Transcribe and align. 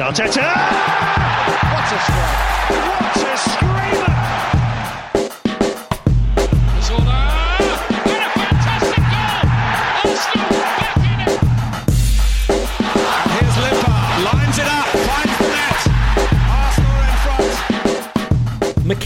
Arteta! 0.00 0.48
What 1.72 1.92
a 1.92 1.98
strike! 2.00 2.70
What 2.70 3.16
a 3.16 3.36
screamer! 3.36 3.69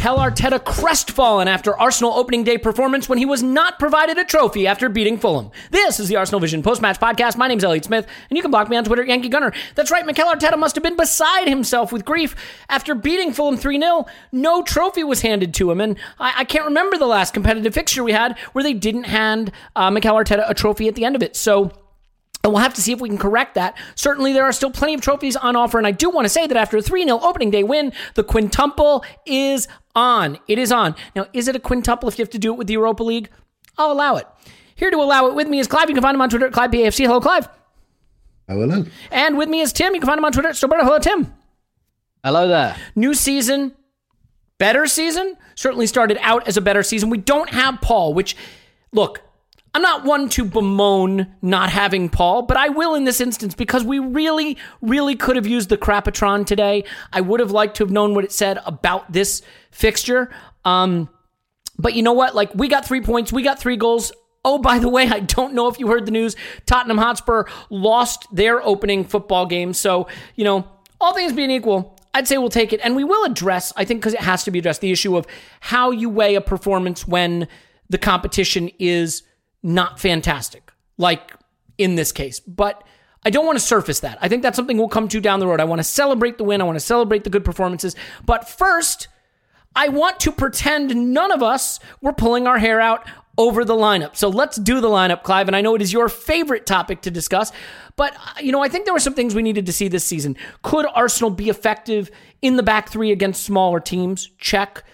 Mikel 0.05 0.19
Arteta 0.19 0.63
crestfallen 0.63 1.47
after 1.47 1.75
Arsenal 1.81 2.13
opening 2.13 2.45
day 2.45 2.59
performance 2.59 3.09
when 3.09 3.17
he 3.17 3.25
was 3.25 3.43
not 3.43 3.79
provided 3.79 4.19
a 4.19 4.25
trophy 4.27 4.67
after 4.67 4.91
beating 4.91 5.17
Fulham. 5.17 5.51
This 5.71 5.99
is 5.99 6.09
the 6.09 6.17
Arsenal 6.17 6.41
Vision 6.41 6.63
post-match 6.63 7.01
podcast. 7.01 7.39
My 7.39 7.49
name's 7.49 7.65
Elliot 7.65 7.87
Smith, 7.87 8.07
and 8.29 8.37
you 8.37 8.43
can 8.43 8.51
block 8.51 8.69
me 8.69 8.77
on 8.77 8.85
Twitter 8.85 9.03
Yankee 9.03 9.31
Gunner. 9.31 9.55
That's 9.77 9.91
right, 9.91 10.05
Mikel 10.05 10.27
Arteta 10.27 10.59
must 10.59 10.75
have 10.75 10.85
been 10.85 10.99
beside 10.99 11.49
himself 11.49 11.91
with 11.91 12.05
grief 12.05 12.37
after 12.69 12.95
beating 12.95 13.33
Fulham 13.33 13.57
3-0. 13.57 14.07
No 14.31 14.63
trophy 14.63 15.05
was 15.05 15.23
handed 15.23 15.55
to 15.55 15.71
him, 15.71 15.81
and 15.81 15.99
I, 16.19 16.41
I 16.41 16.45
can't 16.45 16.67
remember 16.67 16.99
the 16.99 17.07
last 17.07 17.33
competitive 17.33 17.73
fixture 17.73 18.05
we 18.05 18.13
had 18.13 18.39
where 18.53 18.63
they 18.63 18.75
didn't 18.75 19.05
hand 19.05 19.53
uh, 19.75 19.91
Mikel 19.91 20.15
Arteta 20.15 20.45
a 20.47 20.53
trophy 20.53 20.87
at 20.87 20.97
the 20.97 21.07
end 21.07 21.17
of 21.17 21.23
it. 21.23 21.35
So 21.35 21.73
and 22.45 22.53
we'll 22.53 22.63
have 22.63 22.75
to 22.75 22.83
see 22.83 22.93
if 22.93 23.01
we 23.01 23.09
can 23.09 23.19
correct 23.19 23.55
that. 23.55 23.77
Certainly, 23.95 24.35
there 24.35 24.45
are 24.45 24.53
still 24.53 24.71
plenty 24.71 24.95
of 24.95 25.01
trophies 25.01 25.35
on 25.35 25.57
offer. 25.57 25.79
And 25.79 25.87
I 25.87 25.93
do 25.93 26.11
want 26.11 26.27
to 26.27 26.29
say 26.29 26.47
that 26.47 26.57
after 26.57 26.77
a 26.77 26.83
3 26.83 27.05
0 27.05 27.19
opening 27.23 27.51
day 27.51 27.65
win, 27.65 27.93
the 28.15 28.23
quintuple 28.23 29.03
is 29.27 29.67
on. 29.97 30.39
It 30.47 30.59
is 30.59 30.71
on. 30.71 30.95
Now, 31.17 31.27
is 31.33 31.49
it 31.49 31.57
a 31.57 31.61
quintuple 31.61 32.09
if 32.09 32.19
you 32.19 32.23
have 32.23 32.31
to 32.31 32.39
do 32.39 32.53
it 32.53 32.59
with 32.59 32.67
the 32.67 32.75
Europa 32.75 33.03
League? 33.03 33.31
I'll 33.79 33.91
allow 33.91 34.17
it. 34.17 34.27
Here 34.77 34.91
to 34.91 34.97
allow 34.99 35.27
it 35.27 35.35
with 35.35 35.49
me 35.49 35.59
is 35.59 35.67
Clive. 35.67 35.89
You 35.89 35.95
can 35.95 36.03
find 36.03 36.15
him 36.15 36.21
on 36.21 36.29
Twitter 36.29 36.47
at 36.47 36.53
ClivePAFC. 36.53 37.07
Hello, 37.07 37.21
Clive. 37.21 37.49
Oh, 38.49 38.61
hello. 38.61 38.85
And 39.11 39.39
with 39.39 39.49
me 39.49 39.61
is 39.61 39.73
Tim. 39.73 39.95
You 39.95 40.01
can 40.01 40.07
find 40.07 40.19
him 40.19 40.25
on 40.25 40.33
Twitter 40.33 40.49
at 40.49 40.55
Stillberto. 40.55 40.83
Hello, 40.83 40.99
Tim. 40.99 41.33
Hello 42.23 42.47
there. 42.47 42.77
New 42.95 43.15
season, 43.15 43.73
better 44.59 44.87
season. 44.87 45.37
Certainly 45.55 45.87
started 45.87 46.19
out 46.21 46.47
as 46.47 46.59
a 46.59 46.61
better 46.61 46.83
season. 46.83 47.09
We 47.09 47.19
don't 47.19 47.51
have 47.51 47.81
Paul, 47.81 48.13
which, 48.13 48.37
look, 48.93 49.23
I'm 49.75 49.83
not 49.83 50.05
one 50.05 50.29
to 50.31 50.45
bemoan 50.45 51.35
not 51.43 51.69
having 51.69 52.09
Paul, 52.09 52.43
but 52.43 52.57
I 52.57 52.69
will 52.69 52.95
in 52.95 53.05
this 53.05 53.21
instance 53.21 53.57
because 53.57 53.83
we 53.83 53.99
really, 53.99 54.57
really 54.81 55.17
could 55.17 55.35
have 55.35 55.49
used 55.49 55.69
the 55.69 55.77
Crapatron 55.77 56.47
today. 56.47 56.85
I 57.13 57.21
would 57.21 57.41
have 57.41 57.51
liked 57.51 57.77
to 57.79 57.85
have 57.85 57.91
known 57.91 58.15
what 58.15 58.25
it 58.25 58.31
said 58.31 58.61
about 58.67 59.13
this 59.13 59.43
fixture. 59.73 60.31
Um, 60.65 61.09
but 61.77 61.95
you 61.95 62.05
know 62.05 62.13
what? 62.13 62.37
Like, 62.37 62.55
we 62.55 62.69
got 62.69 62.87
three 62.87 63.01
points, 63.01 63.33
we 63.33 63.43
got 63.43 63.59
three 63.59 63.77
goals. 63.77 64.13
Oh, 64.45 64.59
by 64.59 64.79
the 64.79 64.89
way, 64.89 65.09
I 65.09 65.21
don't 65.21 65.55
know 65.55 65.67
if 65.67 65.81
you 65.81 65.89
heard 65.89 66.07
the 66.07 66.13
news. 66.13 66.37
Tottenham 66.67 66.99
Hotspur 66.99 67.45
lost 67.69 68.27
their 68.33 68.63
opening 68.63 69.05
football 69.05 69.45
game. 69.47 69.73
So, 69.73 70.07
you 70.37 70.45
know, 70.45 70.69
all 71.01 71.15
things 71.15 71.33
being 71.33 71.51
equal, 71.51 71.99
I'd 72.13 72.29
say 72.29 72.39
we'll 72.39 72.49
take 72.49 72.73
it. 72.73 72.81
And 72.85 72.95
we 72.95 73.03
will 73.03 73.25
address, 73.25 73.73
I 73.77 73.85
think, 73.85 74.03
because 74.03 74.15
it 74.15 74.21
has 74.21 74.45
to 74.45 74.53
be 74.53 74.61
addressed, 74.61 74.83
the 74.83 74.93
issue 74.93 75.17
of 75.17 75.27
how 75.61 75.91
you 75.91 76.09
weigh 76.09 76.37
a 76.37 76.41
performance 76.41 77.09
when 77.09 77.49
the 77.89 77.99
competition 77.99 78.71
is 78.79 79.23
not 79.65 79.99
fantastic, 79.99 80.71
like 80.97 81.33
in 81.79 81.97
this 81.97 82.13
case. 82.13 82.39
But 82.39 82.85
I 83.25 83.31
don't 83.31 83.47
want 83.47 83.59
to 83.59 83.65
surface 83.65 84.01
that. 84.01 84.19
I 84.21 84.29
think 84.29 84.43
that's 84.43 84.55
something 84.55 84.77
we'll 84.77 84.89
come 84.89 85.09
to 85.09 85.21
down 85.21 85.41
the 85.41 85.47
road. 85.47 85.59
I 85.59 85.65
want 85.65 85.81
to 85.81 85.85
celebrate 85.85 86.39
the 86.39 86.45
win, 86.45 86.61
I 86.61 86.65
want 86.65 86.77
to 86.77 86.85
celebrate 86.85 87.25
the 87.25 87.31
good 87.31 87.45
performances. 87.45 87.97
But 88.25 88.49
first, 88.49 89.09
I 89.75 89.89
want 89.89 90.21
to 90.21 90.31
pretend 90.31 90.95
none 91.13 91.33
of 91.33 91.43
us 91.43 91.81
were 92.01 92.13
pulling 92.13 92.47
our 92.47 92.59
hair 92.59 92.81
out 92.81 93.09
over 93.37 93.65
the 93.65 93.75
lineup. 93.75 94.15
So 94.15 94.29
let's 94.29 94.57
do 94.57 94.81
the 94.81 94.89
lineup, 94.89 95.25
Clive. 95.25 95.49
And 95.49 95.57
I 95.57 95.61
know 95.61 95.75
it 95.75 95.83
is 95.83 95.93
your 95.93 96.09
favorite 96.09 96.67
topic 96.67 97.01
to 97.03 97.11
discuss, 97.11 97.51
but 97.97 98.15
uh, 98.15 98.41
you 98.41 98.53
know, 98.53 98.63
I 98.63 98.69
think 98.69 98.85
there 98.85 98.95
were 98.95 99.01
some 99.01 99.15
things 99.15 99.35
we 99.35 99.43
needed 99.43 99.67
to 99.67 99.73
see 99.73 99.89
this 99.89 100.05
season. 100.05 100.37
Could 100.63 100.87
Arsenal 100.95 101.31
be 101.31 101.49
effective 101.49 102.11
in 102.43 102.57
the 102.57 102.63
back 102.63 102.89
three 102.89 103.11
against 103.11 103.43
smaller 103.43 103.81
teams? 103.81 104.31
Check. 104.39 104.85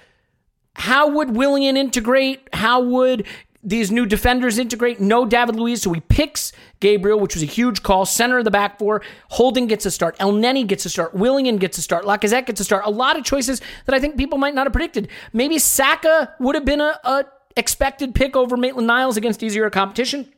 How 0.74 1.08
would 1.08 1.36
Willian 1.36 1.76
integrate? 1.76 2.48
How 2.54 2.80
would 2.80 3.26
these 3.62 3.90
new 3.90 4.06
defenders 4.06 4.58
integrate? 4.58 5.00
No 5.00 5.26
David 5.26 5.56
Luiz, 5.56 5.82
so 5.82 5.92
he 5.92 6.00
picks 6.00 6.52
Gabriel, 6.80 7.20
which 7.20 7.34
was 7.34 7.42
a 7.42 7.46
huge 7.46 7.82
call. 7.82 8.06
Center 8.06 8.38
of 8.38 8.44
the 8.44 8.50
back 8.50 8.78
four. 8.78 9.02
Holding 9.28 9.66
gets 9.66 9.84
a 9.84 9.90
start. 9.90 10.16
Elneny 10.18 10.66
gets 10.66 10.86
a 10.86 10.90
start. 10.90 11.14
Willian 11.14 11.58
gets 11.58 11.76
a 11.76 11.82
start. 11.82 12.04
Lacazette 12.04 12.46
gets 12.46 12.60
a 12.60 12.64
start. 12.64 12.84
A 12.86 12.90
lot 12.90 13.18
of 13.18 13.24
choices 13.24 13.60
that 13.84 13.94
I 13.94 14.00
think 14.00 14.16
people 14.16 14.38
might 14.38 14.54
not 14.54 14.66
have 14.66 14.72
predicted. 14.72 15.08
Maybe 15.32 15.58
Saka 15.58 16.34
would 16.40 16.54
have 16.54 16.64
been 16.64 16.80
a, 16.80 16.98
a 17.04 17.24
expected 17.56 18.14
pick 18.14 18.34
over 18.34 18.56
Maitland 18.56 18.86
Niles 18.86 19.16
against 19.16 19.42
easier 19.42 19.68
competition. 19.68 20.32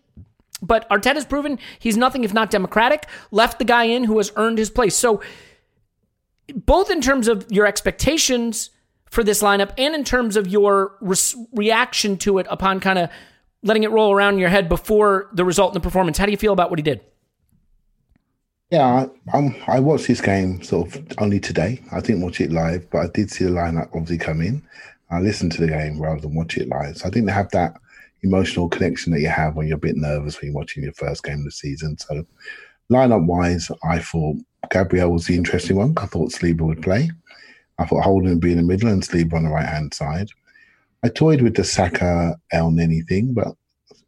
But 0.60 0.88
Arteta's 0.90 1.24
proven 1.24 1.58
he's 1.78 1.96
nothing 1.96 2.24
if 2.24 2.34
not 2.34 2.50
democratic. 2.50 3.06
Left 3.30 3.58
the 3.58 3.64
guy 3.64 3.84
in 3.84 4.04
who 4.04 4.18
has 4.18 4.32
earned 4.36 4.58
his 4.58 4.70
place. 4.70 4.96
So, 4.96 5.20
both 6.54 6.90
in 6.90 7.00
terms 7.00 7.28
of 7.28 7.46
your 7.50 7.66
expectations 7.66 8.70
for 9.12 9.22
this 9.22 9.42
lineup 9.42 9.72
and 9.76 9.94
in 9.94 10.04
terms 10.04 10.36
of 10.36 10.48
your 10.48 10.96
re- 11.02 11.16
reaction 11.52 12.16
to 12.16 12.38
it 12.38 12.46
upon 12.48 12.80
kind 12.80 12.98
of 12.98 13.10
letting 13.62 13.82
it 13.82 13.90
roll 13.90 14.10
around 14.10 14.34
in 14.34 14.40
your 14.40 14.48
head 14.48 14.70
before 14.70 15.28
the 15.34 15.44
result 15.44 15.72
in 15.72 15.74
the 15.74 15.80
performance, 15.80 16.16
how 16.16 16.24
do 16.24 16.32
you 16.32 16.38
feel 16.38 16.54
about 16.54 16.70
what 16.70 16.78
he 16.78 16.82
did? 16.82 17.02
Yeah, 18.70 19.06
I, 19.34 19.54
I 19.68 19.80
watched 19.80 20.08
this 20.08 20.22
game 20.22 20.62
sort 20.62 20.96
of 20.96 21.06
only 21.18 21.38
today. 21.38 21.82
I 21.92 22.00
didn't 22.00 22.22
watch 22.22 22.40
it 22.40 22.50
live, 22.50 22.88
but 22.88 23.00
I 23.00 23.08
did 23.08 23.30
see 23.30 23.44
the 23.44 23.50
lineup 23.50 23.90
obviously 23.92 24.16
come 24.16 24.40
in. 24.40 24.62
I 25.10 25.20
listened 25.20 25.52
to 25.52 25.60
the 25.60 25.68
game 25.68 26.00
rather 26.00 26.22
than 26.22 26.34
watch 26.34 26.56
it 26.56 26.68
live. 26.68 26.96
So 26.96 27.06
I 27.06 27.10
didn't 27.10 27.28
have 27.28 27.50
that 27.50 27.76
emotional 28.22 28.70
connection 28.70 29.12
that 29.12 29.20
you 29.20 29.28
have 29.28 29.56
when 29.56 29.68
you're 29.68 29.76
a 29.76 29.80
bit 29.80 29.96
nervous 29.96 30.40
when 30.40 30.52
you're 30.52 30.58
watching 30.58 30.84
your 30.84 30.94
first 30.94 31.22
game 31.22 31.40
of 31.40 31.44
the 31.44 31.50
season. 31.50 31.98
So 31.98 32.24
lineup 32.90 33.26
wise, 33.26 33.70
I 33.84 33.98
thought 33.98 34.38
Gabriel 34.70 35.12
was 35.12 35.26
the 35.26 35.36
interesting 35.36 35.76
one. 35.76 35.92
I 35.98 36.06
thought 36.06 36.32
Saliba 36.32 36.62
would 36.62 36.80
play. 36.80 37.10
I 37.82 37.86
thought 37.86 38.04
Holding 38.04 38.30
would 38.30 38.40
be 38.40 38.52
in 38.52 38.58
the 38.58 38.62
middle 38.62 38.88
and 38.88 39.02
Saliba 39.02 39.34
on 39.34 39.44
the 39.44 39.50
right 39.50 39.66
hand 39.66 39.92
side. 39.92 40.28
I 41.02 41.08
toyed 41.08 41.42
with 41.42 41.56
the 41.56 41.64
Saka 41.64 42.36
Elneny 42.52 43.06
thing, 43.06 43.34
but 43.34 43.48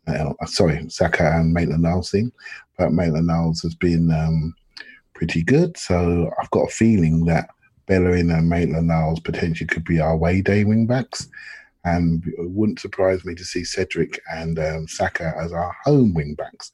uh, 0.07 0.33
sorry, 0.47 0.89
Saka 0.89 1.33
and 1.37 1.53
Maitland 1.53 1.83
Niles 1.83 2.11
thing, 2.11 2.31
but 2.79 2.93
Maitland 2.93 3.27
Niles 3.27 3.62
has 3.62 3.75
been 3.75 4.12
um, 4.12 4.55
pretty 5.15 5.43
good. 5.43 5.77
So 5.77 6.31
I've 6.41 6.51
got 6.51 6.69
a 6.69 6.73
feeling 6.73 7.25
that 7.25 7.49
Bellerin 7.87 8.31
and 8.31 8.49
Maitland 8.49 8.89
Niles 8.89 9.21
potentially 9.21 9.67
could 9.67 9.85
be 9.85 9.99
our 9.99 10.17
way 10.17 10.41
day 10.41 10.65
wing 10.65 10.87
backs. 10.87 11.29
And 11.85 12.25
it 12.27 12.51
wouldn't 12.51 12.81
surprise 12.81 13.25
me 13.25 13.35
to 13.35 13.45
see 13.45 13.65
Cedric 13.65 14.19
and 14.33 14.59
um, 14.59 14.89
Saka 14.89 15.35
as 15.39 15.53
our 15.53 15.77
home 15.85 16.15
wing 16.15 16.35
backs, 16.35 16.73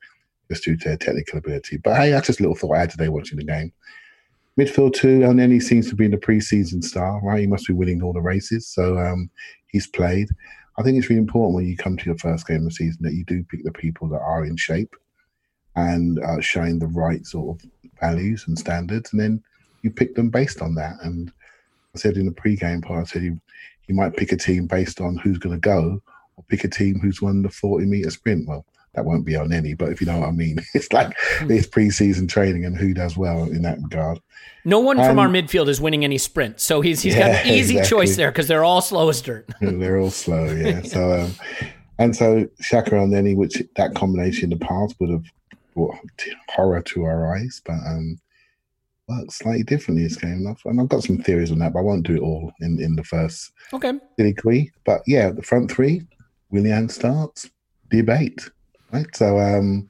just 0.49 0.65
due 0.65 0.77
to 0.77 0.88
their 0.88 0.97
technical 0.97 1.38
ability. 1.38 1.78
But 1.78 1.97
hey, 1.97 2.11
that's 2.11 2.28
just 2.28 2.41
a 2.41 2.43
little 2.43 2.56
thought 2.56 2.75
I 2.75 2.81
had 2.81 2.91
today 2.91 3.09
watching 3.09 3.38
the 3.38 3.44
game. 3.44 3.72
Midfield 4.59 4.94
two, 4.94 5.22
and 5.25 5.38
then 5.38 5.50
he 5.50 5.61
seems 5.61 5.88
to 5.88 5.94
be 5.94 6.05
in 6.05 6.11
the 6.11 6.16
preseason 6.16 6.83
star, 6.83 7.21
right? 7.22 7.41
He 7.41 7.47
must 7.47 7.66
be 7.66 7.72
winning 7.72 8.03
all 8.03 8.12
the 8.12 8.21
races, 8.21 8.66
so 8.66 8.99
um, 8.99 9.31
he's 9.69 9.87
played. 9.87 10.28
I 10.78 10.83
think 10.83 10.99
it's 10.99 11.09
really 11.09 11.21
important 11.21 11.55
when 11.55 11.66
you 11.66 11.77
come 11.77 11.97
to 11.97 12.06
your 12.06 12.19
first 12.19 12.47
game 12.47 12.59
of 12.59 12.65
the 12.65 12.71
season 12.71 13.03
that 13.03 13.15
you 13.15 13.25
do 13.25 13.44
pick 13.44 13.65
the 13.65 13.72
people 13.72 14.09
that 14.09 14.21
are 14.21 14.44
in 14.44 14.56
shape 14.56 14.94
and 15.77 16.19
uh, 16.25 16.41
showing 16.41 16.78
the 16.78 16.88
right 16.88 17.25
sort 17.25 17.56
of 17.56 17.71
values 18.00 18.44
and 18.49 18.59
standards, 18.59 19.12
and 19.12 19.21
then 19.21 19.43
you 19.83 19.91
pick 19.91 20.15
them 20.15 20.31
based 20.31 20.61
on 20.61 20.75
that. 20.75 20.94
And 21.03 21.32
I 21.94 21.99
said 21.99 22.17
in 22.17 22.27
the 22.27 22.32
pre-game 22.32 22.82
part, 22.82 23.00
I 23.00 23.05
said 23.05 23.22
you, 23.22 23.41
you 23.88 23.94
might 23.94 24.17
pick 24.17 24.32
a 24.32 24.37
team 24.37 24.67
based 24.67 25.00
on 25.00 25.17
who's 25.17 25.38
going 25.38 25.55
to 25.55 25.61
go, 25.61 26.03
or 26.37 26.44
pick 26.49 26.65
a 26.65 26.69
team 26.69 26.99
who's 26.99 27.22
won 27.22 27.43
the 27.43 27.50
forty 27.50 27.87
meter 27.87 28.11
sprint. 28.11 28.49
Well, 28.49 28.65
that 28.95 29.05
won't 29.05 29.25
be 29.25 29.37
on 29.37 29.53
any, 29.53 29.75
but 29.75 29.91
if 29.91 30.01
you 30.01 30.06
know 30.06 30.19
what 30.19 30.28
I 30.28 30.33
mean, 30.33 30.59
it's 30.75 30.93
like 30.93 31.17
it's 31.43 31.67
pre-season 31.67 32.27
training 32.27 32.65
and 32.65 32.77
who 32.77 32.93
does 32.93 33.17
well 33.17 33.45
in 33.45 33.62
that 33.62 33.78
regard. 33.83 34.21
No 34.65 34.81
one 34.81 34.97
from 34.97 35.11
Um, 35.11 35.19
our 35.21 35.28
midfield 35.28 35.69
is 35.69 35.81
winning 35.81 36.05
any 36.05 36.19
sprints, 36.19 36.65
so 36.65 36.81
he's 36.81 37.00
he's 37.03 37.15
got 37.15 37.31
an 37.31 37.47
easy 37.53 37.79
exactly. 37.79 37.89
choice 38.06 38.17
there 38.17 38.31
because 38.31 38.49
they're 38.49 38.65
all 38.65 38.81
slow 38.83 39.09
as 39.09 39.23
dirt. 39.23 39.49
They're 39.61 39.99
all 39.99 40.11
slow, 40.11 40.45
yeah. 40.53 40.83
So, 40.83 41.12
um, 41.23 41.33
and 41.99 42.15
so 42.15 42.47
Xhaka 42.62 42.93
and 43.03 43.12
Nenny, 43.12 43.34
which 43.34 43.62
that 43.77 43.95
combination 43.95 44.53
in 44.53 44.59
the 44.59 44.65
past 44.65 44.97
would 45.00 45.11
have 45.11 45.25
brought 45.75 45.97
horror 46.49 46.83
to 46.83 47.05
our 47.05 47.37
eyes, 47.37 47.62
but 47.64 47.79
um, 47.87 48.19
worked 49.09 49.32
slightly 49.32 49.62
differently 49.62 50.05
this 50.05 50.17
game. 50.17 50.32
And 50.32 50.49
I've, 50.49 50.61
and 50.64 50.81
I've 50.81 50.88
got 50.88 51.05
some 51.05 51.19
theories 51.19 51.50
on 51.53 51.59
that, 51.61 51.73
but 51.73 51.81
I 51.81 51.82
won't 51.82 52.06
do 52.06 52.17
it 52.17 52.20
all 52.20 52.53
in, 52.61 52.81
in 52.82 52.97
the 52.97 53.05
first 53.05 53.53
Okay, 53.73 53.93
degree. 54.19 54.70
But 54.85 55.03
yeah, 55.06 55.31
the 55.31 55.43
front 55.43 55.70
three, 55.70 56.03
Willian 56.50 56.88
starts, 56.88 57.50
debate, 57.91 58.50
right? 58.92 59.06
So, 59.14 59.38
um, 59.38 59.88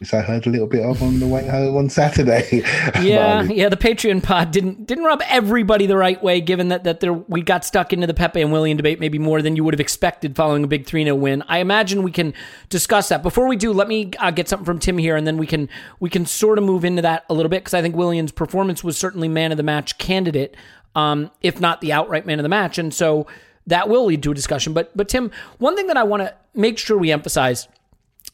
which 0.00 0.14
I 0.14 0.22
heard 0.22 0.46
a 0.46 0.50
little 0.50 0.66
bit 0.66 0.82
of 0.82 1.02
on 1.02 1.20
the 1.20 1.26
way 1.26 1.46
home 1.46 1.76
on 1.76 1.90
Saturday. 1.90 2.48
yeah, 3.02 3.42
yeah. 3.42 3.68
The 3.68 3.76
Patreon 3.76 4.22
pod 4.22 4.50
didn't 4.50 4.86
didn't 4.86 5.04
rub 5.04 5.20
everybody 5.28 5.84
the 5.84 5.96
right 5.96 6.20
way, 6.22 6.40
given 6.40 6.68
that 6.68 6.84
that 6.84 7.00
there 7.00 7.12
we 7.12 7.42
got 7.42 7.66
stuck 7.66 7.92
into 7.92 8.06
the 8.06 8.14
Pepe 8.14 8.40
and 8.40 8.50
Willian 8.50 8.78
debate 8.78 8.98
maybe 8.98 9.18
more 9.18 9.42
than 9.42 9.56
you 9.56 9.64
would 9.64 9.74
have 9.74 9.80
expected 9.80 10.36
following 10.36 10.64
a 10.64 10.66
big 10.66 10.86
three 10.86 11.04
0 11.04 11.16
win. 11.16 11.44
I 11.48 11.58
imagine 11.58 12.02
we 12.02 12.12
can 12.12 12.32
discuss 12.70 13.10
that. 13.10 13.22
Before 13.22 13.46
we 13.46 13.56
do, 13.56 13.74
let 13.74 13.88
me 13.88 14.10
uh, 14.18 14.30
get 14.30 14.48
something 14.48 14.64
from 14.64 14.78
Tim 14.78 14.96
here, 14.96 15.16
and 15.16 15.26
then 15.26 15.36
we 15.36 15.46
can 15.46 15.68
we 16.00 16.08
can 16.08 16.24
sort 16.24 16.56
of 16.56 16.64
move 16.64 16.86
into 16.86 17.02
that 17.02 17.26
a 17.28 17.34
little 17.34 17.50
bit 17.50 17.60
because 17.60 17.74
I 17.74 17.82
think 17.82 17.94
Willian's 17.94 18.32
performance 18.32 18.82
was 18.82 18.96
certainly 18.96 19.28
man 19.28 19.50
of 19.50 19.58
the 19.58 19.62
match 19.62 19.98
candidate, 19.98 20.56
um, 20.94 21.30
if 21.42 21.60
not 21.60 21.82
the 21.82 21.92
outright 21.92 22.24
man 22.24 22.38
of 22.38 22.42
the 22.42 22.48
match, 22.48 22.78
and 22.78 22.94
so 22.94 23.26
that 23.66 23.90
will 23.90 24.06
lead 24.06 24.22
to 24.22 24.30
a 24.30 24.34
discussion. 24.34 24.72
But 24.72 24.96
but 24.96 25.10
Tim, 25.10 25.30
one 25.58 25.76
thing 25.76 25.88
that 25.88 25.98
I 25.98 26.04
want 26.04 26.22
to 26.22 26.34
make 26.54 26.78
sure 26.78 26.96
we 26.96 27.12
emphasize 27.12 27.68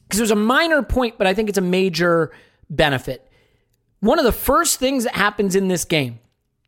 because 0.07 0.19
it 0.19 0.23
was 0.23 0.31
a 0.31 0.35
minor 0.35 0.81
point, 0.83 1.17
but 1.17 1.27
I 1.27 1.33
think 1.33 1.49
it's 1.49 1.57
a 1.57 1.61
major 1.61 2.31
benefit. 2.69 3.29
one 3.99 4.19
of 4.19 4.25
the 4.25 4.31
first 4.31 4.79
things 4.79 5.03
that 5.03 5.15
happens 5.15 5.55
in 5.55 5.67
this 5.67 5.83
game 5.85 6.19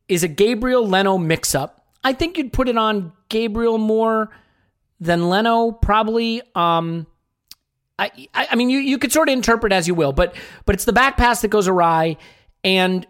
is 0.08 0.24
a 0.24 0.28
Gabriel 0.28 0.88
Leno 0.88 1.18
mix 1.18 1.54
up. 1.54 1.86
I 2.04 2.14
think 2.14 2.38
you'd 2.38 2.52
put 2.52 2.68
it 2.68 2.78
on 2.78 3.14
Gabriel 3.30 3.78
more 3.78 4.30
than 5.00 5.30
Leno, 5.30 5.72
probably. 5.72 6.42
Um, 6.56 7.06
I, 8.00 8.30
I 8.34 8.56
mean, 8.56 8.70
you, 8.70 8.80
you 8.80 8.98
could 8.98 9.12
sort 9.12 9.30
of 9.30 9.34
interpret 9.34 9.74
as 9.74 9.88
you 9.88 9.94
will, 9.94 10.14
but 10.14 10.36
but 10.66 10.74
it's 10.74 10.86
the 10.86 10.94
back 10.94 11.18
pass 11.18 11.42
that 11.42 11.50
goes 11.50 11.68
awry, 11.68 12.18
and 12.64 13.06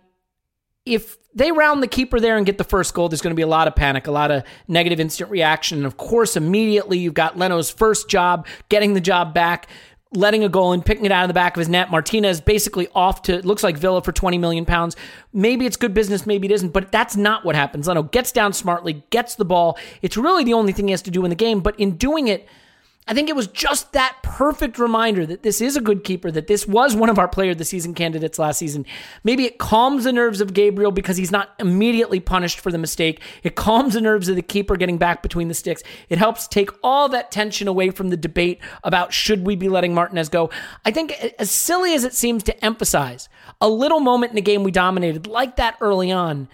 if 0.85 1.17
they 1.35 1.51
round 1.51 1.83
the 1.83 1.87
keeper 1.87 2.19
there 2.19 2.37
and 2.37 2.45
get 2.45 2.57
the 2.57 2.63
first 2.63 2.93
goal, 2.95 3.07
there's 3.07 3.21
going 3.21 3.31
to 3.31 3.35
be 3.35 3.43
a 3.43 3.47
lot 3.47 3.67
of 3.67 3.75
panic, 3.75 4.07
a 4.07 4.11
lot 4.11 4.31
of 4.31 4.43
negative 4.67 4.99
instant 4.99 5.29
reaction, 5.29 5.77
and 5.77 5.85
of 5.85 5.97
course, 5.97 6.35
immediately 6.35 6.97
you've 6.97 7.13
got 7.13 7.37
Leno's 7.37 7.69
first 7.69 8.09
job, 8.09 8.47
getting 8.69 8.95
the 8.95 9.01
job 9.01 9.33
back, 9.33 9.67
letting 10.11 10.43
a 10.43 10.49
goal 10.49 10.73
and 10.73 10.83
picking 10.83 11.05
it 11.05 11.11
out 11.11 11.23
of 11.23 11.27
the 11.27 11.33
back 11.33 11.55
of 11.55 11.59
his 11.59 11.69
net. 11.69 11.91
Martinez 11.91 12.41
basically 12.41 12.87
off 12.95 13.21
to 13.23 13.45
looks 13.45 13.63
like 13.63 13.77
Villa 13.77 14.01
for 14.01 14.11
20 14.11 14.37
million 14.39 14.65
pounds. 14.65 14.95
Maybe 15.33 15.65
it's 15.65 15.77
good 15.77 15.93
business, 15.93 16.25
maybe 16.25 16.47
it 16.47 16.51
isn't, 16.51 16.73
but 16.73 16.91
that's 16.91 17.15
not 17.15 17.45
what 17.45 17.55
happens. 17.55 17.87
Leno 17.87 18.03
gets 18.03 18.31
down 18.31 18.53
smartly, 18.53 19.03
gets 19.11 19.35
the 19.35 19.45
ball. 19.45 19.77
It's 20.01 20.17
really 20.17 20.43
the 20.43 20.53
only 20.53 20.73
thing 20.73 20.87
he 20.87 20.91
has 20.91 21.03
to 21.03 21.11
do 21.11 21.23
in 21.23 21.29
the 21.29 21.35
game, 21.35 21.59
but 21.59 21.79
in 21.79 21.95
doing 21.97 22.27
it, 22.27 22.47
I 23.07 23.15
think 23.15 23.27
it 23.27 23.35
was 23.35 23.47
just 23.47 23.93
that 23.93 24.17
perfect 24.21 24.77
reminder 24.77 25.25
that 25.25 25.41
this 25.41 25.61
is 25.61 25.75
a 25.75 25.81
good 25.81 26.03
keeper, 26.03 26.29
that 26.29 26.45
this 26.45 26.67
was 26.67 26.95
one 26.95 27.09
of 27.09 27.17
our 27.17 27.27
player 27.27 27.51
of 27.51 27.57
the 27.57 27.65
season 27.65 27.95
candidates 27.95 28.37
last 28.37 28.59
season. 28.59 28.85
Maybe 29.23 29.45
it 29.45 29.57
calms 29.57 30.03
the 30.03 30.13
nerves 30.13 30.41
of 30.41 30.53
Gabriel 30.53 30.91
because 30.91 31.17
he's 31.17 31.31
not 31.31 31.49
immediately 31.57 32.19
punished 32.19 32.59
for 32.59 32.71
the 32.71 32.77
mistake. 32.77 33.19
It 33.41 33.55
calms 33.55 33.95
the 33.95 34.01
nerves 34.01 34.29
of 34.29 34.35
the 34.35 34.43
keeper 34.43 34.77
getting 34.77 34.99
back 34.99 35.23
between 35.23 35.47
the 35.47 35.55
sticks. 35.55 35.81
It 36.07 36.19
helps 36.19 36.47
take 36.47 36.69
all 36.83 37.09
that 37.09 37.31
tension 37.31 37.67
away 37.67 37.89
from 37.89 38.09
the 38.09 38.17
debate 38.17 38.59
about 38.83 39.11
should 39.11 39.43
we 39.43 39.55
be 39.55 39.69
letting 39.69 39.95
Martinez 39.95 40.29
go. 40.29 40.51
I 40.85 40.91
think 40.91 41.13
as 41.39 41.49
silly 41.49 41.95
as 41.95 42.03
it 42.03 42.13
seems 42.13 42.43
to 42.43 42.63
emphasize 42.63 43.27
a 43.59 43.67
little 43.67 44.01
moment 44.01 44.33
in 44.33 44.37
a 44.37 44.41
game 44.41 44.61
we 44.61 44.71
dominated 44.71 45.25
like 45.25 45.55
that 45.55 45.77
early 45.81 46.11
on, 46.11 46.47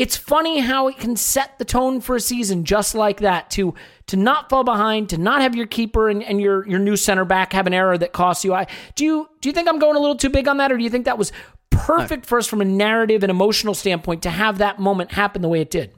it's 0.00 0.16
funny 0.16 0.60
how 0.60 0.88
it 0.88 0.96
can 0.96 1.14
set 1.14 1.58
the 1.58 1.64
tone 1.66 2.00
for 2.00 2.16
a 2.16 2.20
season 2.20 2.64
just 2.64 2.94
like 2.94 3.20
that 3.20 3.50
to 3.50 3.74
to 4.06 4.16
not 4.16 4.48
fall 4.48 4.64
behind, 4.64 5.10
to 5.10 5.18
not 5.18 5.42
have 5.42 5.54
your 5.54 5.66
keeper 5.66 6.08
and, 6.08 6.22
and 6.22 6.40
your 6.40 6.66
your 6.66 6.78
new 6.78 6.96
center 6.96 7.26
back 7.26 7.52
have 7.52 7.66
an 7.66 7.74
error 7.74 7.98
that 7.98 8.12
costs 8.12 8.42
you. 8.42 8.54
I 8.54 8.66
do 8.94 9.04
you 9.04 9.28
do 9.42 9.50
you 9.50 9.52
think 9.52 9.68
I'm 9.68 9.78
going 9.78 9.96
a 9.96 10.00
little 10.00 10.16
too 10.16 10.30
big 10.30 10.48
on 10.48 10.56
that, 10.56 10.72
or 10.72 10.78
do 10.78 10.84
you 10.84 10.88
think 10.88 11.04
that 11.04 11.18
was 11.18 11.32
perfect 11.68 12.24
for 12.24 12.38
us 12.38 12.46
from 12.46 12.62
a 12.62 12.64
narrative 12.64 13.22
and 13.22 13.30
emotional 13.30 13.74
standpoint 13.74 14.22
to 14.22 14.30
have 14.30 14.56
that 14.56 14.78
moment 14.78 15.12
happen 15.12 15.42
the 15.42 15.50
way 15.50 15.60
it 15.60 15.70
did? 15.70 15.92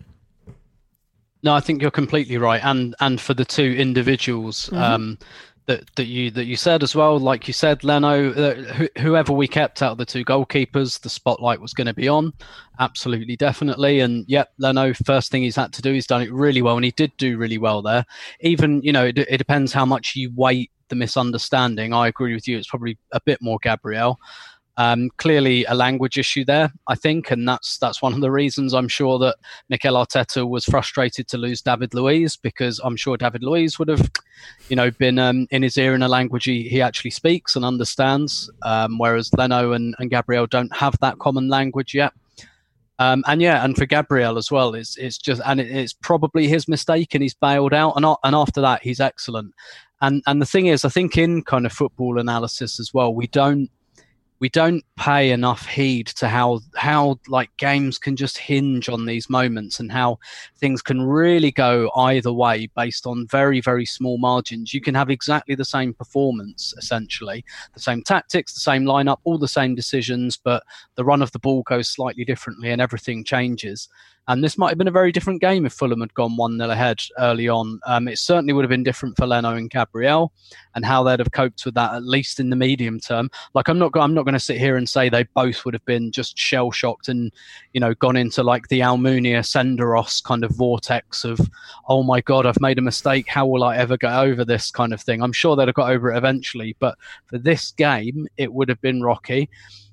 No, 1.44 1.54
I 1.54 1.60
think 1.60 1.80
you're 1.80 1.92
completely 1.92 2.38
right, 2.38 2.60
and 2.64 2.96
and 2.98 3.20
for 3.20 3.34
the 3.34 3.44
two 3.44 3.72
individuals, 3.78 4.66
mm-hmm. 4.66 4.82
um, 4.82 5.18
that 5.66 5.84
that 5.96 6.06
you 6.06 6.30
that 6.32 6.44
you 6.44 6.56
said 6.56 6.82
as 6.82 6.94
well. 6.94 7.18
Like 7.18 7.46
you 7.46 7.54
said, 7.54 7.84
Leno, 7.84 8.32
uh, 8.32 8.62
wh- 8.74 9.00
whoever 9.00 9.32
we 9.32 9.46
kept 9.46 9.82
out 9.82 9.92
of 9.92 9.98
the 9.98 10.04
two 10.04 10.24
goalkeepers, 10.24 11.00
the 11.00 11.08
spotlight 11.08 11.60
was 11.60 11.72
going 11.72 11.86
to 11.86 11.94
be 11.94 12.08
on. 12.08 12.32
Absolutely, 12.80 13.36
definitely. 13.36 14.00
And 14.00 14.24
yep, 14.28 14.52
Leno. 14.58 14.92
First 14.94 15.30
thing 15.30 15.42
he's 15.42 15.56
had 15.56 15.72
to 15.74 15.82
do, 15.82 15.92
he's 15.92 16.06
done 16.06 16.22
it 16.22 16.32
really 16.32 16.62
well, 16.62 16.76
and 16.76 16.84
he 16.84 16.90
did 16.92 17.12
do 17.16 17.36
really 17.36 17.58
well 17.58 17.82
there. 17.82 18.04
Even 18.40 18.82
you 18.82 18.92
know, 18.92 19.06
it, 19.06 19.18
it 19.18 19.38
depends 19.38 19.72
how 19.72 19.86
much 19.86 20.16
you 20.16 20.32
weight 20.34 20.70
the 20.88 20.96
misunderstanding. 20.96 21.94
I 21.94 22.08
agree 22.08 22.34
with 22.34 22.46
you. 22.46 22.58
It's 22.58 22.68
probably 22.68 22.98
a 23.12 23.20
bit 23.24 23.40
more 23.40 23.58
Gabriel. 23.62 24.20
Um, 24.78 25.10
clearly, 25.18 25.64
a 25.66 25.74
language 25.74 26.16
issue 26.16 26.46
there, 26.46 26.72
I 26.88 26.94
think, 26.94 27.30
and 27.30 27.46
that's 27.46 27.76
that's 27.76 28.00
one 28.00 28.14
of 28.14 28.20
the 28.20 28.30
reasons 28.30 28.72
I'm 28.72 28.88
sure 28.88 29.18
that 29.18 29.36
Mikel 29.68 29.94
Arteta 29.94 30.48
was 30.48 30.64
frustrated 30.64 31.28
to 31.28 31.36
lose 31.36 31.60
David 31.60 31.92
Luiz 31.92 32.36
because 32.36 32.80
I'm 32.82 32.96
sure 32.96 33.18
David 33.18 33.42
Luiz 33.42 33.78
would 33.78 33.88
have, 33.88 34.10
you 34.70 34.76
know, 34.76 34.90
been 34.90 35.18
um, 35.18 35.46
in 35.50 35.62
his 35.62 35.76
ear 35.76 35.94
in 35.94 36.02
a 36.02 36.08
language 36.08 36.44
he, 36.44 36.68
he 36.68 36.80
actually 36.80 37.10
speaks 37.10 37.54
and 37.54 37.66
understands, 37.66 38.50
um, 38.62 38.96
whereas 38.96 39.30
Leno 39.34 39.72
and, 39.72 39.94
and 39.98 40.08
Gabriel 40.10 40.46
don't 40.46 40.74
have 40.74 40.98
that 41.00 41.18
common 41.18 41.48
language 41.48 41.94
yet. 41.94 42.14
Um, 42.98 43.24
and 43.26 43.42
yeah, 43.42 43.64
and 43.64 43.76
for 43.76 43.84
Gabriel 43.84 44.38
as 44.38 44.50
well, 44.50 44.74
it's 44.74 44.96
it's 44.96 45.18
just 45.18 45.42
and 45.44 45.60
it, 45.60 45.70
it's 45.70 45.92
probably 45.92 46.48
his 46.48 46.66
mistake, 46.66 47.14
and 47.14 47.22
he's 47.22 47.34
bailed 47.34 47.74
out, 47.74 47.94
and 47.96 48.06
and 48.06 48.34
after 48.34 48.62
that, 48.62 48.82
he's 48.82 49.00
excellent. 49.00 49.52
And 50.00 50.22
and 50.26 50.40
the 50.40 50.46
thing 50.46 50.66
is, 50.66 50.84
I 50.84 50.88
think 50.88 51.18
in 51.18 51.42
kind 51.42 51.66
of 51.66 51.72
football 51.72 52.18
analysis 52.18 52.80
as 52.80 52.94
well, 52.94 53.14
we 53.14 53.26
don't 53.26 53.70
we 54.42 54.48
don't 54.48 54.84
pay 54.96 55.30
enough 55.30 55.66
heed 55.66 56.08
to 56.08 56.26
how 56.26 56.58
how 56.74 57.16
like 57.28 57.48
games 57.58 57.96
can 57.96 58.16
just 58.16 58.36
hinge 58.36 58.88
on 58.88 59.06
these 59.06 59.30
moments 59.30 59.78
and 59.78 59.92
how 59.92 60.18
things 60.58 60.82
can 60.82 61.00
really 61.00 61.52
go 61.52 61.92
either 61.94 62.32
way 62.32 62.68
based 62.74 63.06
on 63.06 63.24
very 63.28 63.60
very 63.60 63.86
small 63.86 64.18
margins. 64.18 64.74
You 64.74 64.80
can 64.80 64.96
have 64.96 65.10
exactly 65.10 65.54
the 65.54 65.64
same 65.64 65.94
performance 65.94 66.74
essentially. 66.76 67.44
The 67.74 67.80
same 67.80 68.02
tactics 68.02 68.52
the 68.52 68.58
same 68.58 68.82
lineup 68.82 69.18
all 69.22 69.38
the 69.38 69.46
same 69.46 69.76
decisions 69.76 70.36
but 70.36 70.64
the 70.96 71.04
run 71.04 71.22
of 71.22 71.30
the 71.30 71.38
ball 71.38 71.62
goes 71.62 71.88
slightly 71.88 72.24
differently 72.24 72.72
and 72.72 72.82
everything 72.82 73.22
changes 73.22 73.88
and 74.28 74.42
this 74.42 74.56
might 74.56 74.68
have 74.68 74.78
been 74.78 74.88
a 74.88 74.92
very 74.92 75.10
different 75.10 75.40
game 75.40 75.66
if 75.66 75.72
Fulham 75.72 76.00
had 76.00 76.14
gone 76.14 76.36
1 76.36 76.56
0 76.56 76.70
ahead 76.70 77.00
early 77.18 77.48
on. 77.48 77.80
Um, 77.86 78.06
it 78.06 78.18
certainly 78.18 78.52
would 78.52 78.62
have 78.62 78.70
been 78.70 78.84
different 78.84 79.16
for 79.16 79.26
Leno 79.26 79.54
and 79.54 79.68
Gabriel 79.68 80.32
and 80.74 80.84
how 80.84 81.02
they'd 81.02 81.18
have 81.18 81.32
coped 81.32 81.64
with 81.64 81.74
that, 81.74 81.94
at 81.94 82.04
least 82.04 82.38
in 82.38 82.48
the 82.48 82.56
medium 82.56 83.00
term. 83.00 83.30
Like, 83.54 83.68
I'm 83.68 83.78
not, 83.78 83.90
I'm 83.96 84.14
not 84.14 84.24
going 84.24 84.34
to 84.34 84.40
sit 84.40 84.58
here 84.58 84.76
and 84.76 84.88
say 84.88 85.08
they 85.08 85.24
both 85.34 85.64
would 85.64 85.74
have 85.74 85.84
been 85.86 86.12
just 86.12 86.38
shell 86.38 86.70
shocked 86.70 87.08
and, 87.08 87.32
you 87.72 87.80
know, 87.80 87.94
gone 87.94 88.16
into 88.16 88.44
like 88.44 88.68
the 88.68 88.80
Almunia 88.80 89.40
Senderos 89.40 90.22
kind 90.22 90.44
of 90.44 90.52
vortex 90.52 91.24
of, 91.24 91.40
oh 91.88 92.04
my 92.04 92.20
God, 92.20 92.46
I've 92.46 92.60
made 92.60 92.78
a 92.78 92.82
mistake. 92.82 93.26
How 93.28 93.46
will 93.46 93.64
I 93.64 93.76
ever 93.76 93.96
get 93.96 94.12
over 94.12 94.44
this 94.44 94.70
kind 94.70 94.92
of 94.92 95.00
thing? 95.00 95.20
I'm 95.20 95.32
sure 95.32 95.56
they'd 95.56 95.68
have 95.68 95.74
got 95.74 95.90
over 95.90 96.12
it 96.12 96.16
eventually. 96.16 96.76
But 96.78 96.96
for 97.26 97.38
this 97.38 97.72
game, 97.72 98.28
it 98.36 98.52
would 98.52 98.68
have 98.68 98.80
been 98.80 99.02
rocky. 99.02 99.50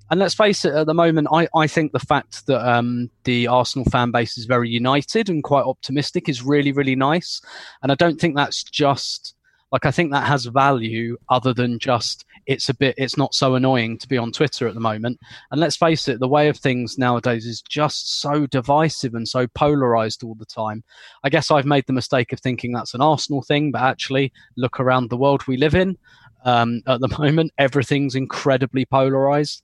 And 0.09 0.19
let's 0.19 0.33
face 0.33 0.65
it, 0.65 0.73
at 0.73 0.87
the 0.87 0.93
moment, 0.93 1.27
I, 1.31 1.47
I 1.55 1.67
think 1.67 1.91
the 1.91 1.99
fact 1.99 2.47
that 2.47 2.67
um, 2.67 3.09
the 3.25 3.47
Arsenal 3.47 3.85
fan 3.85 4.11
base 4.11 4.37
is 4.37 4.45
very 4.45 4.69
united 4.69 5.29
and 5.29 5.43
quite 5.43 5.65
optimistic 5.65 6.27
is 6.27 6.43
really, 6.43 6.71
really 6.71 6.95
nice. 6.95 7.41
And 7.83 7.91
I 7.91 7.95
don't 7.95 8.19
think 8.19 8.35
that's 8.35 8.63
just 8.63 9.35
like, 9.71 9.85
I 9.85 9.91
think 9.91 10.11
that 10.11 10.25
has 10.25 10.45
value 10.45 11.17
other 11.29 11.53
than 11.53 11.77
just 11.77 12.25
it's 12.47 12.69
a 12.69 12.73
bit, 12.73 12.95
it's 12.97 13.17
not 13.17 13.35
so 13.35 13.53
annoying 13.53 13.99
to 13.99 14.07
be 14.07 14.17
on 14.17 14.31
Twitter 14.31 14.67
at 14.67 14.73
the 14.73 14.79
moment. 14.79 15.19
And 15.51 15.61
let's 15.61 15.77
face 15.77 16.07
it, 16.07 16.19
the 16.19 16.27
way 16.27 16.47
of 16.47 16.57
things 16.57 16.97
nowadays 16.97 17.45
is 17.45 17.61
just 17.61 18.19
so 18.19 18.47
divisive 18.47 19.13
and 19.13 19.27
so 19.27 19.45
polarized 19.45 20.23
all 20.23 20.33
the 20.33 20.47
time. 20.47 20.83
I 21.23 21.29
guess 21.29 21.51
I've 21.51 21.67
made 21.67 21.85
the 21.85 21.93
mistake 21.93 22.33
of 22.33 22.39
thinking 22.39 22.71
that's 22.71 22.95
an 22.95 23.01
Arsenal 23.01 23.43
thing, 23.43 23.71
but 23.71 23.83
actually, 23.83 24.33
look 24.57 24.79
around 24.79 25.11
the 25.11 25.17
world 25.17 25.45
we 25.45 25.57
live 25.57 25.75
in. 25.75 25.95
Um, 26.43 26.81
at 26.87 27.01
the 27.01 27.15
moment, 27.19 27.51
everything's 27.59 28.15
incredibly 28.15 28.85
polarized 28.85 29.61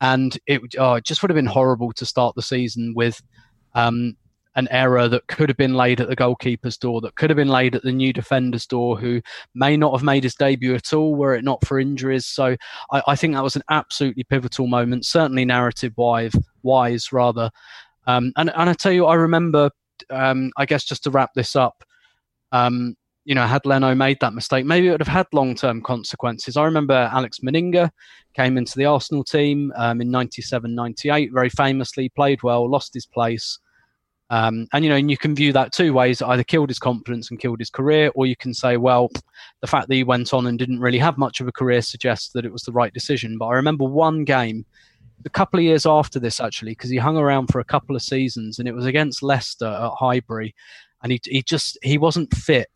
and 0.00 0.38
it, 0.46 0.60
oh, 0.78 0.94
it 0.94 1.04
just 1.04 1.22
would 1.22 1.30
have 1.30 1.36
been 1.36 1.46
horrible 1.46 1.92
to 1.92 2.06
start 2.06 2.34
the 2.34 2.42
season 2.42 2.94
with 2.94 3.22
um, 3.74 4.16
an 4.56 4.68
error 4.70 5.08
that 5.08 5.26
could 5.26 5.48
have 5.48 5.56
been 5.56 5.74
laid 5.74 6.00
at 6.00 6.08
the 6.08 6.16
goalkeeper's 6.16 6.76
door, 6.76 7.00
that 7.00 7.16
could 7.16 7.30
have 7.30 7.36
been 7.36 7.48
laid 7.48 7.74
at 7.74 7.82
the 7.82 7.92
new 7.92 8.12
defender's 8.12 8.66
door, 8.66 8.98
who 8.98 9.20
may 9.54 9.76
not 9.76 9.92
have 9.92 10.04
made 10.04 10.22
his 10.22 10.34
debut 10.34 10.74
at 10.74 10.92
all 10.92 11.14
were 11.14 11.34
it 11.34 11.44
not 11.44 11.64
for 11.66 11.80
injuries. 11.80 12.26
So 12.26 12.56
I, 12.92 13.02
I 13.08 13.16
think 13.16 13.34
that 13.34 13.42
was 13.42 13.56
an 13.56 13.62
absolutely 13.70 14.24
pivotal 14.24 14.66
moment, 14.66 15.06
certainly 15.06 15.44
narrative 15.44 15.92
wise, 15.96 16.34
wise 16.62 17.12
rather. 17.12 17.50
Um, 18.06 18.32
and, 18.36 18.50
and 18.54 18.70
I 18.70 18.74
tell 18.74 18.92
you, 18.92 19.06
I 19.06 19.14
remember, 19.14 19.70
um, 20.10 20.52
I 20.56 20.66
guess 20.66 20.84
just 20.84 21.04
to 21.04 21.10
wrap 21.10 21.30
this 21.34 21.56
up, 21.56 21.82
um, 22.52 22.96
you 23.24 23.34
know, 23.34 23.46
had 23.46 23.64
Leno 23.64 23.94
made 23.94 24.18
that 24.20 24.34
mistake, 24.34 24.66
maybe 24.66 24.88
it 24.88 24.90
would 24.90 25.00
have 25.00 25.08
had 25.08 25.26
long 25.32 25.54
term 25.54 25.82
consequences. 25.82 26.56
I 26.56 26.64
remember 26.64 27.10
Alex 27.12 27.38
Manninger 27.40 27.90
came 28.34 28.58
into 28.58 28.76
the 28.76 28.84
Arsenal 28.84 29.24
team 29.24 29.72
um, 29.76 30.00
in 30.00 30.10
97 30.10 30.74
98, 30.74 31.30
very 31.32 31.48
famously, 31.48 32.08
played 32.10 32.42
well, 32.42 32.68
lost 32.68 32.94
his 32.94 33.06
place. 33.06 33.58
Um, 34.30 34.66
and, 34.72 34.84
you 34.84 34.90
know, 34.90 34.96
and 34.96 35.10
you 35.10 35.16
can 35.16 35.34
view 35.34 35.52
that 35.52 35.72
two 35.72 35.92
ways 35.92 36.20
either 36.22 36.42
killed 36.42 36.70
his 36.70 36.78
confidence 36.78 37.30
and 37.30 37.38
killed 37.38 37.60
his 37.60 37.70
career, 37.70 38.10
or 38.14 38.26
you 38.26 38.36
can 38.36 38.52
say, 38.52 38.76
well, 38.76 39.10
the 39.60 39.66
fact 39.66 39.88
that 39.88 39.94
he 39.94 40.02
went 40.02 40.34
on 40.34 40.46
and 40.46 40.58
didn't 40.58 40.80
really 40.80 40.98
have 40.98 41.18
much 41.18 41.40
of 41.40 41.48
a 41.48 41.52
career 41.52 41.82
suggests 41.82 42.30
that 42.32 42.44
it 42.44 42.52
was 42.52 42.62
the 42.62 42.72
right 42.72 42.92
decision. 42.92 43.38
But 43.38 43.46
I 43.46 43.54
remember 43.54 43.84
one 43.84 44.24
game 44.24 44.64
a 45.24 45.30
couple 45.30 45.58
of 45.58 45.64
years 45.64 45.86
after 45.86 46.18
this, 46.18 46.40
actually, 46.40 46.72
because 46.72 46.90
he 46.90 46.96
hung 46.96 47.16
around 47.16 47.46
for 47.48 47.60
a 47.60 47.64
couple 47.64 47.96
of 47.96 48.02
seasons 48.02 48.58
and 48.58 48.68
it 48.68 48.74
was 48.74 48.86
against 48.86 49.22
Leicester 49.22 49.66
at 49.66 49.92
Highbury. 49.98 50.54
And 51.02 51.12
he, 51.12 51.20
he 51.24 51.42
just 51.42 51.78
he 51.82 51.98
wasn't 51.98 52.34
fit 52.34 52.68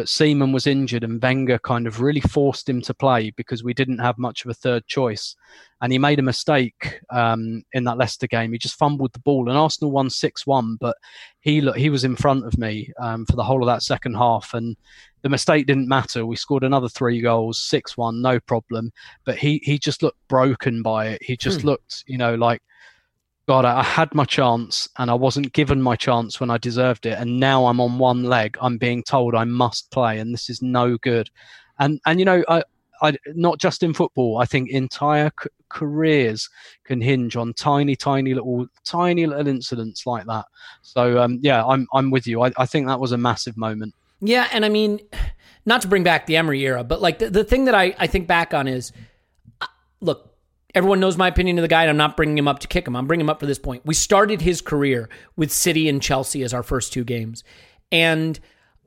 but 0.00 0.08
Seaman 0.08 0.50
was 0.50 0.66
injured 0.66 1.04
and 1.04 1.22
Wenger 1.22 1.58
kind 1.58 1.86
of 1.86 2.00
really 2.00 2.22
forced 2.22 2.66
him 2.66 2.80
to 2.80 2.94
play 2.94 3.32
because 3.32 3.62
we 3.62 3.74
didn't 3.74 3.98
have 3.98 4.16
much 4.16 4.42
of 4.42 4.50
a 4.50 4.54
third 4.54 4.86
choice. 4.86 5.36
And 5.82 5.92
he 5.92 5.98
made 5.98 6.18
a 6.18 6.22
mistake 6.22 7.02
um, 7.10 7.64
in 7.74 7.84
that 7.84 7.98
Leicester 7.98 8.26
game. 8.26 8.50
He 8.50 8.56
just 8.56 8.78
fumbled 8.78 9.12
the 9.12 9.18
ball, 9.18 9.46
and 9.46 9.58
Arsenal 9.58 9.90
won 9.90 10.08
six 10.08 10.46
one. 10.46 10.78
But 10.80 10.96
he 11.40 11.60
he 11.76 11.90
was 11.90 12.02
in 12.02 12.16
front 12.16 12.46
of 12.46 12.56
me 12.56 12.90
um, 12.98 13.26
for 13.26 13.36
the 13.36 13.44
whole 13.44 13.62
of 13.62 13.66
that 13.66 13.82
second 13.82 14.14
half, 14.14 14.54
and 14.54 14.74
the 15.20 15.28
mistake 15.28 15.66
didn't 15.66 15.86
matter. 15.86 16.24
We 16.24 16.36
scored 16.36 16.64
another 16.64 16.88
three 16.88 17.20
goals, 17.20 17.58
six 17.58 17.94
one, 17.94 18.22
no 18.22 18.40
problem. 18.40 18.92
But 19.26 19.36
he 19.36 19.60
he 19.64 19.78
just 19.78 20.02
looked 20.02 20.26
broken 20.28 20.80
by 20.80 21.08
it. 21.08 21.22
He 21.22 21.36
just 21.36 21.60
hmm. 21.60 21.66
looked, 21.66 22.04
you 22.06 22.16
know, 22.16 22.36
like 22.36 22.62
God, 23.48 23.64
I 23.64 23.82
had 23.82 24.14
my 24.14 24.24
chance 24.24 24.88
and 24.98 25.10
I 25.10 25.14
wasn't 25.14 25.52
given 25.52 25.82
my 25.82 25.96
chance 25.96 26.38
when 26.38 26.50
I 26.50 26.58
deserved 26.58 27.06
it. 27.06 27.18
And 27.18 27.40
now 27.40 27.66
I'm 27.66 27.80
on 27.80 27.98
one 27.98 28.24
leg. 28.24 28.56
I'm 28.60 28.78
being 28.78 29.02
told 29.02 29.34
I 29.34 29.44
must 29.44 29.90
play, 29.90 30.18
and 30.18 30.32
this 30.32 30.48
is 30.48 30.62
no 30.62 30.96
good. 30.98 31.30
And 31.78 32.00
and 32.06 32.18
you 32.18 32.24
know, 32.24 32.44
I 32.48 32.62
I, 33.02 33.16
not 33.34 33.58
just 33.58 33.82
in 33.82 33.94
football. 33.94 34.38
I 34.38 34.44
think 34.44 34.70
entire 34.70 35.30
c- 35.42 35.48
careers 35.68 36.48
can 36.84 37.00
hinge 37.00 37.36
on 37.36 37.54
tiny, 37.54 37.96
tiny 37.96 38.34
little, 38.34 38.66
tiny 38.84 39.26
little 39.26 39.48
incidents 39.48 40.06
like 40.06 40.26
that. 40.26 40.44
So 40.82 41.20
um, 41.20 41.38
yeah, 41.42 41.64
I'm 41.64 41.86
I'm 41.94 42.10
with 42.10 42.26
you. 42.26 42.42
I, 42.42 42.52
I 42.56 42.66
think 42.66 42.86
that 42.86 43.00
was 43.00 43.12
a 43.12 43.18
massive 43.18 43.56
moment. 43.56 43.94
Yeah, 44.20 44.48
and 44.52 44.64
I 44.64 44.68
mean, 44.68 45.00
not 45.64 45.82
to 45.82 45.88
bring 45.88 46.02
back 46.02 46.26
the 46.26 46.36
Emery 46.36 46.60
era, 46.60 46.84
but 46.84 47.00
like 47.00 47.18
the, 47.18 47.30
the 47.30 47.44
thing 47.44 47.64
that 47.64 47.74
I, 47.74 47.94
I 47.98 48.06
think 48.06 48.26
back 48.26 48.52
on 48.52 48.68
is, 48.68 48.92
uh, 49.60 49.66
look, 50.00 50.29
everyone 50.74 51.00
knows 51.00 51.16
my 51.16 51.28
opinion 51.28 51.58
of 51.58 51.62
the 51.62 51.68
guy, 51.68 51.82
and 51.82 51.90
I'm 51.90 51.96
not 51.96 52.16
bringing 52.16 52.38
him 52.38 52.48
up 52.48 52.58
to 52.60 52.68
kick 52.68 52.86
him. 52.86 52.96
I'm 52.96 53.06
bringing 53.06 53.26
him 53.26 53.30
up 53.30 53.40
for 53.40 53.46
this 53.46 53.58
point. 53.58 53.84
We 53.84 53.94
started 53.94 54.40
his 54.40 54.60
career 54.60 55.08
with 55.36 55.52
City 55.52 55.88
and 55.88 56.02
Chelsea 56.02 56.42
as 56.42 56.54
our 56.54 56.62
first 56.62 56.92
two 56.92 57.04
games, 57.04 57.44
and 57.92 58.38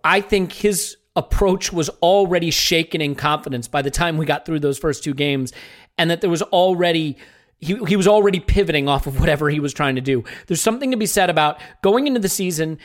I 0.03 0.21
think 0.21 0.51
his 0.53 0.97
approach 1.15 1.71
was 1.71 1.89
already 2.01 2.49
shaken 2.49 2.99
in 2.99 3.15
confidence 3.15 3.67
by 3.67 3.81
the 3.81 3.91
time 3.91 4.17
we 4.17 4.25
got 4.25 4.45
through 4.45 4.59
those 4.59 4.79
first 4.79 5.03
two 5.03 5.13
games, 5.13 5.53
and 5.97 6.09
that 6.09 6.21
there 6.21 6.29
was 6.29 6.41
already 6.41 7.17
he, 7.59 7.75
he 7.87 7.95
was 7.95 8.07
already 8.07 8.39
pivoting 8.39 8.89
off 8.89 9.07
of 9.07 9.19
whatever 9.19 9.49
he 9.49 9.59
was 9.59 9.73
trying 9.73 9.95
to 9.95 10.01
do. 10.01 10.23
There's 10.47 10.61
something 10.61 10.91
to 10.91 10.97
be 10.97 11.05
said 11.05 11.29
about 11.29 11.59
going 11.81 12.07
into 12.07 12.19
the 12.19 12.29
season, 12.29 12.77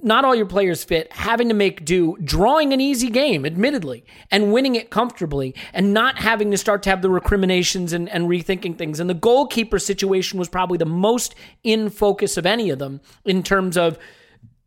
not 0.00 0.24
all 0.24 0.34
your 0.34 0.46
players 0.46 0.84
fit, 0.84 1.12
having 1.12 1.48
to 1.48 1.54
make 1.54 1.84
do, 1.84 2.16
drawing 2.22 2.72
an 2.72 2.80
easy 2.80 3.10
game, 3.10 3.44
admittedly, 3.44 4.04
and 4.30 4.52
winning 4.52 4.76
it 4.76 4.90
comfortably, 4.90 5.54
and 5.72 5.92
not 5.92 6.18
having 6.18 6.50
to 6.52 6.56
start 6.56 6.84
to 6.84 6.90
have 6.90 7.02
the 7.02 7.10
recriminations 7.10 7.92
and, 7.92 8.08
and 8.10 8.28
rethinking 8.28 8.78
things. 8.78 9.00
And 9.00 9.10
the 9.10 9.14
goalkeeper 9.14 9.78
situation 9.80 10.38
was 10.38 10.48
probably 10.48 10.78
the 10.78 10.86
most 10.86 11.34
in 11.64 11.90
focus 11.90 12.36
of 12.36 12.46
any 12.46 12.70
of 12.70 12.78
them 12.78 13.00
in 13.24 13.42
terms 13.42 13.76
of 13.76 13.98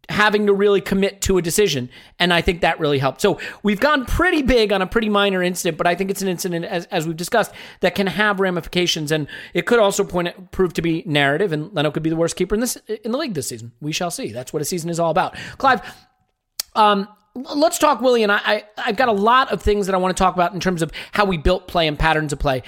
having 0.10 0.48
to 0.48 0.54
really 0.54 0.82
commit 0.82 1.22
to 1.22 1.38
a 1.38 1.42
decision. 1.42 1.90
And 2.20 2.34
I 2.34 2.42
think 2.42 2.62
that 2.62 2.80
really 2.80 3.00
helped. 3.00 3.22
So 3.22 3.40
we've 3.64 3.80
gone 3.80 4.06
pretty 4.06 4.42
big 4.42 4.74
on 4.74 4.82
a 4.82 4.88
pretty 4.88 5.10
minor 5.10 5.42
incident, 5.42 5.78
but 5.78 5.88
I 5.88 5.96
think 5.96 6.12
it's 6.12 6.22
an 6.22 6.28
incident, 6.28 6.66
as, 6.66 6.86
as 6.88 7.08
we've 7.08 7.16
discussed, 7.16 7.52
that 7.80 7.96
can 7.96 8.08
have 8.08 8.40
ramifications. 8.40 9.12
And 9.12 9.28
it 9.54 9.66
could 9.66 9.80
also 9.80 10.04
point 10.04 10.52
prove 10.52 10.74
to 10.74 10.82
be 10.82 11.04
narrative. 11.06 11.54
And 11.54 11.74
Leno 11.74 11.92
could 11.92 12.04
be 12.04 12.10
the 12.10 12.16
worst 12.16 12.36
keeper 12.36 12.56
in 12.56 12.62
this 12.62 12.76
in 13.04 13.12
the 13.12 13.18
league 13.18 13.34
this 13.34 13.48
season. 13.48 13.72
We 13.80 13.92
shall 13.92 14.12
see. 14.12 14.32
That's 14.32 14.52
what 14.52 14.62
a 14.62 14.66
season 14.66 14.90
is 14.90 15.00
all 15.00 15.12
about. 15.12 15.36
Clive, 15.58 15.82
um, 16.76 17.08
let's 17.34 17.78
talk 17.78 18.02
Willie. 18.02 18.24
And 18.24 18.32
I, 18.32 18.40
I 18.44 18.64
I've 18.78 18.98
got 18.98 19.08
a 19.08 19.14
lot 19.14 19.52
of 19.52 19.62
things 19.62 19.86
that 19.86 19.96
I 19.96 19.98
want 19.98 20.16
to 20.16 20.22
talk 20.22 20.34
about 20.36 20.54
in 20.54 20.60
terms 20.60 20.82
of 20.82 20.92
how 21.14 21.26
we 21.26 21.38
built 21.38 21.68
play 21.68 21.88
and 21.88 21.98
patterns 21.98 22.34
of 22.34 22.40
play. 22.40 22.64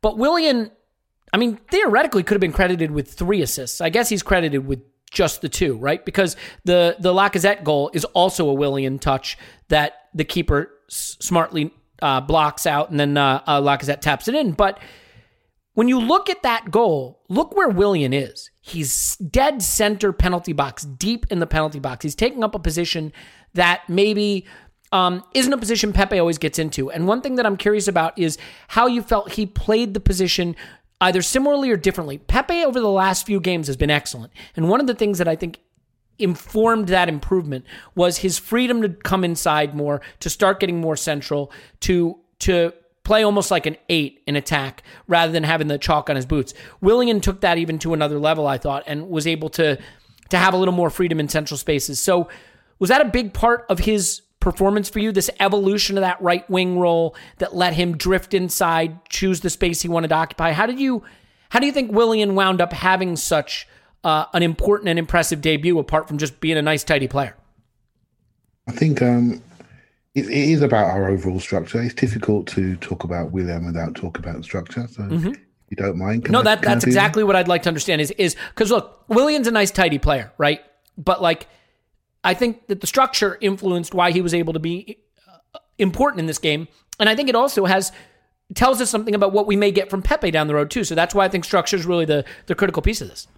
But 0.00 0.18
Willian, 0.18 0.70
I 1.32 1.38
mean, 1.38 1.56
theoretically 1.70 2.22
could 2.22 2.34
have 2.34 2.40
been 2.40 2.52
credited 2.52 2.90
with 2.92 3.12
three 3.12 3.42
assists. 3.42 3.80
I 3.80 3.88
guess 3.88 4.08
he's 4.08 4.22
credited 4.22 4.66
with 4.66 4.80
just 5.14 5.40
the 5.40 5.48
two, 5.48 5.76
right? 5.78 6.04
Because 6.04 6.36
the 6.64 6.96
the 6.98 7.12
Lacazette 7.14 7.64
goal 7.64 7.90
is 7.94 8.04
also 8.06 8.48
a 8.48 8.54
Willian 8.54 8.98
touch 8.98 9.38
that 9.68 9.94
the 10.12 10.24
keeper 10.24 10.70
s- 10.90 11.16
smartly 11.20 11.72
uh, 12.02 12.20
blocks 12.20 12.66
out, 12.66 12.90
and 12.90 13.00
then 13.00 13.16
uh, 13.16 13.42
uh, 13.46 13.60
Lacazette 13.60 14.00
taps 14.00 14.28
it 14.28 14.34
in. 14.34 14.52
But 14.52 14.78
when 15.72 15.88
you 15.88 15.98
look 15.98 16.28
at 16.28 16.42
that 16.42 16.70
goal, 16.70 17.22
look 17.28 17.56
where 17.56 17.68
Willian 17.68 18.12
is. 18.12 18.50
He's 18.60 19.16
dead 19.16 19.62
center 19.62 20.12
penalty 20.12 20.52
box, 20.52 20.84
deep 20.84 21.26
in 21.30 21.38
the 21.38 21.46
penalty 21.46 21.80
box. 21.80 22.02
He's 22.02 22.14
taking 22.14 22.44
up 22.44 22.54
a 22.54 22.58
position 22.58 23.12
that 23.54 23.82
maybe 23.88 24.46
um, 24.92 25.24
isn't 25.34 25.52
a 25.52 25.58
position 25.58 25.92
Pepe 25.92 26.18
always 26.18 26.38
gets 26.38 26.58
into. 26.58 26.90
And 26.90 27.06
one 27.08 27.20
thing 27.20 27.34
that 27.36 27.46
I'm 27.46 27.56
curious 27.56 27.88
about 27.88 28.18
is 28.18 28.38
how 28.68 28.86
you 28.86 29.02
felt 29.02 29.32
he 29.32 29.46
played 29.46 29.94
the 29.94 30.00
position 30.00 30.54
either 31.00 31.22
similarly 31.22 31.70
or 31.70 31.76
differently. 31.76 32.18
Pepe 32.18 32.64
over 32.64 32.80
the 32.80 32.88
last 32.88 33.26
few 33.26 33.40
games 33.40 33.66
has 33.66 33.76
been 33.76 33.90
excellent. 33.90 34.32
And 34.56 34.68
one 34.68 34.80
of 34.80 34.86
the 34.86 34.94
things 34.94 35.18
that 35.18 35.28
I 35.28 35.36
think 35.36 35.60
informed 36.18 36.88
that 36.88 37.08
improvement 37.08 37.64
was 37.94 38.18
his 38.18 38.38
freedom 38.38 38.82
to 38.82 38.88
come 38.88 39.24
inside 39.24 39.74
more, 39.74 40.00
to 40.20 40.30
start 40.30 40.60
getting 40.60 40.80
more 40.80 40.96
central, 40.96 41.52
to 41.80 42.18
to 42.40 42.72
play 43.04 43.22
almost 43.22 43.50
like 43.50 43.66
an 43.66 43.76
eight 43.88 44.22
in 44.26 44.34
attack 44.34 44.82
rather 45.06 45.30
than 45.30 45.44
having 45.44 45.68
the 45.68 45.78
chalk 45.78 46.08
on 46.08 46.16
his 46.16 46.24
boots. 46.24 46.54
Willian 46.80 47.20
took 47.20 47.42
that 47.42 47.58
even 47.58 47.78
to 47.78 47.92
another 47.92 48.18
level, 48.18 48.46
I 48.46 48.58
thought, 48.58 48.84
and 48.86 49.08
was 49.08 49.26
able 49.26 49.50
to 49.50 49.78
to 50.30 50.38
have 50.38 50.54
a 50.54 50.56
little 50.56 50.74
more 50.74 50.90
freedom 50.90 51.20
in 51.20 51.28
central 51.28 51.58
spaces. 51.58 52.00
So 52.00 52.28
was 52.78 52.88
that 52.88 53.00
a 53.00 53.06
big 53.06 53.34
part 53.34 53.66
of 53.68 53.80
his 53.80 54.22
performance 54.44 54.88
for 54.88 55.00
you? 55.00 55.10
This 55.10 55.30
evolution 55.40 55.96
of 55.96 56.02
that 56.02 56.20
right 56.22 56.48
wing 56.48 56.78
role 56.78 57.16
that 57.38 57.56
let 57.56 57.72
him 57.72 57.96
drift 57.96 58.34
inside, 58.34 59.04
choose 59.08 59.40
the 59.40 59.50
space 59.50 59.82
he 59.82 59.88
wanted 59.88 60.08
to 60.08 60.14
occupy. 60.14 60.52
How 60.52 60.66
did 60.66 60.78
you, 60.78 61.02
how 61.48 61.58
do 61.58 61.66
you 61.66 61.72
think 61.72 61.90
Willian 61.90 62.36
wound 62.36 62.60
up 62.60 62.72
having 62.72 63.16
such 63.16 63.66
uh, 64.04 64.26
an 64.34 64.42
important 64.42 64.88
and 64.90 64.98
impressive 64.98 65.40
debut, 65.40 65.78
apart 65.78 66.06
from 66.06 66.18
just 66.18 66.38
being 66.38 66.58
a 66.58 66.62
nice, 66.62 66.84
tidy 66.84 67.08
player? 67.08 67.34
I 68.68 68.72
think 68.72 69.02
um, 69.02 69.42
it, 70.14 70.26
it 70.26 70.30
is 70.30 70.62
about 70.62 70.90
our 70.90 71.08
overall 71.08 71.40
structure. 71.40 71.82
It's 71.82 71.94
difficult 71.94 72.46
to 72.48 72.76
talk 72.76 73.02
about 73.02 73.32
William 73.32 73.66
without 73.66 73.96
talking 73.96 74.22
about 74.22 74.44
structure. 74.44 74.86
So. 74.86 75.02
Mm-hmm. 75.02 75.32
You 75.70 75.76
don't 75.78 75.96
mind? 75.96 76.26
Can 76.26 76.32
no, 76.32 76.40
I, 76.40 76.42
that 76.42 76.62
that's 76.62 76.84
exactly 76.84 77.22
that? 77.22 77.26
what 77.26 77.36
I'd 77.36 77.48
like 77.48 77.62
to 77.62 77.68
understand. 77.68 78.02
Is 78.02 78.10
is 78.12 78.36
because 78.50 78.70
look, 78.70 79.02
William's 79.08 79.46
a 79.46 79.50
nice, 79.50 79.70
tidy 79.70 79.98
player, 79.98 80.30
right? 80.36 80.60
But 80.98 81.22
like, 81.22 81.48
I 82.24 82.34
think 82.34 82.66
that 82.66 82.80
the 82.80 82.86
structure 82.86 83.38
influenced 83.40 83.94
why 83.94 84.10
he 84.10 84.22
was 84.22 84.34
able 84.34 84.52
to 84.54 84.58
be 84.58 84.98
uh, 85.28 85.58
important 85.78 86.20
in 86.20 86.26
this 86.26 86.38
game, 86.38 86.68
and 86.98 87.08
I 87.08 87.14
think 87.14 87.28
it 87.28 87.34
also 87.34 87.66
has 87.66 87.92
tells 88.54 88.80
us 88.80 88.90
something 88.90 89.14
about 89.14 89.32
what 89.32 89.46
we 89.46 89.56
may 89.56 89.70
get 89.70 89.90
from 89.90 90.02
Pepe 90.02 90.30
down 90.30 90.46
the 90.46 90.54
road 90.54 90.70
too. 90.70 90.84
So 90.84 90.94
that's 90.94 91.14
why 91.14 91.24
I 91.24 91.28
think 91.28 91.44
structure 91.44 91.76
is 91.76 91.86
really 91.86 92.04
the 92.04 92.24
the 92.46 92.54
critical 92.54 92.82
piece 92.82 93.00
of 93.00 93.08
this. 93.08 93.28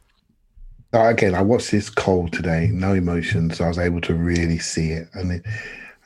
Again, 0.92 1.34
I 1.34 1.42
watched 1.42 1.72
this 1.72 1.90
cold 1.90 2.32
today, 2.32 2.70
no 2.72 2.94
emotions. 2.94 3.58
So 3.58 3.64
I 3.64 3.68
was 3.68 3.78
able 3.78 4.00
to 4.02 4.14
really 4.14 4.58
see 4.58 4.92
it, 4.92 5.08
and 5.12 5.32
it, 5.32 5.42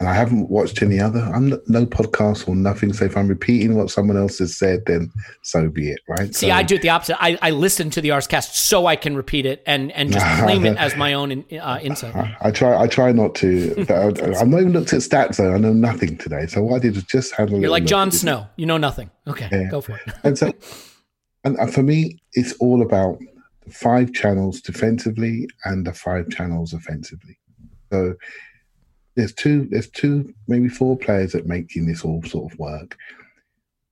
and 0.01 0.09
I 0.09 0.15
haven't 0.15 0.49
watched 0.49 0.81
any 0.83 0.99
other. 0.99 1.21
I'm 1.21 1.51
no 1.67 1.85
podcast 1.85 2.49
or 2.49 2.57
nothing. 2.57 2.95
So 2.95 3.05
if 3.05 3.19
I'm 3.19 3.29
repeating 3.29 3.77
what 3.77 3.91
someone 3.91 4.17
else 4.17 4.39
has 4.39 4.57
said, 4.57 4.85
then 4.87 5.13
so 5.43 5.69
be 5.69 5.91
it, 5.91 6.01
right? 6.09 6.35
See, 6.35 6.49
so, 6.49 6.53
I 6.53 6.63
do 6.63 6.77
it 6.77 6.83
the 6.83 6.89
opposite. 6.89 7.23
I, 7.23 7.39
I 7.43 7.51
listen 7.51 7.91
to 7.91 8.01
the 8.01 8.09
Arsecast 8.09 8.55
so 8.55 8.87
I 8.87 8.97
can 8.97 9.15
repeat 9.15 9.45
it 9.45 9.63
and 9.67 9.93
and 9.93 10.11
just 10.11 10.25
claim 10.41 10.65
it 10.65 10.79
as 10.79 10.97
my 10.97 11.13
own 11.13 11.45
uh, 11.53 11.79
insight. 11.83 12.17
I, 12.17 12.35
I, 12.41 12.51
try. 12.51 12.81
I 12.81 12.87
try 12.87 13.13
not 13.13 13.35
to. 13.37 13.75
I've 13.79 14.49
not 14.49 14.61
even 14.61 14.73
looked 14.73 14.95
at 14.95 15.01
stats 15.01 15.37
though. 15.37 15.53
I 15.53 15.59
know 15.59 15.75
nothing 15.75 16.17
today. 16.17 16.47
So 16.47 16.63
what 16.63 16.77
I 16.77 16.79
did 16.79 16.95
was 16.95 17.05
just 17.05 17.35
have 17.35 17.53
a. 17.53 17.59
You're 17.59 17.71
like 17.71 17.85
Jon 17.85 18.11
Snow. 18.11 18.47
You 18.57 18.65
know 18.65 18.79
nothing. 18.79 19.11
Okay, 19.29 19.49
yeah. 19.53 19.69
go 19.71 19.83
for 19.83 19.97
it. 19.97 20.15
and 20.25 20.39
so, 20.39 20.51
and 21.45 21.73
for 21.75 21.83
me, 21.83 22.19
it's 22.33 22.55
all 22.55 22.81
about 22.81 23.19
the 23.67 23.71
five 23.71 24.15
channels 24.15 24.63
defensively 24.63 25.47
and 25.67 25.87
the 25.87 25.93
five 25.93 26.31
channels 26.31 26.73
offensively. 26.73 27.39
So 27.93 28.15
there's 29.17 29.35
two 29.35 29.67
there's 29.71 29.91
two 29.91 30.33
maybe 30.49 30.69
four 30.69 30.97
players 30.97 31.33
that 31.33 31.47
making 31.47 31.87
this 31.87 32.05
all 32.05 32.23
sort 32.23 32.53
of 32.53 32.59
work. 32.59 32.97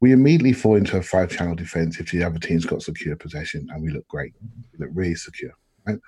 We 0.01 0.13
immediately 0.13 0.53
fall 0.53 0.77
into 0.77 0.97
a 0.97 1.03
five 1.03 1.31
channel 1.31 1.57
defense 1.57 1.99
if 1.99 2.11
the 2.11 2.23
other 2.23 2.39
team's 2.39 2.65
got 2.65 2.83
secure 2.83 3.17
possession 3.17 3.67
and 3.71 3.83
we 3.83 3.91
look 3.91 4.07
great. 4.07 4.33
We 4.73 4.87
look 4.87 4.91
really 4.95 5.17
secure. 5.17 5.51
Right? 5.87 5.99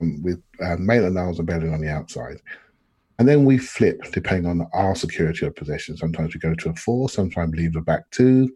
With 0.00 0.40
uh, 0.62 0.76
Maitland 0.78 1.16
Niles 1.16 1.38
and 1.38 1.48
Bellerin 1.48 1.74
on 1.74 1.80
the 1.80 1.90
outside. 1.90 2.36
And 3.18 3.26
then 3.26 3.44
we 3.44 3.58
flip 3.58 4.00
depending 4.12 4.48
on 4.48 4.68
our 4.74 4.94
security 4.94 5.46
of 5.46 5.56
possession. 5.56 5.96
Sometimes 5.96 6.34
we 6.34 6.40
go 6.40 6.54
to 6.54 6.70
a 6.70 6.74
four, 6.74 7.08
sometimes 7.08 7.52
we 7.52 7.62
leave 7.62 7.72
the 7.72 7.80
back 7.80 8.08
two. 8.10 8.48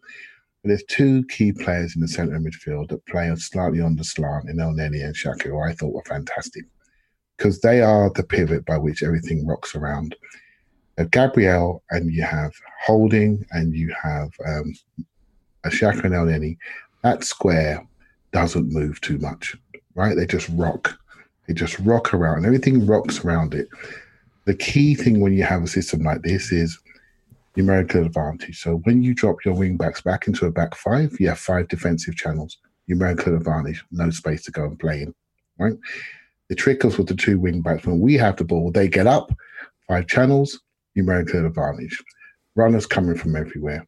But 0.62 0.68
there's 0.68 0.84
two 0.84 1.24
key 1.28 1.52
players 1.52 1.96
in 1.96 2.02
the 2.02 2.08
centre 2.08 2.38
midfield 2.38 2.90
that 2.90 3.04
play 3.06 3.34
slightly 3.36 3.80
on 3.80 3.96
the 3.96 4.04
slant 4.04 4.50
in 4.50 4.60
El 4.60 4.72
Elneny 4.72 5.02
and 5.02 5.16
Xhaka, 5.16 5.44
who 5.44 5.58
I 5.58 5.72
thought 5.72 5.94
were 5.94 6.04
fantastic 6.04 6.64
because 7.40 7.60
they 7.60 7.80
are 7.80 8.10
the 8.10 8.22
pivot 8.22 8.66
by 8.66 8.76
which 8.76 9.02
everything 9.02 9.46
rocks 9.46 9.74
around. 9.74 10.14
Uh, 10.98 11.04
Gabriel 11.04 11.82
and 11.88 12.12
you 12.12 12.22
have 12.22 12.52
Holding 12.84 13.46
and 13.52 13.74
you 13.74 13.94
have 14.02 14.30
um, 14.46 14.74
a 15.64 15.70
Xhaka 15.70 16.04
and 16.04 16.12
Elneny. 16.12 16.58
That 17.02 17.24
square 17.24 17.86
doesn't 18.32 18.70
move 18.70 19.00
too 19.00 19.16
much, 19.18 19.56
right? 19.94 20.14
They 20.14 20.26
just 20.26 20.50
rock. 20.50 20.98
They 21.48 21.54
just 21.54 21.78
rock 21.78 22.12
around. 22.12 22.38
And 22.38 22.46
everything 22.46 22.84
rocks 22.84 23.24
around 23.24 23.54
it. 23.54 23.68
The 24.44 24.54
key 24.54 24.94
thing 24.94 25.20
when 25.20 25.32
you 25.32 25.44
have 25.44 25.62
a 25.62 25.66
system 25.66 26.02
like 26.02 26.20
this 26.20 26.52
is 26.52 26.78
numerical 27.56 28.04
advantage. 28.04 28.60
So 28.60 28.76
when 28.84 29.02
you 29.02 29.14
drop 29.14 29.36
your 29.46 29.54
wing 29.54 29.78
backs 29.78 30.02
back 30.02 30.26
into 30.26 30.44
a 30.44 30.50
back 30.50 30.74
five, 30.74 31.18
you 31.18 31.28
have 31.28 31.38
five 31.38 31.68
defensive 31.68 32.16
channels. 32.16 32.58
Numerical 32.86 33.34
advantage, 33.34 33.82
no 33.92 34.10
space 34.10 34.44
to 34.44 34.50
go 34.50 34.64
and 34.64 34.78
play 34.78 35.02
in, 35.02 35.14
right? 35.58 35.76
The 36.50 36.56
trick 36.56 36.84
is 36.84 36.98
with 36.98 37.06
the 37.06 37.14
two 37.14 37.38
wing 37.38 37.62
backs. 37.62 37.86
When 37.86 38.00
we 38.00 38.14
have 38.14 38.36
the 38.36 38.44
ball, 38.44 38.72
they 38.72 38.88
get 38.88 39.06
up, 39.06 39.32
five 39.86 40.08
channels, 40.08 40.60
numerical 40.96 41.46
advantage. 41.46 41.96
Runners 42.56 42.86
coming 42.86 43.16
from 43.16 43.36
everywhere. 43.36 43.86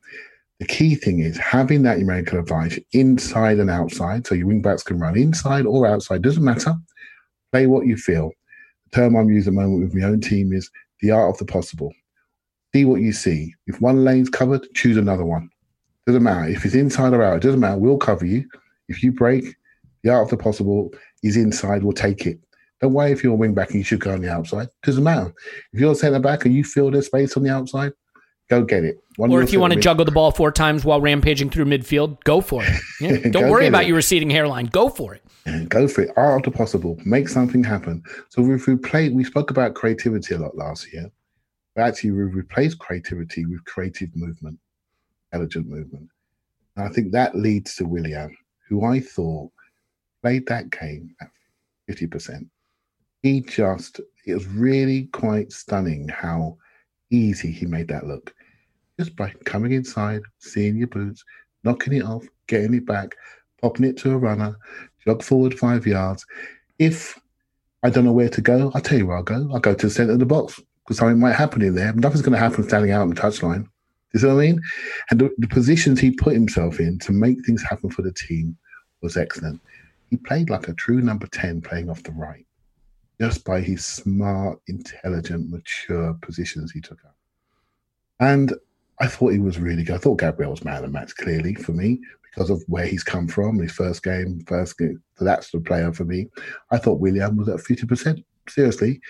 The 0.60 0.66
key 0.66 0.94
thing 0.94 1.18
is 1.18 1.36
having 1.36 1.82
that 1.82 1.98
numerical 1.98 2.38
advantage 2.38 2.80
inside 2.92 3.58
and 3.58 3.68
outside. 3.68 4.28
So 4.28 4.36
your 4.36 4.46
wing 4.46 4.62
backs 4.62 4.84
can 4.84 5.00
run 5.00 5.18
inside 5.18 5.66
or 5.66 5.88
outside, 5.88 6.22
doesn't 6.22 6.44
matter. 6.44 6.76
Play 7.50 7.66
what 7.66 7.84
you 7.86 7.96
feel. 7.96 8.30
The 8.84 9.00
term 9.00 9.16
I'm 9.16 9.28
using 9.28 9.54
at 9.54 9.56
the 9.56 9.62
moment 9.62 9.82
with 9.82 10.00
my 10.00 10.06
own 10.06 10.20
team 10.20 10.52
is 10.52 10.70
the 11.00 11.10
art 11.10 11.30
of 11.30 11.38
the 11.38 11.52
possible. 11.52 11.92
See 12.72 12.84
what 12.84 13.00
you 13.00 13.12
see. 13.12 13.52
If 13.66 13.80
one 13.80 14.04
lane's 14.04 14.30
covered, 14.30 14.72
choose 14.74 14.96
another 14.96 15.24
one. 15.24 15.50
Doesn't 16.06 16.22
matter. 16.22 16.48
If 16.48 16.64
it's 16.64 16.76
inside 16.76 17.12
or 17.12 17.24
out, 17.24 17.38
it 17.38 17.42
doesn't 17.42 17.58
matter. 17.58 17.78
We'll 17.78 17.98
cover 17.98 18.24
you. 18.24 18.48
If 18.88 19.02
you 19.02 19.10
break, 19.10 19.56
the 20.04 20.10
art 20.10 20.22
of 20.22 20.30
the 20.30 20.36
possible 20.36 20.92
is 21.24 21.36
inside, 21.36 21.82
we'll 21.82 21.92
take 21.92 22.24
it. 22.24 22.38
Don't 22.82 22.94
worry 22.94 23.12
if 23.12 23.22
you're 23.22 23.32
a 23.32 23.36
wing 23.36 23.54
back 23.54 23.68
and 23.70 23.78
you 23.78 23.84
should 23.84 24.00
go 24.00 24.12
on 24.12 24.20
the 24.22 24.30
outside. 24.30 24.68
Doesn't 24.82 25.04
matter. 25.04 25.32
If 25.72 25.78
you're 25.80 25.92
a 25.92 25.94
centre 25.94 26.18
back 26.18 26.44
and 26.44 26.52
you 26.52 26.64
feel 26.64 26.90
there's 26.90 27.06
space 27.06 27.36
on 27.36 27.44
the 27.44 27.50
outside, 27.50 27.92
go 28.50 28.64
get 28.64 28.82
it. 28.82 28.98
One 29.16 29.30
Or 29.30 29.40
if 29.40 29.52
you 29.52 29.60
want 29.60 29.72
to 29.72 29.78
juggle 29.78 30.04
the 30.04 30.10
ball 30.10 30.32
four 30.32 30.50
times 30.50 30.84
while 30.84 31.00
rampaging 31.00 31.50
through 31.50 31.66
midfield, 31.66 32.22
go 32.24 32.40
for 32.40 32.64
it. 32.64 32.72
Yeah, 33.00 33.30
Don't 33.30 33.50
worry 33.50 33.68
about 33.68 33.84
it. 33.84 33.86
your 33.86 33.96
receding 33.96 34.30
hairline. 34.30 34.66
Go 34.66 34.88
for 34.88 35.14
it. 35.14 35.68
Go 35.68 35.86
for 35.86 36.02
it. 36.02 36.10
Art 36.16 36.44
of 36.44 36.52
the 36.52 36.56
possible. 36.56 36.98
Make 37.04 37.28
something 37.28 37.62
happen. 37.62 38.02
So 38.30 38.42
we've 38.42 38.64
replayed, 38.64 39.12
we 39.12 39.22
spoke 39.24 39.50
about 39.52 39.74
creativity 39.74 40.34
a 40.34 40.38
lot 40.38 40.56
last 40.56 40.92
year. 40.92 41.08
But 41.76 41.82
actually, 41.82 42.10
we've 42.12 42.34
replaced 42.34 42.78
creativity 42.80 43.46
with 43.46 43.64
creative 43.64 44.10
movement, 44.14 44.58
intelligent 45.32 45.68
movement. 45.68 46.08
And 46.76 46.84
I 46.86 46.88
think 46.92 47.12
that 47.12 47.36
leads 47.36 47.76
to 47.76 47.84
William, 47.84 48.36
who 48.68 48.84
I 48.84 48.98
thought 49.00 49.50
played 50.22 50.46
that 50.46 50.70
game 50.70 51.14
at 51.20 51.28
50%. 51.88 52.48
He 53.22 53.40
just, 53.40 54.00
it 54.26 54.34
was 54.34 54.46
really 54.46 55.04
quite 55.12 55.52
stunning 55.52 56.08
how 56.08 56.58
easy 57.10 57.50
he 57.50 57.66
made 57.66 57.88
that 57.88 58.06
look. 58.06 58.34
Just 58.98 59.16
by 59.16 59.32
coming 59.44 59.72
inside, 59.72 60.22
seeing 60.38 60.76
your 60.76 60.88
boots, 60.88 61.24
knocking 61.64 61.94
it 61.94 62.04
off, 62.04 62.24
getting 62.46 62.74
it 62.74 62.86
back, 62.86 63.14
popping 63.60 63.86
it 63.86 63.96
to 63.98 64.12
a 64.12 64.18
runner, 64.18 64.56
jog 65.04 65.22
forward 65.22 65.58
five 65.58 65.86
yards. 65.86 66.26
If 66.78 67.18
I 67.82 67.90
don't 67.90 68.04
know 68.04 68.12
where 68.12 68.28
to 68.28 68.40
go, 68.40 68.70
I'll 68.74 68.80
tell 68.80 68.98
you 68.98 69.06
where 69.06 69.16
I'll 69.16 69.22
go. 69.22 69.48
I'll 69.52 69.60
go 69.60 69.74
to 69.74 69.86
the 69.86 69.92
centre 69.92 70.12
of 70.12 70.18
the 70.18 70.26
box 70.26 70.60
because 70.84 70.98
something 70.98 71.18
might 71.18 71.34
happen 71.34 71.62
in 71.62 71.74
there. 71.74 71.92
Nothing's 71.92 72.22
going 72.22 72.32
to 72.32 72.38
happen 72.38 72.64
standing 72.64 72.90
out 72.90 73.02
on 73.02 73.10
the 73.10 73.20
touchline. 73.20 73.66
You 74.12 74.20
see 74.20 74.26
what 74.26 74.34
I 74.34 74.46
mean? 74.46 74.60
And 75.10 75.20
the, 75.20 75.30
the 75.38 75.48
positions 75.48 75.98
he 75.98 76.10
put 76.10 76.34
himself 76.34 76.80
in 76.80 76.98
to 77.00 77.12
make 77.12 77.44
things 77.44 77.62
happen 77.62 77.90
for 77.90 78.02
the 78.02 78.12
team 78.12 78.56
was 79.00 79.16
excellent. 79.16 79.60
He 80.10 80.16
played 80.16 80.50
like 80.50 80.68
a 80.68 80.74
true 80.74 81.00
number 81.00 81.26
10 81.28 81.62
playing 81.62 81.88
off 81.88 82.02
the 82.02 82.12
right, 82.12 82.46
just 83.20 83.44
by 83.44 83.60
his 83.60 83.84
smart, 83.84 84.58
intelligent, 84.68 85.50
mature 85.50 86.14
positions 86.22 86.72
he 86.72 86.80
took 86.80 87.04
up. 87.04 87.14
And 88.20 88.52
I 89.00 89.06
thought 89.06 89.32
he 89.32 89.38
was 89.38 89.58
really 89.58 89.82
good. 89.84 89.94
I 89.96 89.98
thought 89.98 90.18
Gabriel 90.20 90.50
was 90.52 90.64
man 90.64 90.76
of 90.76 90.82
the 90.82 90.88
match, 90.88 91.14
clearly, 91.16 91.54
for 91.54 91.72
me, 91.72 92.00
because 92.22 92.50
of 92.50 92.62
where 92.68 92.86
he's 92.86 93.02
come 93.02 93.26
from, 93.28 93.58
his 93.58 93.72
first 93.72 94.02
game, 94.02 94.44
first 94.46 94.78
game. 94.78 95.02
So 95.16 95.24
that's 95.24 95.50
the 95.50 95.60
player 95.60 95.92
for 95.92 96.04
me. 96.04 96.28
I 96.70 96.78
thought 96.78 97.00
William 97.00 97.36
was 97.36 97.48
at 97.48 97.56
50%. 97.58 98.22
Seriously. 98.48 99.00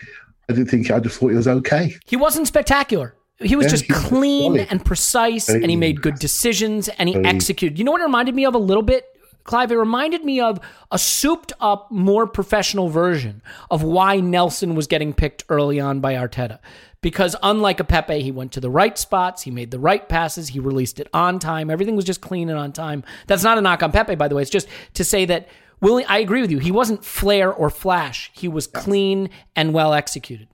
I 0.49 0.55
didn't 0.55 0.69
think, 0.71 0.91
I 0.91 0.99
just 1.01 1.19
thought 1.19 1.29
he 1.29 1.37
was 1.37 1.49
okay. 1.49 1.95
He 2.07 2.17
wasn't 2.17 2.47
spectacular. 2.49 3.17
He 3.39 3.57
was 3.57 3.65
Yeah, 3.67 3.71
just 3.71 3.85
he 3.85 3.93
clean 3.93 4.53
solid. 4.53 4.69
and 4.71 4.85
precise, 4.85 5.49
and 5.49 5.69
he 5.69 5.77
made 5.77 6.01
good 6.01 6.17
decisions, 6.17 6.89
and 6.89 7.09
he 7.09 7.17
executed. 7.17 7.79
You 7.79 7.85
know 7.85 7.93
what 7.93 8.01
it 8.01 8.05
reminded 8.05 8.35
me 8.35 8.45
of 8.45 8.55
a 8.55 8.59
little 8.59 8.83
bit, 8.83 9.05
Clive? 9.45 9.73
It 9.73 9.77
reminded 9.77 10.25
me 10.25 10.41
of 10.41 10.61
a 10.91 10.99
souped 10.99 11.53
up, 11.61 11.91
more 11.91 12.27
professional 12.27 12.89
version 12.89 13.43
of 13.71 13.83
why 13.83 14.21
Nelson 14.21 14.75
was 14.75 14.87
getting 14.87 15.13
picked 15.13 15.45
early 15.49 15.81
on 15.81 16.01
by 16.01 16.15
Arteta. 16.15 16.59
Because 17.01 17.35
unlike 17.43 17.81
a 17.81 17.85
Pepe, 17.85 18.23
he 18.23 18.31
went 18.31 18.53
to 18.53 18.61
the 18.61 18.71
right 18.71 18.97
spots, 18.97 19.43
he 19.43 19.51
made 19.51 19.73
the 19.73 19.81
right 19.81 20.09
passes, 20.09 20.49
he 20.49 20.61
released 20.61 21.01
it 21.01 21.09
on 21.13 21.41
time. 21.41 21.69
Everything 21.69 21.97
was 21.97 22.05
just 22.05 22.21
clean 22.21 22.49
and 22.49 22.59
on 22.59 22.73
time. 22.73 23.03
That's 23.27 23.43
not 23.43 23.59
a 23.59 23.61
knock 23.61 23.83
on 23.83 23.91
Pepe, 23.91 24.15
by 24.15 24.29
the 24.29 24.37
way. 24.37 24.43
It's 24.43 24.51
just 24.51 24.69
to 24.95 25.05
say 25.05 25.25
that 25.25 25.49
Willie, 25.81 26.05
I 26.05 26.19
agree 26.19 26.41
with 26.41 26.53
you. 26.53 26.61
He 26.61 26.71
wasn't 26.71 27.05
flair 27.05 27.53
or 27.53 27.69
flash. 27.69 28.31
He 28.35 28.47
was 28.47 28.69
clean 28.69 29.31
and 29.57 29.75
well 29.75 29.93
executed. 29.93 30.47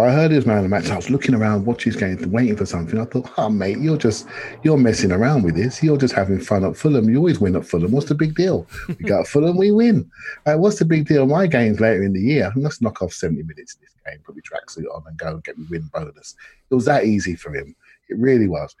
So 0.00 0.06
I 0.06 0.12
heard 0.12 0.30
his 0.30 0.46
man 0.46 0.56
of 0.56 0.62
the 0.62 0.70
match. 0.70 0.88
I 0.88 0.96
was 0.96 1.10
looking 1.10 1.34
around, 1.34 1.66
watching 1.66 1.92
his 1.92 2.00
game, 2.00 2.32
waiting 2.32 2.56
for 2.56 2.64
something. 2.64 2.98
I 2.98 3.04
thought, 3.04 3.30
oh, 3.36 3.50
mate, 3.50 3.76
you're 3.76 3.98
just, 3.98 4.26
you're 4.62 4.78
messing 4.78 5.12
around 5.12 5.42
with 5.42 5.56
this. 5.56 5.82
You're 5.82 5.98
just 5.98 6.14
having 6.14 6.40
fun 6.40 6.64
at 6.64 6.74
Fulham. 6.74 7.10
You 7.10 7.18
always 7.18 7.38
win 7.38 7.54
at 7.54 7.66
Fulham. 7.66 7.92
What's 7.92 8.08
the 8.08 8.14
big 8.14 8.34
deal? 8.34 8.66
We 8.88 8.94
got 8.94 9.26
Fulham, 9.28 9.58
we 9.58 9.72
win. 9.72 10.10
Uh, 10.46 10.54
what's 10.54 10.78
the 10.78 10.86
big 10.86 11.06
deal? 11.06 11.26
My 11.26 11.46
games 11.46 11.80
later 11.80 12.02
in 12.02 12.14
the 12.14 12.20
year, 12.22 12.50
let's 12.56 12.80
knock 12.80 13.02
off 13.02 13.12
70 13.12 13.42
minutes 13.42 13.74
in 13.74 13.82
this 13.82 13.94
game, 14.06 14.22
put 14.24 14.36
my 14.36 14.40
tracksuit 14.40 14.86
on 14.90 15.02
and 15.06 15.18
go 15.18 15.34
and 15.34 15.44
get 15.44 15.58
me 15.58 15.66
win 15.68 15.90
bonus. 15.92 16.34
It 16.70 16.74
was 16.74 16.86
that 16.86 17.04
easy 17.04 17.36
for 17.36 17.54
him. 17.54 17.76
It 18.08 18.16
really 18.16 18.48
was. 18.48 18.74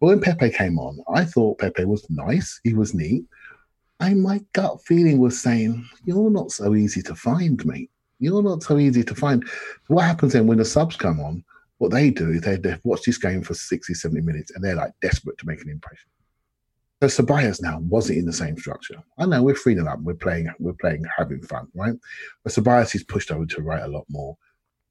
But 0.00 0.08
when 0.08 0.20
Pepe 0.20 0.50
came 0.50 0.78
on, 0.78 0.98
I 1.14 1.24
thought 1.24 1.60
Pepe 1.60 1.86
was 1.86 2.04
nice. 2.10 2.60
He 2.62 2.74
was 2.74 2.92
neat. 2.92 3.24
And 4.00 4.22
my 4.22 4.44
gut 4.52 4.82
feeling 4.84 5.18
was 5.18 5.40
saying, 5.40 5.88
you're 6.04 6.28
not 6.28 6.50
so 6.50 6.74
easy 6.74 7.00
to 7.04 7.14
find, 7.14 7.64
mate. 7.64 7.88
You're 8.22 8.42
not 8.42 8.62
so 8.62 8.78
easy 8.78 9.02
to 9.04 9.14
find. 9.14 9.44
What 9.88 10.02
happens 10.04 10.32
then 10.32 10.46
when 10.46 10.58
the 10.58 10.64
subs 10.64 10.96
come 10.96 11.20
on? 11.20 11.44
What 11.78 11.90
they 11.90 12.10
do 12.10 12.30
is 12.30 12.42
they, 12.42 12.58
watch 12.84 13.02
this 13.02 13.18
game 13.18 13.42
for 13.42 13.54
60, 13.54 13.92
70 13.92 14.20
minutes 14.20 14.52
and 14.54 14.62
they're 14.62 14.76
like 14.76 14.92
desperate 15.02 15.36
to 15.38 15.46
make 15.46 15.60
an 15.62 15.70
impression. 15.70 16.08
So 17.02 17.08
Ceballos 17.08 17.60
now 17.60 17.80
wasn't 17.80 18.20
in 18.20 18.26
the 18.26 18.32
same 18.32 18.56
structure. 18.56 19.02
I 19.18 19.26
know 19.26 19.42
we're 19.42 19.56
freeing 19.56 19.88
up, 19.88 19.98
we're 20.02 20.14
playing, 20.14 20.48
we're 20.60 20.74
playing, 20.74 21.04
having 21.16 21.42
fun, 21.42 21.66
right? 21.74 21.94
But 22.44 22.52
Ceballos 22.52 22.94
is 22.94 23.02
pushed 23.02 23.32
over 23.32 23.44
to 23.44 23.56
the 23.56 23.62
right 23.62 23.82
a 23.82 23.88
lot 23.88 24.04
more. 24.08 24.36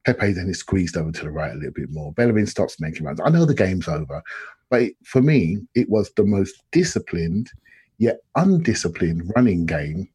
Pepe 0.05 0.33
then 0.33 0.49
is 0.49 0.59
squeezed 0.59 0.97
over 0.97 1.11
to 1.11 1.23
the 1.23 1.31
right 1.31 1.53
a 1.53 1.55
little 1.55 1.71
bit 1.71 1.89
more. 1.91 2.11
Bellerin 2.13 2.47
stops 2.47 2.81
making 2.81 3.05
runs. 3.05 3.21
I 3.23 3.29
know 3.29 3.45
the 3.45 3.53
game's 3.53 3.87
over, 3.87 4.21
but 4.69 4.81
it, 4.81 4.95
for 5.05 5.21
me, 5.21 5.59
it 5.75 5.89
was 5.89 6.11
the 6.17 6.25
most 6.25 6.63
disciplined 6.71 7.49
yet 7.97 8.19
undisciplined 8.35 9.31
running 9.35 9.65
game 9.65 10.09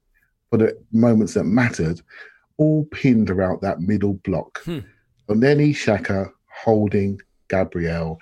for 0.50 0.58
the 0.58 0.76
moments 0.92 1.34
that 1.34 1.44
mattered, 1.44 2.00
all 2.58 2.84
pinned 2.86 3.30
around 3.30 3.60
that 3.62 3.80
middle 3.80 4.14
block. 4.24 4.62
Hmm. 4.64 4.80
And 5.28 5.42
then 5.42 5.58
Xhaka, 5.58 6.30
Holding, 6.64 7.20
Gabriel, 7.48 8.18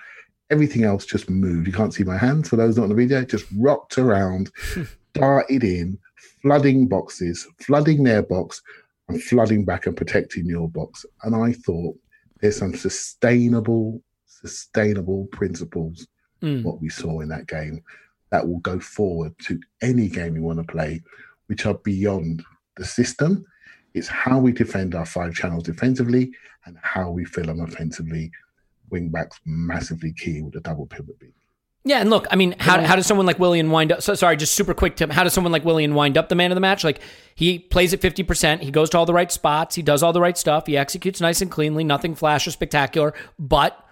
everything 0.49 0.83
else 0.83 1.05
just 1.05 1.29
moved. 1.29 1.67
You 1.67 1.73
can't 1.73 1.93
see 1.93 2.03
my 2.03 2.17
hands 2.17 2.49
for 2.49 2.55
those 2.55 2.77
not 2.77 2.83
on 2.83 2.89
the 2.89 2.95
video, 2.95 3.23
just 3.23 3.45
rocked 3.57 3.97
around, 3.97 4.51
darted 5.13 5.63
in, 5.63 5.97
flooding 6.41 6.87
boxes, 6.87 7.47
flooding 7.59 8.03
their 8.03 8.23
box, 8.23 8.61
and 9.07 9.21
flooding 9.21 9.63
back 9.65 9.85
and 9.85 9.95
protecting 9.95 10.45
your 10.45 10.67
box. 10.69 11.05
And 11.23 11.35
I 11.35 11.53
thought 11.53 11.97
there's 12.41 12.57
some 12.57 12.75
sustainable, 12.75 14.01
sustainable 14.25 15.27
principles 15.31 16.07
Mm. 16.41 16.63
what 16.63 16.81
we 16.81 16.89
saw 16.89 17.21
in 17.21 17.29
that 17.29 17.47
game 17.47 17.81
that 18.29 18.45
will 18.45 18.59
go 18.59 18.77
forward 18.77 19.33
to 19.39 19.59
any 19.81 20.09
game 20.09 20.35
you 20.35 20.43
want 20.43 20.59
to 20.59 20.71
play, 20.71 21.01
which 21.47 21.65
are 21.65 21.75
beyond 21.75 22.43
the 22.75 22.83
system. 22.83 23.45
It's 23.95 24.09
how 24.09 24.39
we 24.39 24.51
defend 24.51 24.93
our 24.93 25.05
five 25.05 25.33
channels 25.33 25.63
defensively 25.63 26.31
and 26.65 26.77
how 26.81 27.09
we 27.09 27.23
fill 27.23 27.45
them 27.45 27.61
offensively. 27.61 28.29
Wing 28.91 29.09
backs 29.09 29.39
massively 29.45 30.13
key 30.13 30.41
with 30.41 30.55
a 30.55 30.59
double 30.59 30.85
pivot 30.85 31.17
beat. 31.17 31.33
Yeah, 31.87 32.01
and 32.01 32.09
look, 32.09 32.25
I 32.31 32.35
mean, 32.35 32.55
how, 32.59 32.81
how 32.81 32.95
does 32.95 33.05
someone 33.05 33.27
like 33.27 33.39
William 33.39 33.69
wind 33.69 33.91
up? 33.91 34.01
So, 34.01 34.15
sorry, 34.15 34.37
just 34.37 34.55
super 34.55 34.73
quick, 34.73 34.95
Tim. 34.95 35.11
How 35.11 35.23
does 35.23 35.33
someone 35.33 35.53
like 35.53 35.63
William 35.63 35.93
wind 35.93 36.17
up 36.17 36.29
the 36.29 36.35
man 36.35 36.51
of 36.51 36.55
the 36.55 36.61
match? 36.61 36.83
Like, 36.83 36.99
he 37.35 37.59
plays 37.59 37.93
at 37.93 38.01
50%, 38.01 38.61
he 38.61 38.71
goes 38.71 38.89
to 38.89 38.97
all 38.97 39.05
the 39.05 39.13
right 39.13 39.31
spots, 39.31 39.75
he 39.75 39.83
does 39.83 40.01
all 40.01 40.11
the 40.11 40.19
right 40.19 40.37
stuff, 40.37 40.65
he 40.65 40.75
executes 40.75 41.21
nice 41.21 41.41
and 41.41 41.51
cleanly, 41.51 41.83
nothing 41.83 42.15
flash 42.15 42.47
or 42.47 42.51
spectacular, 42.51 43.13
but 43.37 43.84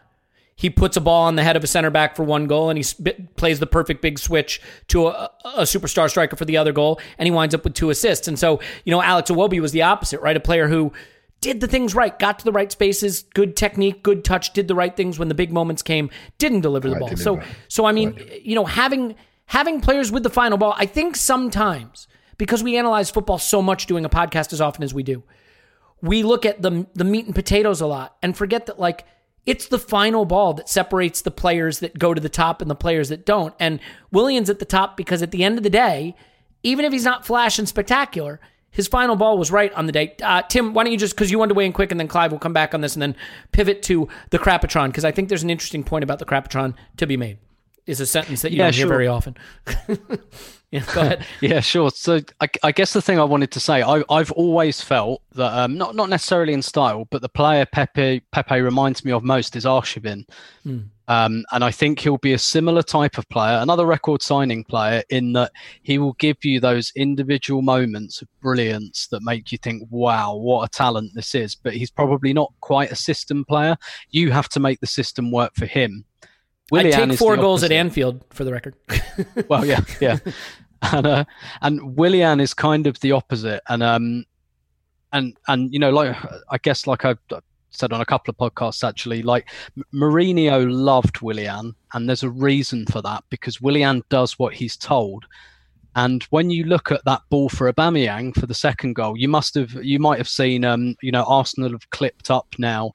he 0.64 0.70
puts 0.70 0.96
a 0.96 1.02
ball 1.02 1.24
on 1.24 1.36
the 1.36 1.44
head 1.44 1.58
of 1.58 1.64
a 1.66 1.68
center 1.68 1.90
back 1.90 2.16
for 2.16 2.24
one 2.24 2.48
goal 2.48 2.70
and 2.70 2.78
he 2.78 2.84
sp- 2.88 3.20
plays 3.36 3.60
the 3.60 3.68
perfect 3.68 4.02
big 4.02 4.18
switch 4.18 4.62
to 4.88 5.08
a, 5.08 5.30
a 5.44 5.64
superstar 5.64 6.10
striker 6.10 6.38
for 6.38 6.46
the 6.46 6.56
other 6.56 6.72
goal 6.72 7.02
and 7.18 7.28
he 7.28 7.32
winds 7.32 7.54
up 7.54 7.66
with 7.66 7.74
two 7.74 7.90
assists. 7.90 8.30
And 8.30 8.40
so, 8.40 8.62
you 8.86 8.92
know, 8.92 9.02
Alex 9.02 9.30
Iwobi 9.30 9.60
was 9.60 9.74
the 9.74 9.82
opposite, 9.82 10.22
right? 10.22 10.38
A 10.38 10.40
player 10.40 10.70
who 10.70 10.94
did 11.42 11.60
the 11.60 11.68
things 11.68 11.94
right, 11.94 12.18
got 12.18 12.40
to 12.40 12.46
the 12.46 12.54
right 12.54 12.72
spaces, 12.72 13.24
good 13.34 13.58
technique, 13.58 14.04
good 14.04 14.24
touch, 14.24 14.54
did 14.54 14.70
the 14.70 14.74
right 14.74 14.96
things 14.96 15.20
when 15.20 15.28
the 15.28 15.36
big 15.36 15.52
moments 15.52 15.82
came, 15.82 16.10
didn't 16.38 16.62
deliver 16.62 16.88
the 16.88 16.96
ball. 16.96 17.18
So, 17.18 17.42
so 17.68 17.86
I 17.86 17.92
mean, 17.92 18.18
you 18.42 18.56
know, 18.56 18.64
having 18.64 19.16
having 19.48 19.82
players 19.82 20.14
with 20.14 20.24
the 20.24 20.30
final 20.30 20.58
ball, 20.58 20.76
I 20.78 20.86
think 20.86 21.18
sometimes 21.18 22.08
because 22.38 22.64
we 22.64 22.78
analyze 22.78 23.12
football 23.12 23.38
so 23.38 23.62
much 23.62 23.86
doing 23.86 24.06
a 24.06 24.10
podcast 24.10 24.54
as 24.54 24.62
often 24.62 24.82
as 24.82 24.94
we 24.94 25.04
do, 25.04 25.24
we 26.02 26.24
look 26.24 26.46
at 26.46 26.62
the 26.62 26.88
the 26.94 27.04
meat 27.04 27.26
and 27.26 27.36
potatoes 27.36 27.82
a 27.82 27.86
lot 27.86 28.16
and 28.24 28.38
forget 28.38 28.68
that 28.68 28.80
like 28.80 29.06
it's 29.46 29.68
the 29.68 29.80
final 29.80 30.26
ball 30.26 30.54
that 30.54 30.70
separates 30.70 31.22
the 31.22 31.32
players 31.32 31.80
that 31.80 32.00
go 32.00 32.14
to 32.14 32.22
the 32.22 32.30
top 32.30 32.62
and 32.62 32.72
the 32.72 32.76
players 32.76 33.10
that 33.10 33.26
don't. 33.26 33.54
And 33.60 33.80
Williams 34.12 34.50
at 34.50 34.60
the 34.60 34.66
top 34.66 34.96
because 34.96 35.22
at 35.22 35.32
the 35.32 35.44
end 35.44 35.58
of 35.58 35.64
the 35.64 35.70
day, 35.70 36.16
even 36.64 36.86
if 36.86 36.94
he's 36.94 37.04
not 37.04 37.26
flash 37.26 37.60
and 37.60 37.68
spectacular, 37.68 38.40
his 38.72 38.88
final 38.88 39.16
ball 39.16 39.38
was 39.38 39.52
right 39.52 39.72
on 39.74 39.86
the 39.86 39.92
day. 39.92 40.16
Uh, 40.22 40.42
Tim, 40.44 40.74
why 40.74 40.84
don't 40.84 40.92
you 40.92 40.98
just 40.98 41.14
because 41.14 41.30
you 41.30 41.38
wanted 41.38 41.50
to 41.50 41.56
weigh 41.56 41.66
in 41.66 41.74
quick, 41.74 41.92
and 41.92 42.00
then 42.00 42.08
Clive 42.08 42.32
will 42.32 42.40
come 42.40 42.54
back 42.54 42.74
on 42.74 42.82
this, 42.82 42.96
and 42.96 43.02
then 43.02 43.16
pivot 43.52 43.84
to 43.84 44.08
the 44.32 44.40
Crapatron 44.40 44.88
because 44.88 45.06
I 45.06 45.12
think 45.12 45.30
there's 45.30 45.44
an 45.44 45.50
interesting 45.50 45.84
point 45.84 46.04
about 46.04 46.20
the 46.20 46.26
Crapatron 46.26 46.74
to 46.98 47.06
be 47.06 47.18
made. 47.18 47.38
Is 47.86 48.00
a 48.00 48.06
sentence 48.06 48.42
that 48.42 48.52
you 48.52 48.60
Yeah, 48.60 48.66
don't 48.66 48.76
hear 48.76 48.88
very 48.88 49.08
often. 49.08 49.36
yeah, 50.74 50.84
go 50.94 51.02
ahead. 51.02 51.26
Yeah, 51.42 51.60
sure. 51.60 51.92
So 51.92 52.20
I, 52.42 52.48
I 52.64 52.72
guess 52.72 52.94
the 52.94 53.02
thing 53.02 53.20
I 53.20 53.24
wanted 53.24 53.52
to 53.52 53.60
say, 53.60 53.84
I, 53.84 54.04
I've 54.10 54.32
always 54.32 54.82
felt 54.82 55.22
that 55.34 55.54
um, 55.54 55.78
not 55.78 55.96
not 55.96 56.10
necessarily 56.10 56.54
in 56.54 56.64
style, 56.64 57.08
but 57.12 57.22
the 57.22 57.30
player 57.30 57.66
Pepe 57.66 58.22
Pepe 58.32 58.60
reminds 58.60 59.06
me 59.06 59.12
of 59.12 59.24
most 59.24 59.56
is 59.56 59.66
Arshavin, 59.66 60.26
um, 61.08 61.46
and 61.52 61.64
I 61.64 61.70
think 61.70 62.00
he'll 62.00 62.18
be 62.18 62.34
a 62.34 62.40
similar 62.40 62.82
type 62.82 63.20
of 63.20 63.30
player, 63.30 63.60
another 63.60 63.86
record 63.86 64.24
signing 64.24 64.64
player, 64.64 65.04
in 65.10 65.34
that 65.34 65.52
he 65.84 66.00
will 66.00 66.14
give 66.14 66.44
you 66.44 66.60
those 66.60 66.92
individual 66.96 67.62
moments 67.62 68.24
of 68.24 68.28
brilliance 68.42 69.08
that 69.12 69.22
make 69.22 69.52
you 69.52 69.60
think, 69.60 69.88
"Wow, 69.92 70.36
what 70.38 70.68
a 70.68 70.70
talent 70.70 71.12
this 71.14 71.36
is." 71.36 71.54
But 71.54 71.74
he's 71.76 71.92
probably 71.92 72.34
not 72.34 72.52
quite 72.62 72.92
a 72.92 72.96
system 72.96 73.46
player. 73.46 73.78
You 74.10 74.32
have 74.32 74.50
to 74.50 74.60
make 74.60 74.80
the 74.80 74.88
system 74.88 75.32
work 75.32 75.52
for 75.56 75.68
him. 75.68 76.06
I 76.72 76.84
take 76.84 77.18
four 77.20 77.38
goals 77.38 77.64
at. 77.64 77.72
Anfield 77.72 78.24
for 78.30 78.44
the 78.44 78.52
record. 78.52 78.76
well, 79.48 79.66
yeah, 79.66 79.82
yeah. 80.00 80.18
and 80.92 81.06
uh, 81.06 81.26
and 81.62 81.96
Willian 81.98 82.40
is 82.40 82.54
kind 82.54 82.88
of 82.88 83.00
the 83.00 83.12
opposite, 83.12 83.62
and 83.70 83.84
um, 83.84 84.26
and 85.12 85.38
and 85.48 85.74
you 85.74 85.80
know, 85.80 85.92
like 85.92 86.16
I 86.50 86.58
guess, 86.58 86.88
like 86.88 87.06
I 87.06 87.16
said 87.76 87.92
on 87.92 88.02
a 88.02 88.06
couple 88.06 88.32
of 88.32 88.38
podcasts 88.38 88.88
actually. 88.88 89.22
Like 89.24 89.50
Mourinho 89.94 90.72
loved 90.72 91.22
Willian, 91.22 91.76
and 91.94 92.08
there's 92.08 92.24
a 92.24 92.30
reason 92.30 92.86
for 92.86 93.02
that 93.02 93.24
because 93.30 93.62
Willian 93.62 94.04
does 94.10 94.38
what 94.40 94.54
he's 94.54 94.78
told. 94.78 95.26
And 95.96 96.24
when 96.32 96.50
you 96.50 96.64
look 96.64 96.92
at 96.92 97.06
that 97.06 97.22
ball 97.30 97.50
for 97.50 97.72
Aubameyang 97.72 98.34
for 98.34 98.48
the 98.48 98.56
second 98.56 98.96
goal, 98.96 99.16
you 99.16 99.28
must 99.28 99.54
have, 99.54 99.74
you 99.74 100.00
might 100.00 100.18
have 100.18 100.28
seen, 100.28 100.66
um, 100.66 100.96
you 101.04 101.12
know, 101.12 101.24
Arsenal 101.28 101.72
have 101.72 101.88
clipped 101.92 102.32
up 102.32 102.48
now 102.58 102.94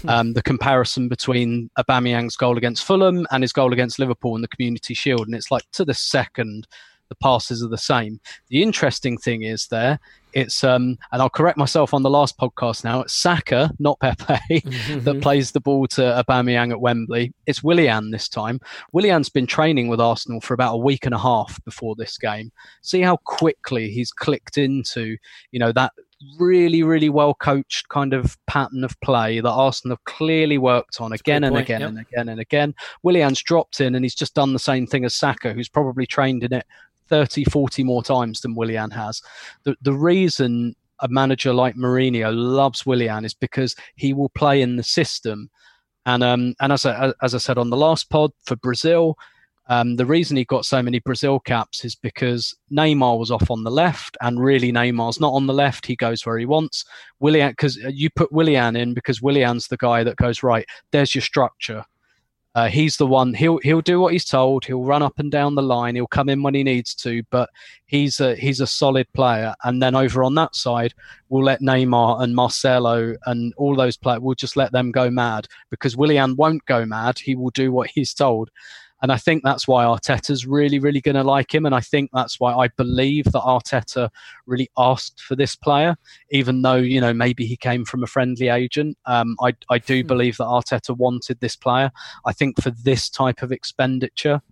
hmm. 0.00 0.08
um, 0.08 0.32
the 0.32 0.42
comparison 0.42 1.08
between 1.08 1.70
Aubameyang's 1.78 2.36
goal 2.36 2.58
against 2.58 2.84
Fulham 2.84 3.24
and 3.30 3.44
his 3.44 3.52
goal 3.52 3.72
against 3.72 4.00
Liverpool 4.00 4.34
in 4.34 4.42
the 4.42 4.48
Community 4.48 4.94
Shield, 4.94 5.26
and 5.26 5.34
it's 5.36 5.52
like 5.52 5.62
to 5.72 5.84
the 5.84 5.94
second, 5.94 6.66
the 7.10 7.14
passes 7.16 7.62
are 7.62 7.68
the 7.68 7.76
same. 7.76 8.18
The 8.48 8.62
interesting 8.62 9.18
thing 9.18 9.42
is 9.42 9.66
there, 9.66 9.98
it's 10.32 10.62
um, 10.64 10.96
and 11.12 11.20
I'll 11.20 11.28
correct 11.28 11.58
myself 11.58 11.92
on 11.92 12.02
the 12.02 12.10
last 12.10 12.38
podcast 12.38 12.84
now. 12.84 13.00
It's 13.02 13.12
Saka, 13.12 13.70
not 13.78 13.98
Pepe, 14.00 14.24
mm-hmm. 14.50 15.00
that 15.00 15.20
plays 15.20 15.50
the 15.50 15.60
ball 15.60 15.86
to 15.88 16.00
Aubameyang 16.00 16.70
at 16.70 16.80
Wembley. 16.80 17.32
It's 17.46 17.62
Willian 17.62 18.10
this 18.10 18.28
time. 18.28 18.60
Willian's 18.92 19.28
been 19.28 19.46
training 19.46 19.88
with 19.88 20.00
Arsenal 20.00 20.40
for 20.40 20.54
about 20.54 20.74
a 20.74 20.78
week 20.78 21.04
and 21.04 21.14
a 21.14 21.18
half 21.18 21.62
before 21.64 21.96
this 21.96 22.16
game. 22.16 22.52
See 22.82 23.00
how 23.00 23.16
quickly 23.24 23.90
he's 23.90 24.12
clicked 24.12 24.56
into, 24.56 25.16
you 25.50 25.58
know, 25.58 25.72
that 25.72 25.92
really, 26.38 26.82
really 26.82 27.08
well 27.08 27.34
coached 27.34 27.88
kind 27.88 28.12
of 28.12 28.36
pattern 28.46 28.84
of 28.84 28.98
play 29.00 29.40
that 29.40 29.50
Arsenal 29.50 29.96
have 29.96 30.04
clearly 30.04 30.58
worked 30.58 31.00
on 31.00 31.12
again 31.12 31.44
and 31.44 31.56
again 31.56 31.80
yep. 31.80 31.88
and 31.88 31.98
again 31.98 32.28
and 32.28 32.40
again. 32.40 32.74
Willian's 33.02 33.42
dropped 33.42 33.80
in 33.80 33.94
and 33.94 34.04
he's 34.04 34.14
just 34.14 34.34
done 34.34 34.52
the 34.52 34.58
same 34.58 34.86
thing 34.86 35.04
as 35.04 35.14
Saka, 35.14 35.52
who's 35.52 35.68
probably 35.68 36.06
trained 36.06 36.44
in 36.44 36.52
it 36.52 36.66
30, 37.10 37.44
40 37.44 37.84
more 37.84 38.02
times 38.02 38.40
than 38.40 38.54
Willian 38.54 38.90
has. 38.90 39.20
The, 39.64 39.76
the 39.82 39.92
reason 39.92 40.74
a 41.00 41.08
manager 41.08 41.52
like 41.52 41.76
Mourinho 41.76 42.32
loves 42.34 42.86
Willian 42.86 43.24
is 43.24 43.34
because 43.34 43.74
he 43.96 44.12
will 44.12 44.28
play 44.30 44.62
in 44.62 44.76
the 44.76 44.82
system. 44.82 45.50
And 46.06 46.22
um, 46.22 46.54
and 46.60 46.72
as 46.72 46.86
I, 46.86 47.12
as 47.22 47.34
I 47.34 47.38
said 47.38 47.58
on 47.58 47.70
the 47.70 47.76
last 47.76 48.08
pod 48.08 48.32
for 48.46 48.56
Brazil, 48.56 49.16
um, 49.68 49.96
the 49.96 50.06
reason 50.06 50.36
he 50.36 50.44
got 50.44 50.64
so 50.64 50.82
many 50.82 50.98
Brazil 50.98 51.38
caps 51.38 51.84
is 51.84 51.94
because 51.94 52.54
Neymar 52.72 53.18
was 53.18 53.30
off 53.30 53.50
on 53.50 53.62
the 53.62 53.70
left, 53.70 54.16
and 54.20 54.40
really 54.40 54.72
Neymar's 54.72 55.20
not 55.20 55.32
on 55.32 55.46
the 55.46 55.54
left. 55.54 55.86
He 55.86 55.94
goes 55.94 56.24
where 56.24 56.38
he 56.38 56.46
wants. 56.46 56.84
Willian, 57.20 57.50
because 57.50 57.76
you 57.76 58.10
put 58.10 58.32
Willian 58.32 58.76
in 58.76 58.94
because 58.94 59.22
Willian's 59.22 59.68
the 59.68 59.76
guy 59.76 60.02
that 60.02 60.16
goes 60.16 60.42
right. 60.42 60.66
There's 60.90 61.14
your 61.14 61.22
structure. 61.22 61.84
Uh, 62.56 62.68
he's 62.68 62.96
the 62.96 63.06
one. 63.06 63.32
He'll 63.32 63.58
he'll 63.58 63.80
do 63.80 64.00
what 64.00 64.12
he's 64.12 64.24
told. 64.24 64.64
He'll 64.64 64.82
run 64.82 65.02
up 65.02 65.18
and 65.18 65.30
down 65.30 65.54
the 65.54 65.62
line. 65.62 65.94
He'll 65.94 66.08
come 66.08 66.28
in 66.28 66.42
when 66.42 66.54
he 66.54 66.64
needs 66.64 66.94
to. 66.96 67.22
But 67.30 67.48
he's 67.86 68.18
a 68.18 68.34
he's 68.34 68.60
a 68.60 68.66
solid 68.66 69.06
player. 69.12 69.54
And 69.62 69.80
then 69.80 69.94
over 69.94 70.24
on 70.24 70.34
that 70.34 70.56
side, 70.56 70.92
we'll 71.28 71.44
let 71.44 71.60
Neymar 71.60 72.22
and 72.22 72.34
Marcelo 72.34 73.14
and 73.26 73.54
all 73.56 73.76
those 73.76 73.96
players. 73.96 74.20
We'll 74.20 74.34
just 74.34 74.56
let 74.56 74.72
them 74.72 74.90
go 74.90 75.10
mad 75.10 75.46
because 75.70 75.96
Willian 75.96 76.34
won't 76.34 76.64
go 76.66 76.84
mad. 76.84 77.20
He 77.20 77.36
will 77.36 77.50
do 77.50 77.70
what 77.70 77.88
he's 77.88 78.12
told. 78.12 78.50
And 79.02 79.10
I 79.10 79.16
think 79.16 79.42
that's 79.42 79.66
why 79.66 79.84
Arteta's 79.84 80.46
really, 80.46 80.78
really 80.78 81.00
going 81.00 81.14
to 81.14 81.22
like 81.22 81.54
him. 81.54 81.66
And 81.66 81.74
I 81.74 81.80
think 81.80 82.10
that's 82.12 82.38
why 82.38 82.54
I 82.54 82.68
believe 82.68 83.24
that 83.24 83.40
Arteta 83.40 84.10
really 84.46 84.70
asked 84.76 85.20
for 85.20 85.36
this 85.36 85.56
player, 85.56 85.96
even 86.30 86.62
though, 86.62 86.76
you 86.76 87.00
know, 87.00 87.14
maybe 87.14 87.46
he 87.46 87.56
came 87.56 87.84
from 87.84 88.02
a 88.02 88.06
friendly 88.06 88.48
agent. 88.48 88.98
Um, 89.06 89.36
I, 89.42 89.54
I 89.70 89.78
do 89.78 90.02
hmm. 90.02 90.06
believe 90.06 90.36
that 90.36 90.44
Arteta 90.44 90.96
wanted 90.96 91.40
this 91.40 91.56
player. 91.56 91.90
I 92.26 92.32
think 92.32 92.60
for 92.60 92.70
this 92.70 93.08
type 93.08 93.42
of 93.42 93.52
expenditure, 93.52 94.42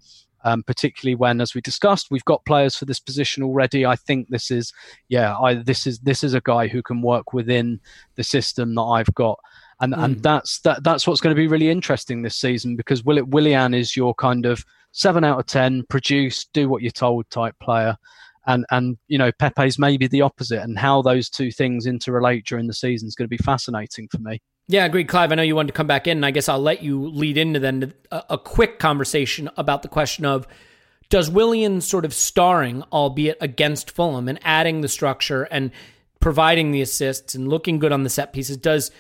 um, 0.45 0.63
particularly 0.63 1.15
when, 1.15 1.41
as 1.41 1.55
we 1.55 1.61
discussed, 1.61 2.11
we've 2.11 2.25
got 2.25 2.45
players 2.45 2.77
for 2.77 2.85
this 2.85 3.01
position 3.01 3.43
already. 3.43 3.85
I 3.85 3.97
think 3.97 4.29
this 4.29 4.51
is, 4.51 4.73
yeah, 5.09 5.37
I, 5.37 5.55
this 5.55 5.87
is 5.87 5.99
this 6.01 6.23
is 6.23 6.33
a 6.33 6.41
guy 6.41 6.69
who 6.69 6.83
can 6.83 7.03
work 7.03 7.33
within 7.33 7.81
the 8.15 8.23
system 8.23 8.75
that 8.77 8.83
I've 8.83 9.13
got 9.15 9.39
and 9.81 9.95
mm. 9.95 10.05
and 10.05 10.17
hmm. 10.17 10.23
that's 10.23 10.61
that 10.61 10.83
that's 10.85 11.07
what's 11.07 11.21
going 11.21 11.35
to 11.35 11.41
be 11.41 11.47
really 11.47 11.71
interesting 11.71 12.23
this 12.23 12.37
season 12.37 12.77
because 12.77 13.05
Will 13.05 13.25
Willian 13.25 13.75
is 13.75 13.97
your 13.97 14.15
kind 14.15 14.47
of 14.47 14.65
seven 14.93 15.25
out 15.25 15.39
of 15.39 15.47
ten, 15.47 15.85
produce, 15.89 16.47
do 16.53 16.69
what 16.69 16.83
you're 16.83 16.91
told 16.91 17.29
type 17.31 17.55
player, 17.63 17.97
and 18.47 18.65
and 18.71 18.97
you 19.09 19.19
know 19.19 19.31
Pepe's 19.33 19.79
maybe 19.79 20.07
the 20.07 20.23
opposite, 20.23 20.63
and 20.63 20.79
how 20.79 21.03
those 21.03 21.29
two 21.29 21.51
things 21.51 21.87
interrelate 21.87 22.45
during 22.45 22.67
the 22.67 22.75
season 22.75 23.09
is 23.09 23.15
going 23.15 23.27
to 23.27 23.37
be 23.37 23.43
fascinating 23.43 24.09
for 24.09 24.19
me. 24.19 24.41
Yeah, 24.71 24.85
agreed, 24.85 25.09
Clive. 25.09 25.33
I 25.33 25.35
know 25.35 25.43
you 25.43 25.57
wanted 25.57 25.69
to 25.69 25.77
come 25.77 25.87
back 25.87 26.07
in, 26.07 26.19
and 26.19 26.27
I 26.27 26.31
guess 26.31 26.49
I'll 26.49 26.61
let 26.61 26.83
you 26.83 27.09
lead 27.09 27.39
into 27.39 27.59
then 27.59 27.95
a, 28.11 28.25
a 28.31 28.39
quick 28.39 28.79
conversation 28.79 29.49
about 29.57 29.83
the 29.83 29.89
question 29.89 30.27
of 30.27 30.47
does 31.09 31.31
Willian 31.31 31.81
sort 31.81 32.05
of 32.05 32.13
starring, 32.13 32.83
albeit 32.93 33.39
against 33.41 33.91
Fulham, 33.91 34.29
and 34.29 34.39
adding 34.43 34.83
the 34.83 34.89
structure 34.89 35.45
and 35.45 35.71
providing 36.21 36.71
the 36.71 36.83
assists 36.83 37.35
and 37.35 37.49
looking 37.49 37.79
good 37.79 37.93
on 37.93 38.03
the 38.03 38.11
set 38.11 38.33
pieces, 38.33 38.57
does 38.59 38.91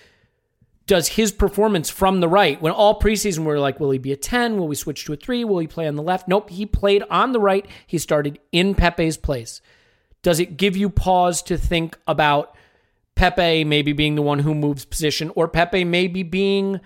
does 0.89 1.07
his 1.07 1.31
performance 1.31 1.91
from 1.91 2.21
the 2.21 2.29
right, 2.29 2.61
when 2.63 2.73
all 2.73 2.99
preseason 2.99 3.41
we 3.41 3.47
we're 3.47 3.61
like, 3.61 3.79
will 3.79 3.91
he 3.91 3.99
be 3.99 4.11
a 4.11 4.17
10? 4.17 4.57
Will 4.57 4.67
we 4.67 4.75
switch 4.75 5.05
to 5.05 5.13
a 5.13 5.17
3? 5.17 5.45
Will 5.45 5.59
he 5.59 5.67
play 5.67 5.87
on 5.87 5.95
the 5.95 6.03
left? 6.03 6.27
Nope, 6.27 6.49
he 6.49 6.65
played 6.65 7.05
on 7.11 7.33
the 7.33 7.39
right. 7.39 7.67
He 7.87 7.99
started 7.99 8.41
in 8.53 8.75
Pepe's 8.75 9.19
place. 9.19 9.61
Does 10.23 10.41
it 10.41 10.57
give 10.57 10.77
you 10.77 10.89
pause 10.89 11.43
to 11.43 11.59
think 11.59 11.99
about 12.09 12.57
Pepe 13.15 13.65
maybe 13.65 13.93
being 13.93 14.15
the 14.15 14.23
one 14.23 14.39
who 14.39 14.55
moves 14.55 14.87
position, 14.87 15.31
or 15.35 15.47
Pepe 15.47 15.85
maybe 15.85 16.23
being 16.23 16.81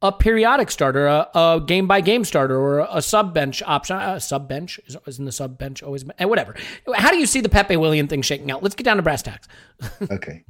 a 0.00 0.12
periodic 0.12 0.70
starter, 0.70 1.06
a, 1.06 1.60
game 1.66 1.88
by 1.88 2.00
game 2.00 2.24
starter, 2.24 2.56
or 2.56 2.86
a 2.88 3.02
sub 3.02 3.34
bench 3.34 3.64
option? 3.66 3.96
A 3.96 4.20
sub 4.20 4.48
bench 4.48 4.78
isn't 5.06 5.24
the 5.24 5.32
sub 5.32 5.58
bench 5.58 5.82
always? 5.82 6.04
Eh, 6.20 6.24
whatever. 6.24 6.54
How 6.94 7.10
do 7.10 7.18
you 7.18 7.26
see 7.26 7.40
the 7.40 7.48
Pepe 7.48 7.76
William 7.76 8.06
thing 8.06 8.22
shaking 8.22 8.50
out? 8.52 8.62
Let's 8.62 8.76
get 8.76 8.84
down 8.84 8.98
to 8.98 9.02
brass 9.02 9.22
tacks. 9.22 9.48
okay. 10.10 10.44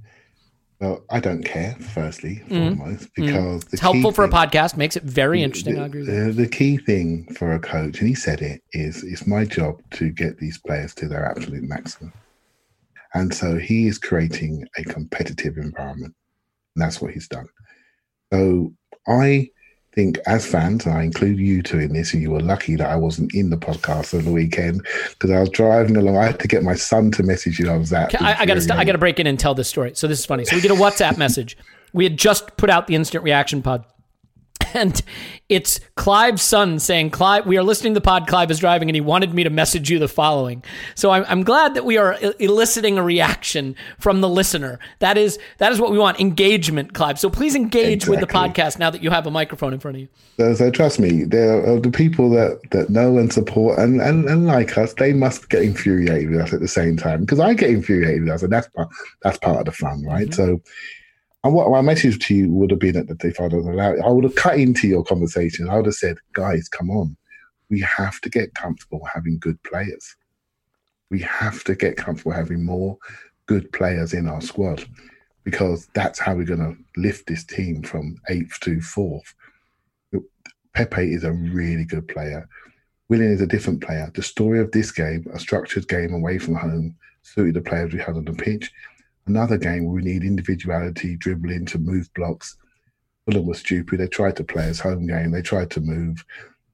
Well, 0.81 1.05
I 1.11 1.21
don't 1.21 1.45
care, 1.45 1.75
firstly, 1.75 2.43
mm. 2.49 2.77
foremost, 2.77 3.11
because 3.15 3.65
mm. 3.65 3.73
it's 3.73 3.83
helpful 3.83 4.13
for 4.13 4.25
a 4.25 4.31
podcast, 4.31 4.79
makes 4.79 4.97
it 4.97 5.03
very 5.03 5.43
interesting. 5.43 5.75
The, 5.75 5.83
I 5.83 5.87
agree 5.87 6.05
the, 6.05 6.33
the, 6.33 6.49
key 6.49 6.79
thing 6.79 7.27
for 7.35 7.53
a 7.53 7.61
coach, 7.61 7.99
and 7.99 8.09
he 8.09 8.15
said 8.15 8.41
it, 8.41 8.63
is 8.73 9.05
it's 9.05 9.27
my 9.27 9.45
job 9.45 9.83
to 9.93 10.11
get 10.11 10.39
these 10.39 10.57
players 10.57 10.95
to 10.95 11.07
their 11.07 11.27
absolute 11.27 11.65
maximum. 11.65 12.15
And 13.13 13.35
so 13.35 13.59
he 13.59 13.89
is 13.89 13.99
creating 13.99 14.67
a 14.79 14.85
competitive 14.85 15.59
environment. 15.59 16.15
And 16.75 16.83
that's 16.83 17.03
what 17.03 17.13
he's 17.13 17.29
done. 17.29 17.49
So 18.33 18.73
I 19.07 19.51
think 19.93 20.19
as 20.27 20.47
fans, 20.47 20.87
I 20.87 21.03
include 21.03 21.39
you 21.39 21.63
two 21.63 21.79
in 21.79 21.93
this, 21.93 22.13
and 22.15 22.23
you 22.23 22.31
were 22.31 22.41
lucky 22.41 22.77
that 22.77 22.89
I 22.89 22.97
wasn't 22.97 23.35
in 23.35 23.51
the 23.51 23.57
podcast 23.57 24.15
over 24.15 24.23
the 24.23 24.33
weekend 24.33 24.87
because 25.11 25.31
I 25.31 25.41
was 25.41 25.49
driving 25.51 25.97
along. 25.97 26.17
I 26.17 26.27
had 26.27 26.41
to 26.41 26.49
get 26.49 26.63
my 26.63 26.75
son 26.75 27.11
to 27.13 27.23
message 27.23 27.59
you. 27.59 27.71
I 27.71 27.77
was 27.77 27.93
at. 27.93 28.21
I, 28.21 28.41
I 28.41 28.47
got 28.47 28.55
to. 28.55 28.61
St- 28.61 28.79
I 28.79 28.85
got 28.85 28.93
to 28.93 28.99
break 28.99 29.19
in 29.19 29.27
and 29.27 29.39
tell 29.39 29.55
this 29.55 29.69
story. 29.69 29.93
So 29.95 30.07
this 30.07 30.19
is 30.19 30.27
funny. 30.27 30.45
So 30.45 30.57
we 30.57 30.63
get 30.63 30.71
a 30.71 30.75
WhatsApp 30.75 31.17
message. 31.17 31.57
We 31.93 32.05
had 32.05 32.17
just 32.17 32.57
put 32.57 32.71
out 32.71 32.87
the 32.87 32.95
instant 32.95 33.25
reaction 33.25 33.63
pod 33.63 33.85
and 34.75 35.03
it's 35.49 35.81
Clive's 35.97 36.43
son 36.43 36.79
saying, 36.79 37.11
"Clive, 37.11 37.47
we 37.47 37.57
are 37.59 37.63
listening 37.63 37.95
to 37.95 38.01
the 38.01 38.05
pod. 38.05 38.27
Clive 38.27 38.51
is 38.51 38.59
driving, 38.59 38.89
and 38.89 38.95
he 38.95 39.01
wanted 39.01 39.35
me 39.35 39.45
to 39.45 39.51
message 39.51 39.91
you 39.91 39.99
the 39.99 40.09
following." 40.09 40.63
So 40.95 41.11
I'm, 41.11 41.25
I'm 41.29 41.43
glad 41.43 41.75
that 41.75 41.85
we 41.85 41.97
are 41.97 42.17
eliciting 42.39 42.99
a 42.99 43.03
reaction 43.03 43.75
from 43.99 44.21
the 44.21 44.29
listener. 44.29 44.79
That 45.01 45.19
is 45.19 45.39
that 45.59 45.73
is 45.73 45.81
what 45.81 45.91
we 45.91 45.99
want 45.99 46.21
engagement, 46.21 46.95
Clive. 46.95 47.19
So 47.19 47.31
please 47.31 47.55
engage 47.55 48.05
exactly. 48.05 48.17
with 48.17 48.29
the 48.29 48.35
podcast 48.35 48.79
now 48.79 48.91
that 48.91 49.03
you 49.03 49.11
have 49.11 49.27
a 49.27 49.31
microphone 49.31 49.73
in 49.73 49.81
front 49.81 49.97
of 49.97 50.01
you. 50.03 50.09
So, 50.37 50.55
so 50.55 50.71
trust 50.71 51.01
me, 51.01 51.25
there 51.25 51.65
are 51.67 51.81
the 51.81 51.91
people 51.91 52.31
that 52.31 52.61
that 52.71 52.91
know 52.91 53.19
and 53.19 53.33
support 53.33 53.79
and, 53.79 54.01
and 54.01 54.29
and 54.29 54.47
like 54.47 54.79
us. 54.79 54.95
They 54.95 55.13
must 55.13 55.49
get 55.51 55.63
infuriated 55.63 56.31
with 56.31 56.41
us 56.41 56.53
at 56.53 56.61
the 56.61 56.69
same 56.69 56.97
time 56.97 57.21
because 57.21 57.41
I 57.41 57.55
get 57.55 57.71
infuriated 57.71 58.23
with 58.23 58.33
us, 58.33 58.43
and 58.43 58.53
that's 58.53 58.69
part 58.69 58.89
that's 59.23 59.39
part 59.39 59.59
of 59.59 59.65
the 59.67 59.73
fun, 59.73 60.05
right? 60.05 60.29
Mm-hmm. 60.29 60.33
So 60.33 60.63
and 61.43 61.55
what 61.55 61.71
my 61.71 61.81
message 61.81 62.19
to 62.27 62.35
you 62.35 62.51
would 62.51 62.71
have 62.71 62.81
been 62.81 62.97
at 62.97 63.07
the 63.07 63.17
if 63.27 63.41
I 63.41 63.45
was 63.45 63.67
allowed, 63.67 63.99
I 64.01 64.11
would 64.11 64.25
have 64.25 64.35
cut 64.35 64.59
into 64.59 64.87
your 64.87 65.03
conversation. 65.03 65.71
I 65.71 65.77
would 65.77 65.87
have 65.87 65.95
said, 65.95 66.19
guys, 66.33 66.69
come 66.69 66.91
on. 66.91 67.17
We 67.71 67.81
have 67.81 68.21
to 68.23 68.29
get 68.29 68.55
comfortable 68.55 69.07
having 69.13 69.39
good 69.39 69.63
players. 69.63 70.17
We 71.11 71.21
have 71.21 71.65
to 71.65 71.75
get 71.75 71.97
comfortable 71.97 72.33
having 72.33 72.65
more 72.65 72.99
good 73.47 73.73
players 73.73 74.13
in 74.13 74.29
our 74.29 74.41
squad 74.41 74.85
because 75.45 75.89
that's 75.95 76.19
how 76.19 76.35
we're 76.35 76.45
going 76.45 76.61
to 76.61 77.01
lift 77.01 77.27
this 77.27 77.45
team 77.45 77.83
from 77.83 78.17
eighth 78.29 78.61
to 78.61 78.81
fourth. 78.81 79.35
Pepe 80.75 81.13
is 81.13 81.25
a 81.25 81.33
really 81.33 81.85
good 81.85 82.07
player. 82.07 82.47
Willian 83.09 83.33
is 83.33 83.41
a 83.41 83.47
different 83.47 83.83
player. 83.83 84.11
The 84.15 84.23
story 84.23 84.61
of 84.61 84.71
this 84.71 84.93
game, 84.93 85.27
a 85.33 85.39
structured 85.41 85.89
game 85.89 86.13
away 86.13 86.39
from 86.39 86.55
home, 86.55 86.95
suited 87.23 87.55
the 87.55 87.61
players 87.63 87.93
we 87.93 87.99
had 87.99 88.17
on 88.17 88.25
the 88.25 88.33
pitch 88.33 88.71
another 89.31 89.57
game 89.57 89.85
where 89.85 89.95
we 89.95 90.03
need 90.03 90.25
individuality, 90.25 91.17
dribbling 91.17 91.65
to 91.67 91.79
move 91.79 92.13
blocks. 92.15 92.57
Fulham 93.25 93.47
was 93.47 93.61
stupid. 93.61 94.01
They 94.01 94.09
tried 94.09 94.37
to 94.37 94.45
play 94.45 94.65
as 94.65 94.81
home 94.81 95.07
game. 95.07 95.31
They 95.31 95.43
tried 95.43 95.71
to 95.73 95.81
move. 95.81 96.25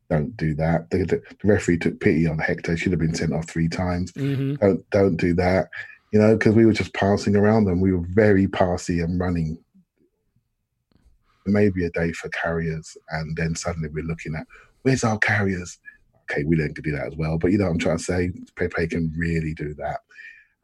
Don't 0.09 0.37
do 0.37 0.55
that. 0.55 0.88
The, 0.90 0.99
the, 0.99 1.23
the 1.42 1.49
referee 1.49 1.79
took 1.79 2.01
pity 2.01 2.27
on 2.27 2.38
Hector. 2.38 2.77
Should 2.77 2.92
have 2.92 3.01
been 3.01 3.14
sent 3.14 3.33
off 3.33 3.49
three 3.49 3.69
times. 3.69 4.12
Mm-hmm. 4.12 4.55
Don't 4.55 4.90
don't 4.90 5.16
do 5.16 5.35
that. 5.35 5.69
You 6.12 6.21
know, 6.21 6.37
because 6.37 6.55
we 6.55 6.64
were 6.64 6.73
just 6.73 6.95
passing 6.95 7.37
around 7.37 7.64
them. 7.64 7.81
We 7.81 7.92
were 7.92 8.07
very 8.14 8.49
passy 8.49 9.01
and 9.01 9.21
running. 9.21 9.59
Maybe 11.49 11.85
a 11.85 11.90
day 11.90 12.12
for 12.12 12.29
carriers, 12.31 12.97
and 13.11 13.37
then 13.37 13.55
suddenly 13.55 13.88
we're 13.88 14.05
looking 14.05 14.35
at 14.35 14.47
where's 14.83 15.05
our 15.05 15.19
carriers. 15.19 15.79
Okay, 16.29 16.42
we 16.45 16.57
don't 16.57 16.75
do 16.75 16.90
that 16.92 17.07
as 17.07 17.16
well, 17.16 17.38
but 17.38 17.53
you 17.53 17.59
know 17.59 17.66
what 17.66 17.73
I'm 17.73 17.79
trying 17.79 17.99
to 17.99 18.03
say. 18.03 18.33
Pepe 18.57 18.88
can 18.88 19.12
really 19.16 19.55
do 19.55 19.75
that. 19.75 20.01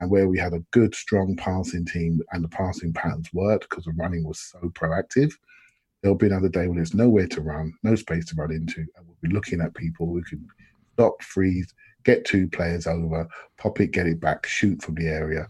And 0.02 0.10
where 0.10 0.26
we 0.26 0.36
had 0.36 0.52
a 0.52 0.64
good, 0.72 0.92
strong 0.96 1.36
passing 1.36 1.84
team 1.84 2.20
and 2.32 2.42
the 2.42 2.48
passing 2.48 2.92
patterns 2.92 3.32
worked 3.32 3.70
because 3.70 3.84
the 3.84 3.92
running 3.92 4.24
was 4.24 4.40
so 4.40 4.58
proactive, 4.70 5.32
there'll 6.02 6.18
be 6.18 6.26
another 6.26 6.48
day 6.48 6.66
when 6.66 6.74
there's 6.74 6.92
nowhere 6.92 7.28
to 7.28 7.40
run, 7.40 7.72
no 7.84 7.94
space 7.94 8.24
to 8.26 8.34
run 8.34 8.50
into, 8.50 8.80
and 8.80 9.06
we'll 9.06 9.16
be 9.22 9.28
looking 9.28 9.60
at 9.60 9.74
people 9.74 10.06
who 10.08 10.20
can 10.24 10.44
stop, 10.94 11.22
freeze, 11.22 11.72
get 12.02 12.24
two 12.24 12.48
players 12.48 12.88
over, 12.88 13.28
pop 13.58 13.80
it, 13.80 13.92
get 13.92 14.08
it 14.08 14.20
back, 14.20 14.44
shoot 14.44 14.82
from 14.82 14.96
the 14.96 15.06
area. 15.06 15.48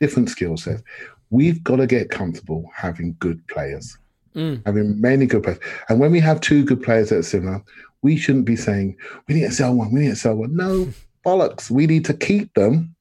Different 0.00 0.28
skill 0.28 0.56
sets. 0.56 0.82
We've 1.30 1.62
got 1.62 1.76
to 1.76 1.86
get 1.86 2.10
comfortable 2.10 2.68
having 2.74 3.14
good 3.20 3.46
players, 3.46 3.96
mm. 4.34 4.60
having 4.66 5.00
many 5.00 5.26
good 5.26 5.44
players. 5.44 5.60
And 5.88 6.00
when 6.00 6.10
we 6.10 6.18
have 6.18 6.40
two 6.40 6.64
good 6.64 6.82
players 6.82 7.10
that 7.10 7.18
are 7.18 7.22
similar, 7.22 7.62
we 8.02 8.16
shouldn't 8.16 8.46
be 8.46 8.56
saying, 8.56 8.96
we 9.28 9.36
need 9.36 9.42
to 9.42 9.52
sell 9.52 9.74
one, 9.74 9.92
we 9.92 10.00
need 10.00 10.08
to 10.08 10.16
sell 10.16 10.34
one. 10.34 10.56
No, 10.56 10.88
bollocks. 11.24 11.70
We 11.70 11.86
need 11.86 12.04
to 12.06 12.14
keep 12.14 12.52
them 12.54 12.96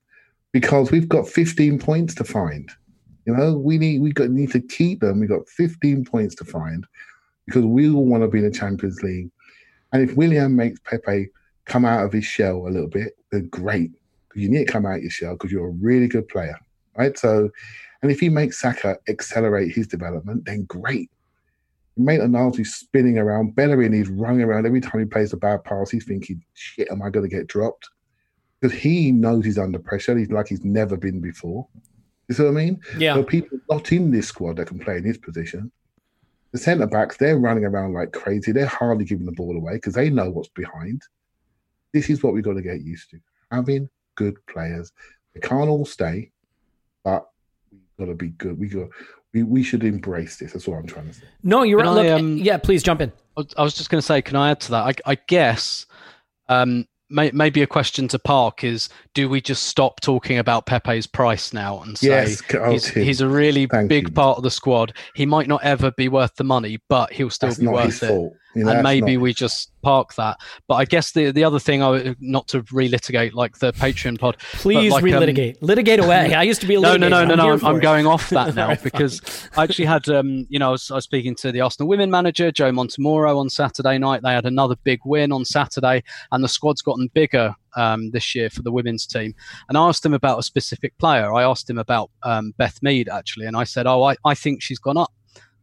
because 0.52 0.92
we've 0.92 1.10
got 1.10 1.28
15 1.28 1.80
points 1.80 2.16
to 2.16 2.24
find. 2.24 2.70
You 3.26 3.36
know, 3.36 3.58
we 3.58 3.78
need 3.78 4.02
we 4.02 4.12
got 4.12 4.30
need 4.30 4.52
to 4.52 4.62
keep 4.62 5.02
them. 5.02 5.20
We've 5.20 5.30
got 5.30 5.48
15 5.48 6.06
points 6.06 6.36
to 6.36 6.46
find 6.46 6.86
because 7.46 7.66
we 7.66 7.90
all 7.90 8.06
want 8.06 8.24
to 8.24 8.28
be 8.28 8.40
in 8.40 8.46
the 8.46 8.52
Champions 8.52 9.02
League. 9.04 9.30
And 9.94 10.02
if 10.02 10.16
William 10.16 10.56
makes 10.56 10.80
Pepe 10.82 11.30
come 11.66 11.86
out 11.86 12.04
of 12.04 12.14
his 12.14 12.26
shell 12.26 12.68
a 12.68 12.70
little 12.70 12.90
bit, 12.90 13.14
then 13.32 13.48
great. 13.50 13.92
You 14.36 14.50
need 14.50 14.66
to 14.66 14.72
come 14.72 14.86
out 14.86 14.98
of 14.98 15.02
your 15.02 15.12
shell 15.12 15.34
because 15.34 15.52
you're 15.52 15.68
a 15.68 15.78
really 15.82 16.08
good 16.08 16.28
player, 16.30 16.58
right? 16.98 17.18
So, 17.18 17.50
and 18.02 18.12
if 18.12 18.20
he 18.20 18.30
makes 18.30 18.60
Saka 18.60 18.98
accelerate 19.08 19.74
his 19.74 19.88
development, 19.88 20.46
then 20.46 20.64
great. 20.64 21.12
Maitland 21.98 22.34
Niles 22.34 22.58
is 22.58 22.74
spinning 22.74 23.18
around. 23.18 23.56
Bellerin 23.56 23.94
is 23.94 24.10
running 24.10 24.42
around 24.42 24.66
every 24.66 24.82
time 24.82 25.00
he 25.02 25.06
plays 25.06 25.34
a 25.34 25.38
bad 25.38 25.64
pass. 25.64 25.92
He's 25.92 26.06
thinking, 26.06 26.44
"Shit, 26.54 26.90
am 26.90 27.02
I 27.02 27.10
going 27.10 27.30
to 27.30 27.36
get 27.36 27.48
dropped?" 27.48 27.90
Because 28.62 28.78
he 28.78 29.12
knows 29.12 29.44
he's 29.44 29.58
under 29.58 29.80
pressure. 29.80 30.18
He's 30.18 30.30
like 30.30 30.48
he's 30.48 30.64
never 30.64 30.96
been 30.96 31.20
before. 31.20 31.68
You 32.28 32.36
see 32.36 32.44
what 32.44 32.50
I 32.50 32.54
mean? 32.54 32.80
Yeah. 32.98 33.16
So 33.16 33.24
people 33.24 33.60
not 33.70 33.92
in 33.92 34.12
this 34.12 34.28
squad 34.28 34.58
that 34.58 34.68
can 34.68 34.80
play 34.80 34.98
in 34.98 35.04
his 35.04 35.18
position. 35.18 35.72
The 36.52 36.60
centre 36.60 36.88
backs, 36.88 37.18
they're 37.18 37.40
running 37.40 37.66
around 37.66 37.94
like 37.94 38.12
crazy. 38.12 38.52
They're 38.52 38.66
hardly 38.68 39.06
giving 39.06 39.26
the 39.26 39.32
ball 39.32 39.56
away 39.56 39.74
because 39.74 39.94
they 39.96 40.10
know 40.10 40.30
what's 40.30 40.50
behind. 40.50 41.02
This 41.94 42.10
is 42.10 42.24
what 42.24 42.34
we've 42.34 42.44
got 42.44 42.54
to 42.54 42.62
get 42.62 42.82
used 42.82 43.10
to. 43.12 43.20
Having 43.52 43.90
good 44.16 44.36
players. 44.48 44.92
They 45.34 45.40
can't 45.40 45.70
all 45.70 45.86
stay, 45.86 46.32
but 47.04 47.28
we've 47.72 47.82
got 47.98 48.06
to 48.12 48.16
be 48.16 48.30
good. 48.30 48.60
We 48.60 48.68
got 48.68 48.90
we, 49.34 49.44
we 49.44 49.64
should 49.64 49.84
embrace 49.84 50.38
this. 50.38 50.54
That's 50.54 50.68
what 50.68 50.78
I'm 50.78 50.88
trying 50.88 51.08
to 51.08 51.14
say. 51.14 51.24
No, 51.44 51.64
you're 51.64 51.80
Can 51.80 51.88
right. 51.96 52.06
I, 52.06 52.14
Look, 52.14 52.20
um, 52.20 52.38
yeah, 52.38 52.58
please 52.58 52.84
jump 52.84 53.02
in. 53.02 53.12
I 53.38 53.64
was- 53.64 53.74
just 53.74 53.90
going 53.90 54.02
to 54.02 54.06
say, 54.06 54.22
can 54.22 54.36
I 54.36 54.52
add 54.52 54.60
to 54.62 54.72
that? 54.72 55.02
I, 55.06 55.12
I 55.12 55.16
guess 55.16 55.86
um, 56.50 56.86
may, 57.12 57.32
maybe 57.32 57.62
a 57.62 57.68
question 57.68 58.08
to 58.10 58.20
Park 58.20 58.64
is: 58.64 58.90
Do 59.14 59.30
we 59.30 59.42
just 59.42 59.64
stop 59.64 60.00
talking 60.02 60.38
about 60.38 60.66
Pepe's 60.66 61.08
price 61.08 61.54
now 61.54 61.82
and 61.82 61.98
say 61.98 62.08
Yes, 62.08 62.42
oh, 62.54 62.72
he's, 62.72 62.88
he's 62.88 63.22
a 63.22 63.28
really 63.28 63.68
thank 63.68 63.90
big 63.90 64.08
you. 64.10 64.14
part 64.14 64.38
of 64.38 64.44
the 64.44 64.52
squad? 64.52 64.94
He 65.16 65.26
might 65.26 65.48
not 65.48 65.64
ever 65.64 65.92
be 65.92 66.08
worth 66.08 66.36
the 66.36 66.44
money, 66.44 66.80
but 66.90 67.12
he'll 67.14 67.30
still 67.30 67.50
That's 67.50 67.60
be 67.60 67.68
worth 67.68 68.02
it. 68.04 68.08
fault. 68.08 68.34
You 68.56 68.66
know, 68.66 68.72
and 68.72 68.84
maybe 68.84 69.16
not- 69.16 69.22
we 69.22 69.34
just 69.34 69.72
park 69.82 70.14
that. 70.16 70.38
But 70.68 70.76
I 70.76 70.86
guess 70.86 71.12
the 71.12 71.32
the 71.32 71.44
other 71.44 71.60
thing, 71.60 71.82
I 71.82 72.16
not 72.20 72.48
to 72.50 72.64
relitigate 72.64 73.34
like 73.34 73.58
the 73.60 73.74
Patreon 73.74 74.20
pod. 74.20 74.38
Please 74.54 74.92
like, 74.92 75.04
um, 75.04 75.10
relitigate. 75.10 75.58
Litigate 75.62 76.00
away. 76.00 76.34
I 76.34 76.44
used 76.44 76.62
to 76.62 76.68
be 76.68 76.76
a 76.76 76.80
no, 76.82 76.98
no, 76.98 77.08
no, 77.08 77.24
no, 77.24 77.32
I'm 77.34 77.38
no. 77.38 77.44
here 77.44 77.54
I'm, 77.54 77.66
I'm 77.66 77.80
going 77.80 78.06
off 78.08 78.30
that 78.30 78.56
now 78.56 78.64
All 78.64 78.68
right, 78.70 78.80
fine. 78.80 78.84
because 78.92 79.50
I 79.58 79.64
actually 79.64 79.86
had, 79.86 80.08
um, 80.10 80.46
you 80.50 80.60
know, 80.60 80.70
I 80.70 80.72
was, 80.72 80.92
I 80.92 80.96
was 80.96 81.04
speaking 81.04 81.36
to 81.36 81.52
the 81.52 81.62
Arsenal 81.62 81.88
women 81.88 82.12
manager, 82.12 82.52
Joe 82.52 82.72
Montemurro, 82.72 83.38
on 83.38 83.50
Saturday 83.50 83.98
night. 83.98 84.22
They 84.24 84.34
had 84.34 84.46
another 84.46 84.76
big 84.84 85.00
win 85.06 85.32
on 85.32 85.46
Saturday, 85.46 86.04
and 86.32 86.44
the 86.44 86.50
squad's 86.50 86.82
gotten 86.82 87.10
bigger 87.14 87.56
um, 87.76 88.12
this 88.12 88.36
year 88.36 88.50
for 88.50 88.62
the 88.62 88.72
women's 88.72 89.06
team. 89.06 89.34
And 89.70 89.78
I 89.78 89.88
asked 89.88 90.06
him 90.06 90.14
about 90.14 90.40
a 90.40 90.44
specific 90.44 90.98
player. 90.98 91.34
I 91.34 91.44
asked 91.44 91.70
him 91.70 91.78
about 91.78 92.12
um, 92.24 92.54
Beth 92.58 92.82
Mead, 92.82 93.10
actually, 93.10 93.46
and 93.46 93.56
I 93.56 93.64
said, 93.64 93.88
Oh, 93.88 94.04
I, 94.04 94.16
I 94.26 94.36
think 94.36 94.62
she's 94.62 94.80
gone 94.80 94.98
up 94.98 95.12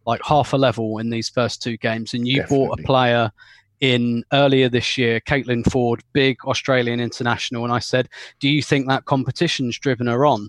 like 0.08 0.22
half 0.24 0.54
a 0.54 0.56
level 0.56 0.96
in 0.98 1.10
these 1.10 1.28
first 1.28 1.62
two 1.62 1.76
games. 1.76 2.14
And 2.14 2.26
you 2.26 2.42
bought 2.48 2.80
a 2.80 2.82
player 2.82 3.30
in 3.80 4.24
earlier 4.32 4.70
this 4.70 4.96
year, 4.96 5.20
Caitlin 5.20 5.62
Foord, 5.64 6.00
big 6.14 6.38
Australian 6.46 6.98
international. 6.98 7.64
And 7.64 7.72
I 7.72 7.78
said, 7.78 8.08
Do 8.40 8.48
you 8.48 8.62
think 8.62 8.88
that 8.88 9.04
competition's 9.04 9.78
driven 9.78 10.06
her 10.06 10.24
on? 10.24 10.48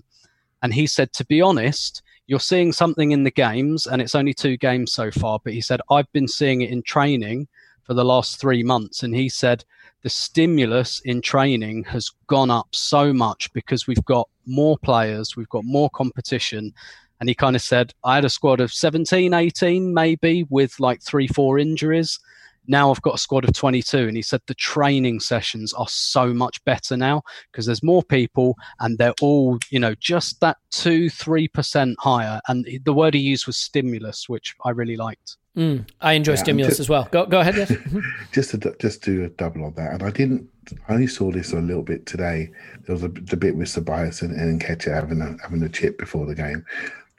And 0.62 0.72
he 0.72 0.86
said, 0.86 1.12
To 1.12 1.26
be 1.26 1.42
honest, 1.42 2.02
you're 2.26 2.40
seeing 2.40 2.72
something 2.72 3.10
in 3.10 3.24
the 3.24 3.30
games, 3.30 3.86
and 3.86 4.00
it's 4.00 4.14
only 4.14 4.32
two 4.32 4.56
games 4.56 4.92
so 4.92 5.10
far. 5.10 5.38
But 5.44 5.52
he 5.52 5.60
said, 5.60 5.82
I've 5.90 6.10
been 6.12 6.28
seeing 6.28 6.62
it 6.62 6.70
in 6.70 6.82
training 6.82 7.46
for 7.82 7.92
the 7.92 8.04
last 8.04 8.40
three 8.40 8.62
months. 8.62 9.02
And 9.02 9.14
he 9.14 9.28
said, 9.28 9.64
the 10.02 10.08
stimulus 10.08 11.00
in 11.04 11.20
training 11.20 11.84
has 11.84 12.10
gone 12.28 12.50
up 12.50 12.68
so 12.72 13.12
much 13.12 13.52
because 13.52 13.86
we've 13.86 14.04
got 14.06 14.26
more 14.46 14.78
players, 14.78 15.36
we've 15.36 15.48
got 15.50 15.64
more 15.64 15.90
competition. 15.90 16.72
And 17.20 17.28
he 17.28 17.34
kind 17.34 17.54
of 17.54 17.62
said, 17.62 17.92
I 18.02 18.14
had 18.16 18.24
a 18.24 18.30
squad 18.30 18.60
of 18.60 18.72
17, 18.72 19.32
18, 19.34 19.92
maybe 19.94 20.46
with 20.48 20.80
like 20.80 21.02
three, 21.02 21.26
four 21.28 21.58
injuries. 21.58 22.18
Now 22.66 22.90
I've 22.90 23.02
got 23.02 23.14
a 23.14 23.18
squad 23.18 23.44
of 23.44 23.52
22. 23.54 24.08
And 24.08 24.16
he 24.16 24.22
said 24.22 24.40
the 24.46 24.54
training 24.54 25.20
sessions 25.20 25.72
are 25.74 25.88
so 25.88 26.32
much 26.32 26.64
better 26.64 26.96
now 26.96 27.22
because 27.50 27.66
there's 27.66 27.82
more 27.82 28.02
people 28.02 28.56
and 28.80 28.96
they're 28.96 29.14
all, 29.20 29.58
you 29.70 29.78
know, 29.80 29.94
just 29.96 30.40
that 30.40 30.56
two, 30.70 31.06
3% 31.06 31.94
higher. 31.98 32.40
And 32.48 32.66
the 32.84 32.92
word 32.94 33.14
he 33.14 33.20
used 33.20 33.46
was 33.46 33.56
stimulus, 33.56 34.28
which 34.28 34.54
I 34.64 34.70
really 34.70 34.96
liked. 34.96 35.36
Mm, 35.56 35.84
I 36.00 36.12
enjoy 36.12 36.32
Yeah, 36.32 36.42
stimulus 36.42 36.70
just- 36.72 36.80
as 36.80 36.88
well. 36.88 37.08
Go, 37.10 37.26
go 37.26 37.40
ahead. 37.40 37.56
Yes. 37.56 37.72
Just 38.32 38.50
to 38.52 38.76
just 38.78 39.02
do 39.02 39.24
a 39.24 39.28
double 39.30 39.64
on 39.64 39.74
that, 39.74 39.92
and 39.94 40.04
I 40.04 40.10
didn't. 40.12 40.48
I 40.88 40.92
only 40.94 41.08
saw 41.08 41.32
this 41.32 41.52
a 41.52 41.56
little 41.60 41.82
bit 41.82 42.06
today. 42.06 42.52
There 42.86 42.94
was 42.94 43.02
a 43.02 43.08
the 43.08 43.36
bit 43.36 43.56
with 43.56 43.66
Ceballos 43.66 44.22
and, 44.22 44.32
and 44.32 44.60
Nketiah 44.60 44.94
having 44.94 45.20
a 45.20 45.34
having 45.42 45.60
a 45.64 45.68
chip 45.68 45.98
before 45.98 46.24
the 46.26 46.36
game. 46.36 46.64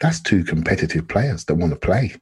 That's 0.01 0.19
two 0.21 0.43
competitive 0.43 1.07
players 1.07 1.45
that 1.45 1.55
want 1.55 1.73
to 1.73 1.79
play, 1.79 2.15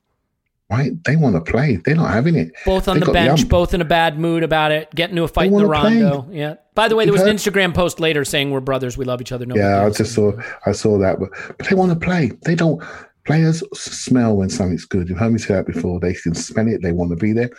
right? 0.69 0.91
They 1.05 1.15
want 1.15 1.35
to 1.35 1.51
play. 1.51 1.77
They're 1.85 1.95
not 1.95 2.11
having 2.11 2.35
it. 2.35 2.51
both 2.65 2.87
on 2.87 2.99
They 2.99 3.05
the 3.05 3.11
bench, 3.13 3.41
ump. 3.41 3.49
both 3.49 3.73
in 3.73 3.81
a 3.81 3.85
bad 3.85 4.19
mood 4.19 4.43
about 4.43 4.71
it, 4.71 4.93
getting 4.93 5.13
into 5.15 5.23
a 5.23 5.27
fight 5.27 5.47
in 5.47 5.57
the 5.57 5.67
wanna 5.67 5.79
play. 5.81 6.01
rondo. 6.01 6.27
Yeah. 6.31 6.55
By 6.75 6.87
the 6.89 6.95
way, 6.95 7.05
there 7.05 7.13
was 7.13 7.21
an 7.23 7.35
Instagram 7.35 7.73
post 7.73 7.99
later 7.99 8.23
saying 8.25 8.51
we're 8.51 8.59
brothers, 8.59 8.97
we 8.97 9.05
love 9.05 9.21
each 9.21 9.31
other. 9.31 9.45
No 9.45 9.55
yeah, 9.55 9.85
I 9.85 9.89
just 9.89 10.13
saw 10.13 10.33
I 10.65 10.71
saw 10.73 10.97
that, 10.99 11.19
but 11.19 11.29
but 11.57 11.67
they 11.67 11.75
want 11.75 11.91
to 11.91 11.97
play. 11.99 12.31
They 12.43 12.55
don't. 12.55 12.81
Players 13.25 13.61
smell 13.79 14.37
when 14.37 14.49
something's 14.49 14.85
good. 14.85 15.07
You've 15.07 15.19
heard 15.19 15.31
me 15.31 15.39
say 15.39 15.53
that 15.53 15.67
before. 15.67 15.99
They 15.99 16.13
can 16.15 16.33
smell 16.33 16.67
it. 16.67 16.81
They 16.81 16.93
want 16.93 17.11
to 17.11 17.15
be 17.15 17.31
there. 17.31 17.49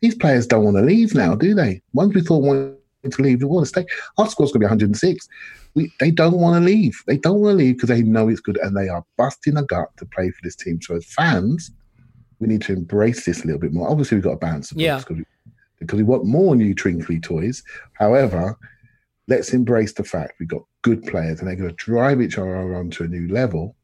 These 0.00 0.14
players 0.14 0.46
don't 0.46 0.64
want 0.64 0.76
to 0.76 0.82
leave 0.82 1.14
now, 1.14 1.34
do 1.34 1.54
they? 1.54 1.82
Once 1.92 2.14
we 2.14 2.22
thought 2.22 2.42
wanted 2.42 2.76
to 3.10 3.22
leave, 3.22 3.40
they 3.40 3.44
want 3.44 3.66
to 3.66 3.68
stay. 3.68 3.84
Our 4.16 4.28
score's 4.28 4.52
going 4.52 4.60
to 4.60 4.66
be 4.68 4.70
106. 4.70 5.28
We, 5.78 5.92
they 6.00 6.10
don't 6.10 6.38
want 6.38 6.60
to 6.60 6.64
leave. 6.66 7.00
They 7.06 7.16
don't 7.18 7.40
want 7.40 7.52
to 7.52 7.56
leave 7.64 7.76
because 7.76 7.88
they 7.90 8.02
know 8.02 8.28
it's 8.28 8.40
good 8.40 8.58
and 8.58 8.76
they 8.76 8.88
are 8.88 9.04
busting 9.16 9.56
a 9.56 9.62
gut 9.62 9.88
to 9.98 10.04
play 10.06 10.30
for 10.30 10.40
this 10.42 10.56
team. 10.56 10.80
So 10.82 10.96
as 10.96 11.04
fans, 11.04 11.70
we 12.40 12.48
need 12.48 12.62
to 12.62 12.72
embrace 12.72 13.24
this 13.24 13.42
a 13.44 13.46
little 13.46 13.60
bit 13.60 13.72
more. 13.72 13.88
Obviously, 13.88 14.16
we've 14.16 14.24
got 14.24 14.30
to 14.32 14.36
balance 14.36 14.70
the 14.70 14.80
Yeah. 14.80 14.98
because 14.98 15.18
we, 15.18 15.24
because 15.78 15.96
we 15.98 16.02
want 16.02 16.24
more 16.24 16.56
new 16.56 16.74
trinkly 16.74 17.22
toys. 17.22 17.62
However, 17.92 18.58
let's 19.28 19.52
embrace 19.54 19.92
the 19.92 20.02
fact 20.04 20.34
we've 20.40 20.48
got 20.48 20.62
good 20.82 21.04
players 21.06 21.38
and 21.38 21.48
they're 21.48 21.54
going 21.56 21.70
to 21.70 21.76
drive 21.76 22.20
each 22.20 22.38
other 22.38 22.74
on 22.76 22.90
to 22.90 23.04
a 23.04 23.08
new 23.08 23.28
level. 23.32 23.76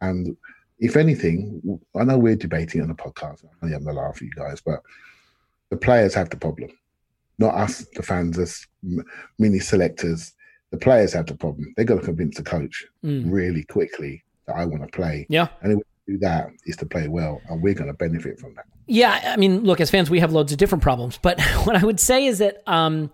And 0.00 0.36
if 0.78 0.96
anything, 0.96 1.78
I 1.94 2.04
know 2.04 2.16
we're 2.18 2.36
debating 2.36 2.80
on 2.80 2.88
the 2.88 2.94
podcast. 2.94 3.42
I'm 3.44 3.50
only 3.62 3.72
having 3.74 3.88
a 3.88 3.92
laugh 3.92 4.16
at 4.16 4.22
you 4.22 4.30
guys, 4.34 4.60
but 4.64 4.80
the 5.70 5.76
players 5.76 6.14
have 6.14 6.30
the 6.30 6.36
problem, 6.36 6.70
not 7.38 7.54
us, 7.54 7.84
the 7.94 8.02
fans, 8.02 8.38
as 8.38 8.66
mini 9.38 9.58
selectors. 9.58 10.32
The 10.74 10.80
players 10.80 11.12
have 11.12 11.26
the 11.26 11.36
problem. 11.36 11.72
They've 11.76 11.86
got 11.86 12.00
to 12.00 12.04
convince 12.04 12.36
the 12.36 12.42
coach 12.42 12.84
Mm. 13.04 13.30
really 13.30 13.62
quickly 13.62 14.24
that 14.48 14.56
I 14.56 14.64
want 14.64 14.82
to 14.82 14.88
play. 14.88 15.24
Yeah. 15.28 15.46
And 15.62 15.70
the 15.70 15.76
way 15.76 15.82
to 16.06 16.12
do 16.14 16.18
that 16.18 16.48
is 16.66 16.76
to 16.78 16.86
play 16.86 17.06
well, 17.06 17.40
and 17.48 17.62
we're 17.62 17.74
going 17.74 17.86
to 17.86 17.94
benefit 17.96 18.40
from 18.40 18.54
that. 18.56 18.64
Yeah, 18.88 19.20
I 19.24 19.36
mean, 19.36 19.62
look, 19.62 19.80
as 19.80 19.88
fans, 19.88 20.10
we 20.10 20.18
have 20.18 20.32
loads 20.32 20.50
of 20.50 20.58
different 20.58 20.82
problems, 20.82 21.16
but 21.22 21.40
what 21.64 21.76
I 21.76 21.84
would 21.84 22.00
say 22.00 22.26
is 22.26 22.38
that 22.38 22.60
um, 22.66 23.12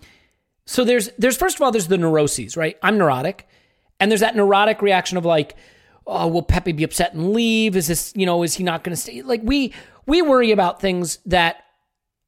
so 0.64 0.84
there's 0.84 1.10
there's 1.18 1.36
first 1.36 1.56
of 1.56 1.62
all 1.62 1.70
there's 1.70 1.88
the 1.88 1.98
neuroses, 1.98 2.56
right? 2.56 2.78
I'm 2.82 2.96
neurotic, 2.96 3.46
and 4.00 4.10
there's 4.10 4.22
that 4.22 4.34
neurotic 4.34 4.80
reaction 4.80 5.18
of 5.18 5.26
like, 5.26 5.54
oh, 6.06 6.28
will 6.28 6.42
Pepe 6.42 6.72
be 6.72 6.82
upset 6.84 7.12
and 7.12 7.34
leave? 7.34 7.76
Is 7.76 7.88
this 7.88 8.14
you 8.16 8.24
know 8.24 8.42
is 8.42 8.54
he 8.54 8.64
not 8.64 8.84
going 8.84 8.94
to 8.96 9.00
stay? 9.00 9.20
Like 9.20 9.42
we 9.44 9.74
we 10.06 10.22
worry 10.22 10.50
about 10.50 10.80
things 10.80 11.18
that 11.26 11.62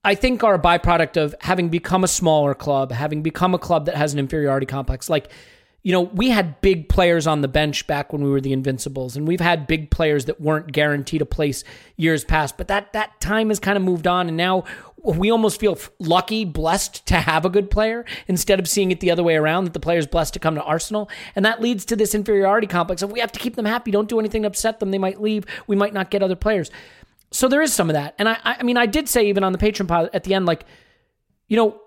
I 0.05 0.17
think 0.17 0.43
are 0.43 0.55
a 0.55 0.59
byproduct 0.59 1.17
of 1.17 1.35
having 1.41 1.69
become 1.69 2.03
a 2.03 2.09
smaller 2.09 2.55
club, 2.55 2.91
having 2.91 3.23
become 3.23 3.55
a 3.55 3.59
club 3.59 3.87
that 3.87 3.95
has 3.95 4.12
an 4.12 4.19
inferiority 4.19 4.67
complex. 4.67 5.09
Like, 5.09 5.31
you 5.85 5.93
know, 5.93 6.01
we 6.01 6.31
had 6.31 6.61
big 6.61 6.88
players 6.88 7.27
on 7.27 7.41
the 7.41 7.49
bench 7.49 7.87
back 7.87 8.12
when 8.12 8.23
we 8.23 8.31
were 8.31 8.41
the 8.41 8.53
Invincibles, 8.53 9.17
and 9.17 9.27
we've 9.27 9.41
had 9.41 9.67
big 9.67 9.91
players 9.91 10.25
that 10.27 10.41
weren't 10.41 10.73
guaranteed 10.73 11.23
a 11.23 11.27
place 11.27 11.65
years 11.97 12.25
past. 12.25 12.57
But 12.57 12.69
that 12.69 12.93
that 12.93 13.21
time 13.21 13.49
has 13.49 13.59
kind 13.59 13.77
of 13.77 13.83
moved 13.83 14.07
on, 14.07 14.29
and 14.29 14.37
now 14.37 14.65
we 15.05 15.31
almost 15.31 15.59
feel 15.59 15.77
lucky, 15.99 16.45
blessed 16.45 17.05
to 17.07 17.17
have 17.17 17.45
a 17.45 17.51
good 17.51 17.71
player 17.71 18.05
instead 18.29 18.61
of 18.61 18.69
seeing 18.69 18.93
it 18.93 19.01
the 19.01 19.11
other 19.11 19.25
way 19.25 19.35
around 19.35 19.65
that 19.65 19.73
the 19.73 19.81
player's 19.81 20.07
blessed 20.07 20.35
to 20.35 20.41
come 20.41 20.55
to 20.55 20.62
Arsenal, 20.62 21.11
and 21.35 21.45
that 21.45 21.61
leads 21.61 21.85
to 21.87 21.97
this 21.97 22.15
inferiority 22.15 22.69
complex 22.69 23.03
of 23.03 23.11
we 23.11 23.21
have 23.21 23.33
to 23.33 23.41
keep 23.41 23.57
them 23.57 23.65
happy. 23.65 23.91
Don't 23.91 24.09
do 24.09 24.21
anything 24.21 24.43
to 24.43 24.49
upset 24.49 24.79
them. 24.79 24.93
They 24.93 24.99
might 24.99 25.21
leave. 25.21 25.45
We 25.67 25.75
might 25.75 25.95
not 25.95 26.11
get 26.11 26.23
other 26.23 26.37
players. 26.37 26.71
So 27.33 27.49
there 27.49 27.62
is 27.62 27.73
some 27.73 27.90
of 27.90 27.95
that. 27.95 28.14
And 28.18 28.29
I, 28.29 28.38
I 28.45 28.62
mean, 28.62 28.77
I 28.77 28.87
did 28.87 29.09
say 29.09 29.29
even 29.29 29.42
on 29.42 29.53
the 29.53 29.59
Patreon 29.59 29.88
pod 29.88 30.11
at 30.12 30.25
the 30.25 30.35
end, 30.35 30.47
like, 30.47 30.64
you 31.49 31.57
know, 31.57 31.81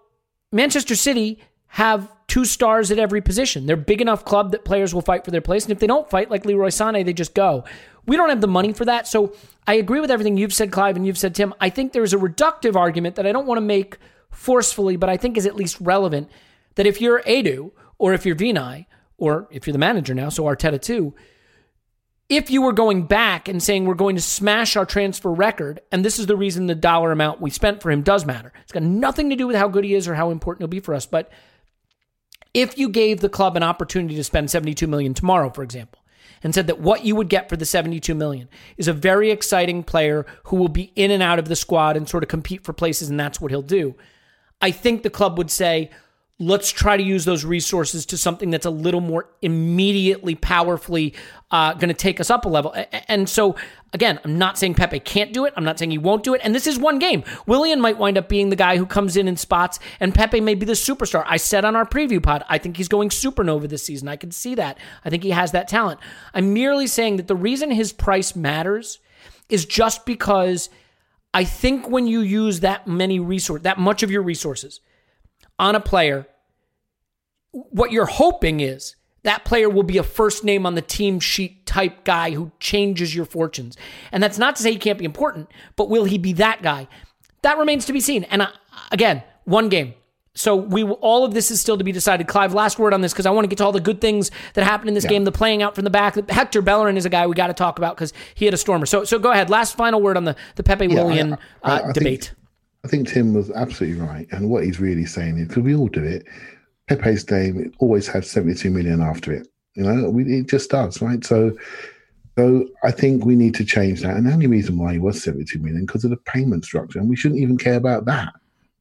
Manchester 0.51 0.95
City 0.95 1.39
have 1.67 2.11
two 2.27 2.45
stars 2.45 2.91
at 2.91 2.99
every 2.99 3.21
position. 3.21 3.65
They're 3.65 3.75
big 3.75 4.01
enough 4.01 4.25
club 4.25 4.51
that 4.51 4.65
players 4.65 4.93
will 4.93 5.01
fight 5.01 5.23
for 5.23 5.31
their 5.31 5.41
place. 5.41 5.63
And 5.63 5.71
if 5.71 5.79
they 5.79 5.87
don't 5.87 6.09
fight, 6.09 6.31
like 6.31 6.45
Leroy 6.45 6.69
Sané, 6.69 7.05
they 7.05 7.13
just 7.13 7.35
go. 7.35 7.63
We 8.07 8.17
don't 8.17 8.29
have 8.29 8.41
the 8.41 8.47
money 8.47 8.73
for 8.73 8.85
that. 8.85 9.07
So 9.07 9.33
I 9.67 9.75
agree 9.75 9.99
with 9.99 10.11
everything 10.11 10.37
you've 10.37 10.53
said, 10.53 10.71
Clive, 10.71 10.95
and 10.95 11.05
you've 11.05 11.17
said, 11.17 11.35
Tim. 11.35 11.53
I 11.59 11.69
think 11.69 11.93
there's 11.93 12.13
a 12.13 12.17
reductive 12.17 12.75
argument 12.75 13.15
that 13.15 13.27
I 13.27 13.31
don't 13.31 13.45
want 13.45 13.57
to 13.57 13.65
make 13.65 13.97
forcefully, 14.31 14.95
but 14.95 15.09
I 15.09 15.17
think 15.17 15.37
is 15.37 15.45
at 15.45 15.55
least 15.55 15.77
relevant 15.79 16.29
that 16.75 16.85
if 16.85 17.01
you're 17.01 17.21
Edu 17.23 17.71
or 17.97 18.13
if 18.13 18.25
you're 18.25 18.35
Vinai 18.35 18.85
or 19.17 19.47
if 19.51 19.65
you're 19.65 19.73
the 19.73 19.79
manager 19.79 20.13
now, 20.13 20.29
so 20.29 20.43
Arteta 20.43 20.81
too, 20.81 21.13
if 22.27 22.49
you 22.49 22.61
were 22.61 22.73
going 22.73 23.03
back 23.03 23.47
and 23.47 23.61
saying 23.61 23.85
we're 23.85 23.93
going 23.93 24.15
to 24.15 24.21
smash 24.21 24.75
our 24.75 24.85
transfer 24.85 25.31
record, 25.31 25.81
and 25.91 26.03
this 26.03 26.17
is 26.17 26.25
the 26.25 26.35
reason 26.35 26.65
the 26.65 26.75
dollar 26.75 27.11
amount 27.11 27.41
we 27.41 27.49
spent 27.49 27.81
for 27.81 27.91
him 27.91 28.01
does 28.01 28.25
matter. 28.25 28.51
It's 28.63 28.71
got 28.71 28.83
nothing 28.83 29.29
to 29.29 29.35
do 29.35 29.47
with 29.47 29.55
how 29.55 29.67
good 29.67 29.83
he 29.83 29.93
is 29.93 30.07
or 30.07 30.15
how 30.15 30.31
important 30.31 30.61
he'll 30.61 30.67
be 30.67 30.79
for 30.79 30.95
us. 30.95 31.05
But 31.05 31.31
if 32.53 32.77
you 32.77 32.89
gave 32.89 33.19
the 33.19 33.29
club 33.29 33.55
an 33.55 33.63
opportunity 33.63 34.15
to 34.15 34.23
spend 34.23 34.49
72 34.49 34.87
million 34.87 35.13
tomorrow, 35.13 35.51
for 35.51 35.61
example, 35.61 35.99
and 36.41 36.53
said 36.53 36.67
that 36.67 36.79
what 36.79 37.05
you 37.05 37.15
would 37.15 37.29
get 37.29 37.49
for 37.49 37.57
the 37.57 37.65
72 37.65 38.15
million 38.15 38.49
is 38.77 38.87
a 38.87 38.93
very 38.93 39.29
exciting 39.29 39.83
player 39.83 40.25
who 40.45 40.55
will 40.55 40.69
be 40.69 40.91
in 40.95 41.11
and 41.11 41.21
out 41.21 41.39
of 41.39 41.47
the 41.47 41.55
squad 41.55 41.95
and 41.95 42.09
sort 42.09 42.23
of 42.23 42.29
compete 42.29 42.63
for 42.63 42.73
places, 42.73 43.09
and 43.09 43.19
that's 43.19 43.39
what 43.39 43.51
he'll 43.51 43.61
do. 43.61 43.95
I 44.61 44.71
think 44.71 45.03
the 45.03 45.09
club 45.09 45.37
would 45.37 45.51
say, 45.51 45.91
let's 46.37 46.69
try 46.69 46.97
to 46.97 47.03
use 47.03 47.23
those 47.23 47.45
resources 47.45 48.05
to 48.05 48.17
something 48.17 48.49
that's 48.49 48.65
a 48.65 48.69
little 48.69 48.99
more 48.99 49.29
immediately 49.41 50.35
powerfully 50.35 51.13
uh, 51.49 51.73
going 51.73 51.87
to 51.87 51.93
take 51.93 52.19
us 52.19 52.29
up 52.29 52.43
a 52.43 52.49
level. 52.49 52.75
And 53.07 53.29
so 53.29 53.55
again 53.93 54.19
i'm 54.25 54.37
not 54.37 54.57
saying 54.57 54.73
pepe 54.73 54.99
can't 54.99 55.31
do 55.31 55.45
it. 55.45 55.53
I'm 55.55 55.63
not 55.63 55.79
saying 55.79 55.91
he 55.91 55.97
won't 55.97 56.23
do 56.23 56.33
it. 56.33 56.41
And 56.43 56.53
this 56.53 56.67
is 56.67 56.77
one 56.77 56.99
game. 56.99 57.23
Willian 57.47 57.79
might 57.79 57.97
wind 57.97 58.17
up 58.17 58.27
being 58.27 58.49
the 58.49 58.57
guy 58.57 58.75
who 58.75 58.85
comes 58.85 59.15
in 59.15 59.29
and 59.29 59.39
spots 59.39 59.79
and 60.01 60.13
pepe 60.13 60.41
may 60.41 60.55
be 60.55 60.65
the 60.65 60.73
superstar. 60.73 61.23
I 61.25 61.37
said 61.37 61.63
on 61.63 61.75
our 61.75 61.85
preview 61.85 62.21
pod 62.21 62.43
i 62.49 62.57
think 62.57 62.75
he's 62.75 62.89
going 62.89 63.09
supernova 63.09 63.69
this 63.69 63.83
season. 63.83 64.09
I 64.09 64.17
can 64.17 64.31
see 64.31 64.55
that. 64.55 64.77
I 65.05 65.09
think 65.09 65.23
he 65.23 65.31
has 65.31 65.51
that 65.53 65.69
talent. 65.69 66.01
I'm 66.33 66.53
merely 66.53 66.87
saying 66.87 67.15
that 67.17 67.27
the 67.27 67.35
reason 67.35 67.71
his 67.71 67.93
price 67.93 68.35
matters 68.35 68.99
is 69.47 69.63
just 69.63 70.05
because 70.05 70.69
i 71.33 71.43
think 71.43 71.87
when 71.87 72.07
you 72.07 72.19
use 72.19 72.59
that 72.61 72.87
many 72.87 73.19
resource 73.19 73.61
that 73.61 73.77
much 73.77 74.03
of 74.03 74.11
your 74.11 74.23
resources 74.23 74.81
on 75.59 75.75
a 75.75 75.79
player, 75.79 76.27
what 77.51 77.91
you're 77.91 78.05
hoping 78.05 78.59
is 78.59 78.95
that 79.23 79.43
player 79.43 79.69
will 79.69 79.83
be 79.83 79.97
a 79.97 80.03
first 80.03 80.43
name 80.43 80.65
on 80.65 80.75
the 80.75 80.81
team 80.81 81.19
sheet 81.19 81.65
type 81.65 82.03
guy 82.03 82.31
who 82.31 82.51
changes 82.59 83.15
your 83.15 83.25
fortunes. 83.25 83.75
And 84.11 84.21
that's 84.21 84.37
not 84.37 84.55
to 84.57 84.63
say 84.63 84.71
he 84.71 84.77
can't 84.77 84.99
be 84.99 85.05
important, 85.05 85.49
but 85.75 85.89
will 85.89 86.05
he 86.05 86.17
be 86.17 86.33
that 86.33 86.61
guy? 86.61 86.87
That 87.41 87.57
remains 87.57 87.85
to 87.85 87.93
be 87.93 87.99
seen. 87.99 88.23
And 88.25 88.43
uh, 88.43 88.49
again, 88.91 89.23
one 89.45 89.69
game. 89.69 89.95
So 90.35 90.55
we 90.55 90.83
all 90.83 91.23
of 91.23 91.33
this 91.33 91.49
is 91.49 91.61
still 91.61 91.77
to 91.77 91.83
be 91.83 91.93
decided. 91.93 92.27
Clive, 92.27 92.53
last 92.53 92.77
word 92.77 92.93
on 92.93 92.99
this 92.99 93.13
because 93.13 93.25
I 93.25 93.31
want 93.31 93.45
to 93.45 93.47
get 93.47 93.57
to 93.59 93.65
all 93.65 93.71
the 93.71 93.79
good 93.79 94.01
things 94.01 94.31
that 94.53 94.65
happened 94.65 94.89
in 94.89 94.93
this 94.93 95.05
yeah. 95.05 95.11
game. 95.11 95.23
The 95.23 95.31
playing 95.31 95.63
out 95.63 95.75
from 95.75 95.85
the 95.85 95.89
back. 95.89 96.29
Hector 96.29 96.61
Bellerin 96.61 96.97
is 96.97 97.05
a 97.05 97.09
guy 97.09 97.25
we 97.25 97.35
got 97.35 97.47
to 97.47 97.53
talk 97.53 97.77
about 97.77 97.95
because 97.95 98.11
he 98.35 98.43
had 98.43 98.53
a 98.53 98.57
stormer. 98.57 98.85
So 98.85 99.05
so 99.05 99.17
go 99.17 99.31
ahead. 99.31 99.49
Last 99.49 99.77
final 99.77 100.01
word 100.01 100.17
on 100.17 100.25
the 100.25 100.35
the 100.55 100.63
Pepe 100.63 100.87
yeah, 100.87 100.95
Willian 100.95 101.33
I, 101.33 101.37
I, 101.63 101.79
uh, 101.79 101.89
I 101.89 101.91
debate. 101.93 102.25
Think, 102.25 102.37
I 102.85 102.87
think 102.87 103.07
Tim 103.07 103.33
was 103.33 103.49
absolutely 103.49 103.99
right. 103.99 104.27
And 104.29 104.47
what 104.47 104.63
he's 104.63 104.79
really 104.79 105.07
saying 105.07 105.39
is, 105.39 105.47
because 105.47 105.63
we 105.63 105.75
all 105.75 105.87
do 105.87 106.03
it, 106.03 106.27
Pepe's 106.87 107.27
name 107.31 107.73
always 107.79 108.07
has 108.09 108.29
72 108.29 108.69
million 108.69 109.01
after 109.01 109.33
it. 109.33 109.47
You 109.73 109.83
know, 109.83 110.07
we, 110.11 110.23
it 110.25 110.47
just 110.47 110.69
does, 110.69 111.01
right? 111.01 111.25
So, 111.25 111.57
so 112.37 112.69
I 112.83 112.91
think 112.91 113.25
we 113.25 113.35
need 113.35 113.55
to 113.55 113.65
change 113.65 114.01
that. 114.01 114.15
And 114.15 114.27
the 114.27 114.31
only 114.31 114.45
reason 114.45 114.77
why 114.77 114.93
he 114.93 114.99
was 114.99 115.23
72 115.23 115.57
million 115.57 115.87
because 115.87 116.03
of 116.03 116.11
the 116.11 116.17
payment 116.17 116.63
structure, 116.63 116.99
and 116.99 117.09
we 117.09 117.15
shouldn't 117.15 117.41
even 117.41 117.57
care 117.57 117.73
about 117.73 118.05
that, 118.05 118.33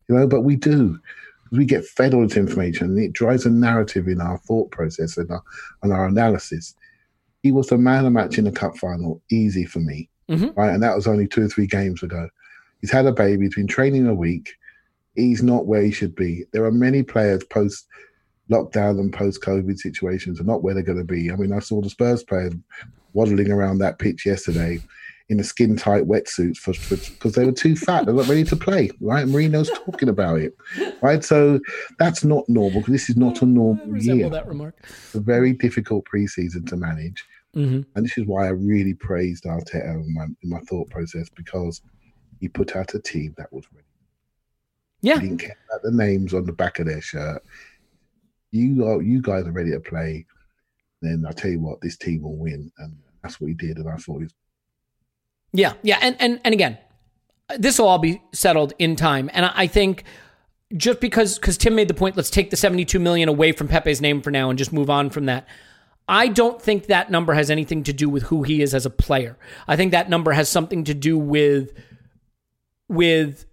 you 0.06 0.14
know. 0.14 0.26
But 0.26 0.42
we 0.42 0.56
do. 0.56 0.98
We 1.50 1.64
get 1.64 1.86
fed 1.86 2.12
all 2.12 2.28
this 2.28 2.36
information, 2.36 2.88
and 2.88 2.98
it 2.98 3.14
drives 3.14 3.46
a 3.46 3.50
narrative 3.50 4.06
in 4.06 4.20
our 4.20 4.36
thought 4.36 4.70
process 4.70 5.16
and 5.16 5.30
our, 5.30 5.42
and 5.82 5.94
our 5.94 6.06
analysis. 6.08 6.74
He 7.42 7.52
was 7.52 7.68
the 7.68 7.78
man 7.78 8.04
of 8.04 8.12
match 8.12 8.36
in 8.36 8.44
the 8.44 8.52
cup 8.52 8.76
final, 8.76 9.22
easy 9.30 9.64
for 9.64 9.80
me, 9.80 10.10
mm-hmm. 10.28 10.58
right? 10.60 10.74
And 10.74 10.82
that 10.82 10.94
was 10.94 11.06
only 11.06 11.26
two 11.26 11.44
or 11.44 11.48
three 11.48 11.66
games 11.66 12.02
ago. 12.02 12.28
He's 12.84 12.90
had 12.90 13.06
a 13.06 13.12
baby. 13.12 13.46
He's 13.46 13.54
been 13.54 13.66
training 13.66 14.06
a 14.06 14.14
week. 14.14 14.56
He's 15.14 15.42
not 15.42 15.64
where 15.64 15.80
he 15.80 15.90
should 15.90 16.14
be. 16.14 16.44
There 16.52 16.66
are 16.66 16.70
many 16.70 17.02
players 17.02 17.42
post 17.44 17.86
lockdown 18.50 19.00
and 19.00 19.10
post 19.10 19.40
COVID 19.40 19.78
situations 19.78 20.38
are 20.38 20.44
not 20.44 20.62
where 20.62 20.74
they're 20.74 20.82
going 20.82 20.98
to 20.98 21.02
be. 21.02 21.30
I 21.30 21.36
mean, 21.36 21.54
I 21.54 21.60
saw 21.60 21.80
the 21.80 21.88
Spurs 21.88 22.22
players 22.22 22.52
waddling 23.14 23.50
around 23.50 23.78
that 23.78 23.98
pitch 23.98 24.26
yesterday 24.26 24.82
in 25.30 25.40
a 25.40 25.44
skin 25.44 25.76
tight 25.76 26.04
wetsuits 26.04 26.58
for 26.58 26.74
because 26.90 27.32
they 27.32 27.46
were 27.46 27.52
too 27.52 27.74
fat. 27.74 28.04
They're 28.04 28.14
not 28.14 28.28
ready 28.28 28.44
to 28.44 28.56
play, 28.56 28.90
right? 29.00 29.24
Mourinho's 29.24 29.70
talking 29.86 30.10
about 30.10 30.40
it, 30.40 30.54
right? 31.00 31.24
So 31.24 31.60
that's 31.98 32.22
not 32.22 32.46
normal 32.48 32.80
because 32.80 32.92
this 32.92 33.08
is 33.08 33.16
not 33.16 33.40
a 33.40 33.46
normal 33.46 33.96
year. 33.96 34.28
That 34.28 34.46
remark. 34.46 34.76
It's 34.82 35.14
a 35.14 35.20
very 35.20 35.54
difficult 35.54 36.04
preseason 36.04 36.68
to 36.68 36.76
manage, 36.76 37.24
mm-hmm. 37.56 37.80
and 37.94 38.04
this 38.04 38.18
is 38.18 38.26
why 38.26 38.44
I 38.44 38.50
really 38.50 38.92
praised 38.92 39.44
Arteta 39.44 39.94
in 39.94 40.12
my, 40.12 40.24
in 40.24 40.50
my 40.50 40.60
thought 40.68 40.90
process 40.90 41.30
because 41.30 41.80
he 42.40 42.48
put 42.48 42.76
out 42.76 42.94
a 42.94 43.00
team 43.00 43.34
that 43.36 43.52
was 43.52 43.64
ready. 43.72 43.86
Yeah. 45.00 45.20
He 45.20 45.28
didn't 45.28 45.40
care 45.40 45.56
about 45.68 45.82
the 45.82 45.92
names 45.92 46.32
on 46.32 46.44
the 46.46 46.52
back 46.52 46.78
of 46.78 46.86
their 46.86 47.00
shirt. 47.00 47.42
You 48.52 48.86
are 48.86 49.02
you 49.02 49.20
guys 49.20 49.46
are 49.46 49.52
ready 49.52 49.70
to 49.72 49.80
play. 49.80 50.26
Then 51.02 51.24
I 51.28 51.32
tell 51.32 51.50
you 51.50 51.60
what, 51.60 51.80
this 51.80 51.96
team 51.96 52.22
will 52.22 52.36
win. 52.36 52.72
And 52.78 52.96
that's 53.22 53.40
what 53.40 53.48
he 53.48 53.54
did. 53.54 53.76
And 53.76 53.88
I 53.88 53.96
thought 53.96 54.18
he 54.18 54.24
was 54.24 54.34
Yeah, 55.52 55.74
yeah. 55.82 55.98
And 56.00 56.16
and 56.20 56.40
and 56.44 56.54
again, 56.54 56.78
this 57.58 57.78
will 57.78 57.88
all 57.88 57.98
be 57.98 58.22
settled 58.32 58.72
in 58.78 58.96
time. 58.96 59.30
And 59.32 59.44
I 59.46 59.66
think 59.66 60.04
just 60.76 61.00
because 61.00 61.38
because 61.38 61.58
Tim 61.58 61.74
made 61.74 61.88
the 61.88 61.94
point, 61.94 62.16
let's 62.16 62.30
take 62.30 62.50
the 62.50 62.56
72 62.56 62.98
million 62.98 63.28
away 63.28 63.52
from 63.52 63.68
Pepe's 63.68 64.00
name 64.00 64.22
for 64.22 64.30
now 64.30 64.48
and 64.48 64.58
just 64.58 64.72
move 64.72 64.88
on 64.88 65.10
from 65.10 65.26
that. 65.26 65.46
I 66.08 66.28
don't 66.28 66.60
think 66.60 66.86
that 66.86 67.10
number 67.10 67.32
has 67.34 67.50
anything 67.50 67.82
to 67.84 67.92
do 67.92 68.08
with 68.08 68.24
who 68.24 68.42
he 68.42 68.60
is 68.60 68.74
as 68.74 68.84
a 68.84 68.90
player. 68.90 69.38
I 69.66 69.76
think 69.76 69.92
that 69.92 70.10
number 70.10 70.32
has 70.32 70.48
something 70.48 70.84
to 70.84 70.94
do 70.94 71.18
with 71.18 71.72
with 72.88 73.46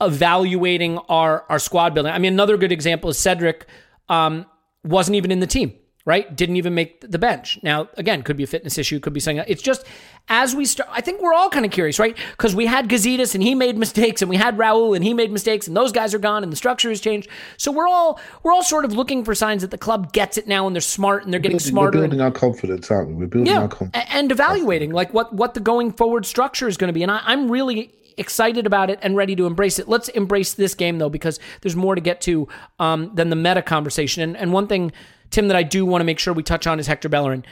evaluating 0.00 0.98
our 1.08 1.44
our 1.48 1.58
squad 1.58 1.94
building. 1.94 2.12
I 2.12 2.18
mean, 2.18 2.32
another 2.32 2.56
good 2.56 2.72
example 2.72 3.10
is 3.10 3.18
Cedric 3.18 3.66
um, 4.08 4.46
wasn't 4.82 5.16
even 5.16 5.30
in 5.30 5.40
the 5.40 5.46
team, 5.46 5.74
right? 6.04 6.34
Didn't 6.34 6.56
even 6.56 6.74
make 6.74 7.00
the 7.02 7.18
bench. 7.18 7.58
Now, 7.62 7.88
again, 7.96 8.22
could 8.22 8.36
be 8.36 8.44
a 8.44 8.46
fitness 8.46 8.78
issue, 8.78 8.98
could 8.98 9.12
be 9.12 9.20
something. 9.20 9.44
It's 9.46 9.62
just 9.62 9.84
as 10.28 10.54
we 10.54 10.64
start. 10.64 10.88
I 10.92 11.00
think 11.00 11.20
we're 11.20 11.34
all 11.34 11.50
kind 11.50 11.66
of 11.66 11.70
curious, 11.70 11.98
right? 11.98 12.16
Because 12.30 12.54
we 12.54 12.66
had 12.66 12.88
Gazidis 12.88 13.34
and 13.34 13.42
he 13.42 13.54
made 13.54 13.76
mistakes, 13.76 14.22
and 14.22 14.28
we 14.28 14.36
had 14.36 14.56
Raul 14.56 14.96
and 14.96 15.04
he 15.04 15.12
made 15.12 15.30
mistakes, 15.30 15.68
and 15.68 15.76
those 15.76 15.92
guys 15.92 16.14
are 16.14 16.18
gone, 16.18 16.42
and 16.42 16.50
the 16.50 16.56
structure 16.56 16.88
has 16.88 17.00
changed. 17.00 17.28
So 17.58 17.70
we're 17.70 17.88
all 17.88 18.18
we're 18.42 18.52
all 18.52 18.62
sort 18.62 18.86
of 18.86 18.92
looking 18.94 19.24
for 19.24 19.34
signs 19.34 19.60
that 19.62 19.70
the 19.70 19.78
club 19.78 20.12
gets 20.14 20.38
it 20.38 20.48
now, 20.48 20.66
and 20.66 20.74
they're 20.74 20.80
smart, 20.80 21.24
and 21.24 21.32
they're 21.32 21.40
getting 21.40 21.58
building, 21.58 21.70
smarter. 21.72 21.98
We're 21.98 22.04
building 22.04 22.20
our 22.22 22.30
confidence, 22.30 22.90
aren't 22.90 23.08
we? 23.08 23.14
We're 23.14 23.26
building 23.26 23.52
yeah, 23.52 23.60
our 23.60 23.68
confidence 23.68 24.06
and 24.10 24.32
evaluating 24.32 24.92
like 24.92 25.12
what 25.12 25.34
what 25.34 25.52
the 25.52 25.60
going 25.60 25.92
forward 25.92 26.24
structure 26.24 26.68
is 26.68 26.78
going 26.78 26.88
to 26.88 26.94
be. 26.94 27.02
And 27.02 27.12
I, 27.12 27.20
I'm 27.24 27.50
really 27.50 27.92
excited 28.16 28.66
about 28.66 28.90
it 28.90 28.98
and 29.02 29.16
ready 29.16 29.36
to 29.36 29.46
embrace 29.46 29.78
it. 29.78 29.88
Let's 29.88 30.08
embrace 30.08 30.54
this 30.54 30.74
game 30.74 30.98
though, 30.98 31.08
because 31.08 31.38
there's 31.60 31.76
more 31.76 31.94
to 31.94 32.00
get 32.00 32.20
to 32.22 32.48
um, 32.78 33.10
than 33.14 33.30
the 33.30 33.36
meta 33.36 33.62
conversation. 33.62 34.22
And, 34.22 34.36
and 34.36 34.52
one 34.52 34.66
thing, 34.66 34.92
Tim, 35.30 35.48
that 35.48 35.56
I 35.56 35.62
do 35.62 35.86
want 35.86 36.00
to 36.00 36.04
make 36.04 36.18
sure 36.18 36.32
we 36.32 36.42
touch 36.42 36.66
on 36.66 36.78
is 36.78 36.86
Hector 36.86 37.08
Bellerin. 37.08 37.44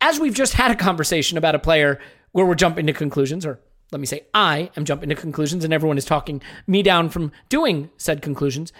As 0.00 0.18
we've 0.18 0.34
just 0.34 0.54
had 0.54 0.70
a 0.70 0.76
conversation 0.76 1.36
about 1.36 1.54
a 1.54 1.58
player 1.58 2.00
where 2.32 2.46
we're 2.46 2.54
jumping 2.54 2.86
to 2.86 2.92
conclusions, 2.92 3.44
or 3.44 3.60
let 3.92 4.00
me 4.00 4.06
say, 4.06 4.24
I 4.32 4.70
am 4.76 4.84
jumping 4.84 5.08
to 5.10 5.14
conclusions, 5.14 5.64
and 5.64 5.72
everyone 5.74 5.98
is 5.98 6.04
talking 6.04 6.40
me 6.66 6.82
down 6.82 7.10
from 7.10 7.32
doing 7.48 7.90
said 7.96 8.22
conclusions. 8.22 8.72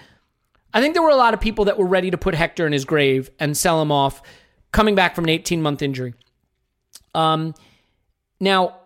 I 0.73 0.81
think 0.81 0.95
there 0.95 1.03
were 1.03 1.11
a 1.11 1.17
lot 1.17 1.35
of 1.35 1.41
people 1.41 1.65
that 1.67 1.79
were 1.79 1.87
ready 1.87 2.11
to 2.11 2.19
put 2.19 2.35
Hector 2.35 2.67
in 2.67 2.73
his 2.73 2.85
grave 2.85 3.31
and 3.39 3.57
sell 3.57 3.83
him 3.83 3.91
off 3.91 4.23
coming 4.73 4.95
back 4.95 5.15
from 5.15 5.25
an 5.25 5.31
18 5.31 5.61
month 5.61 5.83
injury. 5.83 6.15
Um, 7.15 7.55
now, 8.39 8.80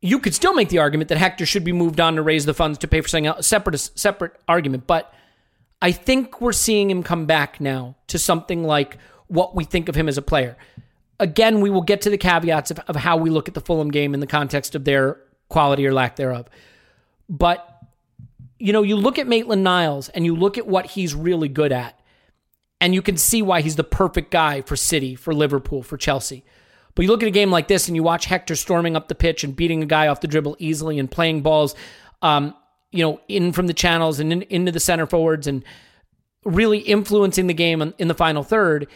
you 0.00 0.18
could 0.18 0.34
still 0.34 0.54
make 0.54 0.68
the 0.68 0.78
argument 0.78 1.08
that 1.08 1.18
Hector 1.18 1.46
should 1.46 1.64
be 1.64 1.72
moved 1.72 2.00
on 2.00 2.16
to 2.16 2.22
raise 2.22 2.44
the 2.44 2.54
funds 2.54 2.78
to 2.78 2.88
pay 2.88 3.00
for 3.00 3.08
something 3.08 3.26
else, 3.26 3.46
separate 3.46 3.78
separate 3.78 4.32
argument. 4.46 4.86
But 4.86 5.12
I 5.80 5.92
think 5.92 6.40
we're 6.40 6.52
seeing 6.52 6.90
him 6.90 7.02
come 7.02 7.26
back 7.26 7.60
now 7.60 7.96
to 8.08 8.18
something 8.18 8.64
like 8.64 8.98
what 9.28 9.54
we 9.54 9.64
think 9.64 9.88
of 9.88 9.94
him 9.94 10.08
as 10.08 10.18
a 10.18 10.22
player. 10.22 10.56
Again, 11.18 11.60
we 11.60 11.70
will 11.70 11.82
get 11.82 12.02
to 12.02 12.10
the 12.10 12.18
caveats 12.18 12.70
of, 12.70 12.78
of 12.80 12.96
how 12.96 13.16
we 13.16 13.30
look 13.30 13.48
at 13.48 13.54
the 13.54 13.60
Fulham 13.60 13.90
game 13.90 14.12
in 14.12 14.20
the 14.20 14.26
context 14.26 14.74
of 14.74 14.84
their 14.84 15.18
quality 15.48 15.86
or 15.86 15.92
lack 15.92 16.16
thereof. 16.16 16.48
But 17.28 17.72
you 18.58 18.72
know, 18.72 18.82
you 18.82 18.96
look 18.96 19.18
at 19.18 19.26
Maitland 19.26 19.64
Niles 19.64 20.08
and 20.10 20.24
you 20.24 20.34
look 20.34 20.56
at 20.56 20.66
what 20.66 20.86
he's 20.86 21.14
really 21.14 21.48
good 21.48 21.72
at, 21.72 21.98
and 22.80 22.94
you 22.94 23.02
can 23.02 23.16
see 23.16 23.42
why 23.42 23.60
he's 23.60 23.76
the 23.76 23.84
perfect 23.84 24.30
guy 24.30 24.62
for 24.62 24.76
City, 24.76 25.14
for 25.14 25.34
Liverpool, 25.34 25.82
for 25.82 25.96
Chelsea. 25.96 26.44
But 26.96 27.02
you 27.02 27.08
look 27.08 27.22
at 27.22 27.28
a 27.28 27.30
game 27.30 27.52
like 27.52 27.68
this 27.68 27.86
and 27.86 27.94
you 27.94 28.02
watch 28.02 28.24
Hector 28.24 28.56
storming 28.56 28.96
up 28.96 29.06
the 29.06 29.14
pitch 29.14 29.44
and 29.44 29.54
beating 29.54 29.82
a 29.82 29.86
guy 29.86 30.08
off 30.08 30.22
the 30.22 30.26
dribble 30.26 30.56
easily 30.58 30.98
and 30.98 31.08
playing 31.08 31.42
balls, 31.42 31.76
um, 32.22 32.54
you 32.90 33.04
know, 33.04 33.20
in 33.28 33.52
from 33.52 33.68
the 33.68 33.74
channels 33.74 34.18
and 34.18 34.32
in, 34.32 34.42
into 34.42 34.72
the 34.72 34.80
center 34.80 35.06
forwards 35.06 35.46
and 35.46 35.62
really 36.44 36.78
influencing 36.78 37.46
the 37.46 37.54
game 37.54 37.94
in 37.98 38.08
the 38.08 38.14
final 38.14 38.42
third. 38.42 38.88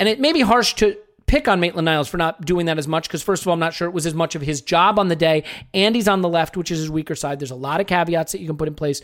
And 0.00 0.08
it 0.08 0.18
may 0.18 0.32
be 0.32 0.40
harsh 0.40 0.74
to 0.74 0.96
pick 1.26 1.46
on 1.46 1.60
Maitland 1.60 1.84
Niles 1.84 2.08
for 2.08 2.16
not 2.16 2.44
doing 2.46 2.66
that 2.66 2.78
as 2.78 2.88
much 2.88 3.06
because, 3.06 3.22
first 3.22 3.42
of 3.42 3.48
all, 3.48 3.54
I'm 3.54 3.60
not 3.60 3.74
sure 3.74 3.86
it 3.86 3.94
was 3.94 4.06
as 4.06 4.14
much 4.14 4.34
of 4.34 4.40
his 4.42 4.62
job 4.62 4.98
on 4.98 5.08
the 5.08 5.16
day, 5.16 5.44
and 5.74 5.94
he's 5.94 6.08
on 6.08 6.22
the 6.22 6.28
left, 6.28 6.56
which 6.56 6.70
is 6.70 6.78
his 6.78 6.90
weaker 6.90 7.14
side. 7.14 7.38
There's 7.38 7.50
a 7.50 7.56
lot 7.56 7.80
of 7.80 7.86
caveats 7.86 8.32
that 8.32 8.40
you 8.40 8.46
can 8.46 8.56
put 8.56 8.68
in 8.68 8.74
place. 8.74 9.02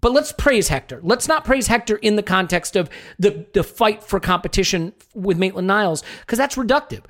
But 0.00 0.12
let's 0.12 0.32
praise 0.32 0.68
Hector. 0.68 1.00
Let's 1.02 1.28
not 1.28 1.44
praise 1.44 1.66
Hector 1.66 1.96
in 1.96 2.16
the 2.16 2.22
context 2.22 2.76
of 2.76 2.88
the, 3.18 3.46
the 3.52 3.62
fight 3.62 4.02
for 4.02 4.20
competition 4.20 4.94
with 5.14 5.38
Maitland 5.38 5.68
Niles, 5.68 6.02
because 6.20 6.38
that's 6.38 6.56
reductive. 6.56 7.02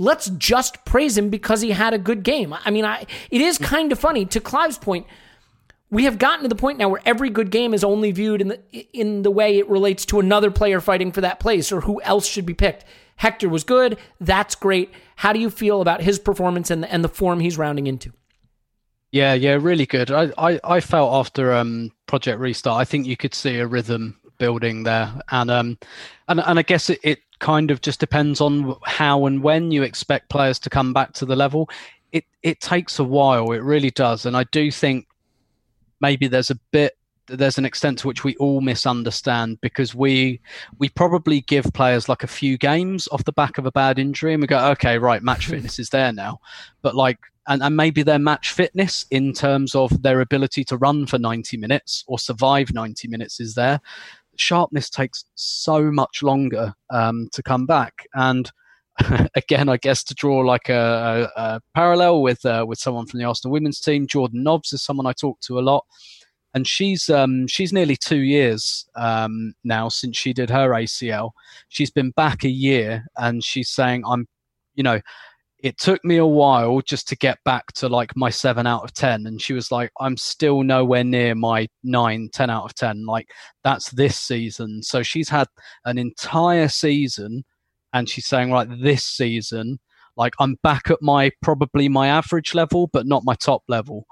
Let's 0.00 0.30
just 0.30 0.84
praise 0.84 1.16
him 1.16 1.30
because 1.30 1.60
he 1.60 1.70
had 1.70 1.94
a 1.94 1.98
good 1.98 2.22
game. 2.22 2.54
I 2.64 2.70
mean, 2.70 2.84
I 2.84 3.06
it 3.30 3.40
is 3.40 3.58
kind 3.58 3.92
of 3.92 3.98
funny. 3.98 4.24
To 4.26 4.40
Clive's 4.40 4.78
point, 4.78 5.06
we 5.90 6.04
have 6.04 6.18
gotten 6.18 6.42
to 6.42 6.48
the 6.48 6.54
point 6.54 6.78
now 6.78 6.88
where 6.88 7.02
every 7.04 7.30
good 7.30 7.50
game 7.50 7.74
is 7.74 7.84
only 7.84 8.10
viewed 8.12 8.40
in 8.40 8.48
the 8.48 8.60
in 8.92 9.22
the 9.22 9.30
way 9.30 9.58
it 9.58 9.68
relates 9.68 10.04
to 10.06 10.20
another 10.20 10.50
player 10.50 10.80
fighting 10.80 11.12
for 11.12 11.20
that 11.20 11.40
place 11.40 11.70
or 11.70 11.82
who 11.82 12.00
else 12.02 12.26
should 12.26 12.46
be 12.46 12.54
picked. 12.54 12.84
Hector 13.16 13.50
was 13.50 13.64
good. 13.64 13.98
That's 14.18 14.54
great. 14.54 14.90
How 15.16 15.34
do 15.34 15.40
you 15.40 15.50
feel 15.50 15.82
about 15.82 16.00
his 16.00 16.18
performance 16.18 16.70
and 16.70 16.82
the, 16.82 16.90
and 16.90 17.04
the 17.04 17.08
form 17.08 17.40
he's 17.40 17.58
rounding 17.58 17.86
into? 17.86 18.12
Yeah, 19.12 19.34
yeah, 19.34 19.58
really 19.60 19.86
good. 19.86 20.10
I, 20.10 20.32
I, 20.38 20.60
I 20.62 20.80
felt 20.80 21.12
after 21.12 21.52
um, 21.52 21.90
Project 22.06 22.38
Restart, 22.38 22.80
I 22.80 22.84
think 22.84 23.06
you 23.06 23.16
could 23.16 23.34
see 23.34 23.58
a 23.58 23.66
rhythm 23.66 24.18
building 24.38 24.84
there, 24.84 25.12
and 25.30 25.50
um, 25.50 25.78
and 26.28 26.40
and 26.40 26.58
I 26.58 26.62
guess 26.62 26.88
it, 26.90 27.00
it 27.02 27.18
kind 27.40 27.70
of 27.70 27.80
just 27.80 28.00
depends 28.00 28.40
on 28.40 28.76
how 28.84 29.26
and 29.26 29.42
when 29.42 29.70
you 29.70 29.82
expect 29.82 30.30
players 30.30 30.58
to 30.60 30.70
come 30.70 30.92
back 30.92 31.12
to 31.14 31.26
the 31.26 31.36
level. 31.36 31.68
It 32.12 32.24
it 32.42 32.60
takes 32.60 32.98
a 32.98 33.04
while, 33.04 33.52
it 33.52 33.62
really 33.62 33.90
does, 33.90 34.26
and 34.26 34.36
I 34.36 34.44
do 34.44 34.70
think 34.70 35.06
maybe 36.00 36.28
there's 36.28 36.50
a 36.50 36.58
bit 36.70 36.96
there's 37.26 37.58
an 37.58 37.64
extent 37.64 37.98
to 37.98 38.08
which 38.08 38.24
we 38.24 38.34
all 38.36 38.60
misunderstand 38.60 39.60
because 39.60 39.94
we 39.94 40.40
we 40.78 40.88
probably 40.88 41.42
give 41.42 41.64
players 41.74 42.08
like 42.08 42.22
a 42.22 42.28
few 42.28 42.58
games 42.58 43.08
off 43.12 43.24
the 43.24 43.32
back 43.32 43.58
of 43.58 43.66
a 43.66 43.72
bad 43.72 43.98
injury 43.98 44.32
and 44.34 44.40
we 44.40 44.46
go 44.46 44.70
okay 44.70 44.98
right 44.98 45.22
match 45.22 45.42
mm-hmm. 45.42 45.54
fitness 45.54 45.78
is 45.78 45.90
there 45.90 46.12
now. 46.12 46.40
But 46.82 46.94
like 46.94 47.18
and, 47.46 47.62
and 47.62 47.76
maybe 47.76 48.02
their 48.02 48.18
match 48.18 48.52
fitness 48.52 49.06
in 49.10 49.32
terms 49.32 49.74
of 49.74 50.02
their 50.02 50.20
ability 50.20 50.62
to 50.64 50.76
run 50.76 51.06
for 51.06 51.18
90 51.18 51.56
minutes 51.56 52.04
or 52.06 52.18
survive 52.18 52.72
90 52.72 53.08
minutes 53.08 53.40
is 53.40 53.54
there 53.54 53.80
sharpness 54.40 54.90
takes 54.90 55.24
so 55.34 55.90
much 55.90 56.22
longer 56.22 56.74
um, 56.90 57.28
to 57.32 57.42
come 57.42 57.66
back 57.66 58.06
and 58.14 58.50
again, 59.34 59.68
I 59.68 59.76
guess 59.76 60.02
to 60.04 60.14
draw 60.14 60.38
like 60.38 60.68
a, 60.68 61.30
a, 61.36 61.40
a 61.40 61.60
parallel 61.74 62.22
with 62.22 62.44
uh, 62.44 62.64
with 62.66 62.78
someone 62.78 63.06
from 63.06 63.18
the 63.18 63.26
Arsenal 63.26 63.52
women's 63.52 63.80
team, 63.80 64.06
Jordan 64.06 64.42
Nobbs 64.42 64.72
is 64.72 64.82
someone 64.82 65.06
I 65.06 65.12
talk 65.12 65.40
to 65.42 65.58
a 65.58 65.60
lot, 65.60 65.84
and 66.54 66.66
she's 66.66 67.08
um, 67.08 67.46
she's 67.46 67.72
nearly 67.72 67.96
two 67.96 68.20
years 68.20 68.86
um, 68.96 69.54
now 69.64 69.88
since 69.88 70.16
she 70.16 70.32
did 70.32 70.50
her 70.50 70.70
ACL. 70.70 71.30
She's 71.68 71.90
been 71.90 72.10
back 72.10 72.44
a 72.44 72.50
year, 72.50 73.04
and 73.16 73.42
she's 73.44 73.70
saying, 73.70 74.02
"I'm, 74.06 74.26
you 74.74 74.82
know." 74.82 75.00
It 75.62 75.78
took 75.78 76.02
me 76.04 76.16
a 76.16 76.26
while 76.26 76.80
just 76.80 77.06
to 77.08 77.16
get 77.16 77.38
back 77.44 77.72
to 77.74 77.88
like 77.88 78.16
my 78.16 78.30
seven 78.30 78.66
out 78.66 78.82
of 78.82 78.94
10. 78.94 79.26
And 79.26 79.40
she 79.40 79.52
was 79.52 79.70
like, 79.70 79.90
I'm 80.00 80.16
still 80.16 80.62
nowhere 80.62 81.04
near 81.04 81.34
my 81.34 81.68
nine, 81.82 82.30
10 82.32 82.48
out 82.48 82.64
of 82.64 82.74
10. 82.74 83.04
Like, 83.04 83.28
that's 83.62 83.90
this 83.90 84.16
season. 84.16 84.82
So 84.82 85.02
she's 85.02 85.28
had 85.28 85.48
an 85.84 85.98
entire 85.98 86.68
season 86.68 87.44
and 87.92 88.08
she's 88.08 88.26
saying 88.26 88.50
right 88.50 88.68
this 88.82 89.04
season 89.04 89.78
like 90.16 90.34
i'm 90.38 90.56
back 90.62 90.90
at 90.90 91.00
my 91.00 91.30
probably 91.42 91.88
my 91.88 92.08
average 92.08 92.54
level 92.54 92.88
but 92.88 93.06
not 93.06 93.24
my 93.24 93.34
top 93.34 93.62
level 93.68 94.06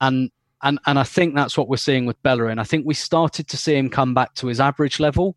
and 0.00 0.30
and 0.62 0.78
and 0.86 0.98
i 0.98 1.02
think 1.02 1.34
that's 1.34 1.56
what 1.56 1.68
we're 1.68 1.76
seeing 1.76 2.06
with 2.06 2.20
bellerin 2.22 2.58
i 2.58 2.64
think 2.64 2.86
we 2.86 2.94
started 2.94 3.48
to 3.48 3.56
see 3.56 3.74
him 3.74 3.88
come 3.88 4.14
back 4.14 4.34
to 4.34 4.46
his 4.46 4.60
average 4.60 5.00
level 5.00 5.36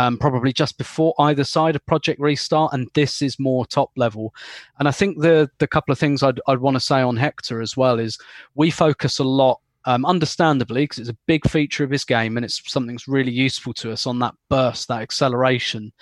um, 0.00 0.16
probably 0.16 0.52
just 0.52 0.78
before 0.78 1.14
either 1.18 1.44
side 1.44 1.76
of 1.76 1.84
project 1.86 2.20
restart 2.20 2.72
and 2.72 2.88
this 2.94 3.22
is 3.22 3.38
more 3.38 3.66
top 3.66 3.90
level 3.96 4.34
and 4.78 4.88
i 4.88 4.90
think 4.90 5.20
the 5.20 5.50
the 5.58 5.66
couple 5.66 5.92
of 5.92 5.98
things 5.98 6.22
i'd, 6.22 6.40
I'd 6.46 6.60
want 6.60 6.76
to 6.76 6.80
say 6.80 7.00
on 7.00 7.16
hector 7.16 7.60
as 7.60 7.76
well 7.76 7.98
is 7.98 8.18
we 8.54 8.70
focus 8.70 9.18
a 9.18 9.24
lot 9.24 9.60
um, 9.86 10.04
understandably 10.04 10.82
because 10.82 10.98
it's 10.98 11.08
a 11.08 11.16
big 11.26 11.48
feature 11.48 11.84
of 11.84 11.90
his 11.90 12.04
game 12.04 12.36
and 12.36 12.44
it's 12.44 12.62
something 12.70 12.94
that's 12.94 13.08
really 13.08 13.32
useful 13.32 13.72
to 13.74 13.92
us 13.92 14.06
on 14.06 14.18
that 14.18 14.34
burst 14.48 14.88
that 14.88 15.00
acceleration 15.00 15.92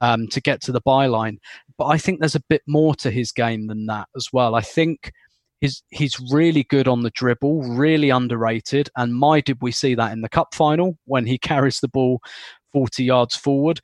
um, 0.00 0.28
to 0.28 0.40
get 0.40 0.62
to 0.62 0.72
the 0.72 0.80
byline. 0.80 1.38
But 1.76 1.86
I 1.86 1.98
think 1.98 2.20
there's 2.20 2.34
a 2.34 2.44
bit 2.48 2.62
more 2.66 2.94
to 2.96 3.10
his 3.10 3.32
game 3.32 3.66
than 3.66 3.86
that 3.86 4.08
as 4.16 4.28
well. 4.32 4.54
I 4.54 4.60
think 4.60 5.12
he's 5.60 5.82
he's 5.90 6.18
really 6.32 6.64
good 6.64 6.88
on 6.88 7.02
the 7.02 7.10
dribble, 7.10 7.62
really 7.62 8.10
underrated. 8.10 8.90
And 8.96 9.14
my 9.14 9.40
did 9.40 9.58
we 9.60 9.72
see 9.72 9.94
that 9.94 10.12
in 10.12 10.22
the 10.22 10.28
cup 10.28 10.54
final 10.54 10.96
when 11.04 11.26
he 11.26 11.38
carries 11.38 11.80
the 11.80 11.88
ball 11.88 12.20
40 12.72 13.04
yards 13.04 13.36
forward, 13.36 13.80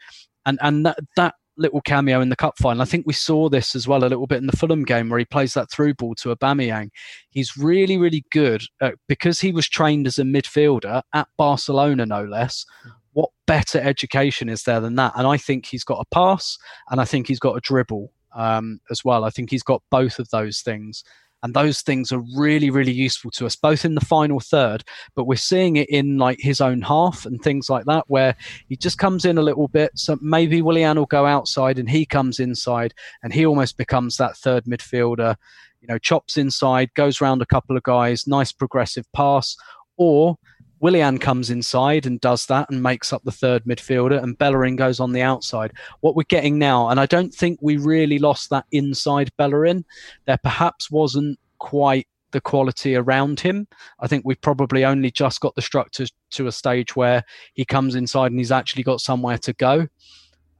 and 0.47 0.59
and 0.62 0.87
that 0.87 0.99
that 1.16 1.35
little 1.57 1.80
cameo 1.80 2.20
in 2.20 2.30
the 2.30 2.37
cup 2.37 2.59
final. 2.59 2.82
I 2.82 2.85
think 2.85 3.07
we 3.07 3.12
saw 3.12 3.49
this 3.49 3.76
as 3.76 3.87
well 3.87 4.03
a 4.03 4.09
little 4.09 4.26
bit 4.26 4.39
in 4.39 4.47
the 4.47 4.57
Fulham 4.57 4.82
game 4.82 5.09
where 5.09 5.20
he 5.20 5.24
plays 5.24 5.55
that 5.55 5.70
through 5.70 5.95
ball 5.95 6.16
to 6.16 6.35
Aubameyang. 6.35 6.91
He's 7.30 7.57
really, 7.57 7.97
really 7.97 8.24
good 8.32 8.64
at, 8.82 8.95
because 9.07 9.41
he 9.41 9.53
was 9.53 9.68
trained 9.68 10.09
as 10.09 10.18
a 10.18 10.24
midfielder 10.24 11.03
at 11.12 11.28
Barcelona, 11.37 12.07
no 12.07 12.24
less 12.24 12.66
what 13.14 13.30
better 13.47 13.80
education 13.80 14.49
is 14.49 14.64
there 14.64 14.80
than 14.80 14.97
that? 14.97 15.12
And 15.16 15.26
I 15.26 15.39
think 15.39 15.66
he's 15.66 15.85
got 15.85 16.01
a 16.01 16.14
pass 16.14 16.59
and 16.91 17.01
I 17.01 17.05
think 17.05 17.26
he's 17.26 17.39
got 17.39 17.57
a 17.57 17.61
dribble 17.61 18.12
um, 18.35 18.80
as 18.91 19.05
well. 19.05 19.24
I 19.24 19.30
think 19.30 19.51
he's 19.51 19.62
got 19.62 19.82
both 19.91 20.18
of 20.18 20.28
those 20.30 20.61
things. 20.61 21.03
And 21.45 21.53
those 21.53 21.82
things 21.82 22.11
are 22.11 22.22
really, 22.34 22.70
really 22.70 22.90
useful 22.90 23.30
to 23.32 23.45
us, 23.45 23.55
both 23.55 23.84
in 23.84 23.95
the 23.95 24.01
final 24.01 24.40
third, 24.40 24.82
but 25.14 25.26
we're 25.26 25.36
seeing 25.36 25.76
it 25.76 25.90
in 25.90 26.16
like 26.16 26.40
his 26.40 26.59
own 26.59 26.80
half 26.80 27.26
and 27.26 27.40
things 27.40 27.68
like 27.68 27.84
that, 27.84 28.05
where 28.09 28.34
he 28.68 28.76
just 28.76 28.97
comes 28.97 29.26
in 29.26 29.36
a 29.36 29.42
little 29.42 29.68
bit. 29.68 29.90
So 29.95 30.16
maybe 30.22 30.62
Willian 30.62 30.99
will 30.99 31.05
go 31.05 31.26
outside 31.26 31.78
and 31.78 31.88
he 31.88 32.07
comes 32.07 32.40
inside 32.40 32.95
and 33.22 33.30
he 33.30 33.45
almost 33.45 33.76
becomes 33.76 34.16
that 34.16 34.38
third 34.38 34.64
midfielder, 34.64 35.36
you 35.82 35.88
know, 35.88 35.99
chops 35.99 36.38
inside, 36.38 36.95
goes 36.95 37.20
round 37.20 37.42
a 37.42 37.47
couple 37.47 37.76
of 37.76 37.82
guys, 37.82 38.26
nice 38.26 38.51
progressive 38.51 39.05
pass, 39.12 39.55
or 39.99 40.38
Willian 40.85 41.16
comes 41.16 41.49
inside 41.49 42.05
and 42.05 42.20
does 42.20 42.45
that 42.45 42.68
and 42.68 42.82
makes 42.82 43.11
up 43.11 43.24
the 43.24 43.32
third 43.32 43.64
midfielder, 43.64 44.22
and 44.22 44.37
Bellerin 44.37 44.76
goes 44.76 45.01
on 45.01 45.12
the 45.12 45.22
outside. 45.22 45.72
What 46.03 46.14
we're 46.14 46.24
getting 46.24 46.59
now, 46.59 46.91
and 46.91 47.01
I 47.01 47.07
don't 47.07 47.32
think 47.32 47.59
we 47.62 47.78
really 47.78 48.18
lost 48.18 48.51
that 48.51 48.66
inside 48.70 49.32
Bellerin. 49.39 49.87
There 50.26 50.37
perhaps 50.37 50.91
wasn't 50.91 51.39
quite 51.57 52.07
the 52.32 52.41
quality 52.43 52.97
around 52.97 53.41
him. 53.41 53.66
I 53.99 54.09
think 54.09 54.26
we've 54.26 54.43
probably 54.43 54.85
only 54.85 55.11
just 55.11 55.41
got 55.41 55.55
the 55.55 55.62
structure 55.62 56.05
to 56.32 56.49
a 56.49 56.53
stage 56.53 56.95
where 56.95 57.24
he 57.55 57.64
comes 57.64 57.95
inside 57.95 58.32
and 58.32 58.39
he's 58.39 58.53
actually 58.53 58.82
got 58.82 59.01
somewhere 59.01 59.39
to 59.39 59.55
go. 59.55 59.89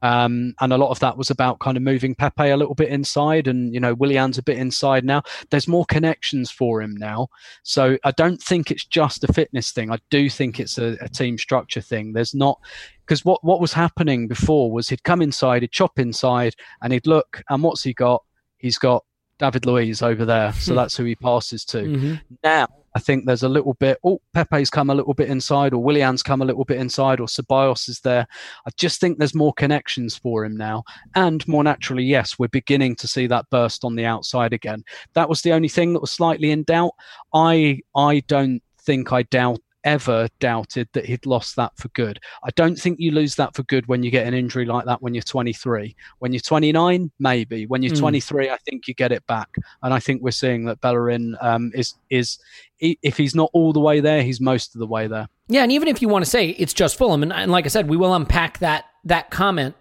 Um, 0.01 0.53
and 0.61 0.73
a 0.73 0.77
lot 0.77 0.91
of 0.91 0.99
that 0.99 1.17
was 1.17 1.29
about 1.29 1.59
kind 1.59 1.77
of 1.77 1.83
moving 1.83 2.15
Pepe 2.15 2.49
a 2.49 2.57
little 2.57 2.75
bit 2.75 2.89
inside, 2.89 3.47
and 3.47 3.73
you 3.73 3.79
know 3.79 3.93
Willian's 3.93 4.37
a 4.37 4.43
bit 4.43 4.57
inside 4.57 5.03
now. 5.03 5.23
There's 5.49 5.67
more 5.67 5.85
connections 5.85 6.51
for 6.51 6.81
him 6.81 6.95
now, 6.95 7.27
so 7.63 7.97
I 8.03 8.11
don't 8.11 8.41
think 8.41 8.71
it's 8.71 8.85
just 8.85 9.23
a 9.23 9.33
fitness 9.33 9.71
thing. 9.71 9.91
I 9.91 9.99
do 10.09 10.29
think 10.29 10.59
it's 10.59 10.77
a, 10.77 10.97
a 11.01 11.09
team 11.09 11.37
structure 11.37 11.81
thing. 11.81 12.13
There's 12.13 12.35
not 12.35 12.59
because 13.05 13.25
what 13.25 13.43
what 13.43 13.61
was 13.61 13.73
happening 13.73 14.27
before 14.27 14.71
was 14.71 14.89
he'd 14.89 15.03
come 15.03 15.21
inside, 15.21 15.61
he'd 15.63 15.71
chop 15.71 15.97
inside, 15.97 16.55
and 16.81 16.93
he'd 16.93 17.07
look, 17.07 17.41
and 17.49 17.63
what's 17.63 17.83
he 17.83 17.93
got? 17.93 18.23
He's 18.57 18.77
got 18.77 19.03
David 19.39 19.65
Luiz 19.65 20.01
over 20.01 20.25
there, 20.25 20.53
so 20.53 20.73
hmm. 20.73 20.77
that's 20.77 20.97
who 20.97 21.05
he 21.05 21.15
passes 21.15 21.65
to. 21.65 21.77
Mm-hmm. 21.77 22.15
Now 22.43 22.67
I 22.95 22.99
think 22.99 23.25
there's 23.25 23.43
a 23.43 23.49
little 23.49 23.73
bit, 23.73 23.99
oh, 24.05 24.21
Pepe's 24.33 24.69
come 24.69 24.89
a 24.89 24.95
little 24.95 25.13
bit 25.13 25.29
inside, 25.29 25.73
or 25.73 25.83
Willian's 25.83 26.23
come 26.23 26.41
a 26.41 26.45
little 26.45 26.63
bit 26.63 26.79
inside, 26.79 27.19
or 27.19 27.27
Ceballos 27.27 27.89
is 27.89 27.99
there. 27.99 28.25
I 28.65 28.69
just 28.77 29.01
think 29.01 29.17
there's 29.17 29.35
more 29.35 29.53
connections 29.53 30.15
for 30.15 30.45
him 30.45 30.55
now. 30.55 30.85
And 31.13 31.45
more 31.45 31.63
naturally, 31.63 32.03
yes, 32.03 32.39
we're 32.39 32.47
beginning 32.47 32.95
to 32.95 33.07
see 33.07 33.27
that 33.27 33.49
burst 33.49 33.83
on 33.83 33.95
the 33.95 34.05
outside 34.05 34.53
again. 34.53 34.83
That 35.13 35.27
was 35.27 35.41
the 35.41 35.51
only 35.51 35.67
thing 35.67 35.91
that 35.91 35.99
was 35.99 36.11
slightly 36.11 36.51
in 36.51 36.63
doubt. 36.63 36.93
I 37.33 37.81
I 37.95 38.21
don't 38.27 38.61
think 38.79 39.11
I 39.11 39.23
doubt 39.23 39.59
ever 39.85 40.27
doubted 40.39 40.89
that 40.93 41.05
he'd 41.05 41.25
lost 41.25 41.55
that 41.55 41.71
for 41.77 41.87
good. 41.89 42.19
I 42.43 42.49
don't 42.55 42.75
think 42.75 42.99
you 42.99 43.11
lose 43.11 43.35
that 43.35 43.55
for 43.55 43.63
good 43.63 43.87
when 43.87 44.03
you 44.03 44.11
get 44.11 44.27
an 44.27 44.33
injury 44.33 44.65
like 44.65 44.85
that 44.85 45.01
when 45.01 45.13
you're 45.13 45.23
23. 45.23 45.95
When 46.19 46.33
you're 46.33 46.41
29, 46.41 47.11
maybe. 47.19 47.65
When 47.67 47.81
you're 47.81 47.93
mm. 47.93 47.99
23, 47.99 48.49
I 48.49 48.57
think 48.57 48.87
you 48.87 48.93
get 48.93 49.11
it 49.11 49.25
back. 49.27 49.49
And 49.83 49.93
I 49.93 49.99
think 49.99 50.21
we're 50.21 50.31
seeing 50.31 50.65
that 50.65 50.81
Bellerin 50.81 51.37
um, 51.39 51.71
is 51.73 51.93
is 52.09 52.39
if 52.79 53.15
he's 53.15 53.35
not 53.35 53.49
all 53.53 53.71
the 53.71 53.79
way 53.79 54.01
there, 54.01 54.21
he's 54.21 54.41
most 54.41 54.75
of 54.75 54.79
the 54.79 54.87
way 54.87 55.07
there. 55.07 55.29
Yeah, 55.47 55.63
and 55.63 55.71
even 55.71 55.87
if 55.87 56.01
you 56.01 56.09
want 56.09 56.25
to 56.25 56.29
say 56.29 56.49
it's 56.49 56.73
just 56.73 56.97
Fulham, 56.97 57.23
and, 57.23 57.31
and 57.31 57.51
like 57.51 57.65
I 57.65 57.69
said, 57.69 57.87
we 57.87 57.97
will 57.97 58.13
unpack 58.13 58.59
that 58.59 58.85
that 59.05 59.29
comment. 59.29 59.75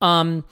Um, 0.00 0.44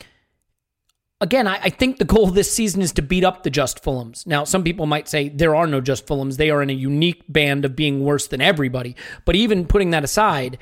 again, 1.20 1.46
I, 1.46 1.60
I, 1.64 1.70
think 1.70 1.98
the 1.98 2.04
goal 2.04 2.26
this 2.28 2.52
season 2.52 2.82
is 2.82 2.92
to 2.92 3.02
beat 3.02 3.24
up 3.24 3.42
the 3.42 3.50
just 3.50 3.82
Fulhams. 3.82 4.26
Now, 4.26 4.44
some 4.44 4.64
people 4.64 4.86
might 4.86 5.08
say 5.08 5.28
there 5.28 5.54
are 5.54 5.66
no 5.66 5.80
just 5.80 6.06
Fulhams. 6.06 6.36
They 6.36 6.50
are 6.50 6.62
in 6.62 6.70
a 6.70 6.74
unique 6.74 7.22
band 7.28 7.64
of 7.64 7.76
being 7.76 8.04
worse 8.04 8.26
than 8.26 8.40
everybody. 8.40 8.96
But 9.24 9.36
even 9.36 9.66
putting 9.66 9.90
that 9.90 10.04
aside, 10.04 10.58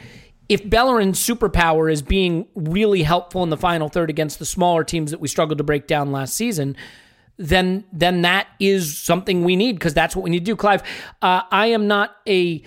if 0.48 0.68
Bellerin's 0.68 1.20
superpower 1.20 1.92
is 1.92 2.02
being 2.02 2.48
really 2.54 3.02
helpful 3.02 3.42
in 3.42 3.50
the 3.50 3.56
final 3.56 3.88
third 3.88 4.10
against 4.10 4.38
the 4.38 4.46
smaller 4.46 4.82
teams 4.82 5.10
that 5.10 5.20
we 5.20 5.28
struggled 5.28 5.58
to 5.58 5.64
break 5.64 5.86
down 5.86 6.10
last 6.10 6.34
season, 6.34 6.76
then 7.36 7.84
then 7.92 8.22
that 8.22 8.48
is 8.58 8.98
something 8.98 9.44
we 9.44 9.54
need 9.54 9.74
because 9.74 9.94
that's 9.94 10.16
what 10.16 10.24
we 10.24 10.30
need 10.30 10.40
to 10.40 10.44
do. 10.44 10.56
Clive, 10.56 10.82
uh, 11.22 11.42
I 11.50 11.66
am 11.68 11.86
not 11.86 12.16
a 12.26 12.62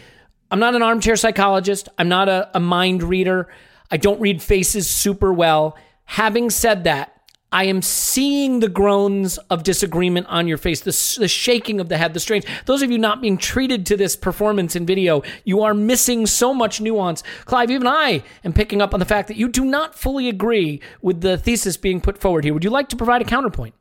I'm 0.49 0.59
not 0.59 0.75
an 0.75 0.81
armchair 0.81 1.15
psychologist. 1.15 1.89
I'm 1.97 2.07
not 2.07 2.29
a, 2.29 2.49
a 2.53 2.59
mind 2.59 3.03
reader. 3.03 3.49
I 3.89 3.97
don't 3.97 4.21
read 4.21 4.41
faces 4.41 4.89
super 4.89 5.33
well. 5.33 5.77
Having 6.05 6.51
said 6.51 6.83
that, 6.85 7.20
I 7.53 7.65
am 7.65 7.81
seeing 7.81 8.61
the 8.61 8.69
groans 8.69 9.37
of 9.49 9.63
disagreement 9.63 10.27
on 10.27 10.47
your 10.47 10.57
face, 10.57 10.79
the, 10.79 11.19
the 11.19 11.27
shaking 11.27 11.81
of 11.81 11.89
the 11.89 11.97
head, 11.97 12.13
the 12.13 12.19
strains. 12.21 12.45
Those 12.65 12.81
of 12.81 12.91
you 12.91 12.97
not 12.97 13.21
being 13.21 13.37
treated 13.37 13.85
to 13.87 13.97
this 13.97 14.15
performance 14.15 14.75
in 14.75 14.85
video, 14.85 15.21
you 15.43 15.61
are 15.61 15.73
missing 15.73 16.25
so 16.27 16.53
much 16.53 16.79
nuance. 16.79 17.23
Clive, 17.43 17.69
even 17.69 17.87
I 17.87 18.23
am 18.45 18.53
picking 18.53 18.81
up 18.81 18.93
on 18.93 19.01
the 19.01 19.05
fact 19.05 19.27
that 19.27 19.35
you 19.35 19.49
do 19.49 19.65
not 19.65 19.95
fully 19.95 20.29
agree 20.29 20.79
with 21.01 21.19
the 21.19 21.37
thesis 21.37 21.75
being 21.75 21.99
put 21.99 22.17
forward 22.17 22.45
here. 22.45 22.53
Would 22.53 22.63
you 22.63 22.69
like 22.69 22.87
to 22.89 22.95
provide 22.95 23.21
a 23.21 23.25
counterpoint? 23.25 23.75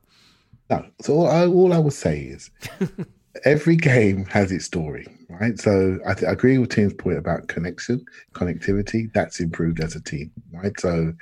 No. 0.69 0.85
So 1.01 1.15
all 1.15 1.29
I, 1.29 1.47
all 1.47 1.73
I 1.73 1.79
would 1.79 1.93
say 1.93 2.21
is 2.21 2.51
every 3.45 3.77
game 3.77 4.25
has 4.27 4.51
its 4.51 4.65
story, 4.65 5.07
right? 5.29 5.59
So 5.59 5.99
I, 6.07 6.15
th- 6.15 6.29
I 6.29 6.33
agree 6.33 6.59
with 6.59 6.71
Tim's 6.71 6.95
point 6.95 7.19
about 7.19 7.47
connection, 7.47 8.05
connectivity. 8.35 9.13
That's 9.13 9.39
improved 9.39 9.81
as 9.81 9.95
a 9.95 10.03
team, 10.03 10.33
right? 10.53 10.79
So 10.81 11.13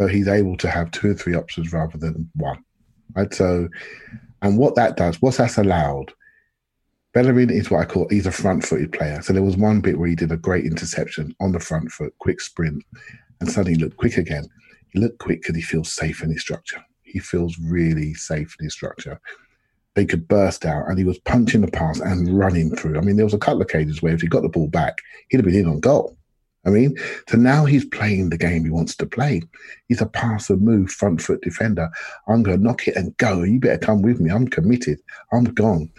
so 0.00 0.06
he's 0.06 0.28
able 0.28 0.56
to 0.56 0.70
have 0.70 0.90
two 0.92 1.10
or 1.10 1.14
three 1.14 1.34
options 1.34 1.74
rather 1.74 1.98
than 1.98 2.30
one, 2.34 2.64
right? 3.14 3.34
So, 3.34 3.68
and 4.40 4.56
what 4.56 4.74
that 4.76 4.96
does, 4.96 5.20
what's 5.20 5.36
that's 5.36 5.58
allowed. 5.58 6.14
Bellerin 7.12 7.50
is 7.50 7.70
what 7.70 7.80
I 7.80 7.84
call 7.84 8.08
he's 8.08 8.24
a 8.24 8.32
front-footed 8.32 8.92
player. 8.92 9.20
So 9.20 9.34
there 9.34 9.42
was 9.42 9.58
one 9.58 9.82
bit 9.82 9.98
where 9.98 10.08
he 10.08 10.14
did 10.14 10.32
a 10.32 10.38
great 10.38 10.64
interception 10.64 11.34
on 11.38 11.52
the 11.52 11.60
front 11.60 11.90
foot, 11.90 12.14
quick 12.18 12.40
sprint, 12.40 12.82
and 13.40 13.50
suddenly 13.50 13.78
looked 13.78 13.98
quick 13.98 14.16
again. 14.16 14.48
He 14.92 15.00
looked 15.00 15.18
quick 15.18 15.42
because 15.42 15.56
he 15.56 15.60
feels 15.60 15.92
safe 15.92 16.22
in 16.22 16.30
his 16.30 16.40
structure. 16.40 16.82
He 17.02 17.18
feels 17.18 17.58
really 17.58 18.14
safe 18.14 18.56
in 18.58 18.64
his 18.64 18.72
structure 18.72 19.20
they 19.96 20.06
could 20.06 20.28
burst 20.28 20.64
out 20.64 20.88
and 20.88 20.98
he 20.98 21.04
was 21.04 21.18
punching 21.18 21.62
the 21.62 21.70
pass 21.70 22.00
and 22.00 22.38
running 22.38 22.74
through. 22.76 22.96
I 22.96 23.00
mean, 23.00 23.16
there 23.16 23.26
was 23.26 23.34
a 23.34 23.38
couple 23.38 23.60
of 23.60 23.68
cases 23.68 24.00
where 24.00 24.14
if 24.14 24.20
he 24.20 24.28
got 24.28 24.42
the 24.42 24.48
ball 24.48 24.68
back, 24.68 24.96
he'd 25.28 25.38
have 25.38 25.44
been 25.44 25.56
in 25.56 25.66
on 25.66 25.80
goal. 25.80 26.16
I 26.66 26.70
mean, 26.70 26.94
so 27.28 27.38
now 27.38 27.64
he's 27.64 27.86
playing 27.86 28.30
the 28.30 28.36
game 28.36 28.64
he 28.64 28.70
wants 28.70 28.94
to 28.96 29.06
play. 29.06 29.42
He's 29.88 30.02
a 30.02 30.06
pass 30.06 30.50
and 30.50 30.60
move 30.60 30.90
front 30.90 31.22
foot 31.22 31.40
defender. 31.40 31.88
I'm 32.28 32.42
going 32.42 32.58
to 32.58 32.62
knock 32.62 32.86
it 32.86 32.96
and 32.96 33.16
go. 33.16 33.42
You 33.42 33.58
better 33.60 33.78
come 33.78 34.02
with 34.02 34.20
me. 34.20 34.30
I'm 34.30 34.46
committed. 34.46 35.00
I'm 35.32 35.44
gone. 35.44 35.90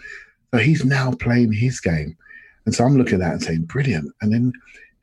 So 0.52 0.60
he's 0.60 0.84
now 0.84 1.12
playing 1.12 1.52
his 1.52 1.80
game. 1.80 2.16
And 2.64 2.74
so 2.74 2.84
I'm 2.84 2.96
looking 2.96 3.14
at 3.14 3.20
that 3.20 3.32
and 3.32 3.42
saying, 3.42 3.62
brilliant. 3.62 4.12
And 4.20 4.32
then 4.32 4.52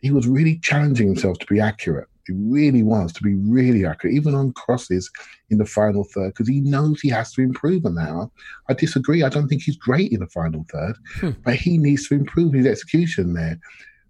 he 0.02 0.12
was 0.12 0.28
really 0.28 0.60
challenging 0.60 1.08
himself 1.08 1.40
to 1.40 1.46
be 1.48 1.60
accurate. 1.60 2.08
He 2.26 2.34
really 2.34 2.84
was 2.84 3.12
to 3.14 3.24
be 3.24 3.34
really 3.34 3.86
accurate, 3.86 4.16
even 4.16 4.36
on 4.36 4.54
crosses 4.54 5.10
in 5.50 5.58
the 5.58 5.66
final 5.66 6.04
third, 6.04 6.34
because 6.34 6.48
he 6.48 6.62
knows 6.62 7.02
he 7.02 7.10
has 7.10 7.34
to 7.34 7.42
improve 7.42 7.86
on 7.86 7.96
that. 7.96 8.30
I 8.70 8.74
disagree. 8.74 9.24
I 9.24 9.30
don't 9.30 9.48
think 9.48 9.64
he's 9.64 9.78
great 9.78 10.12
in 10.12 10.20
the 10.20 10.28
final 10.28 10.66
third, 10.72 10.96
hmm. 11.16 11.32
but 11.44 11.56
he 11.56 11.78
needs 11.78 12.08
to 12.08 12.14
improve 12.14 12.54
his 12.54 12.68
execution 12.68 13.34
there. 13.34 13.60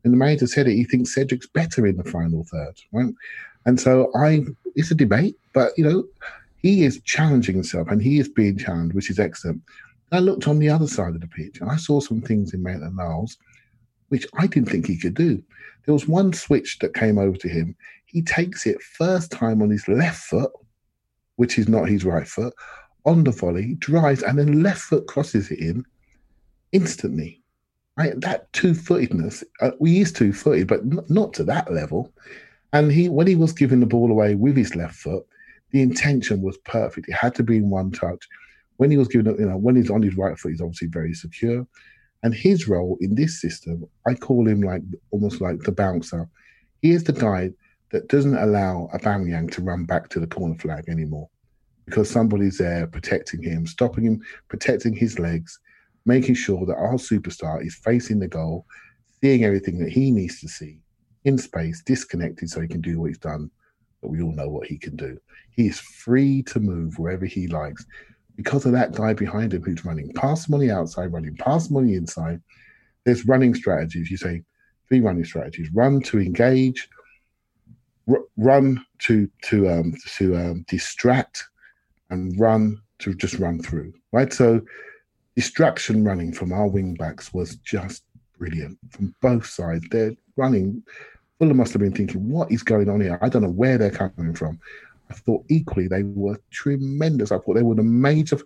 And 0.03 0.13
the 0.13 0.17
manager 0.17 0.47
said 0.47 0.67
it. 0.67 0.75
He 0.75 0.83
thinks 0.85 1.13
Cedric's 1.13 1.47
better 1.47 1.85
in 1.85 1.97
the 1.97 2.03
final 2.03 2.45
third, 2.45 2.75
right? 2.91 3.13
And 3.65 3.79
so 3.79 4.11
I, 4.15 4.45
it's 4.75 4.91
a 4.91 4.95
debate, 4.95 5.35
but 5.53 5.71
you 5.77 5.83
know, 5.83 6.05
he 6.57 6.83
is 6.83 7.01
challenging 7.01 7.55
himself 7.55 7.89
and 7.89 8.01
he 8.01 8.19
is 8.19 8.29
being 8.29 8.57
challenged, 8.57 8.95
which 8.95 9.09
is 9.09 9.19
excellent. 9.19 9.61
I 10.11 10.19
looked 10.19 10.47
on 10.47 10.59
the 10.59 10.69
other 10.69 10.87
side 10.87 11.15
of 11.15 11.21
the 11.21 11.27
pitch 11.27 11.59
and 11.61 11.69
I 11.69 11.75
saw 11.75 11.99
some 11.99 12.21
things 12.21 12.53
in 12.53 12.63
Maitland 12.63 12.95
Niles 12.95 13.37
which 14.09 14.25
I 14.39 14.47
didn't 14.47 14.69
think 14.69 14.87
he 14.87 14.97
could 14.97 15.13
do. 15.13 15.41
There 15.85 15.93
was 15.93 16.07
one 16.07 16.33
switch 16.33 16.79
that 16.79 16.95
came 16.95 17.17
over 17.17 17.37
to 17.37 17.47
him 17.47 17.75
he 18.11 18.23
takes 18.23 18.65
it 18.65 18.81
first 18.81 19.31
time 19.31 19.61
on 19.61 19.69
his 19.69 19.87
left 19.87 20.23
foot, 20.23 20.51
which 21.35 21.59
is 21.59 21.69
not 21.69 21.87
his 21.87 22.03
right 22.03 22.27
foot, 22.27 22.55
on 23.05 23.23
the 23.23 23.29
volley, 23.29 23.75
drives, 23.75 24.23
and 24.23 24.39
then 24.39 24.63
left 24.63 24.81
foot 24.81 25.05
crosses 25.05 25.51
it 25.51 25.59
in 25.59 25.85
instantly. 26.71 27.38
That 27.99 28.51
two 28.53 28.73
footedness, 28.73 29.43
uh, 29.61 29.71
we 29.79 29.99
is 29.99 30.11
two 30.11 30.31
footed, 30.31 30.67
but 30.67 30.79
n- 30.79 31.05
not 31.09 31.33
to 31.33 31.43
that 31.45 31.71
level. 31.71 32.13
And 32.71 32.91
he, 32.91 33.09
when 33.09 33.27
he 33.27 33.35
was 33.35 33.51
giving 33.51 33.79
the 33.79 33.85
ball 33.85 34.11
away 34.11 34.35
with 34.35 34.55
his 34.55 34.75
left 34.75 34.95
foot, 34.95 35.25
the 35.71 35.81
intention 35.81 36.41
was 36.41 36.57
perfect. 36.59 37.09
It 37.09 37.13
had 37.13 37.35
to 37.35 37.43
be 37.43 37.57
in 37.57 37.69
one 37.69 37.91
touch. 37.91 38.27
When 38.77 38.89
he 38.91 38.97
was 38.97 39.07
giving 39.07 39.37
you 39.37 39.45
know, 39.45 39.57
when 39.57 39.75
he's 39.75 39.89
on 39.89 40.01
his 40.01 40.15
right 40.15 40.37
foot, 40.37 40.51
he's 40.51 40.61
obviously 40.61 40.87
very 40.87 41.13
secure. 41.13 41.67
And 42.23 42.33
his 42.33 42.67
role 42.67 42.97
in 43.01 43.15
this 43.15 43.41
system, 43.41 43.85
I 44.07 44.13
call 44.13 44.47
him 44.47 44.61
like 44.61 44.81
almost 45.11 45.41
like 45.41 45.59
the 45.59 45.71
bouncer. 45.71 46.29
He 46.81 46.91
is 46.91 47.03
the 47.03 47.13
guy 47.13 47.51
that 47.91 48.07
doesn't 48.07 48.37
allow 48.37 48.89
Aubameyang 48.93 49.51
to 49.51 49.61
run 49.61 49.85
back 49.85 50.09
to 50.09 50.19
the 50.19 50.27
corner 50.27 50.55
flag 50.55 50.85
anymore 50.87 51.29
because 51.85 52.09
somebody's 52.09 52.57
there 52.57 52.87
protecting 52.87 53.41
him, 53.41 53.65
stopping 53.65 54.05
him, 54.05 54.21
protecting 54.47 54.95
his 54.95 55.17
legs, 55.17 55.59
making 56.09 56.35
sure 56.35 56.65
that 56.65 56.75
our 56.75 56.95
superstar 56.95 57.65
is 57.65 57.75
facing 57.75 58.19
the 58.19 58.27
goal, 58.27 58.65
seeing 59.21 59.45
everything 59.45 59.77
that 59.79 59.91
he 59.91 60.09
needs 60.11 60.41
to 60.41 60.47
see 60.47 60.79
in 61.23 61.37
space, 61.37 61.83
disconnected 61.85 62.49
so 62.49 62.59
he 62.59 62.67
can 62.67 62.81
do 62.81 62.99
what 62.99 63.07
he's 63.07 63.19
done. 63.19 63.49
But 64.01 64.09
we 64.09 64.21
all 64.21 64.33
know 64.33 64.49
what 64.49 64.67
he 64.67 64.77
can 64.77 64.95
do. 64.95 65.19
He 65.51 65.67
is 65.67 65.79
free 65.79 66.41
to 66.43 66.59
move 66.59 66.97
wherever 66.97 67.25
he 67.25 67.47
likes 67.47 67.85
because 68.35 68.65
of 68.65 68.71
that 68.71 68.93
guy 68.93 69.13
behind 69.13 69.53
him 69.53 69.61
who's 69.61 69.85
running 69.85 70.11
past 70.13 70.47
him 70.47 70.55
on 70.55 70.61
the 70.61 70.71
outside, 70.71 71.13
running 71.13 71.35
past 71.35 71.69
him 71.69 71.77
on 71.77 71.85
the 71.85 71.95
inside. 71.95 72.41
There's 73.05 73.27
running 73.27 73.53
strategies. 73.53 74.09
You 74.09 74.17
say 74.17 74.41
three 74.87 75.01
running 75.01 75.25
strategies 75.25 75.69
run 75.73 76.01
to 76.03 76.19
engage, 76.19 76.89
r- 78.09 78.25
run 78.37 78.83
to 78.99 79.29
to 79.43 79.69
um, 79.69 79.93
to 80.17 80.35
um, 80.37 80.65
distract 80.67 81.43
and 82.09 82.39
run 82.39 82.81
to 82.99 83.13
just 83.13 83.35
run 83.35 83.61
through. 83.61 83.93
Right, 84.11 84.33
so 84.33 84.61
distraction 85.39 86.03
running 86.03 86.33
from 86.33 86.51
our 86.51 86.67
wing 86.67 86.95
backs 86.95 87.33
was 87.33 87.55
just 87.57 88.03
brilliant 88.37 88.77
from 88.89 89.15
both 89.21 89.45
sides. 89.45 89.85
They're 89.89 90.13
running. 90.35 90.83
Fulham 91.37 91.55
must 91.55 91.71
have 91.71 91.79
been 91.81 91.93
thinking, 91.93 92.27
"What 92.27 92.51
is 92.51 92.61
going 92.61 92.89
on 92.89 92.99
here? 92.99 93.17
I 93.21 93.29
don't 93.29 93.43
know 93.43 93.49
where 93.49 93.77
they're 93.77 93.89
coming 93.89 94.33
from." 94.33 94.59
I 95.09 95.13
thought 95.13 95.45
equally 95.47 95.87
they 95.87 96.03
were 96.03 96.37
tremendous. 96.51 97.31
I 97.31 97.37
thought 97.37 97.53
they 97.53 97.63
were 97.63 97.75
the 97.75 97.83
major. 97.83 98.37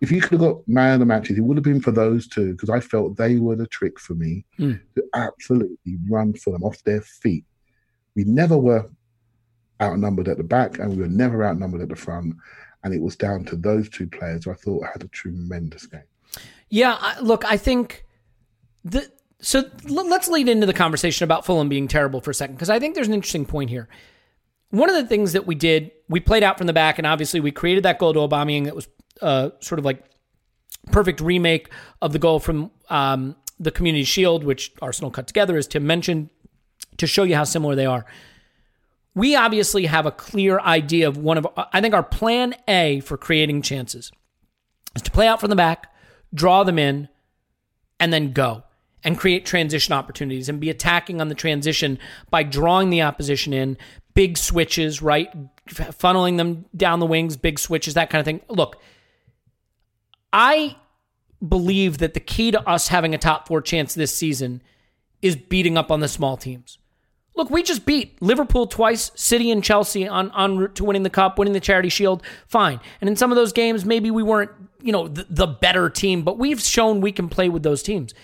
If 0.00 0.10
you 0.10 0.20
could 0.20 0.32
have 0.32 0.40
got 0.40 0.66
man 0.66 0.94
of 0.94 0.98
the 0.98 1.06
matches, 1.06 1.38
it 1.38 1.42
would 1.42 1.56
have 1.56 1.62
been 1.62 1.80
for 1.80 1.92
those 1.92 2.26
two 2.26 2.54
because 2.54 2.70
I 2.70 2.80
felt 2.80 3.16
they 3.16 3.36
were 3.36 3.54
the 3.54 3.68
trick 3.68 4.00
for 4.00 4.14
me 4.14 4.44
mm. 4.58 4.80
to 4.96 5.04
absolutely 5.14 5.96
run 6.08 6.34
for 6.34 6.52
them 6.52 6.64
off 6.64 6.82
their 6.82 7.02
feet. 7.02 7.44
We 8.16 8.24
never 8.24 8.58
were 8.58 8.90
outnumbered 9.80 10.26
at 10.26 10.38
the 10.38 10.42
back, 10.56 10.80
and 10.80 10.90
we 10.90 10.96
were 10.96 11.08
never 11.24 11.44
outnumbered 11.44 11.82
at 11.82 11.88
the 11.88 11.94
front. 11.94 12.34
And 12.82 12.92
it 12.92 13.00
was 13.00 13.14
down 13.14 13.44
to 13.44 13.54
those 13.54 13.88
two 13.88 14.08
players 14.08 14.44
who 14.44 14.50
I 14.50 14.54
thought 14.54 14.92
had 14.92 15.04
a 15.04 15.08
tremendous 15.08 15.86
game. 15.86 16.02
Yeah, 16.72 17.16
look, 17.20 17.44
I 17.44 17.58
think 17.58 18.06
the 18.82 19.06
so 19.40 19.64
let's 19.84 20.28
lead 20.28 20.48
into 20.48 20.66
the 20.66 20.72
conversation 20.72 21.24
about 21.24 21.44
Fulham 21.44 21.68
being 21.68 21.86
terrible 21.86 22.22
for 22.22 22.30
a 22.30 22.34
second 22.34 22.54
because 22.54 22.70
I 22.70 22.78
think 22.78 22.94
there's 22.94 23.08
an 23.08 23.14
interesting 23.14 23.44
point 23.44 23.68
here. 23.68 23.88
One 24.70 24.88
of 24.88 24.96
the 24.96 25.06
things 25.06 25.34
that 25.34 25.46
we 25.46 25.54
did, 25.54 25.90
we 26.08 26.18
played 26.18 26.42
out 26.42 26.56
from 26.56 26.66
the 26.66 26.72
back, 26.72 26.96
and 26.96 27.06
obviously 27.06 27.40
we 27.40 27.52
created 27.52 27.84
that 27.84 27.98
goal 27.98 28.14
to 28.14 28.20
Aubameyang 28.20 28.64
that 28.64 28.74
was 28.74 28.88
uh, 29.20 29.50
sort 29.60 29.80
of 29.80 29.84
like 29.84 30.02
perfect 30.90 31.20
remake 31.20 31.70
of 32.00 32.14
the 32.14 32.18
goal 32.18 32.40
from 32.40 32.70
um, 32.88 33.36
the 33.60 33.70
Community 33.70 34.04
Shield, 34.04 34.42
which 34.42 34.72
Arsenal 34.80 35.10
cut 35.10 35.26
together, 35.26 35.58
as 35.58 35.66
Tim 35.66 35.86
mentioned, 35.86 36.30
to 36.96 37.06
show 37.06 37.24
you 37.24 37.34
how 37.34 37.44
similar 37.44 37.74
they 37.74 37.86
are 37.86 38.06
we 39.14 39.36
obviously 39.36 39.86
have 39.86 40.06
a 40.06 40.10
clear 40.10 40.58
idea 40.60 41.06
of 41.06 41.16
one 41.16 41.38
of, 41.38 41.46
I 41.56 41.80
think 41.80 41.94
our 41.94 42.02
plan 42.02 42.54
A 42.66 43.00
for 43.00 43.16
creating 43.16 43.62
chances 43.62 44.10
is 44.96 45.02
to 45.02 45.10
play 45.10 45.26
out 45.26 45.40
from 45.40 45.50
the 45.50 45.56
back, 45.56 45.91
draw 46.34 46.64
them 46.64 46.78
in, 46.78 47.08
and 48.00 48.12
then 48.12 48.32
go 48.32 48.64
and 49.04 49.18
create 49.18 49.44
transition 49.44 49.92
opportunities 49.92 50.48
and 50.48 50.60
be 50.60 50.70
attacking 50.70 51.20
on 51.20 51.28
the 51.28 51.34
transition 51.34 51.98
by 52.30 52.42
drawing 52.42 52.90
the 52.90 53.02
opposition 53.02 53.52
in, 53.52 53.76
big 54.14 54.38
switches, 54.38 55.02
right? 55.02 55.28
Funneling 55.68 56.36
them 56.36 56.64
down 56.76 57.00
the 57.00 57.06
wings, 57.06 57.36
big 57.36 57.58
switches, 57.58 57.94
that 57.94 58.10
kind 58.10 58.20
of 58.20 58.24
thing. 58.24 58.40
Look, 58.48 58.80
I 60.32 60.76
believe 61.46 61.98
that 61.98 62.14
the 62.14 62.20
key 62.20 62.52
to 62.52 62.68
us 62.68 62.88
having 62.88 63.14
a 63.14 63.18
top 63.18 63.48
four 63.48 63.60
chance 63.60 63.94
this 63.94 64.14
season 64.14 64.62
is 65.20 65.36
beating 65.36 65.76
up 65.76 65.90
on 65.90 66.00
the 66.00 66.08
small 66.08 66.36
teams. 66.36 66.78
Look, 67.34 67.50
we 67.50 67.62
just 67.62 67.86
beat 67.86 68.20
Liverpool 68.20 68.66
twice, 68.66 69.10
City 69.14 69.50
and 69.50 69.64
Chelsea 69.64 70.06
on, 70.06 70.30
on 70.32 70.58
route 70.58 70.74
to 70.76 70.84
winning 70.84 71.02
the 71.02 71.10
cup, 71.10 71.38
winning 71.38 71.54
the 71.54 71.60
Charity 71.60 71.88
Shield. 71.88 72.22
Fine. 72.46 72.78
And 73.00 73.08
in 73.08 73.16
some 73.16 73.32
of 73.32 73.36
those 73.36 73.52
games, 73.52 73.84
maybe 73.84 74.10
we 74.10 74.22
weren't, 74.22 74.50
you 74.82 74.92
know, 74.92 75.08
the, 75.08 75.26
the 75.28 75.46
better 75.46 75.88
team, 75.88 76.22
but 76.22 76.38
we've 76.38 76.60
shown 76.60 77.00
we 77.00 77.12
can 77.12 77.28
play 77.28 77.48
with 77.48 77.62
those 77.62 77.82
teams. 77.82 78.14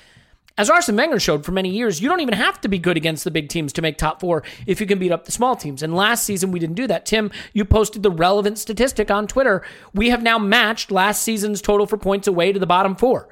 As 0.57 0.69
Arsene 0.69 0.97
Wenger 0.97 1.21
showed 1.21 1.45
for 1.45 1.53
many 1.53 1.69
years, 1.71 2.01
you 2.01 2.09
don't 2.09 2.21
even 2.21 2.35
have 2.35 2.61
to 2.63 2.69
be 2.69 2.81
good 2.81 2.97
against 2.97 3.23
the 3.23 3.31
big 3.31 3.49
teams 3.49 3.73
to 3.75 3.83
make 3.83 3.97
top 3.97 4.19
four 4.19 4.43
if 4.67 4.81
you 4.81 4.89
can 4.89 4.99
beat 4.99 5.13
up 5.13 5.25
the 5.25 5.31
small 5.31 5.55
teams. 5.55 5.85
And 5.85 5.95
last 5.95 6.25
season, 6.25 6.51
we 6.51 6.59
didn't 6.59 6.75
do 6.75 6.89
that. 6.89 7.07
Tim, 7.07 7.31
you 7.53 7.65
posted 7.65 8.03
the 8.03 8.11
relevant 8.11 8.59
statistic 8.59 9.09
on 9.09 9.29
Twitter. 9.29 9.63
We 9.95 10.11
have 10.11 10.21
now 10.21 10.37
matched 10.37 10.91
last 10.91 11.23
season's 11.23 11.63
total 11.63 11.87
for 11.87 11.97
points 11.97 12.27
away 12.27 12.53
to 12.53 12.59
the 12.59 12.67
bottom 12.67 12.97
four 12.97 13.29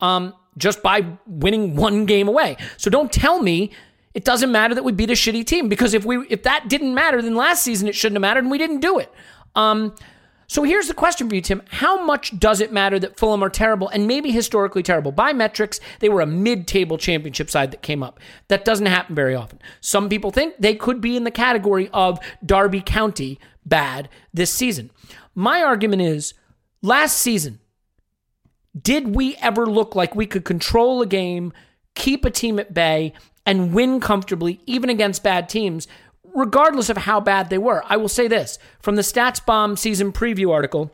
um, 0.00 0.34
just 0.56 0.80
by 0.80 1.04
winning 1.26 1.74
one 1.74 2.06
game 2.06 2.28
away. 2.28 2.56
So 2.76 2.90
don't 2.90 3.12
tell 3.12 3.42
me 3.42 3.72
it 4.14 4.24
doesn't 4.24 4.50
matter 4.50 4.74
that 4.74 4.84
we 4.84 4.92
beat 4.92 5.10
a 5.10 5.14
shitty 5.14 5.44
team 5.46 5.68
because 5.68 5.94
if 5.94 6.04
we 6.04 6.26
if 6.28 6.44
that 6.44 6.68
didn't 6.68 6.94
matter, 6.94 7.20
then 7.20 7.34
last 7.34 7.62
season 7.62 7.88
it 7.88 7.94
shouldn't 7.94 8.16
have 8.16 8.22
mattered 8.22 8.44
and 8.44 8.50
we 8.50 8.58
didn't 8.58 8.80
do 8.80 8.98
it. 8.98 9.12
Um, 9.54 9.94
So 10.50 10.62
here's 10.62 10.88
the 10.88 10.94
question 10.94 11.28
for 11.28 11.34
you, 11.34 11.42
Tim. 11.42 11.62
How 11.68 12.02
much 12.02 12.38
does 12.38 12.62
it 12.62 12.72
matter 12.72 12.98
that 12.98 13.18
Fulham 13.18 13.44
are 13.44 13.50
terrible 13.50 13.88
and 13.90 14.06
maybe 14.06 14.30
historically 14.30 14.82
terrible? 14.82 15.12
By 15.12 15.34
metrics, 15.34 15.78
they 16.00 16.08
were 16.08 16.22
a 16.22 16.26
mid 16.26 16.66
table 16.66 16.96
championship 16.96 17.50
side 17.50 17.70
that 17.70 17.82
came 17.82 18.02
up. 18.02 18.18
That 18.48 18.64
doesn't 18.64 18.86
happen 18.86 19.14
very 19.14 19.34
often. 19.34 19.58
Some 19.82 20.08
people 20.08 20.30
think 20.30 20.54
they 20.58 20.74
could 20.74 21.02
be 21.02 21.18
in 21.18 21.24
the 21.24 21.30
category 21.30 21.90
of 21.92 22.18
Derby 22.44 22.80
County 22.80 23.38
bad 23.66 24.08
this 24.32 24.50
season. 24.50 24.90
My 25.34 25.62
argument 25.62 26.00
is 26.00 26.32
last 26.80 27.18
season, 27.18 27.60
did 28.80 29.14
we 29.14 29.36
ever 29.36 29.66
look 29.66 29.94
like 29.94 30.14
we 30.14 30.26
could 30.26 30.46
control 30.46 31.02
a 31.02 31.06
game, 31.06 31.52
keep 31.94 32.24
a 32.24 32.30
team 32.30 32.58
at 32.58 32.72
bay, 32.72 33.12
and 33.44 33.74
win 33.74 34.00
comfortably, 34.00 34.60
even 34.64 34.88
against 34.88 35.22
bad 35.22 35.50
teams? 35.50 35.86
Regardless 36.34 36.90
of 36.90 36.96
how 36.96 37.20
bad 37.20 37.50
they 37.50 37.58
were. 37.58 37.82
I 37.86 37.96
will 37.96 38.08
say 38.08 38.28
this 38.28 38.58
from 38.80 38.96
the 38.96 39.02
Stats 39.02 39.44
Bomb 39.44 39.76
season 39.76 40.12
preview 40.12 40.52
article. 40.52 40.92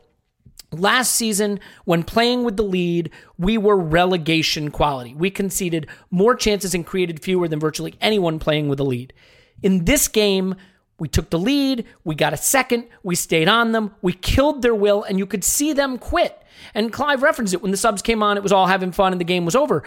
Last 0.71 1.15
season, 1.15 1.59
when 1.85 2.03
playing 2.03 2.43
with 2.43 2.57
the 2.57 2.63
lead, 2.63 3.11
we 3.37 3.57
were 3.57 3.77
relegation 3.77 4.71
quality. 4.71 5.13
We 5.13 5.29
conceded 5.29 5.87
more 6.11 6.35
chances 6.35 6.73
and 6.73 6.85
created 6.85 7.21
fewer 7.21 7.47
than 7.47 7.59
virtually 7.59 7.95
anyone 8.01 8.39
playing 8.39 8.67
with 8.67 8.77
the 8.77 8.85
lead. 8.85 9.13
In 9.61 9.85
this 9.85 10.07
game, 10.07 10.55
we 10.97 11.07
took 11.07 11.29
the 11.29 11.39
lead, 11.39 11.85
we 12.03 12.15
got 12.15 12.33
a 12.33 12.37
second, 12.37 12.87
we 13.03 13.15
stayed 13.15 13.47
on 13.47 13.73
them, 13.73 13.93
we 14.01 14.13
killed 14.13 14.61
their 14.61 14.75
will, 14.75 15.03
and 15.03 15.19
you 15.19 15.25
could 15.25 15.43
see 15.43 15.73
them 15.73 15.97
quit. 15.97 16.41
And 16.73 16.91
Clive 16.91 17.21
referenced 17.21 17.53
it 17.53 17.61
when 17.61 17.71
the 17.71 17.77
subs 17.77 18.01
came 18.01 18.23
on, 18.23 18.37
it 18.37 18.43
was 18.43 18.51
all 18.51 18.67
having 18.67 18.91
fun 18.91 19.11
and 19.11 19.19
the 19.19 19.25
game 19.25 19.45
was 19.45 19.55
over. 19.55 19.83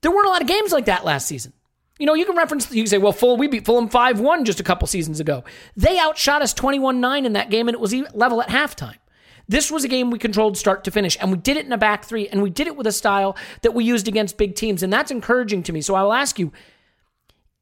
There 0.00 0.10
weren't 0.10 0.26
a 0.26 0.30
lot 0.30 0.42
of 0.42 0.48
games 0.48 0.72
like 0.72 0.86
that 0.86 1.04
last 1.04 1.26
season. 1.26 1.52
You 1.98 2.06
know, 2.06 2.14
you 2.14 2.26
can 2.26 2.36
reference, 2.36 2.70
you 2.70 2.82
can 2.82 2.90
say, 2.90 2.98
well, 2.98 3.12
full, 3.12 3.36
we 3.36 3.48
beat 3.48 3.64
Fulham 3.64 3.88
5 3.88 4.20
1 4.20 4.44
just 4.44 4.60
a 4.60 4.64
couple 4.64 4.86
seasons 4.86 5.18
ago. 5.18 5.44
They 5.76 5.98
outshot 5.98 6.42
us 6.42 6.52
21 6.52 7.00
9 7.00 7.24
in 7.24 7.32
that 7.32 7.50
game, 7.50 7.68
and 7.68 7.74
it 7.74 7.80
was 7.80 7.94
level 8.14 8.42
at 8.42 8.48
halftime. 8.48 8.96
This 9.48 9.70
was 9.70 9.84
a 9.84 9.88
game 9.88 10.10
we 10.10 10.18
controlled 10.18 10.58
start 10.58 10.84
to 10.84 10.90
finish, 10.90 11.16
and 11.20 11.30
we 11.30 11.38
did 11.38 11.56
it 11.56 11.66
in 11.66 11.72
a 11.72 11.78
back 11.78 12.04
three, 12.04 12.28
and 12.28 12.42
we 12.42 12.50
did 12.50 12.66
it 12.66 12.76
with 12.76 12.86
a 12.86 12.92
style 12.92 13.36
that 13.62 13.74
we 13.74 13.84
used 13.84 14.08
against 14.08 14.36
big 14.36 14.56
teams, 14.56 14.82
and 14.82 14.92
that's 14.92 15.10
encouraging 15.10 15.62
to 15.64 15.72
me. 15.72 15.80
So 15.80 15.94
I 15.94 16.02
will 16.02 16.12
ask 16.12 16.38
you 16.38 16.52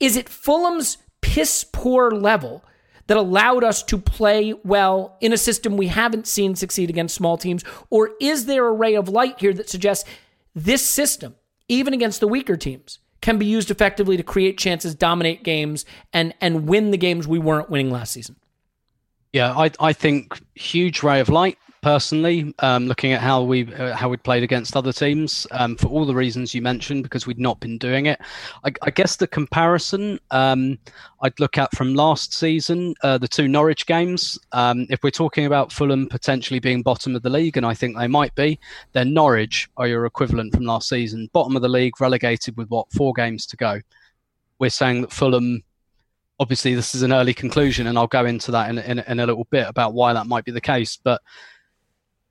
is 0.01 0.17
it 0.17 0.29
Fulham's 0.29 0.99
piss 1.21 1.65
poor 1.65 2.11
level 2.11 2.65
that 3.07 3.17
allowed 3.17 3.63
us 3.63 3.83
to 3.85 3.99
play 3.99 4.53
well 4.65 5.17
in 5.21 5.33
a 5.33 5.39
system 5.39 5.77
we 5.77 5.89
haven't 5.89 6.27
seen 6.27 6.55
succeed 6.55 6.91
against 6.91 7.15
small 7.15 7.37
teams? 7.37 7.65
Or 7.91 8.13
is 8.21 8.47
there 8.47 8.67
a 8.67 8.73
ray 8.73 8.95
of 8.95 9.09
light 9.09 9.39
here 9.39 9.53
that 9.55 9.69
suggests 9.69 10.09
this 10.55 10.87
system, 10.87 11.37
even 11.69 11.93
against 11.93 12.21
the 12.21 12.29
weaker 12.29 12.57
teams, 12.57 12.99
can 13.25 13.39
be 13.39 13.47
used 13.47 13.71
effectively 13.71 14.19
to 14.19 14.23
create 14.23 14.59
chances, 14.59 14.95
dominate 14.95 15.43
games, 15.43 15.87
and 16.13 16.35
and 16.43 16.69
win 16.69 16.91
the 16.91 16.99
games 16.99 17.27
we 17.27 17.39
weren't 17.39 17.71
winning 17.71 17.91
last 17.91 18.13
season. 18.13 18.37
Yeah, 19.35 19.53
I 19.53 19.69
I 19.81 19.93
think 19.93 20.41
huge 20.55 21.03
ray 21.03 21.19
of 21.19 21.29
light 21.29 21.59
personally, 21.83 22.55
um, 22.61 22.87
looking 22.87 23.11
at 23.11 23.21
how 23.21 23.43
we 23.43 23.75
uh, 23.75 23.93
how 23.93 24.09
we'd 24.09 24.23
played 24.23 24.45
against 24.45 24.77
other 24.77 24.93
teams 24.93 25.45
um, 25.51 25.75
for 25.75 25.89
all 25.89 26.07
the 26.07 26.15
reasons 26.15 26.55
you 26.55 26.63
mentioned, 26.63 27.03
because 27.03 27.27
we'd 27.27 27.41
not 27.41 27.59
been 27.59 27.77
doing 27.77 28.07
it. 28.07 28.21
I, 28.63 28.73
I 28.83 28.91
guess 28.91 29.17
the 29.17 29.27
comparison 29.27 30.21
um, 30.31 30.79
I'd 31.21 31.41
look 31.41 31.59
at 31.59 31.75
from 31.75 31.97
last 31.97 32.33
season, 32.33 32.95
uh, 33.03 33.19
the 33.19 33.27
two 33.27 33.49
Norwich 33.49 33.87
games. 33.87 34.39
Um, 34.53 34.87
if 34.89 35.03
we're 35.03 35.11
talking 35.11 35.47
about 35.47 35.73
Fulham 35.73 36.07
potentially 36.07 36.61
being 36.61 36.83
bottom 36.83 37.17
of 37.17 37.23
the 37.23 37.31
league, 37.31 37.57
and 37.57 37.67
I 37.67 37.75
think 37.75 37.99
they 37.99 38.07
might 38.07 38.37
be, 38.37 38.61
then 38.93 39.13
Norwich 39.13 39.69
are 39.77 39.89
your 39.89 40.07
equivalent 40.07 40.55
from 40.55 40.65
last 40.65 40.89
season, 40.89 41.29
bottom 41.33 41.57
of 41.57 41.63
the 41.63 41.69
league, 41.69 42.01
relegated 42.01 42.57
with 42.57 42.69
what 42.69 42.93
four 42.93 43.13
games 43.13 43.47
to 43.47 43.57
go. 43.57 43.81
We're 44.61 44.71
saying 44.71 45.01
that 45.01 45.11
Fulham 45.13 45.65
obviously 46.41 46.75
this 46.75 46.95
is 46.95 47.03
an 47.03 47.13
early 47.13 47.33
conclusion 47.33 47.87
and 47.87 47.97
i'll 47.97 48.07
go 48.07 48.27
into 48.27 48.51
that 48.51 48.69
in, 48.69 48.79
in, 48.79 48.99
in, 48.99 49.21
a 49.21 49.27
little 49.27 49.47
bit 49.51 49.67
about 49.69 49.95
why 49.95 50.13
that 50.13 50.27
might 50.27 50.45
be 50.45 50.51
the 50.51 50.61
case 50.61 50.99
but 51.03 51.21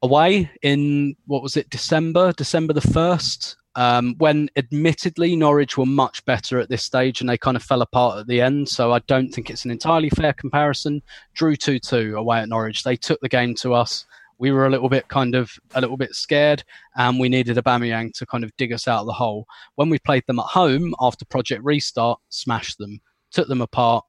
away 0.03 0.51
in 0.61 1.15
what 1.25 1.41
was 1.41 1.57
it 1.57 1.69
December, 1.69 2.33
December 2.33 2.73
the 2.73 2.81
first, 2.81 3.55
um, 3.75 4.13
when 4.19 4.49
admittedly 4.57 5.35
Norwich 5.35 5.77
were 5.77 5.85
much 5.85 6.23
better 6.25 6.59
at 6.59 6.69
this 6.69 6.83
stage 6.83 7.21
and 7.21 7.29
they 7.29 7.37
kind 7.37 7.57
of 7.57 7.63
fell 7.63 7.81
apart 7.81 8.19
at 8.19 8.27
the 8.27 8.41
end. 8.41 8.69
So 8.69 8.91
I 8.91 8.99
don't 8.99 9.31
think 9.31 9.49
it's 9.49 9.65
an 9.65 9.71
entirely 9.71 10.09
fair 10.09 10.33
comparison. 10.33 11.01
Drew 11.33 11.55
two 11.55 11.79
two 11.79 12.15
away 12.17 12.39
at 12.39 12.49
Norwich. 12.49 12.83
They 12.83 12.97
took 12.97 13.19
the 13.21 13.29
game 13.29 13.55
to 13.55 13.73
us. 13.73 14.05
We 14.37 14.51
were 14.51 14.65
a 14.65 14.69
little 14.69 14.89
bit 14.89 15.07
kind 15.07 15.35
of 15.35 15.51
a 15.73 15.81
little 15.81 15.95
bit 15.95 16.13
scared, 16.13 16.63
and 16.97 17.17
we 17.17 17.29
needed 17.29 17.55
Aubameyang 17.55 18.13
to 18.15 18.25
kind 18.25 18.43
of 18.43 18.55
dig 18.57 18.73
us 18.73 18.87
out 18.87 18.99
of 18.99 19.05
the 19.05 19.13
hole. 19.13 19.45
When 19.75 19.89
we 19.89 19.99
played 19.99 20.23
them 20.27 20.39
at 20.39 20.45
home 20.45 20.93
after 20.99 21.23
Project 21.23 21.63
Restart, 21.63 22.19
smashed 22.29 22.77
them, 22.77 22.99
took 23.33 23.47
them 23.47 23.61
apart. 23.61 24.05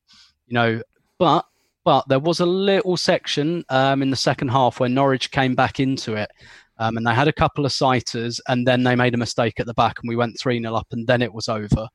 You 0.47 0.55
know, 0.55 0.83
but 1.19 1.47
but 1.85 2.09
there 2.09 2.19
was 2.19 2.41
a 2.41 2.47
little 2.47 2.97
section 2.97 3.65
um, 3.69 4.03
in 4.03 4.11
the 4.11 4.17
second 4.17 4.49
half 4.49 4.81
where 4.81 4.89
Norwich 4.89 5.31
came 5.31 5.55
back 5.55 5.81
into 5.81 6.15
it. 6.15 6.31
Um, 6.79 6.97
and 6.97 7.07
they 7.07 7.15
had 7.15 7.29
a 7.29 7.33
couple 7.33 7.65
of 7.65 7.73
sighters, 7.73 8.41
and 8.49 8.67
then 8.67 8.83
they 8.83 8.97
made 8.97 9.15
a 9.15 9.19
mistake 9.19 9.61
at 9.61 9.67
the 9.67 9.75
back, 9.75 10.01
and 10.01 10.09
we 10.09 10.17
went 10.17 10.39
three 10.41 10.61
0 10.61 10.75
up, 10.75 10.89
and 10.91 11.07
then 11.07 11.23
it 11.23 11.33
was 11.33 11.49
over. 11.49 11.89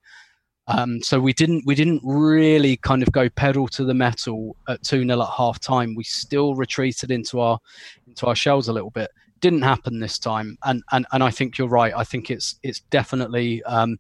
Um, 0.68 1.02
so 1.02 1.20
we 1.20 1.34
didn't 1.34 1.64
we 1.66 1.76
didn't 1.76 2.02
really 2.04 2.78
kind 2.78 3.02
of 3.02 3.12
go 3.12 3.28
pedal 3.30 3.68
to 3.70 3.84
the 3.84 3.94
metal 3.94 4.56
at 4.68 4.84
two 4.84 5.06
0 5.06 5.22
at 5.22 5.30
half 5.36 5.60
time. 5.60 5.96
We 5.96 6.04
still 6.04 6.56
retreated 6.56 7.12
into 7.12 7.40
our 7.40 7.60
into 8.08 8.28
our 8.28 8.36
shells 8.36 8.68
a 8.68 8.74
little 8.74 8.92
bit. 8.92 9.10
Didn't 9.42 9.64
happen 9.64 10.00
this 10.00 10.20
time, 10.20 10.58
and 10.64 10.84
and 10.92 11.06
and 11.12 11.24
I 11.24 11.32
think 11.32 11.58
you're 11.58 11.68
right. 11.68 11.94
I 11.94 12.04
think 12.04 12.30
it's 12.30 12.58
it's 12.64 12.82
definitely 12.92 13.64
um, 13.64 13.98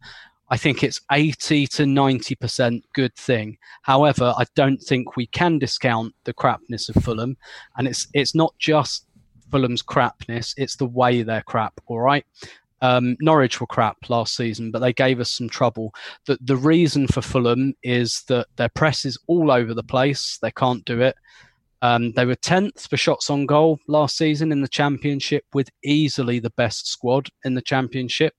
I 0.49 0.57
think 0.57 0.83
it's 0.83 1.01
80 1.11 1.67
to 1.67 1.83
90% 1.83 2.81
good 2.93 3.15
thing. 3.15 3.57
However, 3.83 4.33
I 4.37 4.45
don't 4.55 4.81
think 4.81 5.15
we 5.15 5.27
can 5.27 5.59
discount 5.59 6.15
the 6.23 6.33
crapness 6.33 6.89
of 6.89 7.03
Fulham. 7.03 7.37
And 7.77 7.87
it's 7.87 8.07
it's 8.13 8.33
not 8.33 8.53
just 8.57 9.05
Fulham's 9.51 9.81
crapness, 9.81 10.53
it's 10.57 10.75
the 10.75 10.85
way 10.85 11.21
they're 11.21 11.43
crap, 11.43 11.79
all 11.87 11.99
right? 11.99 12.25
Um, 12.81 13.17
Norwich 13.19 13.59
were 13.59 13.67
crap 13.67 13.97
last 14.09 14.35
season, 14.35 14.71
but 14.71 14.79
they 14.79 14.93
gave 14.93 15.19
us 15.19 15.31
some 15.31 15.49
trouble. 15.49 15.93
The, 16.25 16.37
the 16.41 16.55
reason 16.55 17.07
for 17.07 17.21
Fulham 17.21 17.73
is 17.83 18.23
that 18.27 18.47
their 18.55 18.69
press 18.69 19.05
is 19.05 19.17
all 19.27 19.51
over 19.51 19.73
the 19.73 19.83
place. 19.83 20.39
They 20.41 20.51
can't 20.51 20.85
do 20.85 21.01
it. 21.01 21.15
Um, 21.81 22.11
they 22.13 22.25
were 22.25 22.35
10th 22.35 22.89
for 22.89 22.97
shots 22.97 23.29
on 23.29 23.45
goal 23.45 23.79
last 23.87 24.17
season 24.17 24.51
in 24.51 24.61
the 24.61 24.67
championship 24.67 25.45
with 25.53 25.69
easily 25.83 26.39
the 26.39 26.49
best 26.51 26.87
squad 26.87 27.29
in 27.45 27.53
the 27.53 27.61
championship. 27.61 28.33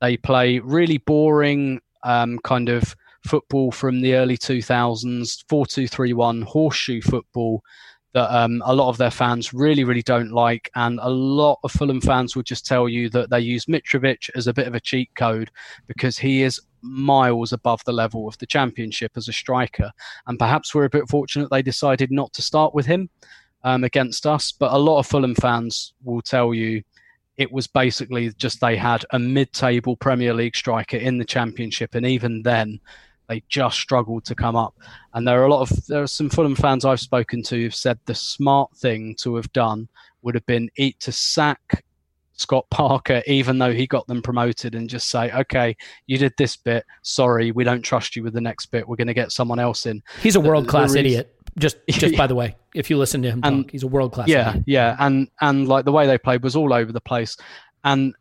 They 0.00 0.16
play 0.16 0.58
really 0.58 0.98
boring 0.98 1.80
um, 2.04 2.38
kind 2.40 2.68
of 2.68 2.94
football 3.26 3.72
from 3.72 4.00
the 4.00 4.14
early 4.14 4.38
2000s, 4.38 5.44
4 5.48 5.66
2 5.66 5.88
3 5.88 6.12
1 6.12 6.42
horseshoe 6.42 7.00
football 7.00 7.62
that 8.16 8.34
um, 8.34 8.62
a 8.64 8.74
lot 8.74 8.88
of 8.88 8.96
their 8.96 9.10
fans 9.10 9.52
really, 9.52 9.84
really 9.84 10.02
don't 10.02 10.32
like. 10.32 10.70
And 10.74 10.98
a 11.02 11.10
lot 11.10 11.58
of 11.62 11.72
Fulham 11.72 12.00
fans 12.00 12.34
will 12.34 12.42
just 12.42 12.64
tell 12.64 12.88
you 12.88 13.10
that 13.10 13.28
they 13.28 13.40
use 13.40 13.66
Mitrovic 13.66 14.30
as 14.34 14.46
a 14.46 14.54
bit 14.54 14.66
of 14.66 14.74
a 14.74 14.80
cheat 14.80 15.10
code 15.16 15.50
because 15.86 16.16
he 16.16 16.42
is 16.42 16.58
miles 16.80 17.52
above 17.52 17.82
the 17.84 17.92
level 17.92 18.26
of 18.26 18.38
the 18.38 18.46
championship 18.46 19.12
as 19.16 19.28
a 19.28 19.34
striker. 19.34 19.92
And 20.26 20.38
perhaps 20.38 20.74
we're 20.74 20.84
a 20.84 20.90
bit 20.90 21.06
fortunate 21.10 21.50
they 21.50 21.60
decided 21.60 22.10
not 22.10 22.32
to 22.32 22.40
start 22.40 22.74
with 22.74 22.86
him 22.86 23.10
um, 23.64 23.84
against 23.84 24.26
us. 24.26 24.50
But 24.50 24.72
a 24.72 24.78
lot 24.78 24.98
of 24.98 25.06
Fulham 25.06 25.34
fans 25.34 25.92
will 26.02 26.22
tell 26.22 26.54
you 26.54 26.82
it 27.36 27.52
was 27.52 27.66
basically 27.66 28.32
just 28.34 28.60
they 28.60 28.76
had 28.76 29.04
a 29.10 29.18
mid-table 29.18 29.96
Premier 29.96 30.32
League 30.32 30.56
striker 30.56 30.96
in 30.96 31.18
the 31.18 31.24
Championship, 31.24 31.94
and 31.94 32.06
even 32.06 32.42
then, 32.42 32.80
they 33.28 33.42
just 33.48 33.78
struggled 33.78 34.24
to 34.24 34.34
come 34.34 34.56
up. 34.56 34.74
And 35.14 35.26
there 35.26 35.42
are 35.42 35.46
a 35.46 35.50
lot 35.52 35.62
of 35.68 35.86
there 35.86 36.02
are 36.02 36.06
some 36.06 36.30
Fulham 36.30 36.54
fans 36.54 36.84
I've 36.84 37.00
spoken 37.00 37.42
to 37.44 37.56
who've 37.56 37.74
said 37.74 37.98
the 38.06 38.14
smart 38.14 38.74
thing 38.76 39.16
to 39.16 39.34
have 39.36 39.52
done 39.52 39.88
would 40.22 40.34
have 40.34 40.46
been 40.46 40.70
eat 40.76 40.98
to 41.00 41.12
sack 41.12 41.84
Scott 42.34 42.66
Parker, 42.70 43.22
even 43.26 43.58
though 43.58 43.72
he 43.72 43.86
got 43.86 44.06
them 44.06 44.22
promoted, 44.22 44.74
and 44.74 44.88
just 44.88 45.10
say, 45.10 45.30
"Okay, 45.32 45.76
you 46.06 46.18
did 46.18 46.34
this 46.38 46.56
bit. 46.56 46.84
Sorry, 47.02 47.50
we 47.50 47.64
don't 47.64 47.82
trust 47.82 48.14
you 48.14 48.22
with 48.22 48.34
the 48.34 48.40
next 48.40 48.66
bit. 48.66 48.86
We're 48.86 48.96
going 48.96 49.06
to 49.08 49.14
get 49.14 49.32
someone 49.32 49.58
else 49.58 49.86
in." 49.86 50.02
He's 50.22 50.36
a 50.36 50.40
world 50.40 50.68
class 50.68 50.94
idiot. 50.94 51.35
Just, 51.58 51.76
just 51.90 52.16
by 52.16 52.26
the 52.26 52.34
way, 52.34 52.56
if 52.74 52.90
you 52.90 52.98
listen 52.98 53.22
to 53.22 53.30
him 53.30 53.40
and, 53.42 53.64
talk, 53.64 53.72
he's 53.72 53.82
a 53.82 53.88
world 53.88 54.12
class. 54.12 54.28
Yeah, 54.28 54.56
yeah, 54.66 54.96
and 54.98 55.28
and 55.40 55.66
like 55.66 55.84
the 55.84 55.92
way 55.92 56.06
they 56.06 56.18
played 56.18 56.42
was 56.42 56.56
all 56.56 56.72
over 56.72 56.92
the 56.92 57.00
place, 57.00 57.36
and 57.84 58.14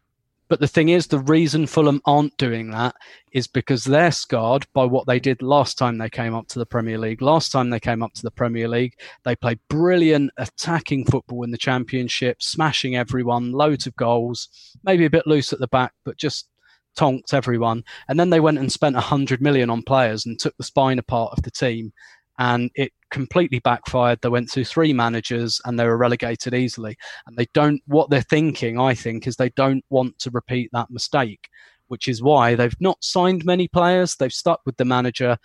but 0.48 0.60
the 0.60 0.68
thing 0.68 0.90
is, 0.90 1.08
the 1.08 1.20
reason 1.20 1.66
Fulham 1.66 2.02
aren't 2.06 2.38
doing 2.38 2.70
that 2.72 2.96
is 3.32 3.48
because 3.48 3.84
they're 3.84 4.12
scarred 4.12 4.68
by 4.74 4.86
what 4.86 5.08
they 5.08 5.20
did 5.20 5.42
last 5.42 5.78
time 5.78 5.98
they 5.98 6.10
came 6.10 6.36
up 6.36 6.48
to 6.50 6.60
the 6.60 6.68
Premier 6.68 7.00
League. 7.00 7.22
Last 7.22 7.52
time 7.52 7.72
they 7.72 7.80
came 7.80 8.04
up 8.04 8.14
to 8.14 8.22
the 8.22 8.32
Premier 8.32 8.68
League, 8.68 8.94
they 9.24 9.36
played 9.36 9.60
brilliant 9.70 10.32
attacking 10.38 11.06
football 11.06 11.44
in 11.44 11.52
the 11.52 11.58
Championship, 11.58 12.44
smashing 12.44 12.96
everyone, 12.96 13.54
loads 13.54 13.88
of 13.88 13.96
goals, 13.96 14.50
maybe 14.84 15.06
a 15.06 15.10
bit 15.10 15.26
loose 15.26 15.52
at 15.52 15.60
the 15.60 15.68
back, 15.68 15.94
but 16.04 16.18
just 16.18 16.48
tonked 16.96 17.34
everyone. 17.34 17.84
And 18.08 18.20
then 18.20 18.30
they 18.30 18.40
went 18.40 18.60
and 18.60 18.72
spent 18.72 18.96
100 18.96 19.42
million 19.42 19.72
on 19.72 19.82
players 19.82 20.26
and 20.26 20.40
took 20.40 20.56
the 20.58 20.64
spine 20.64 21.00
apart 21.00 21.34
of 21.36 21.44
the 21.44 21.52
team 21.52 21.92
and 22.38 22.70
it 22.76 22.92
completely 23.12 23.60
backfired. 23.60 24.20
They 24.22 24.30
went 24.30 24.52
through 24.52 24.66
three 24.66 24.92
managers 24.94 25.62
and 25.64 25.80
they 25.80 25.86
were 25.86 25.98
relegated 25.98 26.54
easily. 26.54 26.98
And 27.26 27.38
they 27.38 27.48
don't, 27.54 27.82
what 27.88 28.10
they're 28.10 28.22
thinking, 28.22 28.80
I 28.80 28.94
think, 28.94 29.26
is 29.26 29.36
they 29.36 29.52
don't 29.52 29.84
want 29.90 30.20
to 30.20 30.30
repeat 30.32 30.70
that 30.74 30.90
mistake, 30.90 31.48
which 31.88 32.08
is 32.08 32.22
why 32.22 32.56
they've 32.56 32.76
not 32.82 33.04
signed 33.04 33.46
many 33.46 33.68
players. 33.68 34.16
They've 34.16 34.34
stuck 34.34 34.60
with 34.66 34.76
the 34.78 34.86
manager 34.86 35.38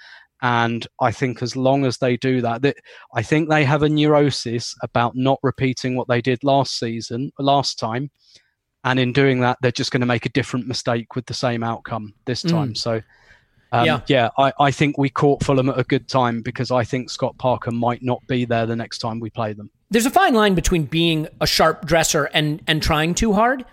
And 0.42 0.86
I 1.00 1.12
think 1.12 1.42
as 1.42 1.54
long 1.54 1.84
as 1.84 1.98
they 1.98 2.16
do 2.16 2.40
that, 2.40 2.62
that 2.62 2.76
I 3.14 3.22
think 3.22 3.48
they 3.48 3.64
have 3.64 3.82
a 3.82 3.88
neurosis 3.88 4.74
about 4.82 5.14
not 5.14 5.38
repeating 5.42 5.96
what 5.96 6.08
they 6.08 6.20
did 6.20 6.42
last 6.42 6.78
season, 6.78 7.30
last 7.38 7.78
time. 7.78 8.10
And 8.84 8.98
in 8.98 9.12
doing 9.12 9.40
that, 9.40 9.58
they're 9.60 9.70
just 9.70 9.92
going 9.92 10.00
to 10.00 10.06
make 10.06 10.24
a 10.24 10.30
different 10.30 10.66
mistake 10.66 11.14
with 11.14 11.26
the 11.26 11.34
same 11.34 11.62
outcome 11.62 12.14
this 12.24 12.42
time. 12.42 12.70
Mm. 12.72 12.78
So, 12.78 13.02
um, 13.72 13.86
yeah, 13.86 14.00
yeah 14.08 14.28
I, 14.38 14.52
I 14.58 14.70
think 14.70 14.98
we 14.98 15.10
caught 15.10 15.42
Fulham 15.44 15.68
at 15.68 15.78
a 15.78 15.84
good 15.84 16.08
time 16.08 16.42
because 16.42 16.70
I 16.70 16.84
think 16.84 17.10
Scott 17.10 17.36
Parker 17.38 17.70
might 17.70 18.02
not 18.02 18.26
be 18.26 18.44
there 18.44 18.66
the 18.66 18.76
next 18.76 18.98
time 18.98 19.20
we 19.20 19.30
play 19.30 19.52
them. 19.52 19.70
There's 19.90 20.06
a 20.06 20.10
fine 20.10 20.34
line 20.34 20.54
between 20.54 20.84
being 20.84 21.28
a 21.40 21.46
sharp 21.46 21.86
dresser 21.86 22.24
and 22.24 22.62
and 22.66 22.82
trying 22.82 23.14
too 23.14 23.32
hard 23.32 23.64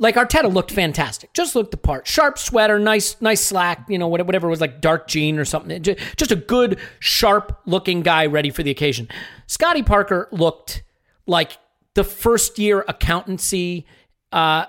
like 0.00 0.14
Arteta 0.14 0.52
looked 0.52 0.72
fantastic, 0.72 1.32
just 1.34 1.54
looked 1.54 1.72
the 1.72 1.76
part. 1.76 2.06
Sharp 2.06 2.38
sweater, 2.38 2.78
nice, 2.78 3.20
nice 3.20 3.42
slack, 3.42 3.84
you 3.86 3.98
know, 3.98 4.08
whatever 4.08 4.46
it 4.46 4.50
was 4.50 4.60
like 4.60 4.80
dark 4.80 5.06
jean 5.06 5.38
or 5.38 5.44
something. 5.44 5.82
Just 5.82 6.32
a 6.32 6.36
good, 6.36 6.78
sharp 7.00 7.60
looking 7.66 8.00
guy 8.00 8.24
ready 8.24 8.48
for 8.48 8.62
the 8.62 8.70
occasion. 8.70 9.08
Scotty 9.46 9.82
Parker 9.82 10.26
looked 10.32 10.82
like 11.26 11.58
the 11.94 12.02
first 12.02 12.58
year 12.58 12.82
accountancy 12.88 13.86
uh, 14.32 14.66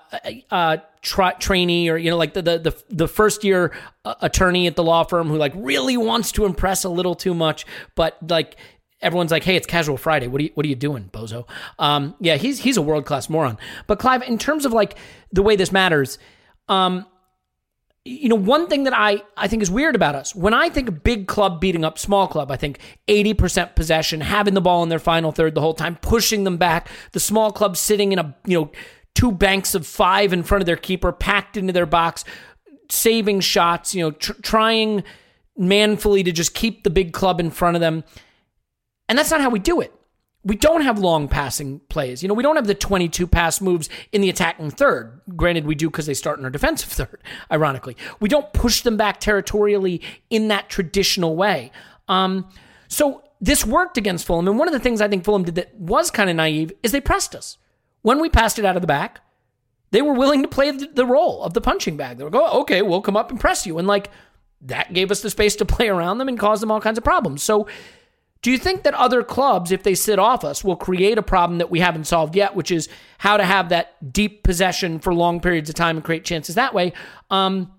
uh, 0.49 0.77
tra- 1.01 1.35
trainee 1.39 1.89
or 1.89 1.97
you 1.97 2.09
know 2.09 2.17
like 2.17 2.33
the, 2.33 2.41
the 2.41 2.59
the 2.59 2.83
the 2.89 3.07
first 3.07 3.43
year 3.43 3.71
uh, 4.05 4.15
attorney 4.21 4.67
at 4.67 4.75
the 4.75 4.83
law 4.83 5.03
firm 5.03 5.27
who 5.27 5.37
like 5.37 5.53
really 5.55 5.97
wants 5.97 6.31
to 6.31 6.45
impress 6.45 6.83
a 6.83 6.89
little 6.89 7.15
too 7.15 7.33
much 7.33 7.65
but 7.95 8.17
like 8.27 8.57
everyone's 9.01 9.31
like, 9.31 9.43
"Hey, 9.43 9.55
it's 9.55 9.67
Casual 9.67 9.97
Friday. 9.97 10.27
What 10.27 10.41
are 10.41 10.43
you 10.45 10.51
What 10.53 10.65
are 10.65 10.69
you 10.69 10.75
doing, 10.75 11.09
bozo?" 11.11 11.47
Um, 11.79 12.15
yeah, 12.19 12.37
he's 12.37 12.59
he's 12.59 12.77
a 12.77 12.81
world 12.81 13.05
class 13.05 13.29
moron. 13.29 13.57
But 13.87 13.99
Clive, 13.99 14.23
in 14.23 14.37
terms 14.37 14.65
of 14.65 14.73
like 14.73 14.95
the 15.31 15.41
way 15.41 15.55
this 15.55 15.71
matters, 15.71 16.17
um, 16.69 17.05
you 18.05 18.29
know, 18.29 18.35
one 18.35 18.67
thing 18.67 18.83
that 18.83 18.93
I 18.95 19.23
I 19.37 19.47
think 19.47 19.61
is 19.61 19.71
weird 19.71 19.95
about 19.95 20.15
us 20.15 20.35
when 20.35 20.53
I 20.53 20.69
think 20.69 21.03
big 21.03 21.27
club 21.27 21.59
beating 21.59 21.83
up 21.83 21.99
small 21.99 22.27
club, 22.27 22.51
I 22.51 22.57
think 22.57 22.79
eighty 23.07 23.33
percent 23.33 23.75
possession, 23.75 24.21
having 24.21 24.53
the 24.53 24.61
ball 24.61 24.83
in 24.83 24.89
their 24.89 24.99
final 24.99 25.31
third 25.31 25.55
the 25.55 25.61
whole 25.61 25.73
time, 25.73 25.97
pushing 26.01 26.43
them 26.43 26.57
back. 26.57 26.89
The 27.11 27.19
small 27.19 27.51
club 27.51 27.77
sitting 27.77 28.11
in 28.11 28.19
a 28.19 28.35
you 28.45 28.59
know 28.59 28.71
two 29.15 29.31
banks 29.31 29.75
of 29.75 29.85
five 29.85 30.33
in 30.33 30.43
front 30.43 30.61
of 30.61 30.65
their 30.65 30.77
keeper, 30.77 31.11
packed 31.11 31.57
into 31.57 31.73
their 31.73 31.85
box, 31.85 32.23
saving 32.89 33.41
shots. 33.41 33.93
You 33.93 34.03
know, 34.03 34.11
tr- 34.11 34.41
trying 34.41 35.03
manfully 35.57 36.23
to 36.23 36.31
just 36.31 36.53
keep 36.53 36.83
the 36.83 36.89
big 36.89 37.13
club 37.13 37.39
in 37.39 37.51
front 37.51 37.75
of 37.75 37.81
them. 37.81 38.03
And 39.07 39.17
that's 39.17 39.31
not 39.31 39.41
how 39.41 39.49
we 39.49 39.59
do 39.59 39.81
it. 39.81 39.93
We 40.43 40.55
don't 40.55 40.81
have 40.81 40.97
long 40.97 41.27
passing 41.27 41.81
plays. 41.89 42.23
You 42.23 42.29
know, 42.29 42.33
we 42.33 42.41
don't 42.41 42.55
have 42.55 42.65
the 42.65 42.73
22 42.73 43.27
pass 43.27 43.61
moves 43.61 43.89
in 44.11 44.21
the 44.21 44.29
attacking 44.29 44.71
third. 44.71 45.21
Granted, 45.35 45.65
we 45.65 45.75
do 45.75 45.89
because 45.89 46.07
they 46.07 46.15
start 46.15 46.39
in 46.39 46.45
our 46.45 46.49
defensive 46.49 46.89
third, 46.91 47.21
ironically. 47.51 47.95
We 48.19 48.29
don't 48.29 48.51
push 48.53 48.81
them 48.81 48.97
back 48.97 49.19
territorially 49.19 50.01
in 50.31 50.47
that 50.47 50.69
traditional 50.69 51.35
way. 51.35 51.71
Um, 52.07 52.49
so 52.87 53.23
this 53.39 53.65
worked 53.65 53.97
against 53.97 54.25
Fulham. 54.25 54.47
And 54.47 54.57
one 54.57 54.67
of 54.67 54.73
the 54.73 54.79
things 54.79 55.01
I 55.01 55.07
think 55.07 55.23
Fulham 55.25 55.43
did 55.43 55.55
that 55.55 55.75
was 55.75 56.09
kind 56.09 56.29
of 56.29 56.35
naive 56.35 56.71
is 56.81 56.91
they 56.91 57.01
pressed 57.01 57.35
us. 57.35 57.57
When 58.01 58.19
we 58.19 58.29
passed 58.29 58.59
it 58.59 58.65
out 58.65 58.75
of 58.75 58.81
the 58.81 58.87
back, 58.87 59.21
they 59.91 60.01
were 60.01 60.13
willing 60.13 60.41
to 60.41 60.47
play 60.47 60.71
the 60.71 61.05
role 61.05 61.43
of 61.43 61.53
the 61.53 61.61
punching 61.61 61.97
bag. 61.97 62.17
They 62.17 62.23
were 62.23 62.29
going, 62.29 62.51
okay, 62.61 62.81
we'll 62.81 63.01
come 63.01 63.17
up 63.17 63.29
and 63.29 63.39
press 63.39 63.67
you. 63.67 63.77
And 63.77 63.87
like, 63.87 64.09
that 64.61 64.93
gave 64.93 65.11
us 65.11 65.21
the 65.21 65.29
space 65.29 65.55
to 65.57 65.65
play 65.65 65.89
around 65.89 66.17
them 66.17 66.27
and 66.27 66.39
cause 66.39 66.61
them 66.61 66.71
all 66.71 66.81
kinds 66.81 66.97
of 66.97 67.03
problems. 67.03 67.43
So 67.43 67.67
do 68.41 68.49
you 68.49 68.57
think 68.57 68.83
that 68.83 68.95
other 68.95 69.21
clubs, 69.21 69.71
if 69.71 69.83
they 69.83 69.93
sit 69.93 70.17
off 70.17 70.43
us, 70.43 70.63
will 70.63 70.75
create 70.75 71.17
a 71.17 71.23
problem 71.23 71.59
that 71.59 71.69
we 71.69 71.79
haven't 71.79 72.05
solved 72.05 72.35
yet, 72.35 72.55
which 72.55 72.71
is 72.71 72.89
how 73.19 73.37
to 73.37 73.43
have 73.43 73.69
that 73.69 74.13
deep 74.13 74.43
possession 74.43 74.99
for 74.99 75.13
long 75.13 75.39
periods 75.39 75.69
of 75.69 75.75
time 75.75 75.97
and 75.97 76.03
create 76.03 76.25
chances 76.25 76.55
that 76.55 76.73
way? 76.73 76.93
Um, 77.29 77.71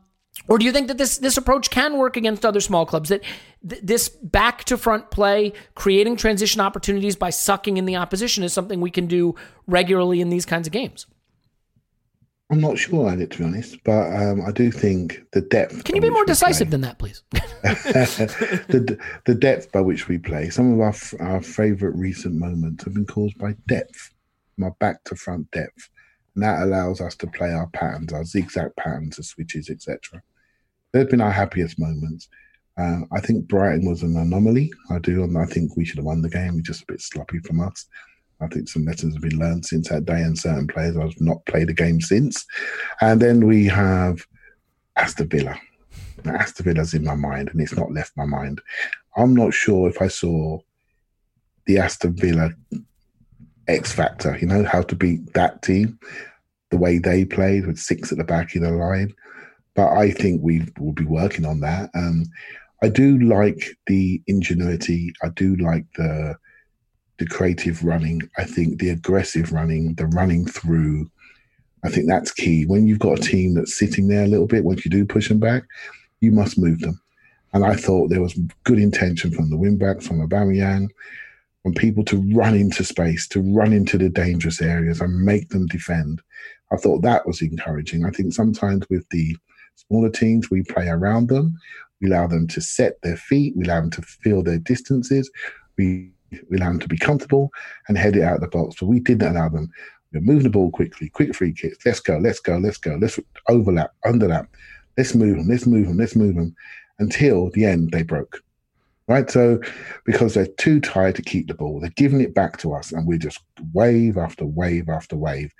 or 0.49 0.59
do 0.59 0.65
you 0.65 0.73
think 0.73 0.89
that 0.89 0.99
this 0.99 1.19
this 1.19 1.37
approach 1.37 1.71
can 1.71 1.99
work 1.99 2.17
against 2.17 2.45
other 2.45 2.61
small 2.61 2.87
clubs? 2.87 3.11
That 3.11 3.23
th- 3.69 3.83
this 3.83 4.09
back 4.09 4.65
to 4.65 4.77
front 4.77 5.11
play, 5.11 5.53
creating 5.75 6.17
transition 6.17 6.61
opportunities 6.61 7.17
by 7.17 7.31
sucking 7.31 7.77
in 7.77 7.85
the 7.85 7.97
opposition, 7.97 8.43
is 8.43 8.53
something 8.53 8.81
we 8.81 8.91
can 8.91 9.07
do 9.07 9.35
regularly 9.67 10.21
in 10.21 10.31
these 10.31 10.47
kinds 10.47 10.67
of 10.67 10.73
games. 10.73 11.07
I'm 12.51 12.61
not 12.61 12.77
sure 12.77 13.09
at 13.09 13.19
it 13.19 13.31
to 13.31 13.39
be 13.39 13.45
honest, 13.45 13.79
but 13.85 14.15
um, 14.15 14.43
I 14.47 14.53
do 14.53 14.71
think 14.71 15.23
the 15.33 15.41
depth. 15.41 15.85
Can 15.85 15.97
you 15.97 16.03
be 16.03 16.11
more 16.11 16.27
decisive 16.27 16.69
play, 16.69 16.71
than 16.71 16.81
that, 16.83 16.99
please? 16.99 17.23
the 17.33 18.99
the 19.25 19.35
depth 19.35 19.71
by 19.71 19.81
which 19.81 20.09
we 20.09 20.19
play. 20.19 20.51
Some 20.51 20.73
of 20.73 20.81
our 20.81 20.95
our 21.21 21.41
favourite 21.41 21.97
recent 21.97 22.35
moments 22.35 22.85
have 22.85 22.95
been 22.95 23.07
caused 23.07 23.39
by 23.39 23.55
depth, 23.69 24.13
my 24.57 24.71
back 24.81 25.05
to 25.05 25.17
front 25.17 25.51
depth, 25.51 25.89
and 26.35 26.45
that 26.45 26.63
allows 26.63 27.01
us 27.01 27.15
to 27.17 27.27
play 27.27 27.53
our 27.53 27.69
patterns, 27.69 28.13
our 28.13 28.25
zigzag 28.25 28.75
patterns, 28.77 29.17
the 29.17 29.23
switches, 29.23 29.69
etc. 29.71 30.23
They've 30.93 31.09
been 31.09 31.21
our 31.21 31.31
happiest 31.31 31.79
moments. 31.79 32.29
Uh, 32.79 33.01
I 33.13 33.21
think 33.21 33.49
Brighton 33.49 33.89
was 33.89 34.03
an 34.03 34.17
anomaly. 34.17 34.73
I 34.91 34.99
do, 34.99 35.25
and 35.25 35.37
I 35.37 35.45
think 35.45 35.77
we 35.77 35.85
should 35.85 35.99
have 35.99 36.07
won 36.07 36.23
the 36.23 36.31
game. 36.31 36.55
We're 36.55 36.63
just 36.63 36.83
a 36.83 36.93
bit 36.93 37.03
sloppy 37.03 37.39
from 37.41 37.61
us. 37.61 37.87
I 38.41 38.49
think 38.49 38.69
some 38.69 38.85
lessons 38.85 39.15
have 39.15 39.23
been 39.23 39.39
learned 39.39 39.67
since 39.67 39.89
that 39.89 40.07
day, 40.07 40.23
and 40.23 40.39
certain 40.39 40.67
players 40.67 40.97
have 40.97 41.21
not 41.21 41.45
played 41.47 41.71
a 41.71 41.75
game 41.75 42.01
since. 42.01 42.45
And 43.01 43.21
then 43.21 43.47
we 43.47 43.67
have 43.67 44.27
Aston 44.97 45.29
Villa. 45.29 45.59
Now, 46.25 46.35
Aston 46.37 46.65
Villa's 46.65 46.95
in 46.95 47.05
my 47.05 47.15
mind, 47.15 47.51
and 47.51 47.61
it's 47.61 47.77
not 47.77 47.93
left 47.93 48.17
my 48.17 48.25
mind. 48.25 48.61
I'm 49.17 49.35
not 49.35 49.53
sure 49.53 49.89
if 49.89 50.01
I 50.01 50.09
saw 50.09 50.59
the 51.67 51.79
Aston 51.79 52.17
Villa 52.17 52.51
X 53.69 53.93
factor, 53.93 54.37
you 54.39 54.47
know, 54.47 54.65
how 54.65 54.83
to 54.83 54.95
beat 54.95 55.33
that 55.35 55.63
team, 55.63 55.99
the 56.71 56.77
way 56.77 56.99
they 56.99 57.25
played 57.25 57.67
with 57.67 57.79
six 57.79 58.13
at 58.13 58.19
the 58.19 58.25
back 58.25 58.55
in 58.55 58.63
the 58.63 58.71
line. 58.71 59.15
But 59.75 59.93
I 59.93 60.11
think 60.11 60.43
we 60.43 60.67
will 60.79 60.93
be 60.93 61.05
working 61.05 61.47
on 61.47 61.61
that. 61.61 61.91
Um, 61.95 62.25
I 62.83 62.89
do 62.89 63.19
like 63.21 63.77
the 63.87 64.21
ingenuity. 64.27 65.13
I 65.23 65.29
do 65.31 65.57
like 65.57 65.87
the 65.97 66.37
the 67.19 67.27
creative 67.27 67.85
running. 67.85 68.23
I 68.37 68.45
think 68.45 68.81
the 68.81 68.91
aggressive 68.91 69.53
running, 69.53 69.95
the 69.95 70.07
running 70.07 70.45
through, 70.47 71.09
I 71.85 71.89
think 71.89 72.09
that's 72.09 72.33
key. 72.33 72.67
When 72.67 72.87
you've 72.87 72.99
got 72.99 73.19
a 73.19 73.23
team 73.23 73.55
that's 73.55 73.79
sitting 73.79 74.09
there 74.09 74.25
a 74.25 74.29
little 74.29 74.47
bit, 74.47 74.65
once 74.65 74.85
you 74.85 74.91
do 74.91 75.05
push 75.05 75.29
them 75.29 75.39
back, 75.39 75.63
you 76.21 76.33
must 76.33 76.59
move 76.59 76.81
them. 76.81 77.01
And 77.55 77.65
I 77.65 77.77
thought 77.77 78.09
there 78.09 78.23
was 78.23 78.39
good 78.65 78.79
intention 78.79 79.31
from 79.31 79.51
the 79.51 79.57
wingbacks, 79.57 80.03
from 80.05 80.27
Aubameyang, 80.27 80.89
from 81.63 81.75
people 81.75 82.05
to 82.05 82.23
run 82.35 82.55
into 82.55 82.85
space, 82.85 83.27
to 83.29 83.41
run 83.41 83.73
into 83.73 83.97
the 83.99 84.09
dangerous 84.09 84.61
areas 84.61 85.01
and 85.01 85.25
make 85.25 85.49
them 85.51 85.67
defend. 85.67 86.21
I 86.73 86.77
thought 86.77 87.03
that 87.03 87.27
was 87.27 87.43
encouraging. 87.43 88.05
I 88.05 88.11
think 88.11 88.33
sometimes 88.33 88.85
with 88.91 89.09
the 89.11 89.37
smaller 89.77 90.11
teams, 90.11 90.51
we 90.51 90.63
play 90.63 90.89
around 90.89 91.29
them. 91.29 91.57
We 92.01 92.09
allow 92.09 92.27
them 92.27 92.49
to 92.49 92.61
set 92.61 93.01
their 93.03 93.17
feet. 93.17 93.55
We 93.57 93.65
allow 93.65 93.81
them 93.81 93.91
to 93.91 94.03
feel 94.03 94.43
their 94.43 94.59
distances. 94.59 95.31
We 95.79 96.13
we 96.51 96.57
allow 96.57 96.69
them 96.69 96.81
to 96.81 96.89
be 96.89 96.99
comfortable 96.99 97.51
and 97.89 97.99
head 97.99 98.17
it 98.17 98.23
out 98.23 98.37
of 98.37 98.41
the 98.41 98.49
box. 98.49 98.77
But 98.81 98.87
we 98.87 99.01
didn't 99.01 99.37
allow 99.37 99.49
them. 99.49 99.71
We 100.13 100.19
are 100.19 100.23
moving 100.23 100.45
the 100.45 100.51
ball 100.51 100.71
quickly, 100.71 101.09
quick 101.09 101.35
free 101.35 101.53
kicks. 101.53 101.85
Let's 101.85 102.01
go, 102.01 102.19
let's 102.19 102.41
go, 102.41 102.59
let's 102.59 102.79
go. 102.79 102.99
Let's 103.01 103.19
overlap, 103.49 103.93
underlap. 104.05 104.49
Let's 104.97 105.15
move 105.15 105.39
them, 105.39 105.49
let's 105.49 105.67
move 105.67 105.89
them, 105.89 105.97
let's 105.97 106.17
move 106.17 106.35
them 106.35 106.55
until 106.99 107.51
the 107.51 107.65
end 107.65 107.91
they 107.91 108.03
broke. 108.03 108.43
Right? 109.09 109.31
So, 109.31 109.61
because 110.05 110.35
they're 110.35 110.47
too 110.59 110.81
tired 110.81 111.17
to 111.17 111.23
keep 111.23 111.49
the 111.49 111.55
ball, 111.55 111.81
they're 111.81 111.91
giving 111.91 112.21
it 112.21 112.35
back 112.35 112.57
to 112.59 112.73
us, 112.73 112.93
and 112.93 113.07
we're 113.07 113.19
just 113.19 113.41
wave 113.73 114.17
after 114.17 114.47
wave 114.47 114.89
after 114.89 115.17
wave 115.17 115.53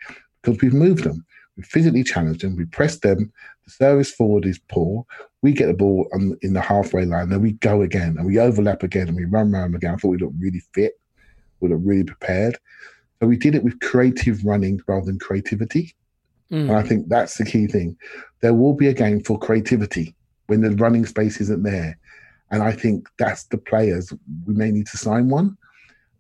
because 0.43 0.61
we've 0.61 0.73
moved 0.73 1.05
them. 1.05 1.25
We 1.57 1.65
physically 1.65 2.05
challenged 2.05 2.43
them, 2.43 2.57
we 2.57 2.65
pressed 2.65 3.03
them. 3.03 3.33
The 3.65 3.71
service 3.71 4.11
forward 4.11 4.47
is 4.47 4.59
poor 4.71 5.05
we 5.43 5.53
get 5.53 5.67
the 5.67 5.75
ball 5.75 6.09
on, 6.15 6.39
in 6.43 6.55
the 6.55 6.61
halfway 6.61 7.05
line, 7.05 7.29
then 7.29 7.43
we 7.43 7.53
go 7.53 7.83
again 7.83 8.17
and 8.17 8.25
we 8.25 8.39
overlap 8.39 8.83
again 8.83 9.09
and 9.09 9.17
we 9.17 9.25
run 9.25 9.53
around 9.53 9.75
again. 9.75 9.95
I 9.95 9.97
thought 9.97 10.11
we 10.11 10.19
looked 10.19 10.37
really 10.39 10.63
fit, 10.73 10.95
we 11.61 11.69
looked 11.69 11.85
really 11.85 12.05
prepared. 12.05 12.59
So 13.21 13.27
we 13.27 13.37
did 13.37 13.55
it 13.55 13.65
with 13.65 13.81
creative 13.81 14.45
running 14.45 14.81
rather 14.87 15.07
than 15.07 15.19
creativity. 15.19 15.95
Mm. 16.51 16.69
And 16.69 16.73
I 16.73 16.83
think 16.83 17.09
that's 17.09 17.37
the 17.37 17.45
key 17.45 17.67
thing. 17.67 17.97
There 18.41 18.55
will 18.55 18.75
be 18.75 18.89
a 18.89 18.95
game 18.95 19.23
for 19.23 19.39
creativity 19.39 20.15
when 20.47 20.61
the 20.61 20.71
running 20.71 21.07
space 21.07 21.41
isn't 21.41 21.63
there. 21.63 21.99
And 22.53 22.63
I 22.63 22.71
think 22.71 23.09
that's 23.19 23.45
the 23.45 23.59
players. 23.59 24.13
We 24.47 24.55
may 24.55 24.71
need 24.71 24.87
to 24.89 24.97
sign 24.97 25.29
one. 25.29 25.57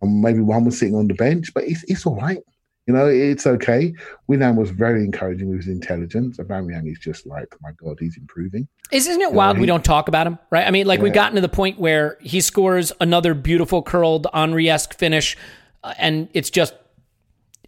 And 0.00 0.20
maybe 0.20 0.40
one 0.40 0.64
was 0.64 0.78
sitting 0.78 0.96
on 0.96 1.06
the 1.06 1.14
bench, 1.14 1.54
but 1.54 1.62
it's, 1.64 1.84
it's 1.84 2.04
all 2.04 2.16
right. 2.16 2.40
You 2.86 2.94
know, 2.94 3.06
it's 3.06 3.46
okay. 3.46 3.94
Willian 4.26 4.56
was 4.56 4.70
very 4.70 5.04
encouraging 5.04 5.50
with 5.50 5.58
his 5.58 5.68
intelligence. 5.68 6.38
Aubameyang 6.38 6.90
is 6.90 6.98
just 6.98 7.26
like, 7.26 7.54
my 7.60 7.70
God, 7.76 7.98
he's 8.00 8.16
improving. 8.16 8.66
Isn't 8.90 9.20
it 9.20 9.32
wild 9.32 9.58
we 9.58 9.66
don't 9.66 9.84
talk 9.84 10.08
about 10.08 10.26
him, 10.26 10.38
right? 10.50 10.66
I 10.66 10.72
mean, 10.72 10.86
like 10.86 10.98
yeah. 10.98 11.04
we've 11.04 11.12
gotten 11.12 11.36
to 11.36 11.40
the 11.40 11.48
point 11.48 11.78
where 11.78 12.18
he 12.20 12.40
scores 12.40 12.90
another 13.00 13.34
beautiful 13.34 13.84
curled 13.84 14.26
Henry-esque 14.34 14.94
finish, 14.94 15.36
uh, 15.84 15.94
and 15.96 16.28
it's 16.34 16.50
just 16.50 16.74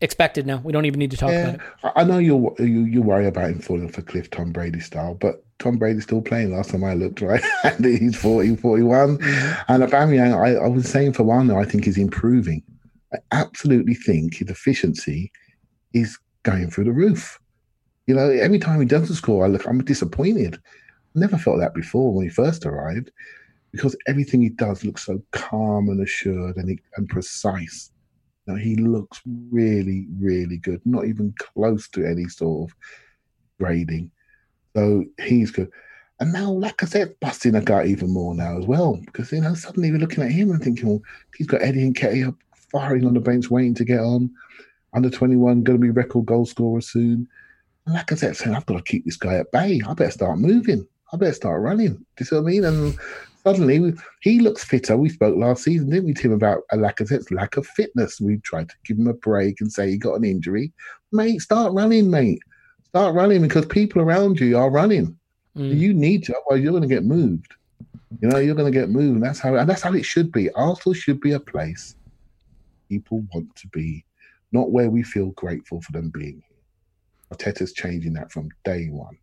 expected 0.00 0.46
now. 0.46 0.60
We 0.64 0.72
don't 0.72 0.84
even 0.86 0.98
need 0.98 1.12
to 1.12 1.16
talk 1.16 1.30
yeah. 1.30 1.48
about 1.48 1.54
it. 1.54 1.92
I 1.94 2.02
know 2.02 2.18
you 2.18 2.54
you 2.58 2.84
you 2.84 3.00
worry 3.00 3.28
about 3.28 3.50
him 3.50 3.60
falling 3.60 3.90
for 3.90 4.02
Cliff 4.02 4.30
Tom 4.30 4.50
Brady 4.50 4.80
style, 4.80 5.14
but 5.14 5.44
Tom 5.58 5.78
Brady's 5.78 6.04
still 6.04 6.22
playing. 6.22 6.54
Last 6.54 6.70
time 6.70 6.84
I 6.84 6.94
looked, 6.94 7.20
right, 7.20 7.42
and 7.64 7.84
he's 7.84 8.16
40, 8.16 8.56
41. 8.56 9.18
Mm-hmm. 9.18 9.72
And 9.72 9.82
Aubameyang, 9.82 10.34
I, 10.36 10.64
I 10.64 10.68
was 10.68 10.88
saying 10.88 11.12
for 11.12 11.22
a 11.22 11.26
while 11.26 11.38
one, 11.38 11.50
I 11.50 11.64
think 11.64 11.84
he's 11.84 11.98
improving. 11.98 12.62
I 13.12 13.18
absolutely 13.32 13.94
think 13.94 14.36
his 14.36 14.48
efficiency 14.48 15.30
is 15.92 16.18
going 16.42 16.70
through 16.70 16.84
the 16.84 16.92
roof. 16.92 17.38
You 18.06 18.14
know, 18.14 18.28
every 18.28 18.58
time 18.58 18.80
he 18.80 18.86
doesn't 18.86 19.14
score, 19.14 19.44
I 19.44 19.48
look, 19.48 19.66
I'm 19.66 19.82
disappointed. 19.82 20.58
Never 21.14 21.38
felt 21.38 21.60
that 21.60 21.74
before 21.74 22.12
when 22.12 22.24
he 22.24 22.30
first 22.30 22.66
arrived. 22.66 23.10
because 23.72 23.96
everything 24.06 24.40
he 24.40 24.50
does 24.50 24.84
looks 24.84 25.04
so 25.04 25.20
calm 25.32 25.88
and 25.88 26.00
assured 26.00 26.56
and, 26.56 26.78
and 26.96 27.08
precise. 27.08 27.90
Now 28.46 28.56
he 28.56 28.76
looks 28.76 29.20
really, 29.50 30.06
really 30.20 30.58
good, 30.58 30.80
not 30.84 31.06
even 31.06 31.34
close 31.38 31.88
to 31.90 32.06
any 32.06 32.28
sort 32.28 32.70
of 32.70 32.76
grading. 33.58 34.10
So 34.74 35.04
he's 35.20 35.50
good. 35.50 35.70
And 36.20 36.32
now 36.32 36.50
Lacazette 36.50 37.14
busting 37.20 37.54
a 37.54 37.60
gut 37.60 37.86
even 37.86 38.10
more 38.10 38.34
now 38.34 38.58
as 38.58 38.66
well, 38.66 39.00
because 39.06 39.32
you 39.32 39.40
know 39.40 39.54
suddenly 39.54 39.90
we're 39.90 39.98
looking 39.98 40.24
at 40.24 40.30
him 40.30 40.50
and 40.50 40.62
thinking, 40.62 40.88
well, 40.88 41.02
he's 41.36 41.46
got 41.46 41.62
Eddie 41.62 41.90
Nketiah 41.90 42.36
firing 42.70 43.06
on 43.06 43.14
the 43.14 43.20
bench, 43.20 43.50
waiting 43.50 43.74
to 43.74 43.84
get 43.84 44.00
on. 44.00 44.30
Under 44.94 45.10
twenty 45.10 45.36
one, 45.36 45.62
going 45.62 45.78
to 45.78 45.82
be 45.82 45.90
record 45.90 46.26
goal 46.26 46.46
scorer 46.46 46.80
soon. 46.80 47.28
And 47.86 47.96
Lacazette 47.96 48.36
saying, 48.36 48.54
I've 48.54 48.66
got 48.66 48.76
to 48.76 48.82
keep 48.82 49.04
this 49.04 49.16
guy 49.16 49.34
at 49.34 49.50
bay. 49.50 49.80
I 49.86 49.92
better 49.94 50.10
start 50.10 50.38
moving. 50.38 50.86
I 51.12 51.16
better 51.16 51.34
start 51.34 51.60
running. 51.60 51.94
Do 51.94 52.04
you 52.20 52.26
see 52.26 52.36
what 52.36 52.42
I 52.42 52.44
mean? 52.44 52.64
And 52.64 52.98
suddenly 53.42 53.92
he 54.22 54.38
looks 54.38 54.64
fitter. 54.64 54.96
We 54.96 55.08
spoke 55.08 55.36
last 55.36 55.64
season, 55.64 55.90
didn't 55.90 56.06
we, 56.06 56.14
Tim, 56.14 56.32
about 56.32 56.62
uh, 56.72 56.76
a 56.76 56.78
Lacazette's 56.78 57.30
lack 57.30 57.56
of 57.56 57.66
fitness. 57.66 58.20
We 58.20 58.38
tried 58.38 58.68
to 58.68 58.74
give 58.86 58.98
him 58.98 59.08
a 59.08 59.14
break 59.14 59.60
and 59.60 59.70
say 59.70 59.90
he 59.90 59.98
got 59.98 60.14
an 60.14 60.24
injury. 60.24 60.72
Mate, 61.12 61.40
start 61.40 61.72
running, 61.72 62.10
mate. 62.10 62.40
Start 62.94 63.16
running 63.16 63.42
because 63.42 63.66
people 63.66 64.00
around 64.00 64.38
you 64.38 64.56
are 64.56 64.70
running. 64.70 65.18
Mm. 65.56 65.76
You 65.76 65.92
need 65.92 66.22
to, 66.24 66.36
otherwise 66.36 66.62
you're 66.62 66.70
going 66.70 66.88
to 66.88 66.94
get 66.94 67.04
moved. 67.04 67.52
You 68.20 68.28
know, 68.28 68.38
you're 68.38 68.54
going 68.54 68.72
to 68.72 68.78
get 68.78 68.88
moved. 68.88 69.16
And 69.16 69.22
that's 69.24 69.40
how 69.40 69.56
and 69.56 69.68
that's 69.68 69.82
how 69.82 69.92
it 69.94 70.04
should 70.04 70.30
be. 70.30 70.48
Arsenal 70.52 70.94
should 70.94 71.20
be 71.20 71.32
a 71.32 71.40
place 71.40 71.96
people 72.88 73.24
want 73.34 73.52
to 73.56 73.66
be, 73.68 74.04
not 74.52 74.70
where 74.70 74.90
we 74.90 75.02
feel 75.02 75.30
grateful 75.30 75.80
for 75.80 75.90
them 75.90 76.10
being 76.10 76.40
here. 76.46 77.36
Arteta's 77.36 77.72
changing 77.72 78.12
that 78.12 78.30
from 78.30 78.48
day 78.64 78.86
one. 78.90 79.18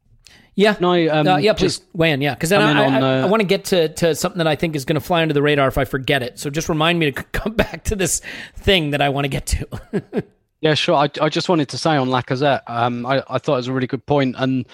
Yeah, 0.55 0.75
no, 0.81 0.91
um, 1.09 1.25
uh, 1.25 1.37
yeah. 1.37 1.53
Please 1.53 1.79
weigh 1.93 2.11
in. 2.11 2.19
Yeah, 2.19 2.33
because 2.33 2.49
then 2.49 2.61
I, 2.61 2.83
I, 2.83 2.99
I, 2.99 3.19
I 3.21 3.25
want 3.25 3.39
to 3.39 3.47
get 3.47 3.63
to 3.65 3.87
to 3.87 4.15
something 4.15 4.39
that 4.39 4.47
I 4.47 4.57
think 4.57 4.75
is 4.75 4.83
going 4.83 4.95
to 4.95 4.99
fly 4.99 5.21
under 5.21 5.33
the 5.33 5.41
radar 5.41 5.69
if 5.69 5.77
I 5.77 5.85
forget 5.85 6.23
it. 6.23 6.39
So 6.39 6.49
just 6.49 6.67
remind 6.67 6.99
me 6.99 7.09
to 7.09 7.23
come 7.31 7.53
back 7.53 7.85
to 7.85 7.95
this 7.95 8.21
thing 8.57 8.89
that 8.89 9.01
I 9.01 9.07
want 9.07 9.23
to 9.23 9.29
get 9.29 9.45
to. 9.45 10.23
yeah, 10.61 10.75
sure. 10.75 10.95
I, 10.95 11.09
I 11.19 11.29
just 11.29 11.49
wanted 11.49 11.69
to 11.69 11.77
say 11.77 11.97
on 11.97 12.07
Lacazette, 12.07 12.61
um, 12.67 13.05
I, 13.05 13.23
I 13.27 13.39
thought 13.39 13.53
it 13.53 13.57
was 13.57 13.67
a 13.67 13.73
really 13.73 13.87
good 13.87 14.05
point, 14.05 14.35
and 14.37 14.65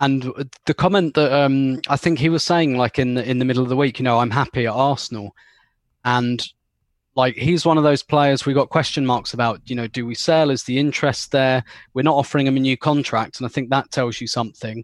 and 0.00 0.50
the 0.64 0.74
comment 0.74 1.14
that 1.14 1.32
um, 1.32 1.80
I 1.88 1.96
think 1.96 2.18
he 2.18 2.30
was 2.30 2.42
saying, 2.42 2.76
like 2.76 2.98
in 2.98 3.14
the 3.14 3.28
in 3.28 3.38
the 3.38 3.44
middle 3.44 3.62
of 3.62 3.68
the 3.68 3.76
week, 3.76 3.98
you 3.98 4.04
know, 4.04 4.18
I'm 4.18 4.30
happy 4.30 4.66
at 4.66 4.72
Arsenal, 4.72 5.36
and 6.04 6.46
like 7.14 7.36
he's 7.36 7.66
one 7.66 7.78
of 7.78 7.84
those 7.84 8.02
players 8.02 8.44
we 8.44 8.54
got 8.54 8.70
question 8.70 9.04
marks 9.04 9.34
about. 9.34 9.60
You 9.68 9.76
know, 9.76 9.86
do 9.86 10.06
we 10.06 10.14
sell? 10.14 10.50
Is 10.50 10.64
the 10.64 10.78
interest 10.78 11.30
there? 11.30 11.62
We're 11.92 12.02
not 12.02 12.16
offering 12.16 12.46
him 12.46 12.56
a 12.56 12.60
new 12.60 12.78
contract, 12.78 13.38
and 13.38 13.46
I 13.46 13.50
think 13.50 13.68
that 13.68 13.90
tells 13.90 14.20
you 14.20 14.26
something. 14.26 14.82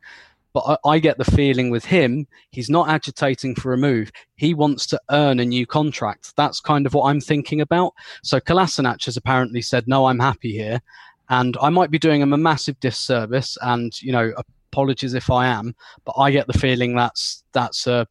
But 0.53 0.79
I, 0.85 0.89
I, 0.89 0.99
get 0.99 1.19
the 1.19 1.25
feeling 1.25 1.71
with 1.71 1.85
him, 1.85 2.27
he's 2.51 2.69
not 2.69 2.89
agitating 2.89 3.55
for 3.55 3.73
a 3.73 3.79
move. 3.79 4.11
He 4.37 4.55
wants 4.55 4.87
to 4.89 5.01
earn 5.11 5.39
a 5.39 5.45
new 5.45 5.67
contract. 5.67 6.35
That's 6.37 6.61
kind 6.61 6.87
of 6.87 6.95
what 6.95 7.09
I'm 7.09 7.21
thinking 7.21 7.61
about. 7.61 7.95
So 8.23 8.41
Kolasinac 8.41 9.05
has 9.05 9.17
apparently 9.17 9.63
said, 9.63 9.87
"No, 9.87 10.07
I'm 10.07 10.19
happy 10.19 10.53
here," 10.53 10.81
and 11.29 11.57
I 11.61 11.69
might 11.71 11.91
be 11.91 11.99
doing 11.99 12.21
him 12.21 12.33
a 12.33 12.39
massive 12.39 12.79
disservice. 12.81 13.57
And 13.63 14.01
you 14.03 14.13
know, 14.13 14.33
apologies 14.73 15.15
if 15.15 15.31
I 15.31 15.47
am, 15.47 15.75
but 16.05 16.15
I 16.17 16.31
get 16.31 16.47
the 16.47 16.59
feeling 16.59 16.95
that's 16.95 17.45
that's 17.53 17.87
a 17.87 18.07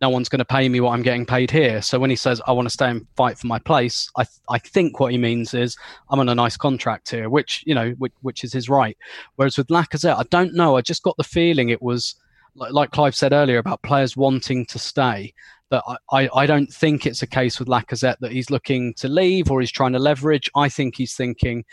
no 0.00 0.08
one's 0.08 0.28
going 0.28 0.38
to 0.38 0.44
pay 0.44 0.68
me 0.68 0.80
what 0.80 0.92
I'm 0.92 1.02
getting 1.02 1.26
paid 1.26 1.50
here. 1.50 1.82
So 1.82 1.98
when 1.98 2.10
he 2.10 2.16
says 2.16 2.40
I 2.46 2.52
want 2.52 2.66
to 2.66 2.72
stay 2.72 2.88
and 2.88 3.06
fight 3.16 3.38
for 3.38 3.46
my 3.46 3.58
place, 3.58 4.10
I 4.16 4.24
th- 4.24 4.40
I 4.48 4.58
think 4.58 5.00
what 5.00 5.12
he 5.12 5.18
means 5.18 5.54
is 5.54 5.76
I'm 6.10 6.20
on 6.20 6.28
a 6.28 6.34
nice 6.34 6.56
contract 6.56 7.10
here, 7.10 7.28
which 7.28 7.64
you 7.66 7.74
know 7.74 7.90
which, 7.98 8.12
which 8.22 8.44
is 8.44 8.52
his 8.52 8.68
right. 8.68 8.96
Whereas 9.36 9.58
with 9.58 9.68
Lacazette, 9.68 10.18
I 10.18 10.24
don't 10.30 10.54
know. 10.54 10.76
I 10.76 10.82
just 10.82 11.02
got 11.02 11.16
the 11.16 11.24
feeling 11.24 11.68
it 11.68 11.82
was 11.82 12.14
like, 12.54 12.72
like 12.72 12.90
Clive 12.90 13.14
said 13.14 13.32
earlier 13.32 13.58
about 13.58 13.82
players 13.82 14.16
wanting 14.16 14.66
to 14.66 14.78
stay. 14.78 15.34
That 15.70 15.82
I, 15.86 15.96
I, 16.12 16.28
I 16.34 16.46
don't 16.46 16.72
think 16.72 17.04
it's 17.04 17.20
a 17.20 17.26
case 17.26 17.58
with 17.58 17.68
Lacazette 17.68 18.16
that 18.20 18.32
he's 18.32 18.50
looking 18.50 18.94
to 18.94 19.08
leave 19.08 19.50
or 19.50 19.60
he's 19.60 19.70
trying 19.70 19.92
to 19.92 19.98
leverage. 19.98 20.50
I 20.56 20.70
think 20.70 20.96
he's 20.96 21.14
thinking 21.14 21.64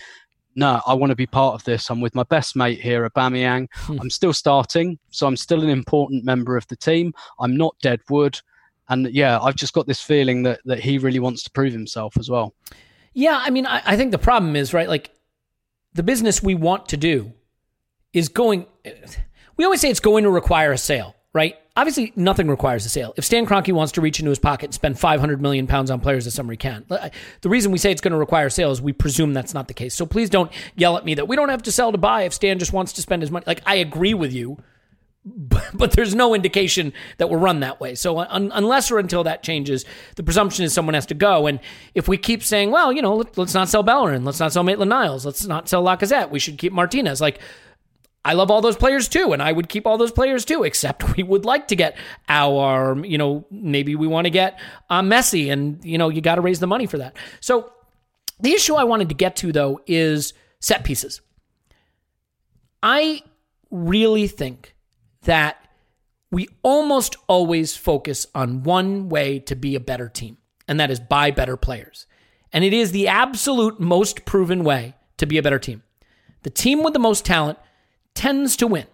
no, 0.56 0.82
I 0.88 0.94
want 0.94 1.12
to 1.12 1.16
be 1.16 1.26
part 1.26 1.54
of 1.54 1.64
this. 1.66 1.90
I'm 1.90 2.02
with 2.02 2.16
my 2.16 2.24
best 2.24 2.56
mate 2.56 2.80
here, 2.80 3.08
Aubameyang. 3.10 3.68
Hmm. 3.74 4.00
I'm 4.00 4.10
still 4.10 4.34
starting, 4.34 4.98
so 5.10 5.28
I'm 5.28 5.36
still 5.36 5.62
an 5.62 5.70
important 5.70 6.24
member 6.24 6.56
of 6.56 6.68
the 6.68 6.76
team. 6.78 7.14
I'm 7.40 7.58
not 7.58 7.76
dead 7.82 8.00
wood, 8.10 8.40
and 8.90 9.08
yeah, 9.14 9.40
I've 9.40 9.56
just 9.56 9.74
got 9.74 9.86
this 9.88 10.02
feeling 10.02 10.44
that 10.44 10.62
that 10.66 10.80
he 10.80 10.98
really 10.98 11.20
wants 11.20 11.44
to 11.44 11.52
prove 11.52 11.74
himself 11.74 12.18
as 12.18 12.30
well. 12.30 12.54
Yeah, 13.14 13.40
I 13.42 13.50
mean, 13.50 13.66
I, 13.66 13.82
I 13.86 13.98
think 13.98 14.12
the 14.12 14.18
problem 14.18 14.56
is 14.56 14.74
right. 14.74 14.88
Like 14.88 15.12
the 15.94 16.04
business 16.04 16.42
we 16.42 16.56
want 16.56 16.90
to 16.90 16.98
do 16.98 17.34
is 18.14 18.30
going. 18.30 18.66
We 19.58 19.64
always 19.64 19.82
say 19.82 19.90
it's 19.90 20.00
going 20.02 20.24
to 20.26 20.30
require 20.30 20.72
a 20.72 20.78
sale, 20.78 21.16
right? 21.34 21.56
Obviously 21.76 22.14
nothing 22.16 22.48
requires 22.48 22.86
a 22.86 22.90
sale. 22.90 23.14
If 23.18 23.26
Stan 23.26 23.46
Kroenke 23.46 23.74
wants 23.74 23.92
to 23.94 24.02
reach 24.02 24.20
into 24.20 24.30
his 24.30 24.40
pocket 24.40 24.66
and 24.66 24.74
spend 24.74 25.00
500 25.00 25.42
million 25.42 25.68
pounds 25.68 25.92
on 25.92 26.00
players 26.00 26.26
this 26.26 26.34
summer, 26.34 26.54
he 26.54 26.58
can. 26.58 26.86
The 26.88 27.50
reason 27.50 27.72
we 27.72 27.78
say 27.78 27.92
it's 27.92 28.02
going 28.02 28.14
to 28.14 28.18
require 28.18 28.50
sales, 28.50 28.82
we 28.82 28.94
presume 28.94 29.34
that's 29.34 29.54
not 29.54 29.68
the 29.68 29.74
case. 29.74 29.94
So 29.94 30.06
please 30.06 30.30
don't 30.30 30.52
yell 30.76 30.98
at 30.98 31.06
me 31.06 31.16
that 31.16 31.28
we 31.28 31.36
don't 31.36 31.50
have 31.50 31.64
to 31.64 31.72
sell 31.72 31.92
to 31.92 31.98
buy 31.98 32.24
if 32.24 32.34
Stan 32.34 32.60
just 32.60 32.74
wants 32.74 32.94
to 32.94 33.02
spend 33.02 33.22
his 33.22 33.32
money. 33.32 33.44
Like 33.46 33.62
I 33.66 33.76
agree 33.76 34.14
with 34.14 34.34
you, 34.34 34.58
but, 35.26 35.66
but 35.74 35.92
there's 35.92 36.14
no 36.14 36.36
indication 36.36 36.94
that 37.18 37.30
we're 37.30 37.40
run 37.40 37.60
that 37.62 37.80
way. 37.80 37.96
So 37.96 38.20
un, 38.20 38.52
unless 38.54 38.92
or 38.92 39.00
until 39.00 39.24
that 39.24 39.42
changes, 39.42 39.84
the 40.16 40.24
presumption 40.24 40.64
is 40.64 40.74
someone 40.74 40.94
has 40.94 41.08
to 41.08 41.16
go. 41.16 41.48
And 41.48 41.60
if 41.96 42.08
we 42.08 42.18
keep 42.18 42.44
saying, 42.44 42.70
well, 42.70 42.94
you 42.94 43.02
know, 43.02 43.16
let, 43.16 43.38
us 43.38 43.54
not 43.54 43.68
sell 43.68 43.82
Bellerin, 43.82 44.24
let's 44.24 44.40
not 44.40 44.54
sell 44.54 44.64
Maitland 44.64 44.90
Niles, 44.90 45.26
let's 45.26 45.46
not 45.46 45.68
sell 45.68 45.84
Lacazette, 45.84 46.30
we 46.30 46.40
should 46.40 46.60
keep 46.60 46.72
Martinez, 46.72 47.22
like 47.22 47.40
I 48.26 48.34
love 48.34 48.50
all 48.50 48.60
those 48.60 48.76
players 48.76 49.08
too, 49.08 49.34
and 49.34 49.42
I 49.42 49.52
would 49.52 49.70
keep 49.70 49.86
all 49.86 50.00
those 50.00 50.12
players 50.12 50.44
too. 50.44 50.64
Except 50.64 51.16
we 51.18 51.24
would 51.24 51.46
like 51.46 51.68
to 51.70 51.76
get 51.76 51.96
our, 52.28 52.98
you 53.06 53.18
know, 53.18 53.46
maybe 53.52 53.96
we 53.96 54.08
want 54.08 54.26
to 54.26 54.32
get 54.32 54.60
uh, 54.90 55.02
Messi, 55.02 55.52
and 55.52 55.84
you 55.86 55.98
know, 55.98 56.10
you 56.10 56.22
got 56.22 56.36
to 56.36 56.42
raise 56.42 56.60
the 56.60 56.68
money 56.68 56.88
for 56.88 56.98
that. 56.98 57.16
So 57.40 57.72
the 58.40 58.52
issue 58.52 58.74
I 58.76 58.84
wanted 58.84 59.10
to 59.10 59.16
get 59.16 59.36
to 59.38 59.52
though 59.52 59.80
is 59.86 60.34
set 60.60 60.84
pieces. 60.84 61.22
I 62.82 63.22
really 63.70 64.28
think 64.28 64.76
that 65.24 65.58
we 66.32 66.50
almost 66.64 67.16
always 67.28 67.78
focus 67.78 68.28
on 68.36 68.64
one 68.64 69.08
way 69.08 69.40
to 69.40 69.56
be 69.56 69.76
a 69.76 69.80
better 69.80 70.10
team, 70.10 70.38
and 70.68 70.80
that 70.80 70.90
is 70.90 71.00
buy 71.00 71.32
better 71.32 71.58
players. 71.58 72.08
And 72.52 72.64
it 72.64 72.74
is 72.74 72.92
the 72.92 73.08
absolute 73.08 73.80
most 73.80 74.26
proven 74.26 74.64
way 74.64 74.96
to 75.18 75.26
be 75.26 75.38
a 75.38 75.44
better 75.44 75.60
team. 75.60 75.84
The 76.44 76.50
team 76.50 76.84
with 76.84 76.94
the 76.94 77.00
most 77.00 77.26
talent 77.26 77.58
tends 78.16 78.56
to 78.58 78.68
win. 78.68 78.88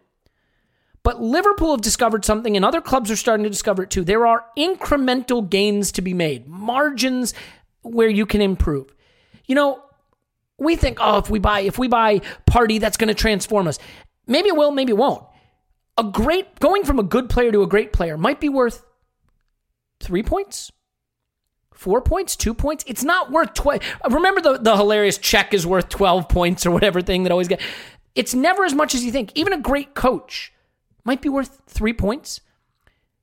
But 1.04 1.22
Liverpool 1.22 1.72
have 1.72 1.82
discovered 1.82 2.26
something, 2.26 2.56
and 2.56 2.64
other 2.64 2.82
clubs 2.82 3.10
are 3.10 3.16
starting 3.16 3.44
to 3.44 3.50
discover 3.50 3.84
it 3.84 3.90
too. 3.90 4.04
There 4.04 4.28
are 4.28 4.46
incremental 4.58 5.48
gains 5.50 5.92
to 5.94 6.02
be 6.02 6.14
made, 6.14 6.48
margins 6.48 7.34
where 7.82 8.10
you 8.10 8.26
can 8.26 8.42
improve. 8.42 8.94
You 9.48 9.56
know, 9.56 9.84
we 10.60 10.76
think, 10.76 11.00
oh, 11.02 11.18
if 11.18 11.30
we 11.30 11.40
buy, 11.40 11.62
if 11.62 11.80
we 11.80 11.88
buy 11.88 12.20
Partey, 12.48 12.80
that's 12.80 12.98
going 12.98 13.08
to 13.08 13.16
transform 13.16 13.68
us. 13.68 13.80
Maybe 14.28 14.50
it 14.50 14.56
will, 14.56 14.72
maybe 14.72 14.92
it 14.92 14.98
won't. 14.98 15.26
A 15.98 16.04
great 16.04 16.60
going 16.60 16.84
from 16.84 17.00
a 17.00 17.04
good 17.04 17.30
player 17.30 17.52
to 17.52 17.64
a 17.64 17.68
great 17.68 17.94
player 17.94 18.18
might 18.18 18.40
be 18.40 18.50
worth 18.50 18.86
three 20.00 20.24
points, 20.24 20.72
four 21.74 22.02
points, 22.02 22.36
two 22.36 22.54
points. 22.54 22.84
It's 22.88 23.04
not 23.04 23.32
worth 23.32 23.56
twice. 23.56 23.80
Remember 24.10 24.40
the, 24.40 24.58
the 24.60 24.78
hilarious 24.78 25.18
Cech 25.18 25.54
is 25.54 25.66
worth 25.66 25.90
12 25.90 26.30
points 26.30 26.66
or 26.66 26.72
whatever 26.72 27.02
thing 27.02 27.24
that 27.24 27.32
always 27.32 27.48
get. 27.48 27.60
It's 28.16 28.34
never 28.34 28.66
as 28.66 28.74
much 28.74 28.94
as 28.94 29.04
you 29.04 29.12
think. 29.12 29.32
Even 29.36 29.54
a 29.54 29.60
great 29.60 29.94
coach 29.94 30.54
might 31.04 31.22
be 31.22 31.30
worth 31.30 31.62
three 31.68 31.94
points. 31.94 32.42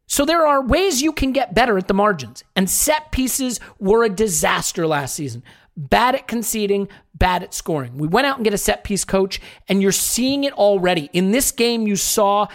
So 0.06 0.24
there 0.24 0.46
are 0.46 0.62
ways 0.62 1.02
you 1.02 1.12
can 1.12 1.32
get 1.32 1.54
better 1.54 1.76
at 1.76 1.86
the 1.86 1.94
margins. 1.94 2.42
And 2.56 2.68
set 2.68 3.12
pieces 3.12 3.60
were 3.78 4.04
a 4.04 4.08
disaster 4.08 4.86
last 4.86 5.14
season. 5.14 5.42
Bad 5.76 6.14
at 6.14 6.26
conceding, 6.26 6.88
bad 7.14 7.42
at 7.42 7.54
scoring. 7.54 7.98
We 7.98 8.08
went 8.08 8.26
out 8.26 8.36
and 8.36 8.44
get 8.44 8.54
a 8.54 8.58
set 8.58 8.82
piece 8.82 9.04
coach, 9.04 9.40
and 9.68 9.80
you're 9.80 9.92
seeing 9.92 10.44
it 10.44 10.52
already. 10.54 11.10
In 11.12 11.30
this 11.30 11.52
game, 11.52 11.86
you 11.86 11.94
saw 11.94 12.48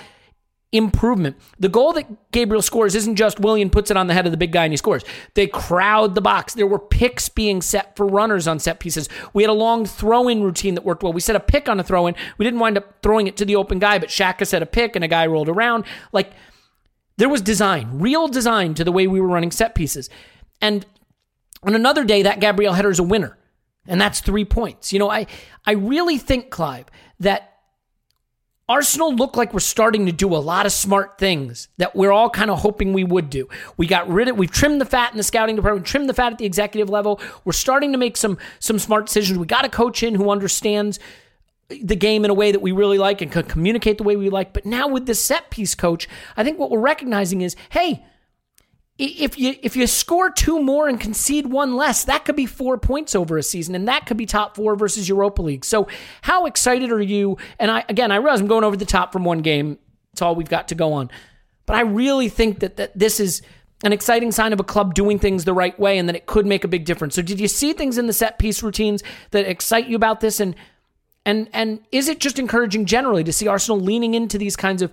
improvement. 0.73 1.37
The 1.59 1.69
goal 1.69 1.93
that 1.93 2.31
Gabriel 2.31 2.63
scores 2.63 2.95
isn't 2.95 3.15
just 3.15 3.39
Willian 3.39 3.69
puts 3.69 3.91
it 3.91 3.95
on 3.95 4.07
the 4.07 4.13
head 4.13 4.25
of 4.25 4.31
the 4.31 4.37
big 4.37 4.51
guy 4.51 4.65
and 4.65 4.73
he 4.73 4.77
scores. 4.77 5.03
They 5.35 5.47
crowd 5.47 6.15
the 6.15 6.21
box. 6.21 6.55
There 6.55 6.67
were 6.67 6.79
picks 6.79 7.29
being 7.29 7.61
set 7.61 7.95
for 7.95 8.07
runners 8.07 8.47
on 8.47 8.59
set 8.59 8.79
pieces. 8.79 9.07
We 9.33 9.43
had 9.43 9.51
a 9.51 9.53
long 9.53 9.85
throw 9.85 10.27
in 10.27 10.43
routine 10.43 10.73
that 10.73 10.83
worked 10.83 11.03
well. 11.03 11.13
We 11.13 11.21
set 11.21 11.35
a 11.35 11.39
pick 11.39 11.69
on 11.69 11.79
a 11.79 11.83
throw 11.83 12.07
in. 12.07 12.15
We 12.37 12.43
didn't 12.43 12.59
wind 12.59 12.77
up 12.77 13.01
throwing 13.03 13.27
it 13.27 13.37
to 13.37 13.45
the 13.45 13.55
open 13.55 13.77
guy, 13.77 13.99
but 13.99 14.09
Xhaka 14.09 14.47
set 14.47 14.63
a 14.63 14.65
pick 14.65 14.95
and 14.95 15.05
a 15.05 15.07
guy 15.07 15.27
rolled 15.27 15.47
around. 15.47 15.85
Like 16.11 16.33
there 17.17 17.29
was 17.29 17.41
design, 17.41 17.99
real 17.99 18.27
design 18.27 18.73
to 18.73 18.83
the 18.83 18.91
way 18.91 19.05
we 19.05 19.21
were 19.21 19.27
running 19.27 19.51
set 19.51 19.75
pieces. 19.75 20.09
And 20.59 20.85
on 21.61 21.75
another 21.75 22.03
day, 22.03 22.23
that 22.23 22.39
Gabriel 22.39 22.73
header 22.73 22.89
is 22.89 22.99
a 22.99 23.03
winner. 23.03 23.37
And 23.87 24.01
that's 24.01 24.21
three 24.21 24.45
points. 24.45 24.91
You 24.91 24.99
know, 24.99 25.09
I, 25.09 25.27
I 25.65 25.73
really 25.73 26.17
think, 26.17 26.49
Clive, 26.49 26.85
that 27.19 27.52
Arsenal 28.69 29.13
look 29.13 29.35
like 29.35 29.53
we're 29.53 29.59
starting 29.59 30.05
to 30.05 30.13
do 30.13 30.33
a 30.33 30.37
lot 30.37 30.65
of 30.65 30.71
smart 30.71 31.17
things 31.17 31.67
that 31.77 31.95
we're 31.95 32.13
all 32.13 32.29
kind 32.29 32.49
of 32.49 32.59
hoping 32.59 32.93
we 32.93 33.03
would 33.03 33.29
do. 33.29 33.49
We 33.75 33.87
got 33.87 34.07
rid 34.07 34.29
of, 34.29 34.37
we've 34.37 34.51
trimmed 34.51 34.79
the 34.79 34.85
fat 34.85 35.11
in 35.11 35.17
the 35.17 35.23
scouting 35.23 35.57
department, 35.57 35.85
trimmed 35.85 36.07
the 36.07 36.13
fat 36.13 36.31
at 36.31 36.37
the 36.37 36.45
executive 36.45 36.89
level. 36.89 37.19
We're 37.43 37.51
starting 37.51 37.91
to 37.91 37.97
make 37.97 38.15
some 38.15 38.37
some 38.59 38.79
smart 38.79 39.07
decisions. 39.07 39.37
We 39.37 39.45
got 39.47 39.65
a 39.65 39.69
coach 39.69 40.01
in 40.01 40.15
who 40.15 40.29
understands 40.29 40.97
the 41.69 41.95
game 41.95 42.23
in 42.23 42.31
a 42.31 42.33
way 42.33 42.51
that 42.53 42.61
we 42.61 42.71
really 42.71 42.97
like 42.97 43.21
and 43.21 43.31
can 43.31 43.43
communicate 43.43 43.97
the 43.97 44.03
way 44.03 44.15
we 44.15 44.29
like. 44.29 44.53
But 44.53 44.65
now 44.65 44.87
with 44.87 45.07
the 45.07 45.15
set 45.15 45.49
piece 45.49 45.75
coach, 45.75 46.07
I 46.37 46.43
think 46.43 46.57
what 46.57 46.71
we're 46.71 46.79
recognizing 46.79 47.41
is, 47.41 47.57
hey, 47.69 48.05
if 48.99 49.39
you 49.39 49.55
if 49.63 49.75
you 49.75 49.87
score 49.87 50.29
two 50.29 50.61
more 50.61 50.87
and 50.87 50.99
concede 50.99 51.47
one 51.47 51.75
less, 51.75 52.03
that 52.03 52.25
could 52.25 52.35
be 52.35 52.45
four 52.45 52.77
points 52.77 53.15
over 53.15 53.37
a 53.37 53.43
season, 53.43 53.73
and 53.73 53.87
that 53.87 54.05
could 54.05 54.17
be 54.17 54.25
top 54.25 54.55
four 54.55 54.75
versus 54.75 55.09
Europa 55.09 55.41
League. 55.41 55.65
So, 55.65 55.87
how 56.21 56.45
excited 56.45 56.91
are 56.91 57.01
you? 57.01 57.37
And 57.57 57.71
I 57.71 57.83
again, 57.89 58.11
I 58.11 58.17
realize 58.17 58.39
I'm 58.39 58.47
going 58.47 58.63
over 58.63 58.77
the 58.77 58.85
top 58.85 59.11
from 59.11 59.23
one 59.23 59.39
game. 59.39 59.79
It's 60.11 60.21
all 60.21 60.35
we've 60.35 60.49
got 60.49 60.67
to 60.67 60.75
go 60.75 60.93
on, 60.93 61.09
but 61.65 61.75
I 61.75 61.81
really 61.81 62.29
think 62.29 62.59
that 62.59 62.77
that 62.77 62.97
this 62.97 63.19
is 63.19 63.41
an 63.83 63.93
exciting 63.93 64.31
sign 64.31 64.53
of 64.53 64.59
a 64.59 64.63
club 64.63 64.93
doing 64.93 65.17
things 65.17 65.43
the 65.43 65.53
right 65.53 65.77
way, 65.79 65.97
and 65.97 66.07
that 66.07 66.15
it 66.15 66.27
could 66.27 66.45
make 66.45 66.63
a 66.63 66.67
big 66.67 66.85
difference. 66.85 67.15
So, 67.15 67.23
did 67.23 67.39
you 67.39 67.47
see 67.47 67.73
things 67.73 67.97
in 67.97 68.05
the 68.05 68.13
set 68.13 68.37
piece 68.37 68.61
routines 68.61 69.03
that 69.31 69.47
excite 69.47 69.87
you 69.87 69.95
about 69.95 70.19
this? 70.19 70.39
And 70.39 70.55
and 71.25 71.49
and 71.51 71.79
is 71.91 72.07
it 72.09 72.19
just 72.19 72.37
encouraging 72.37 72.85
generally 72.85 73.23
to 73.23 73.33
see 73.33 73.47
Arsenal 73.47 73.79
leaning 73.79 74.13
into 74.13 74.37
these 74.37 74.55
kinds 74.55 74.83
of 74.83 74.91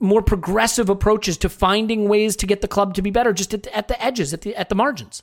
more 0.00 0.22
progressive 0.22 0.88
approaches 0.88 1.36
to 1.38 1.48
finding 1.48 2.08
ways 2.08 2.36
to 2.36 2.46
get 2.46 2.60
the 2.60 2.68
club 2.68 2.94
to 2.94 3.02
be 3.02 3.10
better, 3.10 3.32
just 3.32 3.52
at 3.54 3.64
the, 3.64 3.76
at 3.76 3.88
the 3.88 4.02
edges, 4.02 4.32
at 4.32 4.42
the 4.42 4.54
at 4.56 4.68
the 4.68 4.74
margins. 4.74 5.22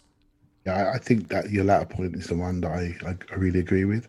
Yeah, 0.65 0.91
I 0.93 0.97
think 0.97 1.29
that 1.29 1.51
your 1.51 1.63
latter 1.63 1.85
point 1.85 2.15
is 2.15 2.27
the 2.27 2.35
one 2.35 2.61
that 2.61 2.71
I, 2.71 2.95
I, 3.07 3.15
I 3.31 3.35
really 3.35 3.59
agree 3.59 3.85
with. 3.85 4.07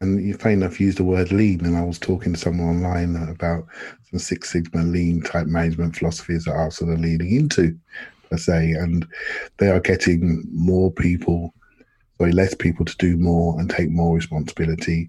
And 0.00 0.24
you 0.24 0.34
funny 0.34 0.54
enough 0.54 0.80
used 0.80 0.98
the 0.98 1.04
word 1.04 1.30
lean, 1.30 1.64
and 1.64 1.76
I 1.76 1.82
was 1.82 1.98
talking 1.98 2.32
to 2.32 2.38
someone 2.38 2.68
online 2.68 3.14
about 3.28 3.66
some 4.10 4.18
Six 4.18 4.50
Sigma 4.50 4.82
lean 4.82 5.22
type 5.22 5.46
management 5.46 5.96
philosophies 5.96 6.44
that 6.44 6.54
are 6.54 6.70
sort 6.70 6.92
of 6.92 6.98
leaning 6.98 7.36
into, 7.36 7.78
per 8.28 8.36
se, 8.36 8.72
and 8.72 9.06
they 9.58 9.68
are 9.68 9.78
getting 9.78 10.42
more 10.50 10.90
people, 10.90 11.54
sorry, 12.18 12.32
less 12.32 12.54
people 12.54 12.84
to 12.84 12.96
do 12.96 13.16
more 13.16 13.60
and 13.60 13.70
take 13.70 13.90
more 13.90 14.16
responsibility 14.16 15.08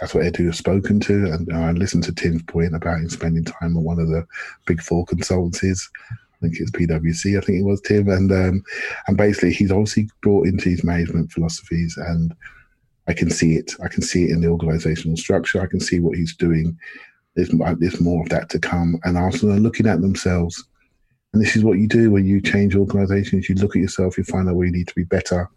that's 0.00 0.14
what 0.14 0.24
Edu 0.24 0.46
has 0.46 0.58
spoken 0.58 1.00
to. 1.00 1.32
And 1.32 1.52
I 1.52 1.72
listened 1.72 2.04
to 2.04 2.14
Tim's 2.14 2.42
point 2.42 2.74
about 2.74 2.98
him 2.98 3.08
spending 3.08 3.44
time 3.44 3.76
at 3.76 3.82
one 3.82 3.98
of 3.98 4.08
the 4.08 4.26
big 4.66 4.82
four 4.82 5.04
consultancies. 5.06 5.80
I 6.10 6.36
think 6.40 6.56
it's 6.58 6.70
PwC, 6.72 7.38
I 7.38 7.40
think 7.40 7.60
it 7.60 7.64
was 7.64 7.80
Tim. 7.80 8.08
And 8.08 8.30
um, 8.32 8.64
and 9.06 9.16
basically, 9.16 9.52
he's 9.52 9.70
obviously 9.70 10.08
brought 10.22 10.46
into 10.46 10.68
his 10.68 10.84
management 10.84 11.32
philosophies, 11.32 11.96
and 11.96 12.34
I 13.06 13.12
can 13.12 13.30
see 13.30 13.54
it. 13.54 13.74
I 13.82 13.88
can 13.88 14.02
see 14.02 14.24
it 14.24 14.30
in 14.30 14.40
the 14.40 14.48
organizational 14.48 15.16
structure. 15.16 15.60
I 15.60 15.66
can 15.66 15.80
see 15.80 16.00
what 16.00 16.16
he's 16.16 16.34
doing. 16.36 16.76
There's, 17.34 17.50
there's 17.78 18.00
more 18.00 18.22
of 18.22 18.28
that 18.28 18.48
to 18.50 18.58
come. 18.58 18.98
And 19.04 19.18
Arsenal 19.18 19.56
are 19.56 19.60
looking 19.60 19.86
at 19.86 20.00
themselves. 20.00 20.64
And 21.32 21.42
this 21.42 21.56
is 21.56 21.64
what 21.64 21.78
you 21.78 21.88
do 21.88 22.10
when 22.12 22.26
you 22.26 22.40
change 22.40 22.76
organizations. 22.76 23.48
You 23.48 23.56
look 23.56 23.74
at 23.74 23.82
yourself, 23.82 24.16
you 24.16 24.24
find 24.24 24.48
out 24.48 24.54
where 24.54 24.66
you 24.66 24.72
need 24.72 24.86
to 24.88 24.94
be 24.94 25.04
better, 25.04 25.50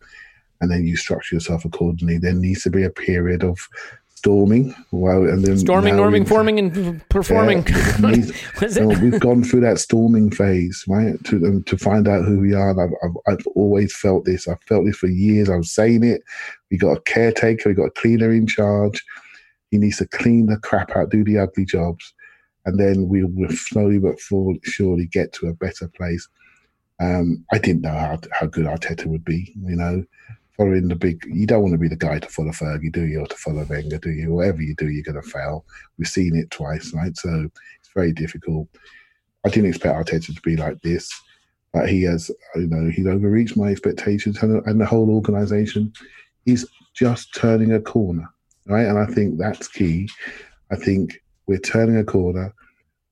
and 0.60 0.72
then 0.72 0.88
you 0.88 0.98
structure 0.98 1.36
yourself 1.36 1.66
accordingly. 1.66 2.18
There 2.18 2.34
needs 2.34 2.64
to 2.64 2.72
be 2.72 2.84
a 2.84 2.90
period 2.90 3.44
of 3.44 3.60
storming. 4.18 4.74
Wow, 4.91 5.24
and 5.24 5.43
then 5.43 5.59
storming, 5.59 5.93
norming, 5.93 6.28
forming, 6.28 6.57
and 6.57 7.07
performing. 7.09 7.63
Yeah, 7.68 8.86
we've 9.01 9.20
gone 9.20 9.43
through 9.43 9.61
that 9.61 9.78
storming 9.78 10.32
phase, 10.32 10.84
right? 10.88 11.24
To 11.26 11.36
um, 11.45 11.63
to 11.63 11.78
find 11.78 12.07
out 12.07 12.26
who 12.26 12.39
we 12.39 12.53
are. 12.53 12.72
I've, 12.72 12.93
I've, 13.03 13.18
I've 13.28 13.47
always 13.55 13.95
felt 13.95 14.26
this. 14.26 14.47
I've 14.47 14.61
felt 14.63 14.86
this 14.86 14.97
for 14.97 15.07
years. 15.07 15.49
I 15.49 15.55
was 15.57 15.72
saying 15.72 16.03
it. 16.03 16.24
We 16.72 16.78
got 16.78 16.97
a 16.97 17.01
caretaker. 17.01 17.70
We 17.70 17.76
got 17.76 17.86
a 17.86 18.01
cleaner 18.01 18.32
in 18.32 18.47
charge. 18.47 19.03
He 19.70 19.78
needs 19.78 19.97
to 19.97 20.07
clean 20.07 20.47
the 20.47 20.57
crap 20.57 20.95
out, 20.95 21.11
do 21.11 21.24
the 21.24 21.38
ugly 21.38 21.65
jobs, 21.65 22.13
and 22.65 22.80
then 22.80 23.09
we 23.09 23.24
will 23.24 23.49
slowly 23.49 23.99
but 23.99 24.18
surely 24.63 25.05
get 25.05 25.32
to 25.34 25.47
a 25.47 25.53
better 25.53 25.88
place. 25.89 26.28
Um, 26.99 27.45
I 27.51 27.59
didn't 27.59 27.84
know 27.84 27.91
how 27.91 28.20
how 28.32 28.47
good 28.47 28.65
Arteta 28.65 29.05
would 29.05 29.26
be. 29.26 29.53
You 29.63 29.76
know, 29.76 30.03
following 30.58 30.88
the 30.88 30.95
big. 30.95 31.24
You 31.32 31.45
don't 31.45 31.62
want 31.62 31.74
to 31.74 31.80
be 31.80 31.88
the 31.88 31.95
guy 31.95 32.20
to 32.20 32.28
follow 32.28 32.51
Fergie, 32.51 32.91
do 32.91 33.05
you, 33.05 33.22
or 33.22 33.28
to 33.28 33.36
follow 33.36 33.64
Wenger, 33.64 33.99
do 33.99 34.10
you? 34.10 34.34
Whatever 34.34 34.62
you 34.62 34.76
do, 34.76 34.89
you're 34.89 35.03
going 35.03 35.22
to 35.22 35.30
fail. 35.30 35.66
We've 35.97 36.08
seen 36.08 36.36
it 36.36 36.51
twice, 36.51 36.93
right? 36.93 37.16
So 37.16 37.49
it's 37.80 37.89
very 37.93 38.12
difficult. 38.12 38.68
I 39.45 39.49
didn't 39.49 39.70
expect 39.70 39.95
Arteta 39.95 40.36
to 40.36 40.41
be 40.41 40.58
like 40.58 40.82
this, 40.82 41.10
but 41.74 41.88
he 41.88 42.03
has, 42.03 42.32
you 42.55 42.68
know, 42.68 42.89
he's 42.89 43.08
overreached 43.08 43.55
my 43.55 43.70
expectations, 43.70 44.41
and, 44.41 44.66
and 44.66 44.82
the 44.82 44.86
whole 44.86 45.10
organisation 45.10 45.93
is 46.45 46.68
just 46.93 47.34
turning 47.36 47.74
a 47.74 47.80
corner, 47.80 48.28
right? 48.66 48.88
And 48.88 48.97
I 48.97 49.05
think 49.05 49.38
that's 49.38 49.68
key. 49.68 50.10
I 50.72 50.76
think 50.76 51.22
we're 51.45 51.60
turning 51.60 51.97
a 51.97 52.03
corner. 52.03 52.53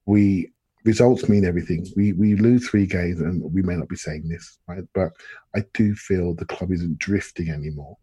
We 0.05 0.51
results 0.85 1.27
mean 1.27 1.45
everything. 1.45 1.85
We 1.95 2.13
we 2.13 2.35
lose 2.35 2.67
three 2.67 2.85
games, 2.85 3.19
and 3.19 3.41
we 3.53 3.61
may 3.61 3.75
not 3.75 3.89
be 3.89 3.95
saying 3.95 4.29
this, 4.29 4.59
right? 4.67 4.83
But 4.93 5.11
I 5.55 5.63
do 5.73 5.95
feel 5.95 6.33
the 6.33 6.45
club 6.45 6.71
isn't 6.71 6.99
drifting 6.99 7.49
anymore. 7.49 7.97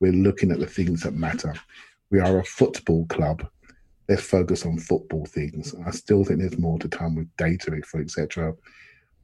We're 0.00 0.12
looking 0.12 0.50
at 0.50 0.58
the 0.58 0.66
things 0.66 1.02
that 1.02 1.14
matter. 1.14 1.54
We 2.10 2.20
are 2.20 2.38
a 2.38 2.44
football 2.44 3.06
club. 3.06 3.46
Let's 4.08 4.22
focus 4.22 4.66
on 4.66 4.78
football 4.78 5.24
things. 5.26 5.74
I 5.86 5.90
still 5.90 6.24
think 6.24 6.40
there's 6.40 6.58
more 6.58 6.78
to 6.80 6.88
come 6.88 7.16
with 7.16 7.34
data, 7.36 7.72
etc. 7.72 8.54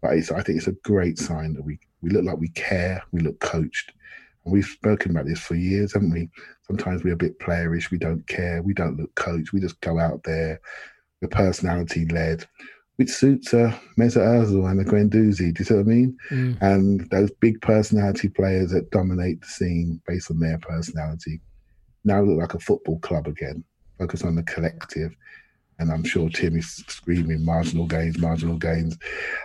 But 0.00 0.12
I 0.12 0.20
think 0.20 0.59
it's 0.59 0.66
a 0.66 0.72
great 0.84 1.18
sign 1.18 1.55
that 1.55 1.64
we 1.64 1.78
we 2.00 2.11
look 2.11 2.24
like 2.24 2.38
we 2.38 2.48
care. 2.50 3.03
We 3.12 3.20
look 3.20 3.38
coached. 3.40 3.92
And 4.44 4.53
we've 4.53 4.64
spoken 4.64 5.12
about 5.12 5.26
this 5.26 5.38
for 5.38 5.55
years, 5.55 5.92
haven't 5.92 6.12
we? 6.12 6.28
Sometimes 6.66 7.05
we're 7.05 7.14
a 7.14 7.16
bit 7.16 7.38
playerish. 7.38 7.92
We 7.92 7.98
don't 7.98 8.26
care. 8.26 8.61
We 8.62 8.74
don't 8.74 8.96
look 8.96 9.14
coached. 9.14 9.53
We 9.53 9.61
just 9.61 9.80
go 9.80 10.00
out 10.00 10.24
there. 10.24 10.61
We're 11.20 11.28
personality 11.28 12.07
led 12.07 12.44
which 12.97 13.11
suits 13.11 13.53
a 13.53 13.78
Mesut 13.99 14.22
Ozil 14.22 14.70
and 14.70 14.80
a 14.80 14.84
Guendouzi. 14.84 15.53
Do 15.53 15.59
you 15.59 15.64
see 15.64 15.74
what 15.74 15.80
I 15.80 15.84
mean? 15.84 16.16
Mm. 16.30 16.59
And 16.61 17.11
those 17.11 17.30
big 17.40 17.61
personality 17.61 18.28
players 18.28 18.70
that 18.70 18.90
dominate 18.90 19.40
the 19.40 19.47
scene 19.47 20.01
based 20.07 20.30
on 20.30 20.38
their 20.38 20.59
personality 20.59 21.40
now 22.05 22.20
look 22.22 22.38
like 22.38 22.55
a 22.55 22.59
football 22.59 22.99
club 23.01 23.26
again. 23.26 23.64
Focus 23.99 24.24
on 24.24 24.34
the 24.34 24.43
collective. 24.43 25.14
And 25.78 25.90
I'm 25.90 26.05
sure 26.05 26.28
Tim 26.28 26.57
is 26.57 26.84
screaming 26.86 27.45
marginal 27.45 27.86
gains, 27.86 28.18
marginal 28.18 28.57
gains, 28.57 28.97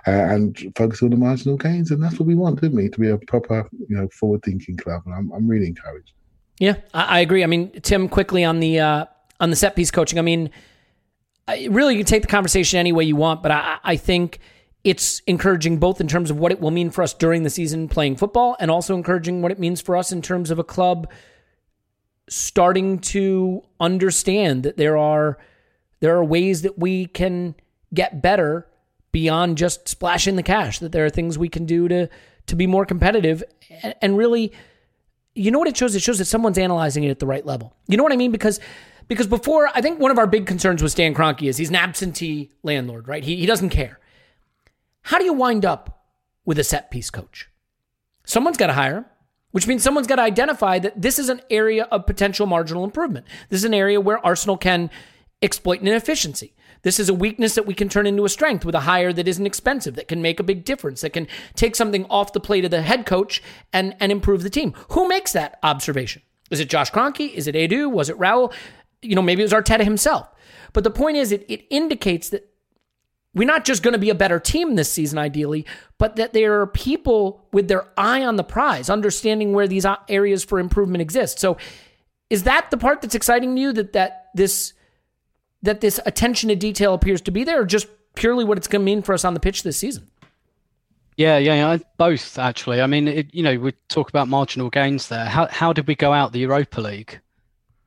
uh, 0.05 0.11
and 0.11 0.55
focus 0.75 1.01
on 1.01 1.09
the 1.09 1.15
marginal 1.15 1.57
gains. 1.57 1.89
And 1.89 2.03
that's 2.03 2.19
what 2.19 2.27
we 2.27 2.35
want, 2.35 2.61
didn't 2.61 2.77
we? 2.77 2.89
To 2.89 2.99
be 2.99 3.09
a 3.09 3.17
proper, 3.17 3.67
you 3.87 3.95
know, 3.95 4.07
forward-thinking 4.09 4.77
club. 4.77 5.01
And 5.05 5.15
I'm, 5.15 5.31
I'm 5.31 5.47
really 5.47 5.67
encouraged. 5.67 6.11
Yeah, 6.59 6.75
I, 6.93 7.03
I 7.03 7.19
agree. 7.21 7.43
I 7.43 7.47
mean, 7.47 7.71
Tim, 7.81 8.07
quickly 8.09 8.43
on 8.43 8.59
the 8.59 8.79
uh, 8.79 9.05
on 9.39 9.49
the 9.49 9.55
set 9.55 9.75
piece 9.75 9.89
coaching. 9.89 10.19
I 10.19 10.21
mean, 10.21 10.51
really 11.47 11.95
you 11.95 11.99
can 11.99 12.05
take 12.05 12.21
the 12.21 12.27
conversation 12.27 12.79
any 12.79 12.91
way 12.91 13.03
you 13.03 13.15
want, 13.15 13.41
but 13.41 13.51
I, 13.51 13.77
I 13.83 13.95
think 13.95 14.39
it's 14.83 15.21
encouraging 15.27 15.77
both 15.79 15.99
in 15.99 16.07
terms 16.07 16.31
of 16.31 16.37
what 16.37 16.51
it 16.51 16.59
will 16.59 16.71
mean 16.71 16.89
for 16.89 17.01
us 17.03 17.13
during 17.13 17.43
the 17.43 17.49
season 17.49 17.89
playing 17.89 18.15
football 18.15 18.55
and 18.59 18.71
also 18.71 18.95
encouraging 18.95 19.41
what 19.41 19.51
it 19.51 19.59
means 19.59 19.81
for 19.81 19.97
us 19.97 20.11
in 20.11 20.21
terms 20.21 20.51
of 20.51 20.59
a 20.59 20.63
club 20.63 21.09
starting 22.29 22.99
to 22.99 23.63
understand 23.79 24.63
that 24.63 24.77
there 24.77 24.97
are 24.97 25.37
there 25.99 26.15
are 26.15 26.23
ways 26.23 26.61
that 26.61 26.77
we 26.77 27.05
can 27.05 27.55
get 27.93 28.21
better 28.21 28.67
beyond 29.11 29.57
just 29.57 29.87
splashing 29.87 30.35
the 30.35 30.43
cash 30.43 30.79
that 30.79 30.91
there 30.91 31.05
are 31.05 31.09
things 31.09 31.37
we 31.37 31.49
can 31.49 31.65
do 31.65 31.87
to 31.87 32.07
to 32.45 32.55
be 32.55 32.67
more 32.67 32.85
competitive. 32.85 33.43
And, 33.81 33.95
and 34.01 34.17
really 34.17 34.53
you 35.35 35.51
know 35.51 35.59
what 35.59 35.67
it 35.67 35.77
shows? 35.77 35.95
It 35.95 36.01
shows 36.01 36.17
that 36.17 36.25
someone's 36.25 36.57
analyzing 36.57 37.03
it 37.03 37.09
at 37.09 37.19
the 37.19 37.27
right 37.27 37.45
level. 37.45 37.75
You 37.87 37.97
know 37.97 38.03
what 38.03 38.13
i 38.13 38.17
mean? 38.17 38.31
Because 38.31 38.59
because 39.07 39.27
before, 39.27 39.69
I 39.73 39.81
think 39.81 39.99
one 39.99 40.11
of 40.11 40.17
our 40.17 40.27
big 40.27 40.45
concerns 40.45 40.83
with 40.83 40.91
Stan 40.91 41.13
Kroenke 41.13 41.47
is 41.47 41.57
he's 41.57 41.69
an 41.69 41.75
absentee 41.75 42.51
landlord, 42.63 43.07
right? 43.07 43.23
He, 43.23 43.37
he 43.37 43.45
doesn't 43.45 43.69
care. 43.69 43.99
How 45.03 45.17
do 45.17 45.25
you 45.25 45.33
wind 45.33 45.65
up 45.65 46.05
with 46.45 46.59
a 46.59 46.63
set 46.63 46.91
piece 46.91 47.09
coach? 47.09 47.49
Someone's 48.25 48.57
got 48.57 48.67
to 48.67 48.73
hire 48.73 48.97
him, 48.97 49.05
which 49.51 49.67
means 49.67 49.83
someone's 49.83 50.07
got 50.07 50.17
to 50.17 50.21
identify 50.21 50.79
that 50.79 51.01
this 51.01 51.17
is 51.17 51.29
an 51.29 51.41
area 51.49 51.85
of 51.85 52.05
potential 52.05 52.45
marginal 52.45 52.83
improvement. 52.83 53.25
This 53.49 53.61
is 53.61 53.65
an 53.65 53.73
area 53.73 54.01
where 54.01 54.25
Arsenal 54.25 54.57
can 54.57 54.89
exploit 55.41 55.81
an 55.81 55.87
inefficiency. 55.87 56.53
This 56.81 56.99
is 56.99 57.09
a 57.09 57.13
weakness 57.13 57.55
that 57.55 57.65
we 57.65 57.73
can 57.73 57.89
turn 57.89 58.05
into 58.05 58.25
a 58.25 58.29
strength 58.29 58.65
with 58.65 58.75
a 58.75 58.81
hire 58.81 59.13
that 59.13 59.27
isn't 59.27 59.45
expensive, 59.45 59.95
that 59.95 60.07
can 60.07 60.21
make 60.21 60.39
a 60.39 60.43
big 60.43 60.63
difference, 60.65 61.01
that 61.01 61.13
can 61.13 61.27
take 61.55 61.75
something 61.75 62.05
off 62.09 62.33
the 62.33 62.39
plate 62.39 62.65
of 62.65 62.71
the 62.71 62.81
head 62.81 63.05
coach 63.05 63.41
and, 63.73 63.95
and 63.99 64.11
improve 64.11 64.43
the 64.43 64.49
team. 64.49 64.73
Who 64.89 65.07
makes 65.07 65.31
that 65.33 65.59
observation? 65.63 66.21
Is 66.51 66.59
it 66.59 66.69
Josh 66.69 66.91
Kroenke? 66.91 67.33
Is 67.33 67.47
it 67.47 67.55
Edu? 67.55 67.91
Was 67.91 68.09
it 68.09 68.17
Raul? 68.17 68.53
You 69.01 69.15
know, 69.15 69.21
maybe 69.21 69.41
it 69.41 69.45
was 69.45 69.53
Arteta 69.53 69.83
himself. 69.83 70.27
But 70.73 70.83
the 70.83 70.91
point 70.91 71.17
is, 71.17 71.31
it, 71.31 71.45
it 71.47 71.65
indicates 71.69 72.29
that 72.29 72.49
we're 73.33 73.47
not 73.47 73.65
just 73.65 73.83
going 73.83 73.93
to 73.93 73.99
be 73.99 74.09
a 74.09 74.15
better 74.15 74.39
team 74.39 74.75
this 74.75 74.91
season, 74.91 75.19
ideally, 75.19 75.65
but 75.97 76.15
that 76.15 76.33
there 76.33 76.59
are 76.59 76.67
people 76.67 77.47
with 77.53 77.67
their 77.67 77.87
eye 77.95 78.23
on 78.23 78.35
the 78.35 78.43
prize, 78.43 78.89
understanding 78.89 79.53
where 79.53 79.67
these 79.67 79.85
areas 80.09 80.43
for 80.43 80.59
improvement 80.59 81.01
exist. 81.01 81.39
So, 81.39 81.57
is 82.29 82.43
that 82.43 82.71
the 82.71 82.77
part 82.77 83.01
that's 83.01 83.15
exciting 83.15 83.55
to 83.55 83.61
you? 83.61 83.73
That 83.73 83.93
that 83.93 84.29
this 84.33 84.73
that 85.61 85.81
this 85.81 85.99
attention 86.05 86.49
to 86.49 86.55
detail 86.55 86.93
appears 86.93 87.21
to 87.21 87.31
be 87.31 87.43
there, 87.43 87.61
or 87.61 87.65
just 87.65 87.87
purely 88.15 88.43
what 88.43 88.57
it's 88.57 88.67
going 88.67 88.81
to 88.81 88.85
mean 88.85 89.01
for 89.01 89.13
us 89.13 89.23
on 89.23 89.33
the 89.33 89.39
pitch 89.39 89.63
this 89.63 89.77
season? 89.77 90.09
Yeah, 91.15 91.37
yeah, 91.37 91.55
yeah, 91.55 91.77
both 91.97 92.37
actually. 92.37 92.81
I 92.81 92.87
mean, 92.87 93.07
it, 93.07 93.33
you 93.33 93.43
know, 93.43 93.57
we 93.57 93.73
talk 93.87 94.09
about 94.09 94.27
marginal 94.27 94.69
gains 94.69 95.07
there. 95.09 95.25
How 95.25 95.47
how 95.47 95.73
did 95.73 95.87
we 95.87 95.95
go 95.95 96.11
out 96.11 96.31
the 96.31 96.39
Europa 96.39 96.81
League? 96.81 97.19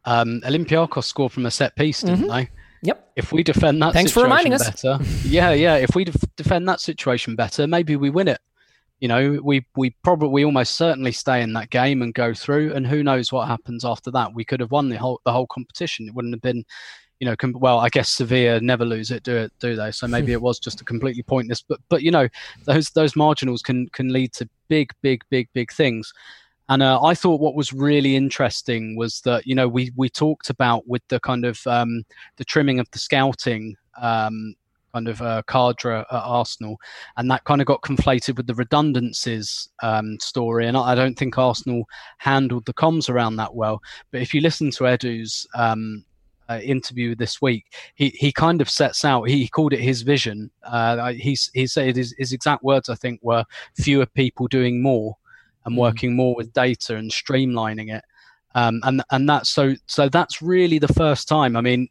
Um, 0.04 0.40
Olympiacos 0.44 1.04
scored 1.04 1.32
from 1.32 1.46
a 1.46 1.50
set 1.50 1.76
piece, 1.76 2.00
didn't 2.00 2.20
mm-hmm. 2.20 2.28
they? 2.28 2.50
Yep. 2.82 3.12
If 3.16 3.32
we 3.32 3.42
defend 3.42 3.82
that 3.82 3.92
Thanks 3.92 4.12
for 4.12 4.22
reminding 4.22 4.54
us. 4.54 4.64
better, 4.64 4.98
yeah, 5.24 5.52
yeah. 5.52 5.76
If 5.76 5.94
we 5.94 6.04
def- 6.04 6.24
defend 6.36 6.66
that 6.68 6.80
situation 6.80 7.36
better, 7.36 7.66
maybe 7.66 7.96
we 7.96 8.08
win 8.08 8.28
it. 8.28 8.40
you 9.00 9.08
know, 9.08 9.40
we 9.42 9.64
we 9.76 9.90
probably 10.02 10.28
we 10.28 10.44
almost 10.44 10.76
certainly 10.76 11.12
stay 11.12 11.42
in 11.42 11.52
that 11.54 11.70
game 11.70 12.02
and 12.02 12.14
go 12.14 12.34
through, 12.34 12.74
and 12.74 12.86
who 12.86 13.02
knows 13.02 13.32
what 13.32 13.48
happens 13.48 13.84
after 13.84 14.10
that? 14.12 14.34
We 14.34 14.44
could 14.44 14.60
have 14.60 14.70
won 14.70 14.88
the 14.88 14.96
whole 14.96 15.20
the 15.24 15.32
whole 15.32 15.46
competition. 15.46 16.06
It 16.06 16.14
wouldn't 16.14 16.34
have 16.34 16.42
been, 16.42 16.64
you 17.18 17.26
know, 17.26 17.36
com- 17.36 17.56
well, 17.58 17.78
I 17.80 17.88
guess 17.88 18.10
Sevilla 18.10 18.60
never 18.60 18.84
lose 18.84 19.10
it, 19.10 19.22
do 19.22 19.36
it, 19.36 19.52
do 19.58 19.74
they? 19.74 19.90
So 19.90 20.06
maybe 20.06 20.32
it 20.36 20.40
was 20.40 20.58
just 20.58 20.80
a 20.80 20.84
completely 20.84 21.22
pointless. 21.22 21.62
But 21.62 21.80
but 21.88 22.02
you 22.02 22.10
know, 22.10 22.28
those 22.64 22.90
those 22.90 23.16
marginals 23.16 23.62
can 23.62 23.88
can 23.90 24.12
lead 24.12 24.32
to 24.34 24.48
big 24.68 24.92
big 25.02 25.22
big 25.30 25.48
big 25.54 25.72
things. 25.72 26.12
And 26.70 26.84
uh, 26.84 27.02
I 27.02 27.14
thought 27.14 27.40
what 27.40 27.56
was 27.56 27.72
really 27.72 28.14
interesting 28.14 28.96
was 28.96 29.20
that 29.22 29.44
you 29.44 29.56
know 29.56 29.66
we 29.66 29.90
we 29.96 30.08
talked 30.08 30.50
about 30.50 30.86
with 30.86 31.02
the 31.08 31.18
kind 31.18 31.44
of 31.44 31.60
um, 31.66 32.04
the 32.36 32.44
trimming 32.44 32.78
of 32.78 32.88
the 32.92 32.98
scouting 33.00 33.74
um, 34.00 34.54
kind 34.94 35.08
of 35.08 35.20
uh, 35.20 35.42
cadre 35.48 35.98
at 35.98 36.06
Arsenal, 36.10 36.76
and 37.16 37.28
that 37.28 37.42
kind 37.42 37.60
of 37.60 37.66
got 37.66 37.82
conflated 37.82 38.36
with 38.36 38.46
the 38.46 38.54
redundancies 38.54 39.68
um, 39.82 40.16
story. 40.20 40.68
And 40.68 40.76
I 40.76 40.94
don't 40.94 41.18
think 41.18 41.36
Arsenal 41.36 41.88
handled 42.18 42.66
the 42.66 42.74
comms 42.74 43.10
around 43.10 43.34
that 43.36 43.52
well. 43.52 43.82
But 44.12 44.22
if 44.22 44.32
you 44.32 44.40
listen 44.40 44.70
to 44.72 44.86
Edu's 44.86 45.48
um, 45.54 46.04
uh, 46.48 46.60
interview 46.62 47.16
this 47.16 47.42
week, 47.42 47.64
he, 47.96 48.10
he 48.10 48.30
kind 48.30 48.60
of 48.60 48.70
sets 48.70 49.04
out. 49.04 49.28
He 49.28 49.48
called 49.48 49.72
it 49.72 49.80
his 49.80 50.02
vision. 50.02 50.52
Uh, 50.62 51.14
he 51.14 51.36
he 51.52 51.66
said 51.66 51.96
his, 51.96 52.14
his 52.16 52.32
exact 52.32 52.62
words 52.62 52.88
I 52.88 52.94
think 52.94 53.18
were 53.24 53.44
fewer 53.74 54.06
people 54.06 54.46
doing 54.46 54.80
more 54.80 55.16
and 55.64 55.76
working 55.76 56.16
more 56.16 56.34
with 56.34 56.52
data 56.52 56.96
and 56.96 57.10
streamlining 57.10 57.94
it. 57.94 58.04
Um, 58.54 58.80
and 58.82 59.02
and 59.10 59.28
that's 59.28 59.50
so 59.50 59.74
so 59.86 60.08
that's 60.08 60.42
really 60.42 60.78
the 60.78 60.92
first 60.92 61.28
time. 61.28 61.56
I 61.56 61.60
mean, 61.60 61.88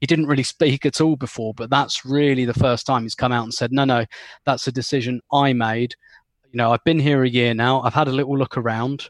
he 0.00 0.06
didn't 0.06 0.26
really 0.26 0.42
speak 0.42 0.84
at 0.84 1.00
all 1.00 1.16
before, 1.16 1.54
but 1.54 1.70
that's 1.70 2.04
really 2.04 2.44
the 2.44 2.54
first 2.54 2.86
time 2.86 3.02
he's 3.02 3.14
come 3.14 3.32
out 3.32 3.44
and 3.44 3.54
said, 3.54 3.72
"No, 3.72 3.84
no, 3.84 4.04
that's 4.44 4.66
a 4.66 4.72
decision 4.72 5.20
I 5.32 5.52
made." 5.52 5.94
You 6.52 6.58
know, 6.58 6.72
I've 6.72 6.84
been 6.84 6.98
here 6.98 7.22
a 7.22 7.28
year 7.28 7.54
now. 7.54 7.82
I've 7.82 7.94
had 7.94 8.08
a 8.08 8.12
little 8.12 8.36
look 8.36 8.56
around, 8.56 9.08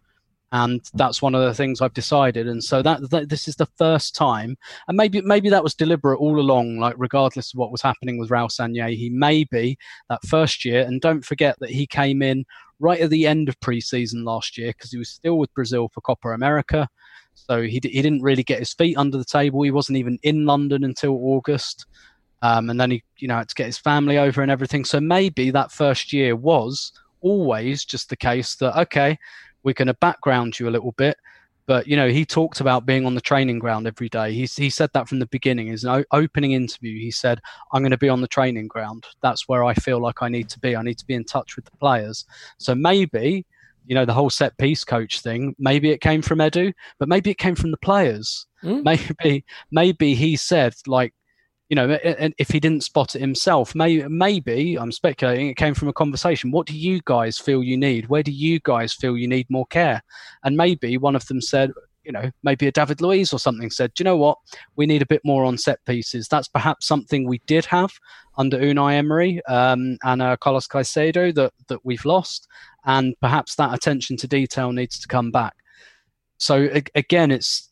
and 0.52 0.80
that's 0.94 1.22
one 1.22 1.34
of 1.34 1.42
the 1.42 1.54
things 1.54 1.80
I've 1.80 1.94
decided. 1.94 2.46
And 2.46 2.62
so 2.62 2.82
that, 2.82 3.10
that 3.10 3.28
this 3.28 3.48
is 3.48 3.56
the 3.56 3.68
first 3.78 4.14
time, 4.14 4.56
and 4.88 4.96
maybe 4.96 5.20
maybe 5.22 5.48
that 5.50 5.64
was 5.64 5.74
deliberate 5.74 6.18
all 6.18 6.38
along. 6.38 6.78
Like 6.78 6.94
regardless 6.98 7.54
of 7.54 7.58
what 7.58 7.72
was 7.72 7.82
happening 7.82 8.18
with 8.18 8.30
Raul 8.30 8.50
Sanllehi, 8.50 8.96
he 8.96 9.10
maybe 9.10 9.78
that 10.10 10.24
first 10.26 10.64
year. 10.64 10.82
And 10.82 11.00
don't 11.00 11.24
forget 11.24 11.58
that 11.60 11.70
he 11.70 11.86
came 11.86 12.20
in 12.20 12.44
right 12.78 13.00
at 13.00 13.10
the 13.10 13.26
end 13.26 13.48
of 13.48 13.58
preseason 13.60 14.24
last 14.24 14.58
year 14.58 14.68
because 14.68 14.90
he 14.90 14.98
was 14.98 15.08
still 15.08 15.38
with 15.38 15.52
Brazil 15.54 15.88
for 15.92 16.00
Copa 16.00 16.28
America. 16.28 16.88
So 17.34 17.62
he, 17.62 17.80
he 17.82 18.02
didn't 18.02 18.22
really 18.22 18.42
get 18.42 18.58
his 18.58 18.72
feet 18.72 18.96
under 18.96 19.18
the 19.18 19.24
table. 19.24 19.62
He 19.62 19.70
wasn't 19.70 19.98
even 19.98 20.18
in 20.22 20.46
London 20.46 20.84
until 20.84 21.12
August. 21.12 21.86
Um, 22.42 22.70
and 22.70 22.80
then 22.80 22.90
he, 22.90 23.02
you 23.18 23.28
know, 23.28 23.36
had 23.36 23.48
to 23.48 23.54
get 23.54 23.66
his 23.66 23.78
family 23.78 24.18
over 24.18 24.42
and 24.42 24.50
everything. 24.50 24.84
So 24.84 25.00
maybe 25.00 25.50
that 25.50 25.72
first 25.72 26.12
year 26.12 26.36
was 26.36 26.92
always 27.20 27.84
just 27.84 28.08
the 28.08 28.16
case 28.16 28.56
that, 28.56 28.78
okay, 28.78 29.18
we're 29.62 29.74
going 29.74 29.88
to 29.88 29.94
background 29.94 30.58
you 30.58 30.68
a 30.68 30.70
little 30.70 30.92
bit. 30.92 31.16
But, 31.66 31.86
you 31.86 31.96
know, 31.96 32.08
he 32.08 32.24
talked 32.24 32.60
about 32.60 32.86
being 32.86 33.06
on 33.06 33.14
the 33.14 33.20
training 33.20 33.58
ground 33.58 33.86
every 33.86 34.08
day. 34.08 34.32
He, 34.32 34.46
he 34.46 34.70
said 34.70 34.90
that 34.94 35.08
from 35.08 35.18
the 35.18 35.26
beginning. 35.26 35.66
His 35.68 35.84
opening 36.12 36.52
interview, 36.52 36.98
he 36.98 37.10
said, 37.10 37.40
I'm 37.72 37.82
going 37.82 37.90
to 37.90 37.98
be 37.98 38.08
on 38.08 38.20
the 38.20 38.28
training 38.28 38.68
ground. 38.68 39.06
That's 39.20 39.48
where 39.48 39.64
I 39.64 39.74
feel 39.74 40.00
like 40.00 40.22
I 40.22 40.28
need 40.28 40.48
to 40.50 40.60
be. 40.60 40.76
I 40.76 40.82
need 40.82 40.98
to 40.98 41.06
be 41.06 41.14
in 41.14 41.24
touch 41.24 41.56
with 41.56 41.64
the 41.64 41.76
players. 41.78 42.24
So 42.58 42.74
maybe 42.74 43.44
you 43.86 43.94
know 43.94 44.04
the 44.04 44.12
whole 44.12 44.30
set 44.30 44.56
piece 44.58 44.82
coach 44.82 45.20
thing 45.20 45.54
maybe 45.60 45.92
it 45.92 46.00
came 46.00 46.20
from 46.20 46.40
edu 46.40 46.72
but 46.98 47.08
maybe 47.08 47.30
it 47.30 47.38
came 47.38 47.54
from 47.54 47.70
the 47.70 47.76
players 47.76 48.46
mm. 48.64 48.82
maybe 48.82 49.44
maybe 49.70 50.12
he 50.14 50.34
said 50.34 50.74
like 50.88 51.14
you 51.68 51.74
know 51.74 51.90
and 51.90 52.32
if 52.38 52.48
he 52.48 52.60
didn't 52.60 52.84
spot 52.84 53.16
it 53.16 53.20
himself 53.20 53.74
maybe 53.74 54.06
maybe 54.08 54.78
i'm 54.78 54.92
speculating 54.92 55.48
it 55.48 55.56
came 55.56 55.74
from 55.74 55.88
a 55.88 55.92
conversation 55.92 56.50
what 56.50 56.66
do 56.66 56.76
you 56.76 57.00
guys 57.04 57.38
feel 57.38 57.62
you 57.62 57.76
need 57.76 58.08
where 58.08 58.22
do 58.22 58.30
you 58.30 58.60
guys 58.62 58.92
feel 58.92 59.16
you 59.16 59.26
need 59.26 59.48
more 59.50 59.66
care 59.66 60.02
and 60.44 60.56
maybe 60.56 60.96
one 60.96 61.16
of 61.16 61.26
them 61.26 61.40
said 61.40 61.72
you 62.06 62.12
know, 62.12 62.30
maybe 62.44 62.68
a 62.68 62.72
David 62.72 63.00
Luiz 63.00 63.32
or 63.32 63.38
something 63.38 63.68
said, 63.68 63.92
do 63.92 64.02
you 64.02 64.04
know 64.04 64.16
what? 64.16 64.38
We 64.76 64.86
need 64.86 65.02
a 65.02 65.06
bit 65.06 65.20
more 65.24 65.44
on 65.44 65.58
set 65.58 65.84
pieces. 65.84 66.28
That's 66.28 66.46
perhaps 66.46 66.86
something 66.86 67.26
we 67.26 67.42
did 67.46 67.66
have 67.66 67.92
under 68.38 68.58
Unai 68.58 68.94
Emery 68.94 69.44
um, 69.46 69.98
and 70.04 70.22
uh, 70.22 70.36
Carlos 70.36 70.68
Carcedo 70.68 71.34
that, 71.34 71.52
that 71.66 71.84
we've 71.84 72.04
lost. 72.04 72.46
And 72.84 73.16
perhaps 73.20 73.56
that 73.56 73.74
attention 73.74 74.16
to 74.18 74.28
detail 74.28 74.70
needs 74.70 75.00
to 75.00 75.08
come 75.08 75.32
back. 75.32 75.54
So 76.38 76.68
again, 76.94 77.32
it's, 77.32 77.70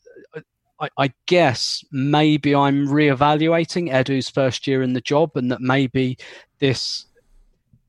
I, 0.79 0.89
I 0.97 1.13
guess 1.25 1.83
maybe 1.91 2.53
I'm 2.53 2.87
reevaluating 2.87 3.91
Edu's 3.91 4.29
first 4.29 4.67
year 4.67 4.81
in 4.81 4.93
the 4.93 5.01
job 5.01 5.31
and 5.35 5.51
that 5.51 5.61
maybe 5.61 6.17
this 6.59 7.05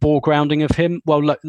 foregrounding 0.00 0.64
of 0.64 0.76
him, 0.76 1.00
well, 1.04 1.22
look, 1.22 1.40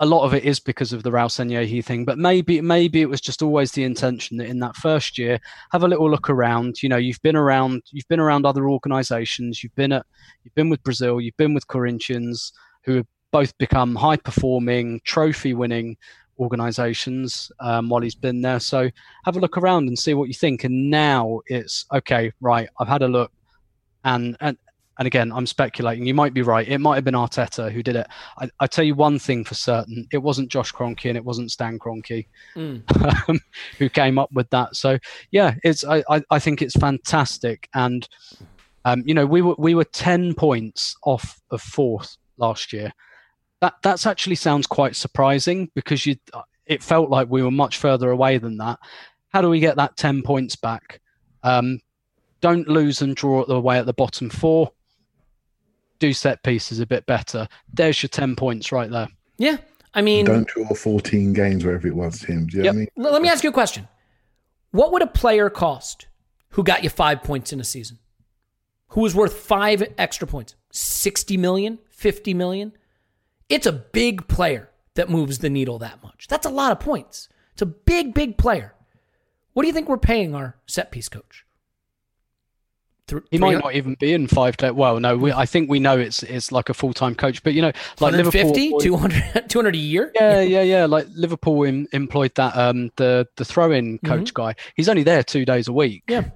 a 0.00 0.06
lot 0.06 0.24
of 0.24 0.34
it 0.34 0.44
is 0.44 0.58
because 0.58 0.92
of 0.92 1.02
the 1.02 1.10
Raul 1.10 1.28
Sanllehi 1.28 1.84
thing, 1.84 2.04
but 2.04 2.18
maybe 2.18 2.60
maybe 2.60 3.02
it 3.02 3.08
was 3.08 3.20
just 3.20 3.40
always 3.40 3.70
the 3.72 3.84
intention 3.84 4.36
that 4.38 4.48
in 4.48 4.58
that 4.58 4.74
first 4.74 5.16
year, 5.16 5.38
have 5.70 5.84
a 5.84 5.88
little 5.88 6.10
look 6.10 6.28
around. 6.28 6.82
You 6.82 6.88
know, 6.88 6.96
you've 6.96 7.22
been 7.22 7.36
around, 7.36 7.82
you've 7.92 8.08
been 8.08 8.18
around 8.18 8.44
other 8.44 8.68
organisations, 8.68 9.62
you've 9.62 9.74
been 9.76 9.92
at, 9.92 10.04
you've 10.42 10.54
been 10.54 10.70
with 10.70 10.82
Brazil, 10.82 11.20
you've 11.20 11.36
been 11.36 11.54
with 11.54 11.68
Corinthians, 11.68 12.52
who 12.84 12.96
have 12.96 13.06
both 13.30 13.56
become 13.58 13.94
high 13.94 14.16
performing, 14.16 15.00
trophy 15.04 15.54
winning 15.54 15.96
organisations 16.42 17.50
um, 17.60 17.88
while 17.88 18.02
he's 18.02 18.14
been 18.14 18.42
there. 18.42 18.60
So 18.60 18.90
have 19.24 19.36
a 19.36 19.40
look 19.40 19.56
around 19.56 19.88
and 19.88 19.98
see 19.98 20.14
what 20.14 20.28
you 20.28 20.34
think. 20.34 20.64
And 20.64 20.90
now 20.90 21.40
it's 21.46 21.86
okay, 21.92 22.32
right? 22.40 22.68
I've 22.78 22.88
had 22.88 23.02
a 23.02 23.08
look, 23.08 23.32
and 24.04 24.36
and 24.40 24.58
and 24.98 25.06
again, 25.06 25.32
I'm 25.32 25.46
speculating. 25.46 26.06
You 26.06 26.14
might 26.14 26.34
be 26.34 26.42
right. 26.42 26.68
It 26.68 26.78
might 26.78 26.96
have 26.96 27.04
been 27.04 27.14
Arteta 27.14 27.72
who 27.72 27.82
did 27.82 27.96
it. 27.96 28.06
I, 28.38 28.50
I 28.60 28.66
tell 28.66 28.84
you 28.84 28.94
one 28.94 29.18
thing 29.18 29.44
for 29.44 29.54
certain: 29.54 30.06
it 30.12 30.18
wasn't 30.18 30.50
Josh 30.50 30.72
Kroenke 30.72 31.08
and 31.08 31.16
it 31.16 31.24
wasn't 31.24 31.50
Stan 31.50 31.78
Kroenke 31.78 32.26
mm. 32.54 33.40
who 33.78 33.88
came 33.88 34.18
up 34.18 34.30
with 34.32 34.50
that. 34.50 34.76
So 34.76 34.98
yeah, 35.30 35.54
it's 35.64 35.84
I, 35.84 36.04
I, 36.10 36.22
I 36.30 36.38
think 36.38 36.60
it's 36.60 36.76
fantastic. 36.76 37.68
And 37.74 38.06
um, 38.84 39.02
you 39.06 39.14
know, 39.14 39.26
we 39.26 39.40
were 39.42 39.54
we 39.58 39.74
were 39.74 39.84
ten 39.84 40.34
points 40.34 40.96
off 41.04 41.40
of 41.50 41.62
fourth 41.62 42.16
last 42.36 42.72
year. 42.72 42.92
That 43.62 43.76
that's 43.82 44.04
actually 44.04 44.34
sounds 44.34 44.66
quite 44.66 44.94
surprising 44.94 45.70
because 45.74 46.04
you 46.04 46.16
it 46.66 46.82
felt 46.82 47.08
like 47.08 47.30
we 47.30 47.42
were 47.42 47.50
much 47.50 47.78
further 47.78 48.10
away 48.10 48.36
than 48.36 48.58
that. 48.58 48.78
How 49.28 49.40
do 49.40 49.48
we 49.48 49.60
get 49.60 49.76
that 49.76 49.96
ten 49.96 50.20
points 50.20 50.54
back? 50.54 51.00
Um, 51.42 51.80
don't 52.42 52.68
lose 52.68 53.00
and 53.00 53.16
draw 53.16 53.44
away 53.48 53.78
at 53.78 53.86
the 53.86 53.94
bottom 53.94 54.28
four 54.28 54.72
do 56.02 56.12
set 56.12 56.42
pieces 56.42 56.80
a 56.80 56.86
bit 56.86 57.06
better. 57.06 57.46
There's 57.72 58.02
your 58.02 58.08
10 58.08 58.34
points 58.34 58.72
right 58.72 58.90
there. 58.90 59.06
Yeah. 59.38 59.58
I 59.94 60.02
mean, 60.02 60.24
don't 60.24 60.48
draw 60.48 60.66
14 60.74 61.32
games, 61.32 61.64
wherever 61.64 61.86
it 61.86 61.94
was, 61.94 62.18
Tim. 62.18 62.46
Do 62.46 62.56
you 62.56 62.64
yep. 62.64 62.74
know 62.74 62.80
what 62.80 62.96
I 62.96 63.02
mean? 63.04 63.12
Let 63.12 63.22
me 63.22 63.28
ask 63.28 63.44
you 63.44 63.50
a 63.50 63.52
question. 63.52 63.86
What 64.72 64.90
would 64.90 65.02
a 65.02 65.06
player 65.06 65.48
cost 65.48 66.08
who 66.50 66.64
got 66.64 66.82
you 66.82 66.90
five 66.90 67.22
points 67.22 67.52
in 67.52 67.60
a 67.60 67.64
season? 67.64 68.00
Who 68.88 69.02
was 69.02 69.14
worth 69.14 69.34
five 69.34 69.84
extra 69.96 70.26
points? 70.26 70.56
60 70.72 71.36
million? 71.36 71.78
50 71.90 72.34
million? 72.34 72.72
It's 73.52 73.66
a 73.66 73.72
big 73.72 74.28
player 74.28 74.70
that 74.94 75.10
moves 75.10 75.38
the 75.38 75.50
needle 75.50 75.78
that 75.80 76.02
much. 76.02 76.26
That's 76.26 76.46
a 76.46 76.50
lot 76.50 76.72
of 76.72 76.80
points. 76.80 77.28
It's 77.52 77.60
a 77.60 77.66
big, 77.66 78.14
big 78.14 78.38
player. 78.38 78.74
What 79.52 79.62
do 79.62 79.66
you 79.66 79.74
think 79.74 79.90
we're 79.90 79.98
paying 79.98 80.34
our 80.34 80.56
set 80.66 80.90
piece 80.90 81.10
coach? 81.10 81.44
Th- 83.08 83.22
he 83.30 83.36
might 83.36 83.58
not 83.58 83.74
even 83.74 83.94
be 84.00 84.14
in 84.14 84.26
five 84.26 84.56
day. 84.56 84.70
Well, 84.70 84.98
no, 85.00 85.18
we, 85.18 85.32
I 85.32 85.44
think 85.44 85.68
we 85.68 85.80
know 85.80 85.98
it's 85.98 86.22
it's 86.22 86.50
like 86.50 86.70
a 86.70 86.74
full 86.74 86.94
time 86.94 87.14
coach, 87.14 87.42
but 87.42 87.52
you 87.52 87.60
know, 87.60 87.72
like 88.00 88.14
Liverpool, 88.14 88.80
200, 88.80 89.44
200 89.50 89.74
a 89.74 89.78
year. 89.78 90.10
Yeah, 90.14 90.40
yeah, 90.40 90.62
yeah. 90.62 90.86
Like 90.86 91.06
Liverpool 91.14 91.64
in, 91.64 91.88
employed 91.92 92.34
that 92.36 92.56
um 92.56 92.90
the 92.96 93.28
the 93.36 93.44
throw 93.44 93.70
in 93.70 93.98
coach 93.98 94.32
mm-hmm. 94.32 94.42
guy. 94.42 94.54
He's 94.76 94.88
only 94.88 95.02
there 95.02 95.22
two 95.22 95.44
days 95.44 95.68
a 95.68 95.72
week. 95.74 96.04
Yeah, 96.08 96.30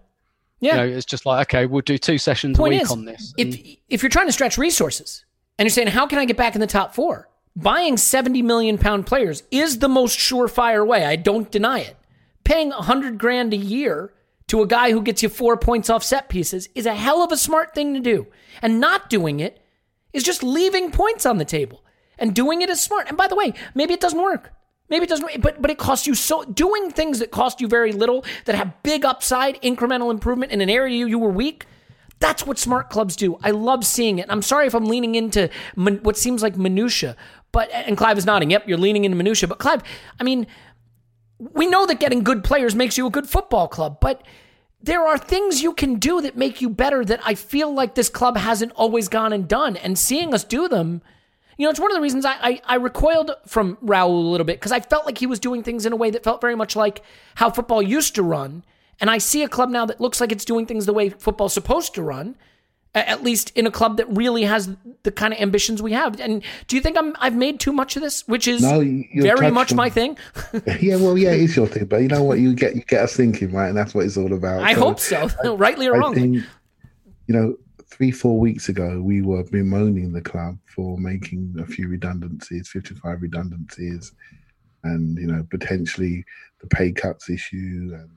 yeah. 0.60 0.72
You 0.72 0.90
know, 0.90 0.96
it's 0.96 1.06
just 1.06 1.24
like 1.24 1.48
okay, 1.48 1.64
we'll 1.64 1.80
do 1.80 1.96
two 1.96 2.18
sessions 2.18 2.58
Point 2.58 2.74
a 2.74 2.76
week 2.76 2.82
is, 2.82 2.90
on 2.90 3.04
this. 3.06 3.32
And... 3.38 3.54
If 3.54 3.76
if 3.88 4.02
you're 4.02 4.10
trying 4.10 4.26
to 4.26 4.32
stretch 4.32 4.58
resources 4.58 5.24
and 5.58 5.66
you're 5.66 5.70
saying 5.70 5.88
how 5.88 6.06
can 6.06 6.18
I 6.18 6.24
get 6.24 6.36
back 6.36 6.54
in 6.54 6.60
the 6.60 6.66
top 6.66 6.94
four, 6.94 7.28
buying 7.54 7.96
70 7.96 8.42
million 8.42 8.78
pound 8.78 9.06
players 9.06 9.42
is 9.50 9.78
the 9.78 9.88
most 9.88 10.18
surefire 10.18 10.86
way. 10.86 11.04
I 11.04 11.16
don't 11.16 11.50
deny 11.50 11.80
it. 11.80 11.96
Paying 12.44 12.70
100 12.70 13.18
grand 13.18 13.52
a 13.52 13.56
year 13.56 14.12
to 14.48 14.62
a 14.62 14.66
guy 14.66 14.92
who 14.92 15.02
gets 15.02 15.22
you 15.22 15.28
four 15.28 15.56
points 15.56 15.90
off 15.90 16.04
set 16.04 16.28
pieces 16.28 16.68
is 16.74 16.86
a 16.86 16.94
hell 16.94 17.22
of 17.22 17.32
a 17.32 17.36
smart 17.36 17.74
thing 17.74 17.94
to 17.94 18.00
do. 18.00 18.26
And 18.62 18.80
not 18.80 19.10
doing 19.10 19.40
it 19.40 19.60
is 20.12 20.22
just 20.22 20.42
leaving 20.42 20.92
points 20.92 21.26
on 21.26 21.38
the 21.38 21.44
table. 21.44 21.82
And 22.18 22.34
doing 22.34 22.62
it 22.62 22.70
is 22.70 22.80
smart. 22.80 23.08
And 23.08 23.16
by 23.16 23.26
the 23.26 23.36
way, 23.36 23.52
maybe 23.74 23.94
it 23.94 24.00
doesn't 24.00 24.22
work. 24.22 24.52
Maybe 24.88 25.04
it 25.04 25.08
doesn't, 25.08 25.42
but 25.42 25.60
but 25.60 25.70
it 25.70 25.78
costs 25.78 26.06
you 26.06 26.14
so 26.14 26.44
doing 26.44 26.90
things 26.90 27.18
that 27.18 27.32
cost 27.32 27.60
you 27.60 27.66
very 27.66 27.92
little 27.92 28.24
that 28.44 28.54
have 28.54 28.82
big 28.84 29.04
upside, 29.04 29.60
incremental 29.62 30.12
improvement 30.12 30.52
in 30.52 30.60
an 30.60 30.70
area 30.70 30.96
you, 30.96 31.06
you 31.06 31.18
were 31.18 31.30
weak. 31.30 31.66
That's 32.18 32.46
what 32.46 32.58
smart 32.58 32.88
clubs 32.88 33.14
do. 33.14 33.36
I 33.42 33.50
love 33.50 33.84
seeing 33.84 34.18
it. 34.18 34.26
I'm 34.28 34.42
sorry 34.42 34.66
if 34.66 34.74
I'm 34.74 34.86
leaning 34.86 35.14
into 35.14 35.50
what 35.74 36.16
seems 36.16 36.42
like 36.42 36.56
minutia, 36.56 37.14
but 37.52 37.70
and 37.72 37.96
Clive 37.96 38.16
is 38.18 38.24
nodding. 38.24 38.50
Yep, 38.50 38.68
you're 38.68 38.78
leaning 38.78 39.04
into 39.04 39.16
minutia. 39.16 39.48
But 39.48 39.58
Clive, 39.58 39.82
I 40.18 40.24
mean, 40.24 40.46
we 41.38 41.66
know 41.66 41.84
that 41.86 42.00
getting 42.00 42.24
good 42.24 42.42
players 42.42 42.74
makes 42.74 42.96
you 42.96 43.06
a 43.06 43.10
good 43.10 43.28
football 43.28 43.68
club, 43.68 43.98
but 44.00 44.22
there 44.82 45.06
are 45.06 45.18
things 45.18 45.62
you 45.62 45.74
can 45.74 45.96
do 45.96 46.20
that 46.22 46.36
make 46.36 46.62
you 46.62 46.70
better 46.70 47.04
that 47.04 47.20
I 47.24 47.34
feel 47.34 47.72
like 47.72 47.94
this 47.94 48.08
club 48.08 48.36
hasn't 48.36 48.72
always 48.72 49.08
gone 49.08 49.32
and 49.32 49.46
done. 49.46 49.76
And 49.76 49.98
seeing 49.98 50.32
us 50.32 50.44
do 50.44 50.68
them, 50.68 51.02
You 51.58 51.64
know, 51.64 51.70
it's 51.70 51.80
one 51.80 51.90
of 51.90 51.96
the 51.96 52.02
reasons 52.02 52.24
I, 52.24 52.36
I, 52.40 52.60
I 52.66 52.74
recoiled 52.76 53.30
from 53.46 53.76
Raul 53.76 54.08
a 54.08 54.30
little 54.30 54.44
bit 54.44 54.58
because 54.58 54.72
I 54.72 54.80
felt 54.80 55.06
like 55.06 55.18
he 55.18 55.26
was 55.26 55.40
doing 55.40 55.62
things 55.62 55.86
in 55.86 55.92
a 55.92 55.96
way 55.96 56.10
that 56.10 56.22
felt 56.24 56.40
very 56.40 56.54
much 56.54 56.76
like 56.76 57.02
how 57.36 57.50
football 57.50 57.80
used 57.82 58.14
to 58.16 58.22
run. 58.22 58.62
And 59.00 59.10
I 59.10 59.18
see 59.18 59.42
a 59.42 59.48
club 59.48 59.68
now 59.70 59.84
that 59.86 60.00
looks 60.00 60.20
like 60.20 60.32
it's 60.32 60.44
doing 60.44 60.66
things 60.66 60.86
the 60.86 60.92
way 60.92 61.10
football's 61.10 61.52
supposed 61.52 61.94
to 61.94 62.02
run, 62.02 62.36
at 62.94 63.22
least 63.22 63.52
in 63.54 63.66
a 63.66 63.70
club 63.70 63.98
that 63.98 64.06
really 64.08 64.44
has 64.44 64.74
the 65.02 65.12
kind 65.12 65.34
of 65.34 65.40
ambitions 65.40 65.82
we 65.82 65.92
have. 65.92 66.18
And 66.18 66.42
do 66.66 66.76
you 66.76 66.82
think 66.82 66.96
I'm 66.96 67.14
I've 67.20 67.36
made 67.36 67.60
too 67.60 67.72
much 67.72 67.96
of 67.96 68.02
this, 68.02 68.26
which 68.26 68.48
is 68.48 68.62
No, 68.62 68.78
very 69.14 69.50
much 69.50 69.68
touching- 69.68 69.76
my 69.76 69.90
thing? 69.90 70.16
yeah, 70.80 70.96
well, 70.96 71.18
yeah, 71.18 71.32
it's 71.32 71.54
your 71.56 71.66
thing, 71.66 71.84
but 71.84 71.98
you 71.98 72.08
know 72.08 72.22
what? 72.22 72.38
You 72.38 72.54
get 72.54 72.74
you 72.74 72.82
get 72.82 73.02
us 73.02 73.14
thinking, 73.14 73.52
right? 73.52 73.68
And 73.68 73.76
that's 73.76 73.94
what 73.94 74.06
it's 74.06 74.16
all 74.16 74.32
about. 74.32 74.62
I 74.62 74.72
hope 74.72 74.98
so, 74.98 75.28
rightly 75.56 75.86
or 75.88 75.96
I 75.96 75.98
wrongly. 75.98 76.42
you 77.26 77.34
know, 77.34 77.56
three, 77.88 78.10
four 78.10 78.38
weeks 78.40 78.68
ago, 78.70 79.02
we 79.02 79.20
were 79.20 79.44
bemoaning 79.44 80.12
the 80.12 80.22
club 80.22 80.56
for 80.74 80.98
making 80.98 81.54
a 81.60 81.66
few 81.66 81.88
redundancies, 81.88 82.68
55 82.68 83.22
redundancies, 83.22 84.12
and, 84.84 85.18
you 85.18 85.26
know, 85.26 85.46
potentially 85.50 86.24
the 86.60 86.66
pay 86.66 86.92
cuts 86.92 87.28
issue. 87.30 87.90
And, 87.94 88.10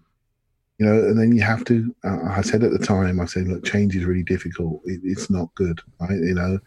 you 0.79 0.85
know, 0.85 0.93
and 0.93 1.19
then 1.19 1.35
you 1.35 1.41
have 1.41 1.65
to, 1.65 1.93
uh, 2.05 2.19
I 2.29 2.41
said 2.41 2.63
at 2.63 2.71
the 2.71 2.79
time, 2.79 3.19
I 3.19 3.25
said, 3.25 3.49
look, 3.49 3.65
change 3.65 3.95
is 3.97 4.05
really 4.05 4.23
difficult. 4.23 4.81
It, 4.85 5.01
it's 5.03 5.29
not 5.29 5.53
good, 5.55 5.81
right? 5.99 6.11
You 6.11 6.35
know, 6.35 6.59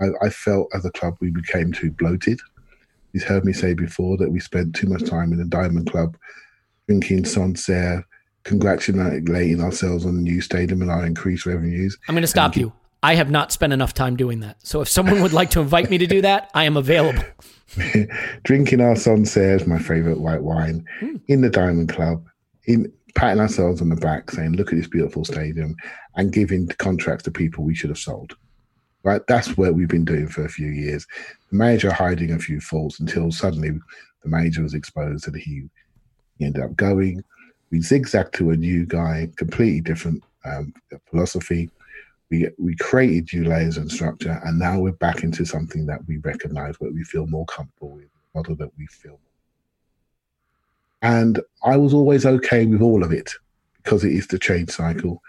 I, 0.00 0.26
I 0.26 0.28
felt 0.28 0.68
as 0.74 0.84
a 0.84 0.90
club 0.90 1.16
we 1.20 1.30
became 1.30 1.72
too 1.72 1.90
bloated. 1.90 2.38
He's 3.14 3.24
heard 3.24 3.46
me 3.46 3.54
say 3.54 3.72
before 3.72 4.18
that 4.18 4.30
we 4.30 4.40
spent 4.40 4.76
too 4.76 4.86
much 4.88 5.08
time 5.08 5.32
in 5.32 5.38
the 5.38 5.46
Diamond 5.46 5.90
Club 5.90 6.18
drinking 6.86 7.24
Sancerre, 7.24 8.06
congratulating 8.44 9.62
ourselves 9.62 10.04
on 10.04 10.16
the 10.16 10.22
new 10.22 10.42
stadium 10.42 10.82
and 10.82 10.90
our 10.90 11.06
increased 11.06 11.46
revenues. 11.46 11.96
I'm 12.08 12.14
going 12.14 12.22
to 12.22 12.28
stop 12.28 12.56
you. 12.56 12.74
I 13.02 13.14
have 13.14 13.30
not 13.30 13.52
spent 13.52 13.72
enough 13.72 13.94
time 13.94 14.16
doing 14.16 14.40
that. 14.40 14.58
So 14.66 14.82
if 14.82 14.88
someone 14.88 15.22
would 15.22 15.32
like 15.32 15.50
to 15.50 15.60
invite 15.60 15.88
me 15.88 15.96
to 15.96 16.06
do 16.06 16.20
that, 16.22 16.50
I 16.52 16.64
am 16.64 16.76
available. 16.76 17.22
drinking 18.44 18.82
our 18.82 18.96
Sancerre, 18.96 19.66
my 19.66 19.78
favorite 19.78 20.20
white 20.20 20.42
wine, 20.42 20.84
in 21.26 21.40
the 21.40 21.50
Diamond 21.50 21.88
Club, 21.88 22.26
in 22.66 22.92
patting 23.16 23.40
ourselves 23.40 23.80
on 23.80 23.88
the 23.88 23.96
back, 23.96 24.30
saying, 24.30 24.52
"Look 24.52 24.72
at 24.72 24.78
this 24.78 24.88
beautiful 24.88 25.24
stadium," 25.24 25.74
and 26.16 26.32
giving 26.32 26.68
contracts 26.78 27.24
to 27.24 27.30
people 27.30 27.64
we 27.64 27.74
should 27.74 27.90
have 27.90 27.98
sold. 27.98 28.36
Right, 29.02 29.22
that's 29.26 29.56
what 29.56 29.74
we've 29.74 29.88
been 29.88 30.04
doing 30.04 30.28
for 30.28 30.44
a 30.44 30.48
few 30.48 30.68
years. 30.68 31.06
The 31.50 31.56
manager 31.56 31.92
hiding 31.92 32.32
a 32.32 32.38
few 32.38 32.60
faults 32.60 33.00
until 33.00 33.30
suddenly 33.30 33.70
the 34.22 34.28
manager 34.28 34.62
was 34.62 34.74
exposed 34.74 35.28
and 35.28 35.36
he, 35.36 35.68
he 36.38 36.44
ended 36.44 36.62
up 36.62 36.74
going. 36.76 37.22
We 37.70 37.80
zigzagged 37.80 38.34
to 38.34 38.50
a 38.50 38.56
new 38.56 38.84
guy, 38.84 39.30
completely 39.36 39.80
different 39.80 40.24
um, 40.44 40.74
philosophy. 41.08 41.70
We 42.30 42.48
we 42.58 42.74
created 42.76 43.28
new 43.32 43.48
layers 43.48 43.76
and 43.76 43.90
structure, 43.90 44.40
and 44.44 44.58
now 44.58 44.80
we're 44.80 44.92
back 44.92 45.22
into 45.22 45.44
something 45.44 45.86
that 45.86 46.00
we 46.08 46.18
recognise, 46.18 46.80
where 46.80 46.90
we 46.90 47.04
feel 47.04 47.26
more 47.28 47.46
comfortable 47.46 47.92
with, 47.92 48.08
model 48.34 48.56
that 48.56 48.76
we 48.76 48.86
feel. 48.88 49.20
And 51.06 51.40
I 51.62 51.76
was 51.76 51.94
always 51.94 52.26
okay 52.26 52.66
with 52.66 52.82
all 52.82 53.04
of 53.04 53.12
it 53.12 53.32
because 53.76 54.02
it 54.02 54.10
is 54.10 54.26
the 54.26 54.40
change 54.40 54.70
cycle. 54.70 55.22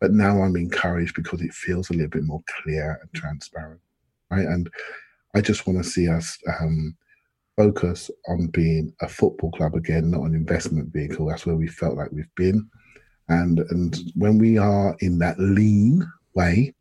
But 0.00 0.10
now 0.10 0.42
I'm 0.42 0.56
encouraged 0.56 1.14
because 1.14 1.40
it 1.40 1.54
feels 1.54 1.88
a 1.88 1.92
little 1.92 2.08
bit 2.08 2.24
more 2.24 2.42
clear 2.62 2.98
and 3.00 3.12
transparent, 3.14 3.80
right? 4.30 4.44
And 4.44 4.68
I 5.36 5.40
just 5.40 5.68
want 5.68 5.78
to 5.78 5.88
see 5.88 6.08
us 6.08 6.36
um, 6.60 6.96
focus 7.56 8.10
on 8.26 8.48
being 8.48 8.92
a 9.02 9.08
football 9.08 9.52
club 9.52 9.76
again, 9.76 10.10
not 10.10 10.22
an 10.22 10.34
investment 10.34 10.92
vehicle. 10.92 11.26
That's 11.26 11.46
where 11.46 11.54
we 11.54 11.68
felt 11.68 11.96
like 11.96 12.10
we've 12.10 12.34
been. 12.34 12.68
And 13.28 13.60
and 13.70 14.00
when 14.16 14.36
we 14.36 14.58
are 14.58 14.96
in 14.98 15.20
that 15.20 15.38
lean 15.38 16.04
way, 16.34 16.74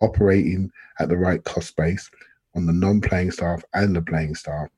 operating 0.00 0.70
at 1.00 1.08
the 1.08 1.16
right 1.16 1.42
cost 1.42 1.74
base 1.74 2.08
on 2.54 2.66
the 2.66 2.72
non-playing 2.72 3.32
staff 3.32 3.64
and 3.74 3.96
the 3.96 4.02
playing 4.02 4.36
staff, 4.36 4.68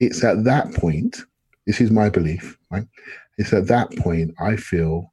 it's 0.00 0.24
at 0.24 0.44
that 0.44 0.72
point. 0.72 1.18
This 1.66 1.80
is 1.80 1.90
my 1.90 2.08
belief, 2.08 2.58
right? 2.70 2.86
It's 3.38 3.52
at 3.52 3.66
that 3.68 3.90
point 3.96 4.34
I 4.38 4.56
feel 4.56 5.12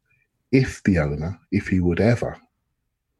if 0.51 0.83
the 0.83 0.99
owner, 0.99 1.39
if 1.51 1.67
he 1.67 1.79
would 1.79 1.99
ever 1.99 2.37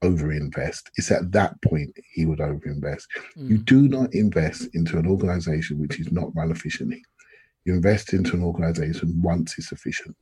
overinvest, 0.04 0.90
it's 0.98 1.12
at 1.12 1.32
that 1.32 1.62
point 1.62 1.96
he 2.14 2.26
would 2.26 2.40
overinvest. 2.40 3.04
You 3.36 3.58
do 3.58 3.88
not 3.88 4.14
invest 4.14 4.68
into 4.74 4.98
an 4.98 5.08
organization 5.08 5.80
which 5.80 6.00
is 6.00 6.12
not 6.12 6.36
run 6.36 6.52
efficiently. 6.52 7.04
You 7.66 7.74
invest 7.74 8.14
into 8.14 8.36
an 8.36 8.44
organization 8.44 9.22
once 9.22 9.58
it's 9.58 9.72
efficient. 9.72 10.16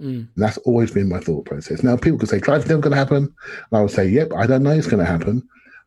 Mm. 0.00 0.28
That's 0.36 0.58
always 0.58 0.90
been 0.90 1.08
my 1.08 1.20
thought 1.20 1.44
process. 1.46 1.82
Now, 1.82 1.96
people 1.96 2.18
could 2.18 2.28
say, 2.28 2.40
Clive, 2.40 2.68
never 2.68 2.80
going 2.80 2.92
to 2.92 2.98
happen. 2.98 3.24
And 3.24 3.78
I 3.78 3.80
would 3.80 3.90
say, 3.90 4.06
yep, 4.06 4.32
I 4.36 4.46
don't 4.46 4.62
know 4.62 4.70
it's 4.70 4.86
going 4.86 5.04
to 5.04 5.10
happen. 5.10 5.42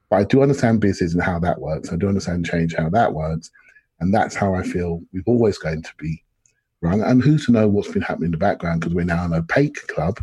But 0.10 0.18
I 0.18 0.24
do 0.24 0.41
understand 0.41 0.82
business 0.82 1.14
and 1.14 1.22
how 1.22 1.40
that 1.40 1.62
works. 1.62 1.94
I 1.94 1.96
do 1.96 2.08
understand 2.08 2.46
change, 2.46 2.74
how 2.76 2.90
that 2.90 3.14
works. 3.14 3.52
And 4.00 4.14
that's 4.14 4.36
how 4.36 4.56
I 4.56 4.64
feel 4.64 5.02
we're 5.14 5.24
always 5.28 5.58
going 5.58 5.84
to 5.84 5.91
be 5.98 6.24
run. 6.82 7.02
And 7.02 7.22
who's 7.22 7.46
to 7.46 7.52
know 7.52 7.68
what's 7.68 7.92
been 7.92 8.02
happening 8.02 8.28
in 8.28 8.32
the 8.32 8.38
background 8.38 8.82
because 8.82 8.94
we're 8.94 9.06
now 9.06 9.26
an 9.26 9.34
opaque 9.34 9.88
club 9.88 10.20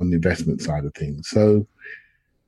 on 0.00 0.10
the 0.10 0.16
investment 0.16 0.62
side 0.62 0.84
of 0.84 0.94
things. 0.94 1.28
So, 1.28 1.66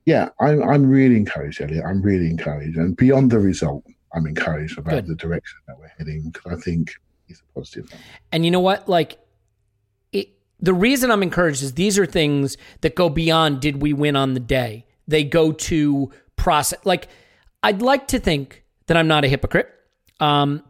yeah, 0.05 0.29
I'm, 0.39 0.61
I'm 0.63 0.85
really 0.85 1.17
encouraged, 1.17 1.61
Elliot. 1.61 1.83
I'm 1.85 2.01
really 2.01 2.29
encouraged. 2.29 2.77
And 2.77 2.95
beyond 2.95 3.31
the 3.31 3.39
result, 3.39 3.83
I'm 4.13 4.25
encouraged 4.25 4.77
about 4.77 4.91
Good. 4.91 5.07
the 5.07 5.15
direction 5.15 5.57
that 5.67 5.77
we're 5.77 5.91
heading 5.97 6.29
because 6.31 6.53
I 6.53 6.61
think 6.61 6.93
it's 7.27 7.41
a 7.41 7.53
positive. 7.53 7.91
And 8.31 8.45
you 8.45 8.51
know 8.51 8.59
what? 8.59 8.87
Like, 8.87 9.19
it, 10.11 10.29
the 10.59 10.73
reason 10.73 11.11
I'm 11.11 11.23
encouraged 11.23 11.61
is 11.61 11.73
these 11.73 11.99
are 11.99 12.05
things 12.05 12.57
that 12.81 12.95
go 12.95 13.09
beyond 13.09 13.59
did 13.59 13.81
we 13.81 13.93
win 13.93 14.15
on 14.15 14.33
the 14.33 14.39
day. 14.39 14.85
They 15.07 15.23
go 15.23 15.51
to 15.51 16.11
process. 16.35 16.79
Like, 16.85 17.09
I'd 17.63 17.81
like 17.81 18.07
to 18.09 18.19
think 18.19 18.63
that 18.87 18.97
I'm 18.97 19.07
not 19.07 19.25
a 19.25 19.27
hypocrite. 19.27 19.69
Um, 20.19 20.63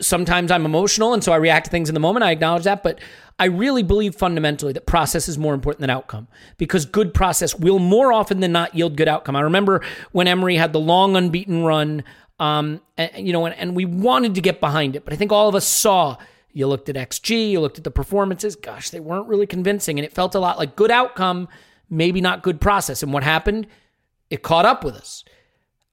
sometimes 0.00 0.50
I'm 0.50 0.64
emotional, 0.64 1.14
and 1.14 1.22
so 1.22 1.32
I 1.32 1.36
react 1.36 1.66
to 1.66 1.70
things 1.70 1.88
in 1.88 1.94
the 1.94 2.00
moment. 2.00 2.24
I 2.24 2.30
acknowledge 2.30 2.64
that, 2.64 2.82
but 2.82 3.00
I 3.38 3.46
really 3.46 3.82
believe 3.82 4.14
fundamentally 4.14 4.72
that 4.72 4.86
process 4.86 5.28
is 5.28 5.36
more 5.36 5.54
important 5.54 5.80
than 5.80 5.90
outcome 5.90 6.28
because 6.56 6.86
good 6.86 7.12
process 7.12 7.54
will 7.58 7.80
more 7.80 8.12
often 8.12 8.40
than 8.40 8.52
not 8.52 8.74
yield 8.74 8.96
good 8.96 9.08
outcome. 9.08 9.34
I 9.34 9.40
remember 9.40 9.82
when 10.12 10.28
Emery 10.28 10.56
had 10.56 10.72
the 10.72 10.80
long 10.80 11.16
unbeaten 11.16 11.64
run, 11.64 12.04
um, 12.38 12.80
and, 12.96 13.26
you 13.26 13.32
know, 13.32 13.46
and, 13.46 13.54
and 13.56 13.74
we 13.74 13.84
wanted 13.84 14.36
to 14.36 14.40
get 14.40 14.60
behind 14.60 14.96
it, 14.96 15.04
but 15.04 15.12
I 15.12 15.16
think 15.16 15.32
all 15.32 15.48
of 15.48 15.54
us 15.54 15.66
saw. 15.66 16.16
You 16.56 16.68
looked 16.68 16.88
at 16.88 16.94
XG, 16.94 17.50
you 17.50 17.60
looked 17.60 17.78
at 17.78 17.84
the 17.84 17.90
performances. 17.90 18.54
Gosh, 18.54 18.90
they 18.90 19.00
weren't 19.00 19.26
really 19.26 19.46
convincing, 19.46 19.98
and 19.98 20.06
it 20.06 20.12
felt 20.12 20.36
a 20.36 20.38
lot 20.38 20.56
like 20.56 20.76
good 20.76 20.92
outcome, 20.92 21.48
maybe 21.90 22.20
not 22.20 22.44
good 22.44 22.60
process. 22.60 23.02
And 23.02 23.12
what 23.12 23.24
happened? 23.24 23.66
It 24.30 24.42
caught 24.42 24.64
up 24.64 24.84
with 24.84 24.94
us. 24.94 25.24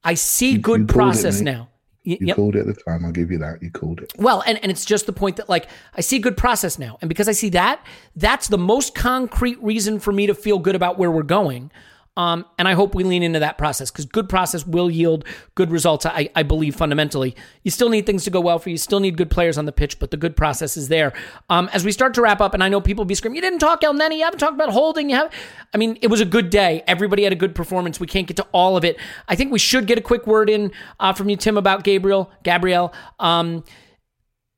I 0.04 0.14
see 0.14 0.58
good 0.58 0.62
called 0.62 0.90
it, 0.90 0.92
process 0.92 1.40
now. 1.40 1.68
You 2.04 2.18
yep. 2.20 2.36
called 2.36 2.56
it 2.56 2.60
at 2.60 2.66
the 2.66 2.74
time. 2.74 3.04
I'll 3.04 3.12
give 3.12 3.30
you 3.30 3.38
that. 3.38 3.62
You 3.62 3.70
called 3.70 4.00
it. 4.00 4.12
Well, 4.18 4.42
and, 4.44 4.58
and 4.62 4.72
it's 4.72 4.84
just 4.84 5.06
the 5.06 5.12
point 5.12 5.36
that 5.36 5.48
like 5.48 5.68
I 5.94 6.00
see 6.00 6.18
good 6.18 6.36
process 6.36 6.78
now. 6.78 6.98
And 7.00 7.08
because 7.08 7.28
I 7.28 7.32
see 7.32 7.48
that, 7.50 7.84
that's 8.16 8.48
the 8.48 8.58
most 8.58 8.94
concrete 8.94 9.62
reason 9.62 10.00
for 10.00 10.12
me 10.12 10.26
to 10.26 10.34
feel 10.34 10.58
good 10.58 10.74
about 10.74 10.98
where 10.98 11.10
we're 11.10 11.22
going. 11.22 11.70
Um, 12.14 12.44
and 12.58 12.68
I 12.68 12.74
hope 12.74 12.94
we 12.94 13.04
lean 13.04 13.22
into 13.22 13.38
that 13.38 13.56
process 13.56 13.90
because 13.90 14.04
good 14.04 14.28
process 14.28 14.66
will 14.66 14.90
yield 14.90 15.24
good 15.54 15.70
results. 15.70 16.04
I, 16.04 16.28
I 16.36 16.42
believe 16.42 16.76
fundamentally. 16.76 17.34
You 17.62 17.70
still 17.70 17.88
need 17.88 18.04
things 18.04 18.24
to 18.24 18.30
go 18.30 18.38
well 18.38 18.58
for 18.58 18.68
you. 18.68 18.74
You 18.74 18.78
still 18.78 19.00
need 19.00 19.16
good 19.16 19.30
players 19.30 19.56
on 19.56 19.64
the 19.64 19.72
pitch, 19.72 19.98
but 19.98 20.10
the 20.10 20.18
good 20.18 20.36
process 20.36 20.76
is 20.76 20.88
there. 20.88 21.14
Um, 21.48 21.70
as 21.72 21.86
we 21.86 21.92
start 21.92 22.12
to 22.14 22.22
wrap 22.22 22.42
up, 22.42 22.52
and 22.52 22.62
I 22.62 22.68
know 22.68 22.82
people 22.82 23.06
be 23.06 23.14
screaming, 23.14 23.36
"You 23.36 23.42
didn't 23.42 23.60
talk 23.60 23.80
Elneny. 23.80 24.18
You 24.18 24.24
haven't 24.24 24.40
talked 24.40 24.54
about 24.54 24.70
holding. 24.70 25.08
You 25.08 25.16
have." 25.16 25.32
I 25.72 25.78
mean, 25.78 25.96
it 26.02 26.08
was 26.08 26.20
a 26.20 26.26
good 26.26 26.50
day. 26.50 26.82
Everybody 26.86 27.24
had 27.24 27.32
a 27.32 27.36
good 27.36 27.54
performance. 27.54 27.98
We 27.98 28.06
can't 28.06 28.26
get 28.26 28.36
to 28.36 28.46
all 28.52 28.76
of 28.76 28.84
it. 28.84 28.98
I 29.28 29.34
think 29.34 29.50
we 29.50 29.58
should 29.58 29.86
get 29.86 29.96
a 29.96 30.02
quick 30.02 30.26
word 30.26 30.50
in 30.50 30.70
uh, 31.00 31.14
from 31.14 31.30
you, 31.30 31.36
Tim, 31.36 31.56
about 31.56 31.82
Gabriel. 31.82 32.30
Gabriel. 32.42 32.92
Um, 33.20 33.64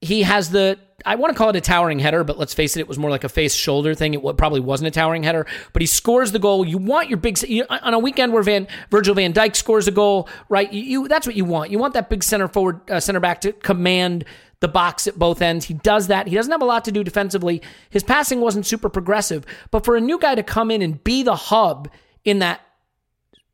he 0.05 0.23
has 0.23 0.51
the 0.51 0.79
I 1.07 1.17
want 1.17 1.35
to 1.35 1.39
call 1.39 1.51
it 1.51 1.57
a 1.57 1.61
towering 1.61 1.99
header, 1.99 2.25
but 2.25 2.39
let's 2.39 2.55
face 2.55 2.77
it, 2.77 2.81
it 2.81 2.89
was 2.89 2.99
more 2.99 3.11
like 3.11 3.25
a 3.25 3.29
face 3.29 3.55
shoulder 3.55 3.95
thing. 3.95 4.15
It 4.15 4.37
probably 4.39 4.61
wasn't 4.61 4.89
a 4.89 4.91
towering 4.91 5.23
header, 5.23 5.47
but 5.73 5.83
he 5.83 5.87
scores 5.87 6.33
the 6.33 6.39
goal. 6.39 6.67
You 6.67 6.79
want 6.79 7.11
your 7.11 7.19
big 7.19 7.39
on 7.69 7.95
a 7.95 7.99
weekend 7.99 8.33
where 8.33 8.43
Van 8.43 8.67
Virgil 8.91 9.15
Van 9.15 9.33
Dijk 9.33 9.57
scores 9.57 9.87
a 9.87 9.91
goal, 9.91 10.29
right? 10.49 10.73
You, 10.73 10.83
you 10.83 11.09
that's 11.09 11.27
what 11.27 11.37
you 11.37 11.45
want. 11.45 11.71
You 11.71 11.79
want 11.79 11.95
that 11.95 12.09
big 12.09 12.23
center 12.23 12.49
forward 12.49 12.89
uh, 12.91 13.01
center 13.01 13.21
back 13.21 13.41
to 13.43 13.53
command 13.53 14.25
the 14.61 14.69
box 14.69 15.07
at 15.07 15.19
both 15.19 15.43
ends. 15.43 15.67
He 15.67 15.75
does 15.75 16.07
that. 16.07 16.27
He 16.27 16.37
doesn't 16.37 16.53
have 16.53 16.63
a 16.63 16.67
lot 16.67 16.85
to 16.87 16.93
do 16.93 17.05
defensively. 17.05 17.61
His 17.91 18.03
passing 18.03 18.41
wasn't 18.41 18.65
super 18.65 18.89
progressive, 18.89 19.45
but 19.71 19.85
for 19.85 19.97
a 19.97 20.01
new 20.01 20.19
guy 20.19 20.35
to 20.35 20.43
come 20.43 20.71
in 20.71 20.81
and 20.81 21.03
be 21.03 21.23
the 21.23 21.37
hub 21.37 21.91
in 22.25 22.39
that 22.39 22.61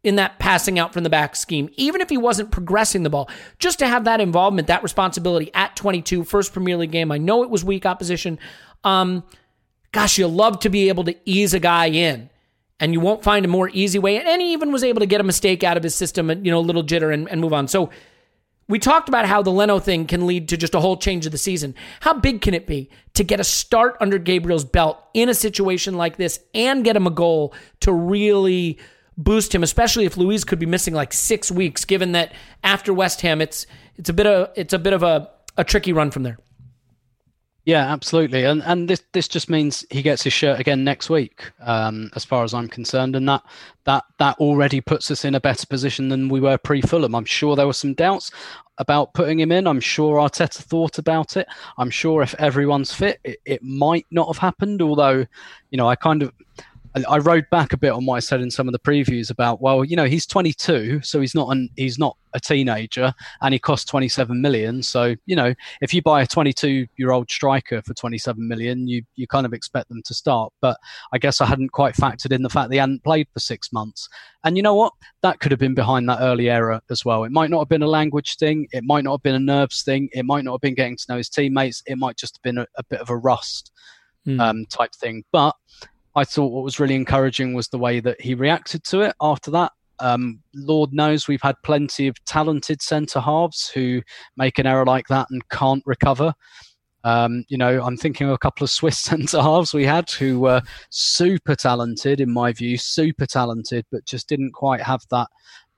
in 0.03 0.17
that 0.17 0.39
passing 0.39 0.79
out 0.79 0.93
from 0.93 1.05
the 1.05 1.11
back 1.11 1.37
scheme, 1.37 1.69
even 1.77 2.01
if 2.01 2.09
he 2.09 2.17
wasn't 2.17 2.51
progressing 2.51 3.03
the 3.03 3.11
ball, 3.11 3.29
just 3.59 3.79
to 3.81 3.87
have 3.87 4.05
that 4.05 4.21
involvement, 4.21 4.69
that 4.69 4.83
responsibility 4.83 5.51
at 5.55 5.77
22, 5.77 6.25
first 6.25 6.53
Premier 6.53 6.77
League 6.77 6.91
game. 6.91 7.13
I 7.13 7.19
know 7.19 7.43
it 7.43 7.51
was 7.51 7.65
weak 7.65 7.85
opposition. 7.85 8.39
Um, 8.83 9.25
gosh, 9.93 10.19
you 10.19 10.27
love 10.27 10.61
to 10.61 10.71
be 10.71 10.89
able 10.89 11.05
to 11.05 11.15
ease 11.25 11.53
a 11.53 11.61
guy 11.61 11.87
in, 11.87 12.31
and 12.79 12.95
you 12.95 13.01
won't 13.01 13.23
find 13.23 13.45
a 13.45 13.49
more 13.49 13.69
easy 13.75 13.99
way. 13.99 14.19
And 14.19 14.41
he 14.41 14.53
even 14.53 14.73
was 14.73 14.83
able 14.83 15.01
to 15.01 15.07
get 15.07 15.21
a 15.21 15.25
mistake 15.25 15.63
out 15.63 15.77
of 15.77 15.83
his 15.83 15.95
system, 15.95 16.31
and 16.31 16.47
you 16.47 16.51
know, 16.51 16.59
a 16.59 16.63
little 16.63 16.85
jitter 16.85 17.13
and, 17.13 17.29
and 17.29 17.41
move 17.41 17.53
on. 17.53 17.69
So 17.69 17.91
we 18.71 18.79
talked 18.79 19.09
about 19.09 19.27
how 19.27 19.43
the 19.43 19.51
Leno 19.51 19.81
thing 19.81 20.07
can 20.07 20.27
lead 20.27 20.49
to 20.49 20.57
just 20.57 20.75
a 20.75 20.81
whole 20.81 20.97
change 20.97 21.27
of 21.27 21.33
the 21.33 21.39
season. 21.39 21.75
How 22.01 22.15
big 22.15 22.41
can 22.41 22.55
it 22.55 22.67
be 22.67 22.89
to 23.15 23.25
get 23.25 23.41
a 23.41 23.45
start 23.45 23.97
under 24.01 24.17
Gabriel's 24.17 24.65
belt 24.65 24.97
in 25.13 25.29
a 25.29 25.35
situation 25.35 25.97
like 25.97 26.17
this 26.17 26.39
and 26.55 26.85
get 26.85 26.97
him 26.97 27.07
a 27.07 27.11
goal 27.11 27.53
to 27.81 27.93
really 27.93 28.79
boost 29.17 29.55
him, 29.55 29.63
especially 29.63 30.05
if 30.05 30.17
Luiz 30.17 30.45
could 30.45 30.59
be 30.59 30.67
missing 30.67 30.95
like 30.95 31.13
six 31.13 31.51
weeks, 31.51 31.85
given 31.85 32.13
that 32.13 32.33
after 32.65 32.93
West 32.93 33.21
Ham, 33.23 33.41
it's 33.41 33.67
it's 33.97 34.09
a 34.09 34.13
bit 34.13 34.27
of 34.27 34.51
it's 34.57 34.73
a 34.73 34.79
bit 34.79 34.93
of 34.93 35.03
a, 35.03 35.31
a 35.57 35.65
tricky 35.65 35.93
run 35.93 36.11
from 36.11 36.23
there. 36.23 36.39
Yeah, 37.67 37.93
absolutely, 37.93 38.45
and 38.45 38.63
and 38.63 38.89
this 38.89 39.03
this 39.13 39.29
just 39.29 39.51
means 39.51 39.85
he 39.91 40.01
gets 40.01 40.23
his 40.23 40.33
shirt 40.33 40.59
again 40.59 40.83
next 40.83 41.11
week, 41.11 41.51
um, 41.61 42.11
as 42.17 42.25
far 42.25 42.43
as 42.43 42.55
I'm 42.55 42.69
concerned, 42.69 43.15
and 43.15 43.29
that 43.29 43.43
that 43.85 44.05
that 44.19 44.39
already 44.39 44.81
puts 44.81 45.11
us 45.11 45.27
in 45.27 45.35
a 45.35 45.41
better 45.41 45.67
position 45.67 46.09
than 46.09 46.31
we 46.31 46.41
were 46.41 46.57
pre 46.57 46.81
Fulham. 46.81 47.15
I'm 47.15 47.27
sure 47.27 47.55
there 47.55 47.67
were 47.67 47.75
some 47.75 47.93
doubts 47.93 48.31
about 48.79 49.13
putting 49.13 49.39
him 49.39 49.53
in. 49.53 49.67
I'm 49.67 49.79
sure 49.79 50.17
Arteta 50.17 50.63
thought 50.63 50.97
about 50.97 51.37
it. 51.37 51.47
I'm 51.77 51.91
sure 51.91 52.23
if 52.23 52.35
everyone's 52.37 52.95
fit, 52.95 53.21
it, 53.25 53.39
it 53.45 53.63
might 53.63 54.07
not 54.11 54.27
have 54.29 54.39
happened. 54.39 54.81
Although, 54.81 55.27
you 55.71 55.77
know, 55.77 55.87
I 55.87 55.97
kind 55.97 56.23
of 56.23 56.33
I 56.95 57.19
rode 57.19 57.49
back 57.51 57.73
a 57.73 57.77
bit 57.77 57.93
on 57.93 58.05
what 58.05 58.17
I 58.17 58.21
said 58.21 58.41
in 58.41 58.51
some 58.51 58.67
of 58.67 58.73
the 58.73 58.79
previews 58.79 59.31
about 59.31 59.61
well, 59.61 59.85
you 59.85 59.95
know, 59.95 60.07
he's 60.07 60.27
22, 60.27 61.03
so 61.03 61.21
he's 61.21 61.35
not 61.35 61.49
an 61.51 61.69
he's 61.77 61.99
not 61.99 62.17
a 62.35 62.41
teenager, 62.41 63.13
and 63.43 63.53
he 63.53 63.59
costs 63.59 63.89
27 63.91 64.41
million. 64.41 64.83
So 64.83 65.15
you 65.27 65.37
know, 65.37 65.55
if 65.81 65.95
you 65.95 66.03
buy 66.03 66.23
a 66.23 66.27
22 66.27 66.87
year 66.97 67.13
old 67.13 67.31
striker 67.31 67.81
for 67.83 67.95
27 67.95 68.47
million, 68.47 68.89
you 68.89 69.03
you 69.15 69.27
kind 69.29 69.47
of 69.47 69.53
expect 69.53 69.89
them 69.89 70.03
to 70.05 70.15
start. 70.15 70.53
But 70.61 70.79
I 71.13 71.19
guess 71.19 71.41
I 71.41 71.47
hadn't 71.47 71.71
quite 71.73 71.95
factored 71.95 72.33
in 72.33 72.43
the 72.43 72.51
fact 72.51 72.71
they 72.71 72.79
hadn't 72.79 73.05
played 73.05 73.29
for 73.33 73.41
six 73.41 73.73
months. 73.73 74.09
And 74.43 74.57
you 74.57 74.63
know 74.63 74.75
what? 74.75 74.93
That 75.23 75.39
could 75.39 75.53
have 75.53 75.61
been 75.61 75.75
behind 75.75 76.09
that 76.09 76.21
early 76.21 76.51
error 76.51 76.81
as 76.91 77.05
well. 77.05 77.25
It 77.25 77.33
might 77.33 77.51
not 77.51 77.61
have 77.61 77.69
been 77.69 77.83
a 77.83 77.89
language 77.89 78.37
thing. 78.37 78.67
It 78.73 78.85
might 78.85 79.05
not 79.05 79.13
have 79.13 79.23
been 79.23 79.35
a 79.35 79.41
nerves 79.41 79.83
thing. 79.83 80.09
It 80.13 80.25
might 80.25 80.45
not 80.45 80.53
have 80.53 80.61
been 80.61 80.75
getting 80.75 80.97
to 80.97 81.05
know 81.09 81.19
his 81.19 81.29
teammates. 81.29 81.83
It 81.87 81.99
might 81.99 82.17
just 82.17 82.37
have 82.37 82.43
been 82.43 82.59
a, 82.59 82.67
a 82.77 82.83
bit 82.85 83.01
of 83.01 83.11
a 83.11 83.17
rust 83.17 83.71
mm. 84.27 84.41
um, 84.41 84.67
type 84.67 84.95
thing. 84.95 85.25
But 85.33 85.55
I 86.15 86.25
thought 86.25 86.53
what 86.53 86.65
was 86.65 86.81
really 86.81 86.95
encouraging 86.95 87.55
was 87.55 87.69
the 87.69 87.79
way 87.79 88.01
that 88.01 88.21
he 88.21 88.35
reacted 88.35 88.85
to 88.85 89.01
it 89.03 89.15
after 89.21 89.51
that. 89.53 89.73
Um, 90.01 90.41
Lord 90.55 90.93
knows 90.93 91.29
we've 91.29 91.43
had 91.43 91.57
plenty 91.63 92.09
of 92.09 92.23
talented 92.25 92.81
centre 92.81 93.21
halves 93.21 93.69
who 93.69 94.03
make 94.37 94.59
an 94.59 94.67
error 94.67 94.87
like 94.87 95.09
that 95.09 95.29
and 95.31 95.47
can't 95.51 95.83
recover. 95.87 96.33
Um, 97.05 97.45
you 97.49 97.57
know, 97.57 97.83
I'm 97.83 97.97
thinking 97.97 98.27
of 98.27 98.33
a 98.33 98.39
couple 98.39 98.65
of 98.65 98.71
Swiss 98.71 98.99
centre 99.01 99.43
halves 99.43 99.73
we 99.73 99.85
had 99.85 100.11
who 100.11 100.41
were 100.41 100.63
super 100.91 101.55
talented, 101.55 102.21
in 102.21 102.33
my 102.33 102.53
view, 102.53 102.77
super 102.77 103.27
talented, 103.27 103.87
but 103.93 104.07
just 104.07 104.29
didn't 104.29 104.53
quite 104.53 104.83
have 104.83 105.03
that 105.11 105.29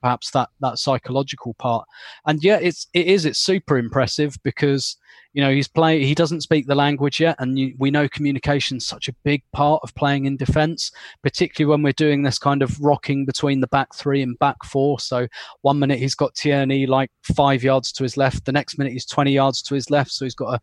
perhaps 0.03 0.33
that 0.33 0.51
that 0.61 0.79
psychological 0.79 1.55
part. 1.55 1.87
And 2.27 2.43
yeah, 2.43 2.59
it's 2.61 2.89
it 2.93 3.07
is 3.07 3.25
it's 3.25 3.39
super 3.39 3.79
impressive 3.79 4.37
because 4.43 4.97
you 5.33 5.43
know 5.43 5.51
he's 5.51 5.69
playing 5.69 6.03
he 6.03 6.15
doesn't 6.15 6.43
speak 6.43 6.67
the 6.67 6.75
language 6.75 7.21
yet 7.21 7.37
and 7.39 7.59
you, 7.59 7.75
we 7.79 7.91
know 7.91 8.09
communication 8.09 8.77
is 8.77 8.87
such 8.87 9.09
a 9.09 9.15
big 9.25 9.43
part 9.53 9.81
of 9.83 9.95
playing 9.95 10.27
in 10.27 10.37
defense 10.37 10.91
particularly 11.23 11.71
when 11.71 11.83
we're 11.83 11.93
doing 11.93 12.23
this 12.23 12.39
kind 12.39 12.63
of 12.63 12.79
rocking 12.81 13.25
between 13.25 13.61
the 13.61 13.67
back 13.69 13.95
three 13.95 14.23
and 14.23 14.39
back 14.39 14.63
four. 14.65 14.99
So 15.01 15.27
one 15.63 15.79
minute 15.79 15.99
he's 15.99 16.15
got 16.15 16.35
Tierney 16.35 16.87
like 16.87 17.11
five 17.23 17.63
yards 17.63 17.93
to 17.93 18.03
his 18.03 18.17
left 18.17 18.45
the 18.45 18.53
next 18.53 18.79
minute 18.79 18.93
he's 18.93 19.07
20 19.07 19.33
yards 19.33 19.63
to 19.63 19.75
his 19.75 19.91
left 19.91 20.11
so 20.11 20.25
he's 20.25 20.35
got 20.35 20.53
to 20.53 20.61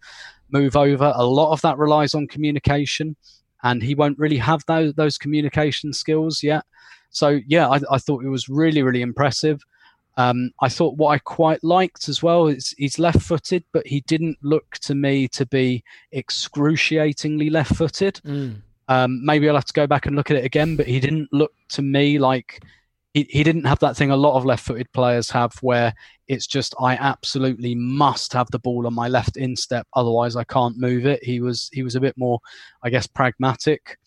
move 0.51 0.75
over. 0.75 1.13
A 1.15 1.25
lot 1.25 1.51
of 1.51 1.61
that 1.61 1.77
relies 1.77 2.13
on 2.13 2.27
communication 2.27 3.15
and 3.63 3.81
he 3.81 3.95
won't 3.95 4.19
really 4.19 4.37
have 4.37 4.63
those 4.67 4.93
those 4.93 5.17
communication 5.17 5.93
skills 5.93 6.43
yet. 6.43 6.63
So 7.09 7.39
yeah, 7.47 7.67
I, 7.67 7.79
I 7.91 7.97
thought 7.97 8.23
it 8.23 8.29
was 8.29 8.49
really 8.49 8.83
really 8.83 9.01
impressive. 9.01 9.61
Um, 10.19 10.51
I 10.59 10.67
thought 10.67 10.97
what 10.97 11.11
I 11.11 11.19
quite 11.19 11.63
liked 11.63 12.09
as 12.09 12.21
well 12.21 12.47
is 12.47 12.75
he's 12.77 12.99
left 12.99 13.21
footed, 13.21 13.63
but 13.71 13.87
he 13.87 14.01
didn't 14.01 14.37
look 14.41 14.69
to 14.81 14.93
me 14.93 15.29
to 15.29 15.45
be 15.45 15.81
excruciatingly 16.11 17.49
left 17.49 17.73
footed. 17.77 18.19
Mm. 18.25 18.57
Um, 18.89 19.23
maybe 19.23 19.47
I'll 19.47 19.55
have 19.55 19.63
to 19.63 19.73
go 19.73 19.87
back 19.87 20.07
and 20.07 20.17
look 20.17 20.29
at 20.29 20.35
it 20.35 20.43
again, 20.43 20.75
but 20.75 20.87
he 20.87 20.99
didn't 20.99 21.29
look 21.31 21.53
to 21.69 21.81
me 21.81 22.19
like 22.19 22.65
he, 23.13 23.27
he 23.29 23.45
didn't 23.45 23.63
have 23.63 23.79
that 23.79 23.95
thing 23.95 24.11
a 24.11 24.17
lot 24.17 24.35
of 24.35 24.43
left 24.43 24.65
footed 24.65 24.91
players 24.91 25.31
have 25.31 25.53
where 25.61 25.93
it's 26.27 26.47
just 26.47 26.75
I 26.81 26.97
absolutely 26.97 27.73
must 27.73 28.33
have 28.33 28.51
the 28.51 28.59
ball 28.59 28.87
on 28.87 28.93
my 28.93 29.07
left 29.07 29.37
instep, 29.37 29.87
otherwise 29.93 30.35
I 30.35 30.43
can't 30.43 30.77
move 30.77 31.05
it. 31.05 31.23
He 31.23 31.39
was 31.39 31.69
he 31.71 31.81
was 31.81 31.95
a 31.95 32.01
bit 32.01 32.17
more, 32.17 32.39
I 32.83 32.89
guess, 32.89 33.07
pragmatic 33.07 33.97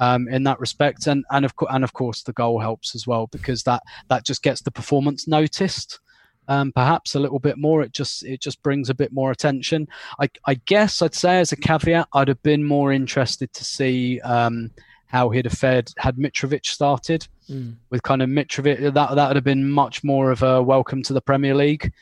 um, 0.00 0.28
in 0.28 0.44
that 0.44 0.60
respect. 0.60 1.06
And 1.06 1.24
and 1.30 1.44
of 1.44 1.56
course 1.56 1.70
and 1.72 1.84
of 1.84 1.92
course 1.92 2.22
the 2.22 2.32
goal 2.32 2.60
helps 2.60 2.94
as 2.94 3.06
well 3.06 3.26
because 3.28 3.62
that 3.64 3.82
that 4.08 4.24
just 4.24 4.42
gets 4.42 4.62
the 4.62 4.70
performance 4.70 5.26
noticed. 5.26 6.00
Um, 6.48 6.70
perhaps 6.70 7.16
a 7.16 7.18
little 7.18 7.40
bit 7.40 7.58
more. 7.58 7.82
It 7.82 7.92
just 7.92 8.24
it 8.24 8.40
just 8.40 8.62
brings 8.62 8.88
a 8.88 8.94
bit 8.94 9.12
more 9.12 9.32
attention. 9.32 9.88
I, 10.20 10.30
I 10.46 10.54
guess 10.54 11.02
I'd 11.02 11.14
say 11.14 11.40
as 11.40 11.50
a 11.50 11.56
caveat, 11.56 12.08
I'd 12.12 12.28
have 12.28 12.42
been 12.44 12.62
more 12.62 12.92
interested 12.92 13.52
to 13.52 13.64
see 13.64 14.20
um, 14.20 14.70
how 15.06 15.30
he'd 15.30 15.46
have 15.46 15.58
fared 15.58 15.92
had 15.96 16.16
Mitrovic 16.16 16.66
started 16.66 17.26
mm. 17.50 17.74
with 17.90 18.02
kind 18.04 18.22
of 18.22 18.28
Mitrovic. 18.28 18.78
That 18.94 19.14
that 19.16 19.26
would 19.28 19.36
have 19.36 19.44
been 19.44 19.68
much 19.68 20.04
more 20.04 20.30
of 20.30 20.42
a 20.42 20.62
welcome 20.62 21.02
to 21.04 21.12
the 21.12 21.20
Premier 21.20 21.54
League. 21.54 21.92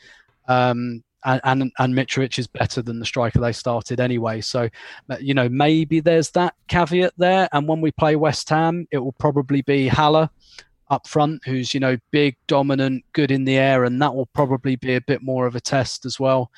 Um, 0.47 1.03
and, 1.25 1.41
and 1.43 1.71
and 1.79 1.93
Mitrovic 1.93 2.39
is 2.39 2.47
better 2.47 2.81
than 2.81 2.99
the 2.99 3.05
striker 3.05 3.39
they 3.39 3.51
started 3.51 3.99
anyway. 3.99 4.41
So, 4.41 4.69
you 5.19 5.33
know, 5.33 5.49
maybe 5.49 5.99
there's 5.99 6.31
that 6.31 6.53
caveat 6.67 7.13
there. 7.17 7.49
And 7.51 7.67
when 7.67 7.81
we 7.81 7.91
play 7.91 8.15
West 8.15 8.47
Ham, 8.49 8.87
it 8.91 8.99
will 8.99 9.13
probably 9.13 9.61
be 9.63 9.87
Haller 9.87 10.29
up 10.89 11.07
front, 11.07 11.41
who's 11.45 11.73
you 11.73 11.79
know 11.79 11.97
big, 12.11 12.35
dominant, 12.47 13.03
good 13.13 13.31
in 13.31 13.45
the 13.45 13.57
air, 13.57 13.83
and 13.83 14.01
that 14.01 14.13
will 14.13 14.27
probably 14.27 14.75
be 14.75 14.95
a 14.95 15.01
bit 15.01 15.21
more 15.21 15.47
of 15.47 15.55
a 15.55 15.61
test 15.61 16.05
as 16.05 16.19
well. 16.19 16.51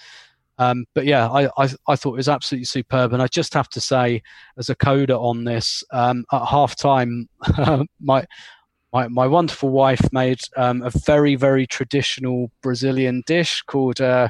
Um, 0.59 0.85
but 0.95 1.05
yeah, 1.05 1.29
I, 1.29 1.45
I, 1.57 1.69
I 1.87 1.95
thought 1.95 2.13
it 2.13 2.17
was 2.17 2.29
absolutely 2.29 2.65
superb, 2.65 3.13
and 3.13 3.21
I 3.21 3.27
just 3.27 3.53
have 3.53 3.69
to 3.69 3.81
say, 3.81 4.21
as 4.57 4.69
a 4.69 4.75
coda 4.75 5.17
on 5.17 5.43
this, 5.43 5.83
um, 5.91 6.25
at 6.33 6.45
half 6.45 6.75
time, 6.75 7.29
my 8.01 8.25
my, 8.93 9.07
my 9.07 9.27
wonderful 9.27 9.69
wife 9.69 10.01
made 10.11 10.39
um, 10.55 10.81
a 10.81 10.89
very, 10.89 11.35
very 11.35 11.67
traditional 11.67 12.51
Brazilian 12.61 13.23
dish 13.25 13.61
called 13.63 13.99
uh, 14.01 14.29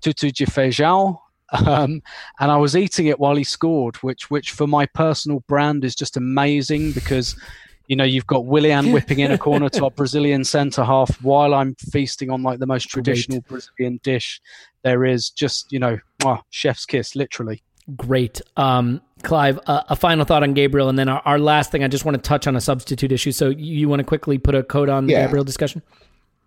tutu 0.00 0.30
de 0.30 0.46
feijão. 0.46 1.18
Um, 1.50 2.02
and 2.40 2.50
I 2.50 2.58
was 2.58 2.76
eating 2.76 3.06
it 3.06 3.18
while 3.18 3.34
he 3.34 3.42
scored, 3.42 3.96
which, 4.02 4.30
which 4.30 4.50
for 4.50 4.66
my 4.66 4.84
personal 4.84 5.42
brand 5.48 5.82
is 5.82 5.94
just 5.94 6.18
amazing 6.18 6.92
because, 6.92 7.40
you 7.86 7.96
know, 7.96 8.04
you've 8.04 8.26
got 8.26 8.44
Willian 8.44 8.92
whipping 8.92 9.20
in 9.20 9.32
a 9.32 9.38
corner 9.38 9.70
to 9.70 9.86
a 9.86 9.90
Brazilian 9.98 10.44
centre 10.44 10.84
half 10.84 11.10
while 11.22 11.54
I'm 11.54 11.74
feasting 11.90 12.28
on 12.28 12.42
like 12.42 12.58
the 12.58 12.66
most 12.66 12.90
traditional 12.90 13.40
Great. 13.40 13.48
Brazilian 13.48 13.98
dish 14.02 14.42
there 14.82 15.06
is. 15.06 15.30
Just, 15.30 15.72
you 15.72 15.78
know, 15.78 15.98
oh, 16.22 16.40
chef's 16.50 16.84
kiss, 16.84 17.16
literally. 17.16 17.62
Great. 17.96 18.42
Um, 18.58 19.00
Clive, 19.22 19.58
uh, 19.66 19.82
a 19.88 19.96
final 19.96 20.24
thought 20.24 20.42
on 20.42 20.54
Gabriel, 20.54 20.88
and 20.88 20.98
then 20.98 21.08
our, 21.08 21.20
our, 21.24 21.38
last 21.38 21.72
thing. 21.72 21.82
I 21.82 21.88
just 21.88 22.04
want 22.04 22.16
to 22.16 22.20
touch 22.20 22.46
on 22.46 22.56
a 22.56 22.60
substitute 22.60 23.12
issue. 23.12 23.32
So 23.32 23.48
you, 23.48 23.80
you 23.80 23.88
want 23.88 24.00
to 24.00 24.04
quickly 24.04 24.38
put 24.38 24.54
a 24.54 24.62
code 24.62 24.88
on 24.88 25.06
the 25.06 25.12
yeah. 25.12 25.24
Gabriel 25.24 25.44
discussion? 25.44 25.82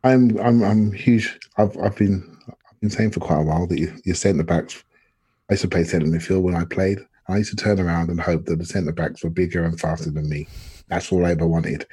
I'm 0.04 0.38
I'm 0.40 0.64
I'm 0.64 0.92
huge. 0.92 1.38
I've 1.58 1.78
I've 1.78 1.96
been 1.96 2.38
I've 2.48 2.80
been 2.80 2.90
saying 2.90 3.12
for 3.12 3.20
quite 3.20 3.40
a 3.40 3.44
while 3.44 3.68
that 3.68 3.78
you, 3.78 3.94
your 4.06 4.16
centre 4.16 4.44
backs. 4.44 4.84
I 5.50 5.54
used 5.54 5.64
to 5.64 5.68
play 5.68 5.84
centre 5.84 6.08
midfield 6.08 6.42
when 6.42 6.56
I 6.56 6.66
played. 6.66 7.00
I 7.28 7.38
used 7.38 7.52
to 7.52 7.56
turn 7.56 7.80
around 7.80 8.10
and 8.10 8.20
hope 8.20 8.46
that 8.46 8.58
the 8.58 8.66
centre 8.66 8.92
backs 8.92 9.24
were 9.24 9.30
bigger 9.30 9.64
and 9.64 9.80
faster 9.80 10.10
than 10.10 10.30
me. 10.30 10.48
That's 10.88 11.12
all 11.12 11.26
I 11.26 11.32
ever 11.32 11.48
wanted. 11.48 11.86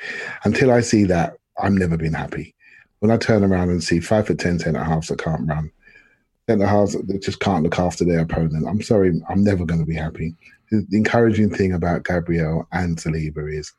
Until 0.45 0.73
I 0.73 0.81
see 0.81 1.05
that, 1.05 1.35
I'm 1.59 1.77
never 1.77 1.97
been 1.97 2.15
happy. 2.15 2.55
When 3.01 3.11
I 3.11 3.17
turn 3.17 3.45
around 3.45 3.71
and 3.71 3.83
see 3.83 4.01
five 4.01 4.27
foot 4.27 4.39
ten 4.39 4.59
centre 4.59 4.83
halves 4.83 5.09
that 5.09 5.23
can't 5.23 5.47
run, 5.47 5.71
centre 6.49 6.67
halves 6.67 6.93
that 6.93 7.23
just 7.23 7.41
can't 7.41 7.63
look 7.65 7.79
after 7.79 8.05
their 8.05 8.21
opponent, 8.21 8.67
I'm 8.67 8.81
sorry, 8.81 9.21
I'm 9.29 9.45
never 9.45 9.65
going 9.65 9.81
to 9.81 9.87
be 9.87 9.95
happy 9.95 10.35
the 10.70 10.86
encouraging 10.93 11.51
thing 11.51 11.73
about 11.73 12.05
Gabriel 12.05 12.66
and 12.73 12.97
Saliba 12.97 13.53
is 13.53 13.73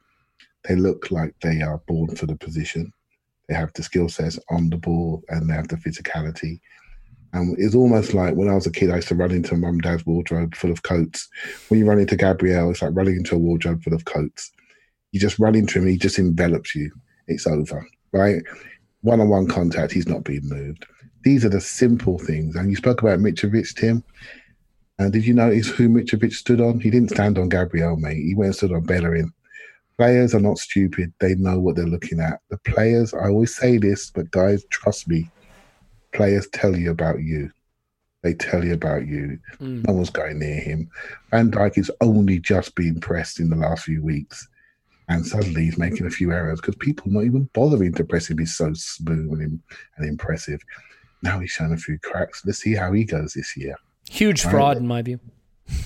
they 0.67 0.75
look 0.75 1.11
like 1.11 1.33
they 1.41 1.61
are 1.61 1.81
born 1.87 2.15
for 2.15 2.25
the 2.25 2.35
position. 2.35 2.91
They 3.47 3.55
have 3.55 3.73
the 3.73 3.83
skill 3.83 4.09
sets 4.09 4.39
on 4.49 4.69
the 4.69 4.77
ball 4.77 5.23
and 5.29 5.49
they 5.49 5.53
have 5.53 5.67
the 5.67 5.77
physicality. 5.77 6.59
And 7.33 7.55
it's 7.59 7.75
almost 7.75 8.13
like 8.13 8.35
when 8.35 8.49
I 8.49 8.55
was 8.55 8.65
a 8.65 8.71
kid, 8.71 8.89
I 8.89 8.97
used 8.97 9.07
to 9.09 9.15
run 9.15 9.31
into 9.31 9.55
mum 9.55 9.79
dad's 9.79 10.05
wardrobe 10.05 10.55
full 10.55 10.71
of 10.71 10.83
coats. 10.83 11.27
When 11.67 11.79
you 11.79 11.85
run 11.85 11.99
into 11.99 12.15
Gabriel, 12.15 12.71
it's 12.71 12.81
like 12.81 12.95
running 12.95 13.17
into 13.17 13.35
a 13.35 13.39
wardrobe 13.39 13.83
full 13.83 13.93
of 13.93 14.05
coats. 14.05 14.51
You 15.11 15.19
just 15.19 15.39
run 15.39 15.55
into 15.55 15.79
him, 15.79 15.87
he 15.87 15.97
just 15.97 16.19
envelops 16.19 16.75
you. 16.75 16.91
It's 17.27 17.47
over, 17.47 17.85
right? 18.11 18.41
One 19.01 19.21
on 19.21 19.29
one 19.29 19.47
contact, 19.47 19.91
he's 19.91 20.07
not 20.07 20.23
being 20.23 20.41
moved. 20.43 20.85
These 21.23 21.45
are 21.45 21.49
the 21.49 21.61
simple 21.61 22.17
things. 22.17 22.55
And 22.55 22.69
you 22.69 22.75
spoke 22.75 23.01
about 23.01 23.19
Mitrovic, 23.19 23.75
Tim. 23.75 24.03
And 24.99 25.13
did 25.13 25.25
you 25.25 25.33
notice 25.33 25.69
who 25.69 25.87
Mitrovic 25.87 26.33
stood 26.33 26.59
on? 26.59 26.81
He 26.81 26.89
didn't 26.89 27.11
stand 27.11 27.37
on 27.37 27.47
Gabriel, 27.47 27.95
mate. 27.95 28.17
He 28.17 28.35
went 28.35 28.47
and 28.47 28.55
stood 28.55 28.73
on 28.73 28.83
Bellerin. 28.83 29.31
Players 29.97 30.35
are 30.35 30.41
not 30.41 30.57
stupid. 30.57 31.13
They 31.19 31.35
know 31.35 31.57
what 31.57 31.77
they're 31.77 31.87
looking 31.87 32.19
at. 32.19 32.41
The 32.49 32.57
players, 32.57 33.13
I 33.13 33.29
always 33.29 33.55
say 33.55 33.77
this, 33.77 34.11
but 34.11 34.29
guys, 34.31 34.65
trust 34.69 35.07
me, 35.07 35.29
players 36.11 36.47
tell 36.51 36.75
you 36.75 36.91
about 36.91 37.21
you. 37.21 37.49
They 38.23 38.33
tell 38.33 38.65
you 38.65 38.73
about 38.73 39.07
you. 39.07 39.39
Mm. 39.61 39.87
No 39.87 39.93
one's 39.93 40.09
going 40.09 40.39
near 40.39 40.59
him. 40.59 40.89
Van 41.31 41.49
Dijk 41.49 41.77
is 41.77 41.89
only 42.01 42.37
just 42.37 42.75
being 42.75 42.99
pressed 42.99 43.39
in 43.39 43.49
the 43.49 43.55
last 43.55 43.85
few 43.85 44.03
weeks. 44.03 44.45
And 45.07 45.25
suddenly 45.25 45.63
he's 45.63 45.77
making 45.77 46.07
a 46.07 46.11
few 46.11 46.33
errors 46.33 46.59
because 46.59 46.75
people 46.75 47.09
are 47.09 47.13
not 47.13 47.23
even 47.23 47.49
bothering 47.53 47.93
to 47.93 48.03
press 48.03 48.29
him. 48.29 48.37
He's 48.37 48.55
so 48.55 48.73
smooth 48.73 49.39
and, 49.39 49.61
and 49.95 50.07
impressive. 50.07 50.61
Now 51.23 51.39
he's 51.39 51.51
showing 51.51 51.71
a 51.71 51.77
few 51.77 51.97
cracks. 51.99 52.43
Let's 52.45 52.59
see 52.59 52.75
how 52.75 52.91
he 52.91 53.05
goes 53.05 53.33
this 53.33 53.55
year. 53.55 53.75
Huge 54.09 54.41
fraud, 54.41 54.77
in 54.77 54.87
my 54.87 55.01
view. 55.01 55.19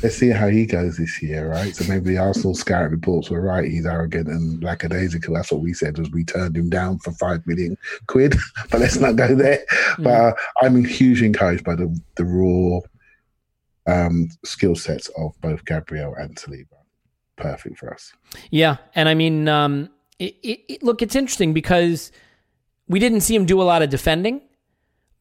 let's 0.01 0.15
see 0.15 0.29
how 0.29 0.47
he 0.47 0.65
goes 0.65 0.97
this 0.97 1.21
year, 1.21 1.49
right? 1.49 1.75
So 1.75 1.85
maybe 1.91 2.11
the 2.11 2.17
Arsenal 2.17 2.55
scout 2.55 2.89
reports 2.89 3.29
were 3.29 3.41
right. 3.41 3.69
He's 3.69 3.85
arrogant 3.85 4.27
and 4.27 4.63
lackadaisical. 4.63 5.33
That's 5.33 5.51
what 5.51 5.61
we 5.61 5.73
said 5.73 5.99
as 5.99 6.09
we 6.11 6.23
turned 6.23 6.55
him 6.55 6.69
down 6.69 6.99
for 6.99 7.11
five 7.11 7.45
million 7.45 7.77
quid. 8.07 8.35
but 8.71 8.79
let's 8.79 8.97
not 8.97 9.15
go 9.15 9.35
there. 9.35 9.63
Mm. 9.97 10.03
But 10.03 10.13
uh, 10.13 10.33
I'm 10.61 10.83
hugely 10.85 11.27
encouraged 11.27 11.63
by 11.63 11.75
the 11.75 11.99
the 12.15 12.25
raw 12.25 12.79
um, 13.85 14.29
skill 14.45 14.75
sets 14.75 15.09
of 15.17 15.39
both 15.41 15.65
Gabriel 15.65 16.15
and 16.15 16.35
Saliba. 16.35 16.67
Perfect 17.35 17.77
for 17.77 17.93
us. 17.93 18.13
Yeah, 18.51 18.77
and 18.95 19.09
I 19.09 19.15
mean, 19.15 19.47
um, 19.47 19.89
it, 20.19 20.35
it, 20.43 20.83
look, 20.83 21.01
it's 21.01 21.15
interesting 21.15 21.53
because 21.53 22.11
we 22.87 22.99
didn't 22.99 23.21
see 23.21 23.35
him 23.35 23.45
do 23.45 23.61
a 23.61 23.63
lot 23.63 23.81
of 23.81 23.89
defending, 23.89 24.41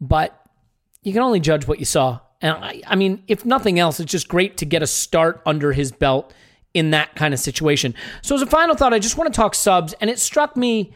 but 0.01 0.39
you 1.03 1.13
can 1.13 1.23
only 1.23 1.41
judge 1.41 1.67
what 1.67 1.79
you 1.79 1.85
saw. 1.85 2.21
And 2.43 2.53
I, 2.53 2.83
I 2.87 2.97
mean, 2.97 3.23
if 3.29 3.45
nothing 3.45 3.79
else, 3.79 4.01
it's 4.01 4.11
just 4.11 4.29
great 4.29 4.59
to 4.59 4.67
get 4.67 4.83
a 4.83 4.87
start 4.87 5.41
under 5.47 5.73
his 5.73 5.93
belt 5.93 6.35
in 6.75 6.91
that 6.91 7.15
kind 7.15 7.33
of 7.33 7.41
situation. 7.41 7.95
So, 8.21 8.35
as 8.35 8.43
a 8.43 8.47
final 8.47 8.75
thought, 8.75 8.93
I 8.93 8.99
just 8.99 9.17
want 9.17 9.33
to 9.33 9.37
talk 9.37 9.55
subs, 9.55 9.95
and 10.01 10.11
it 10.11 10.19
struck 10.19 10.57
me. 10.57 10.93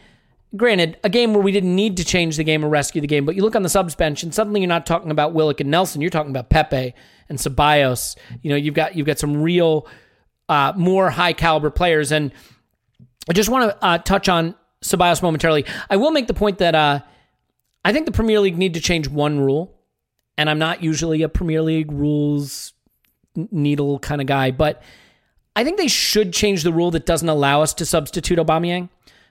Granted, 0.55 0.97
a 1.03 1.09
game 1.09 1.33
where 1.33 1.43
we 1.43 1.51
didn't 1.51 1.75
need 1.75 1.97
to 1.97 2.05
change 2.05 2.37
the 2.37 2.43
game 2.43 2.63
or 2.63 2.69
rescue 2.69 3.01
the 3.01 3.07
game, 3.07 3.25
but 3.25 3.35
you 3.35 3.41
look 3.41 3.55
on 3.55 3.63
the 3.63 3.69
subs 3.69 3.95
bench, 3.95 4.23
and 4.23 4.33
suddenly 4.33 4.61
you're 4.61 4.67
not 4.69 4.85
talking 4.85 5.11
about 5.11 5.33
Willock 5.33 5.59
and 5.59 5.69
Nelson. 5.69 5.99
You're 5.99 6.09
talking 6.09 6.31
about 6.31 6.49
Pepe 6.49 6.93
and 7.27 7.37
Ceballos. 7.37 8.15
You 8.41 8.51
know, 8.51 8.55
you've 8.55 8.73
got 8.73 8.95
you've 8.95 9.07
got 9.07 9.19
some 9.19 9.41
real 9.41 9.87
uh, 10.47 10.73
more 10.75 11.09
high 11.09 11.33
caliber 11.33 11.69
players, 11.69 12.11
and 12.11 12.31
I 13.29 13.33
just 13.33 13.49
want 13.49 13.69
to 13.69 13.85
uh, 13.85 13.97
touch 13.99 14.29
on 14.29 14.55
Ceballos 14.81 15.21
momentarily. 15.21 15.65
I 15.89 15.97
will 15.97 16.11
make 16.11 16.27
the 16.27 16.33
point 16.33 16.59
that 16.59 16.75
uh, 16.75 17.01
I 17.83 17.93
think 17.93 18.05
the 18.05 18.11
Premier 18.11 18.39
League 18.39 18.57
need 18.57 18.73
to 18.75 18.79
change 18.79 19.07
one 19.07 19.39
rule, 19.39 19.76
and 20.37 20.49
I'm 20.49 20.59
not 20.59 20.83
usually 20.83 21.21
a 21.23 21.29
Premier 21.29 21.61
League 21.61 21.91
rules 21.91 22.73
needle 23.51 23.99
kind 23.99 24.21
of 24.21 24.27
guy, 24.27 24.51
but 24.51 24.81
I 25.55 25.63
think 25.63 25.77
they 25.77 25.87
should 25.87 26.33
change 26.33 26.63
the 26.63 26.73
rule 26.73 26.91
that 26.91 27.05
doesn't 27.05 27.29
allow 27.29 27.61
us 27.61 27.73
to 27.75 27.85
substitute 27.85 28.37
Aubameyang 28.37 28.89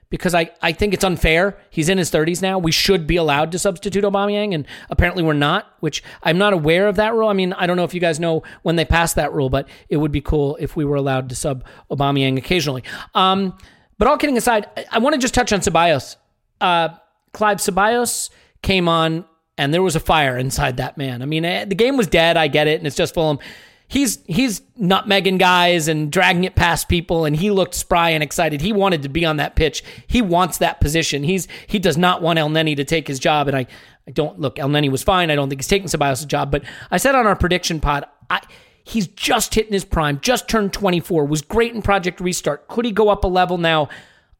because 0.09 0.33
I, 0.33 0.51
I 0.61 0.71
think 0.71 0.93
it's 0.93 1.03
unfair. 1.03 1.57
He's 1.69 1.89
in 1.89 1.97
his 1.97 2.09
30s 2.11 2.41
now. 2.41 2.57
We 2.59 2.71
should 2.71 3.07
be 3.07 3.17
allowed 3.17 3.51
to 3.53 3.59
substitute 3.59 4.03
Aubameyang, 4.03 4.53
and 4.53 4.65
apparently 4.89 5.23
we're 5.23 5.33
not, 5.33 5.67
which 5.79 6.03
I'm 6.23 6.37
not 6.37 6.53
aware 6.53 6.87
of 6.87 6.95
that 6.97 7.13
rule. 7.13 7.29
I 7.29 7.33
mean, 7.33 7.53
I 7.53 7.67
don't 7.67 7.77
know 7.77 7.83
if 7.83 7.93
you 7.93 7.99
guys 7.99 8.19
know 8.19 8.43
when 8.63 8.75
they 8.75 8.85
passed 8.85 9.15
that 9.15 9.33
rule, 9.33 9.49
but 9.49 9.67
it 9.89 9.97
would 9.97 10.11
be 10.11 10.21
cool 10.21 10.57
if 10.59 10.75
we 10.75 10.85
were 10.85 10.95
allowed 10.95 11.29
to 11.29 11.35
sub 11.35 11.65
Aubameyang 11.91 12.37
occasionally. 12.37 12.83
Um, 13.15 13.57
but 13.97 14.07
all 14.07 14.17
kidding 14.17 14.37
aside, 14.37 14.67
I, 14.77 14.85
I 14.93 14.99
want 14.99 15.13
to 15.15 15.19
just 15.19 15.33
touch 15.33 15.51
on 15.51 15.59
Ceballos. 15.59 16.15
Uh, 16.61 16.89
Clive 17.33 17.57
Ceballos 17.57 18.29
came 18.61 18.87
on, 18.87 19.25
and 19.57 19.73
there 19.73 19.81
was 19.81 19.95
a 19.95 19.99
fire 19.99 20.37
inside 20.37 20.77
that 20.77 20.97
man. 20.97 21.21
I 21.21 21.25
mean, 21.25 21.45
eh, 21.45 21.65
the 21.65 21.75
game 21.75 21.97
was 21.97 22.07
dead. 22.07 22.37
I 22.37 22.47
get 22.47 22.67
it, 22.67 22.79
and 22.79 22.87
it's 22.87 22.95
just 22.95 23.13
Fulham 23.13 23.39
he's 23.87 24.19
he's 24.25 24.61
nutmegging 24.79 25.39
guys 25.39 25.87
and 25.87 26.11
dragging 26.11 26.43
it 26.43 26.55
past 26.55 26.89
people 26.89 27.25
and 27.25 27.35
he 27.35 27.51
looked 27.51 27.73
spry 27.73 28.09
and 28.11 28.21
excited. 28.21 28.61
He 28.61 28.73
wanted 28.73 29.03
to 29.03 29.09
be 29.09 29.25
on 29.25 29.37
that 29.37 29.55
pitch. 29.55 29.83
He 30.07 30.21
wants 30.21 30.57
that 30.59 30.79
position. 30.79 31.23
He's 31.23 31.47
he 31.67 31.79
does 31.79 31.97
not 31.97 32.21
want 32.21 32.39
Elneny 32.39 32.75
to 32.75 32.83
take 32.83 33.07
his 33.07 33.19
job. 33.19 33.47
And 33.47 33.57
I, 33.57 33.65
I 34.07 34.11
don't 34.11 34.39
look, 34.39 34.57
Elneny 34.57 34.91
was 34.91 35.03
fine. 35.03 35.31
I 35.31 35.35
don't 35.35 35.49
think 35.49 35.61
he's 35.61 35.67
taking 35.67 35.87
Ceballos' 35.87 36.27
job. 36.27 36.51
But 36.51 36.63
I 36.91 36.97
said 36.97 37.15
on 37.15 37.25
our 37.25 37.35
prediction 37.35 37.79
pod, 37.79 38.05
I 38.29 38.41
he's 38.83 39.07
just 39.07 39.55
hitting 39.55 39.73
his 39.73 39.85
prime, 39.85 40.19
just 40.21 40.47
turned 40.47 40.73
24, 40.73 41.25
was 41.25 41.41
great 41.41 41.73
in 41.73 41.81
Project 41.81 42.19
Restart. 42.19 42.67
Could 42.67 42.85
he 42.85 42.91
go 42.91 43.09
up 43.09 43.23
a 43.23 43.27
level 43.27 43.57
now? 43.57 43.89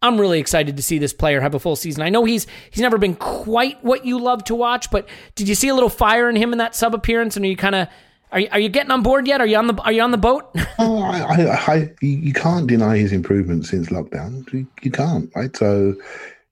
I'm 0.08 0.20
really 0.20 0.40
excited 0.40 0.78
to 0.78 0.84
see 0.84 0.98
this 0.98 1.14
player 1.14 1.42
have 1.42 1.54
a 1.54 1.60
full 1.60 1.76
season. 1.76 2.02
I 2.04 2.10
know 2.10 2.26
he's 2.26 2.48
he's 2.72 2.82
never 2.82 2.98
been 2.98 3.16
quite 3.16 3.84
what 3.84 4.06
you 4.06 4.20
love 4.20 4.44
to 4.46 4.56
watch, 4.56 4.90
but 4.90 5.08
did 5.36 5.48
you 5.48 5.56
see 5.56 5.68
a 5.68 5.74
little 5.74 5.90
fire 5.90 6.30
in 6.30 6.36
him 6.36 6.52
in 6.52 6.58
that 6.58 6.76
sub 6.76 6.94
appearance? 6.94 7.36
And 7.36 7.46
are 7.46 7.50
you 7.50 7.58
kind 7.58 7.76
of 7.76 7.88
are 8.32 8.40
you, 8.42 8.48
are 8.52 8.60
you 8.60 8.70
getting 8.70 8.92
on 8.92 9.04
board 9.04 9.28
yet? 9.28 9.40
Are 9.40 9.48
you 9.48 9.58
on 9.58 9.68
the 9.68 9.82
Are 9.84 9.92
you 9.92 10.02
on 10.02 10.12
the 10.12 10.18
boat? 10.18 10.50
oh, 10.80 11.02
I, 11.02 11.44
I, 11.44 11.74
I, 11.74 11.96
you 12.02 12.34
can't 12.34 12.68
deny 12.68 12.98
his 12.98 13.12
improvement 13.12 13.66
since 13.66 13.88
lockdown. 13.88 14.52
You, 14.52 14.68
you, 14.82 14.92
can't, 14.92 15.32
right? 15.36 15.56
So 15.56 15.96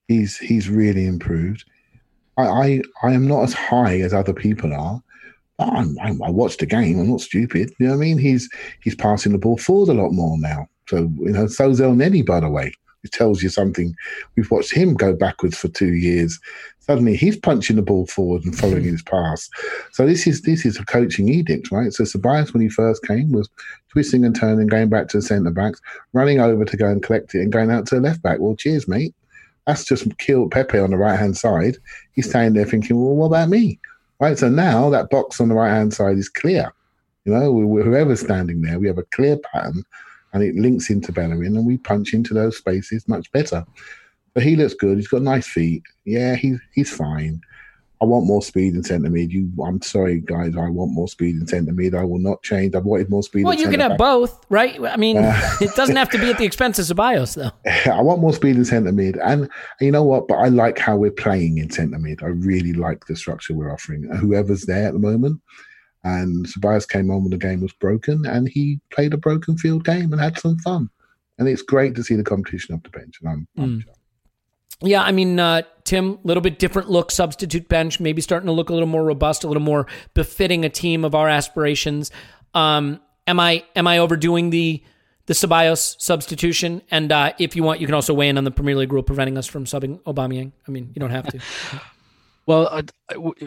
he's 0.08 0.38
he's 0.38 0.70
really 0.70 1.06
improved. 1.06 1.64
I, 2.38 2.46
I, 2.46 2.82
I 3.02 3.12
am 3.12 3.26
not 3.26 3.42
as 3.44 3.52
high 3.52 4.00
as 4.00 4.14
other 4.14 4.32
people 4.32 4.72
are. 4.72 5.02
I'm, 5.58 5.96
i 6.00 6.30
watched 6.30 6.60
the 6.60 6.66
game. 6.66 6.98
I'm 7.00 7.10
not 7.10 7.22
stupid. 7.22 7.72
You 7.78 7.86
know 7.86 7.92
what 7.92 7.96
I 7.96 8.00
mean? 8.00 8.18
He's 8.18 8.48
he's 8.82 8.94
passing 8.94 9.32
the 9.32 9.38
ball 9.38 9.56
forward 9.56 9.90
a 9.90 10.00
lot 10.00 10.12
more 10.12 10.38
now. 10.38 10.68
So 10.88 11.10
you 11.18 11.32
know, 11.32 11.46
so's 11.46 11.80
Elneny, 11.80 12.24
by 12.24 12.40
the 12.40 12.48
way. 12.48 12.72
It 13.06 13.12
tells 13.12 13.42
you 13.42 13.48
something. 13.48 13.94
We've 14.36 14.50
watched 14.50 14.74
him 14.74 14.94
go 14.94 15.14
backwards 15.14 15.56
for 15.56 15.68
two 15.68 15.94
years. 15.94 16.38
Suddenly 16.80 17.16
he's 17.16 17.36
punching 17.36 17.76
the 17.76 17.82
ball 17.82 18.06
forward 18.06 18.44
and 18.44 18.56
following 18.56 18.84
his 18.92 19.02
pass. 19.02 19.48
So 19.92 20.06
this 20.06 20.26
is 20.26 20.42
this 20.42 20.66
is 20.66 20.78
a 20.78 20.84
coaching 20.84 21.28
edict, 21.28 21.70
right? 21.70 21.92
So 21.92 22.04
Ceballos, 22.04 22.52
when 22.52 22.62
he 22.62 22.68
first 22.68 23.04
came, 23.04 23.32
was 23.32 23.48
twisting 23.90 24.24
and 24.24 24.34
turning, 24.34 24.66
going 24.66 24.88
back 24.88 25.08
to 25.08 25.18
the 25.18 25.22
centre 25.22 25.50
backs, 25.50 25.80
running 26.12 26.40
over 26.40 26.64
to 26.64 26.76
go 26.76 26.88
and 26.88 27.02
collect 27.02 27.34
it, 27.34 27.42
and 27.42 27.52
going 27.52 27.70
out 27.70 27.86
to 27.86 27.94
the 27.96 28.00
left 28.00 28.22
back. 28.22 28.38
Well, 28.40 28.56
cheers, 28.56 28.88
mate. 28.88 29.14
That's 29.66 29.84
just 29.84 30.16
killed 30.18 30.52
Pepe 30.52 30.78
on 30.78 30.90
the 30.90 30.96
right 30.96 31.18
hand 31.18 31.36
side. 31.36 31.76
He's 32.12 32.28
standing 32.28 32.54
there 32.54 32.70
thinking, 32.70 32.96
well, 32.96 33.16
what 33.16 33.26
about 33.26 33.48
me? 33.48 33.80
Right. 34.20 34.38
So 34.38 34.48
now 34.48 34.90
that 34.90 35.10
box 35.10 35.40
on 35.40 35.48
the 35.48 35.54
right 35.54 35.74
hand 35.74 35.92
side 35.92 36.18
is 36.18 36.28
clear. 36.28 36.72
You 37.24 37.32
know, 37.32 37.52
whoever's 37.52 38.20
standing 38.20 38.62
there, 38.62 38.78
we 38.78 38.86
have 38.86 38.98
a 38.98 39.02
clear 39.02 39.36
pattern 39.36 39.84
and 40.32 40.42
it 40.42 40.54
links 40.54 40.90
into 40.90 41.12
Bellerin, 41.12 41.56
and 41.56 41.66
we 41.66 41.78
punch 41.78 42.14
into 42.14 42.34
those 42.34 42.56
spaces 42.56 43.08
much 43.08 43.30
better. 43.32 43.64
But 44.34 44.42
he 44.42 44.56
looks 44.56 44.74
good. 44.74 44.98
He's 44.98 45.08
got 45.08 45.22
nice 45.22 45.46
feet. 45.46 45.82
Yeah, 46.04 46.34
he's 46.34 46.58
he's 46.74 46.94
fine. 46.94 47.40
I 48.02 48.04
want 48.04 48.26
more 48.26 48.42
speed 48.42 48.74
in 48.74 48.84
centre 48.84 49.08
mid. 49.08 49.32
You, 49.32 49.50
I'm 49.64 49.80
sorry, 49.80 50.20
guys. 50.20 50.54
I 50.54 50.68
want 50.68 50.92
more 50.92 51.08
speed 51.08 51.36
in 51.36 51.46
centre 51.46 51.72
mid. 51.72 51.94
I 51.94 52.04
will 52.04 52.18
not 52.18 52.42
change. 52.42 52.74
I've 52.74 52.84
wanted 52.84 53.08
more 53.08 53.22
speed. 53.22 53.44
Well, 53.44 53.54
you 53.54 53.70
can 53.70 53.80
have 53.80 53.92
back. 53.92 53.98
both, 53.98 54.44
right? 54.50 54.78
I 54.82 54.96
mean, 54.96 55.16
uh, 55.16 55.56
it 55.62 55.74
doesn't 55.74 55.96
have 55.96 56.10
to 56.10 56.18
be 56.18 56.30
at 56.30 56.36
the 56.36 56.44
expense 56.44 56.78
of 56.78 56.84
Ceballos, 56.84 57.34
though. 57.34 57.90
I 57.90 58.02
want 58.02 58.20
more 58.20 58.34
speed 58.34 58.56
in 58.56 58.66
centre 58.66 58.92
mid, 58.92 59.16
and 59.18 59.48
you 59.80 59.90
know 59.90 60.02
what? 60.02 60.28
But 60.28 60.34
I 60.34 60.48
like 60.48 60.78
how 60.78 60.96
we're 60.96 61.10
playing 61.10 61.56
in 61.56 61.70
centre 61.70 61.98
mid. 61.98 62.22
I 62.22 62.26
really 62.26 62.74
like 62.74 63.06
the 63.06 63.16
structure 63.16 63.54
we're 63.54 63.72
offering. 63.72 64.02
Whoever's 64.14 64.66
there 64.66 64.88
at 64.88 64.92
the 64.92 64.98
moment, 64.98 65.40
and 66.06 66.46
Ceballos 66.46 66.88
came 66.88 67.10
on 67.10 67.22
when 67.22 67.30
the 67.30 67.36
game 67.36 67.60
was 67.60 67.72
broken, 67.72 68.24
and 68.26 68.48
he 68.48 68.78
played 68.90 69.12
a 69.12 69.16
broken 69.16 69.58
field 69.58 69.84
game 69.84 70.12
and 70.12 70.20
had 70.20 70.38
some 70.38 70.56
fun. 70.58 70.88
And 71.38 71.48
it's 71.48 71.62
great 71.62 71.96
to 71.96 72.04
see 72.04 72.14
the 72.14 72.22
competition 72.22 72.76
off 72.76 72.84
the 72.84 72.90
bench. 72.90 73.18
And 73.20 73.28
I'm, 73.28 73.48
I'm 73.58 73.80
mm. 73.80 73.84
yeah, 74.80 75.02
I 75.02 75.10
mean, 75.10 75.40
uh, 75.40 75.62
Tim, 75.82 76.12
a 76.12 76.18
little 76.22 76.40
bit 76.40 76.60
different 76.60 76.88
look, 76.88 77.10
substitute 77.10 77.68
bench, 77.68 77.98
maybe 77.98 78.22
starting 78.22 78.46
to 78.46 78.52
look 78.52 78.70
a 78.70 78.72
little 78.72 78.88
more 78.88 79.04
robust, 79.04 79.42
a 79.42 79.48
little 79.48 79.62
more 79.62 79.88
befitting 80.14 80.64
a 80.64 80.68
team 80.68 81.04
of 81.04 81.16
our 81.16 81.28
aspirations. 81.28 82.12
Um, 82.54 83.00
am 83.26 83.40
I 83.40 83.64
am 83.74 83.88
I 83.88 83.98
overdoing 83.98 84.50
the 84.50 84.84
the 85.26 85.34
Ceballos 85.34 86.00
substitution? 86.00 86.82
And 86.88 87.10
uh, 87.10 87.32
if 87.40 87.56
you 87.56 87.64
want, 87.64 87.80
you 87.80 87.86
can 87.86 87.96
also 87.96 88.14
weigh 88.14 88.28
in 88.28 88.38
on 88.38 88.44
the 88.44 88.52
Premier 88.52 88.76
League 88.76 88.92
rule 88.92 89.02
preventing 89.02 89.36
us 89.36 89.46
from 89.48 89.64
subbing 89.64 90.00
Aubameyang. 90.04 90.52
I 90.68 90.70
mean, 90.70 90.92
you 90.94 91.00
don't 91.00 91.10
have 91.10 91.26
to. 91.26 91.40
Well, 92.46 92.82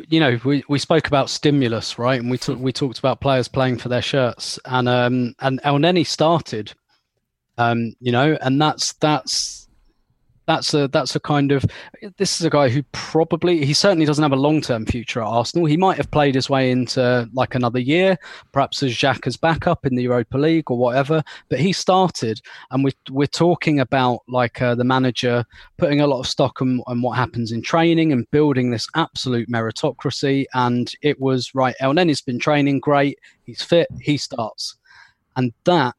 you 0.09 0.19
know, 0.19 0.37
we, 0.43 0.63
we 0.67 0.77
spoke 0.77 1.07
about 1.07 1.29
stimulus, 1.29 1.97
right? 1.97 2.19
And 2.19 2.29
we 2.29 2.37
talked 2.37 2.59
we 2.59 2.73
talked 2.73 2.99
about 2.99 3.21
players 3.21 3.47
playing 3.47 3.77
for 3.77 3.87
their 3.87 4.01
shirts, 4.01 4.59
and 4.65 4.89
um 4.89 5.35
and 5.39 5.61
El 5.63 5.77
Elneny 5.77 6.05
started, 6.05 6.73
um, 7.57 7.93
you 8.01 8.11
know, 8.11 8.37
and 8.41 8.61
that's 8.61 8.91
that's 8.93 9.68
that's 10.49 10.73
a 10.73 10.87
that's 10.87 11.15
a 11.15 11.19
kind 11.19 11.51
of 11.51 11.63
this 12.17 12.39
is 12.39 12.45
a 12.45 12.49
guy 12.49 12.69
who 12.69 12.81
probably 12.91 13.63
he 13.63 13.71
certainly 13.71 14.05
doesn't 14.07 14.23
have 14.23 14.31
a 14.31 14.35
long 14.35 14.61
term 14.61 14.83
future 14.83 15.21
at 15.21 15.27
Arsenal. 15.27 15.67
He 15.67 15.77
might 15.77 15.97
have 15.97 16.09
played 16.09 16.33
his 16.33 16.49
way 16.49 16.71
into 16.71 17.29
like 17.33 17.53
another 17.53 17.77
year, 17.77 18.17
perhaps 18.51 18.81
as 18.81 18.91
Xhaka's 18.91 19.37
backup 19.37 19.85
in 19.85 19.93
the 19.93 20.01
Europa 20.01 20.39
League 20.39 20.71
or 20.71 20.77
whatever. 20.79 21.21
But 21.49 21.59
he 21.59 21.71
started, 21.71 22.41
and 22.71 22.83
we're 22.83 22.93
we're 23.11 23.27
talking 23.27 23.79
about 23.79 24.21
like 24.27 24.59
uh, 24.59 24.73
the 24.73 24.83
manager 24.83 25.45
putting 25.77 26.01
a 26.01 26.07
lot 26.07 26.21
of 26.21 26.27
stock 26.27 26.63
on, 26.63 26.81
on 26.87 27.03
what 27.03 27.15
happens 27.15 27.51
in 27.51 27.61
training 27.61 28.11
and 28.11 28.29
building 28.31 28.71
this 28.71 28.87
absolute 28.95 29.51
meritocracy. 29.51 30.45
And 30.55 30.91
it 31.03 31.21
was 31.21 31.53
right. 31.53 31.75
Elneny's 31.79 32.21
been 32.21 32.39
training 32.39 32.79
great. 32.79 33.19
He's 33.45 33.61
fit. 33.61 33.87
He 34.01 34.17
starts, 34.17 34.77
and 35.35 35.53
that 35.65 35.93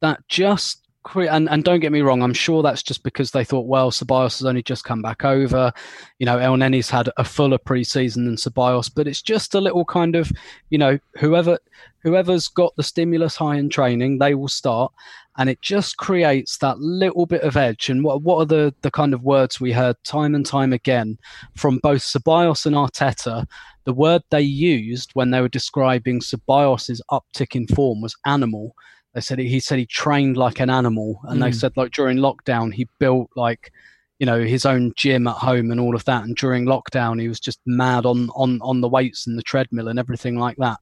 that 0.00 0.26
just 0.26 0.83
and, 1.14 1.48
and 1.48 1.64
don't 1.64 1.80
get 1.80 1.92
me 1.92 2.00
wrong, 2.00 2.22
I'm 2.22 2.34
sure 2.34 2.62
that's 2.62 2.82
just 2.82 3.02
because 3.02 3.30
they 3.30 3.44
thought, 3.44 3.66
well, 3.66 3.90
Ceballos 3.90 4.38
has 4.38 4.46
only 4.46 4.62
just 4.62 4.84
come 4.84 5.02
back 5.02 5.24
over. 5.24 5.72
You 6.18 6.26
know, 6.26 6.38
Elneny's 6.38 6.90
had 6.90 7.10
a 7.16 7.24
fuller 7.24 7.58
preseason 7.58 8.24
than 8.24 8.36
Ceballos, 8.36 8.90
but 8.94 9.06
it's 9.06 9.22
just 9.22 9.54
a 9.54 9.60
little 9.60 9.84
kind 9.84 10.16
of, 10.16 10.32
you 10.70 10.78
know, 10.78 10.98
whoever 11.18 11.58
whoever's 12.02 12.48
got 12.48 12.74
the 12.76 12.82
stimulus 12.82 13.36
high 13.36 13.56
in 13.56 13.68
training, 13.68 14.18
they 14.18 14.34
will 14.34 14.48
start. 14.48 14.92
And 15.36 15.48
it 15.50 15.60
just 15.62 15.96
creates 15.96 16.58
that 16.58 16.78
little 16.78 17.26
bit 17.26 17.42
of 17.42 17.56
edge. 17.56 17.88
And 17.88 18.04
what 18.04 18.22
what 18.22 18.38
are 18.38 18.46
the 18.46 18.74
the 18.82 18.90
kind 18.90 19.12
of 19.14 19.22
words 19.22 19.60
we 19.60 19.72
heard 19.72 19.96
time 20.04 20.34
and 20.34 20.46
time 20.46 20.72
again 20.72 21.18
from 21.54 21.78
both 21.78 22.02
Ceballos 22.02 22.66
and 22.66 22.76
Arteta? 22.76 23.46
The 23.84 23.92
word 23.92 24.22
they 24.30 24.40
used 24.40 25.10
when 25.12 25.30
they 25.30 25.40
were 25.40 25.48
describing 25.48 26.20
Ceballos' 26.20 27.00
uptick 27.10 27.54
in 27.54 27.66
form 27.66 28.00
was 28.00 28.16
animal 28.24 28.74
they 29.14 29.20
said 29.20 29.38
he, 29.38 29.48
he 29.48 29.60
said 29.60 29.78
he 29.78 29.86
trained 29.86 30.36
like 30.36 30.60
an 30.60 30.70
animal, 30.70 31.20
and 31.24 31.40
mm. 31.40 31.44
they 31.44 31.52
said 31.52 31.76
like 31.76 31.92
during 31.92 32.18
lockdown 32.18 32.74
he 32.74 32.88
built 32.98 33.30
like 33.36 33.72
you 34.18 34.26
know 34.26 34.42
his 34.42 34.66
own 34.66 34.92
gym 34.96 35.26
at 35.26 35.36
home 35.36 35.70
and 35.70 35.80
all 35.80 35.94
of 35.94 36.04
that. 36.04 36.24
And 36.24 36.36
during 36.36 36.66
lockdown 36.66 37.20
he 37.20 37.28
was 37.28 37.40
just 37.40 37.60
mad 37.64 38.06
on 38.06 38.28
on 38.30 38.60
on 38.62 38.80
the 38.80 38.88
weights 38.88 39.26
and 39.26 39.38
the 39.38 39.42
treadmill 39.42 39.88
and 39.88 39.98
everything 39.98 40.36
like 40.38 40.56
that. 40.58 40.78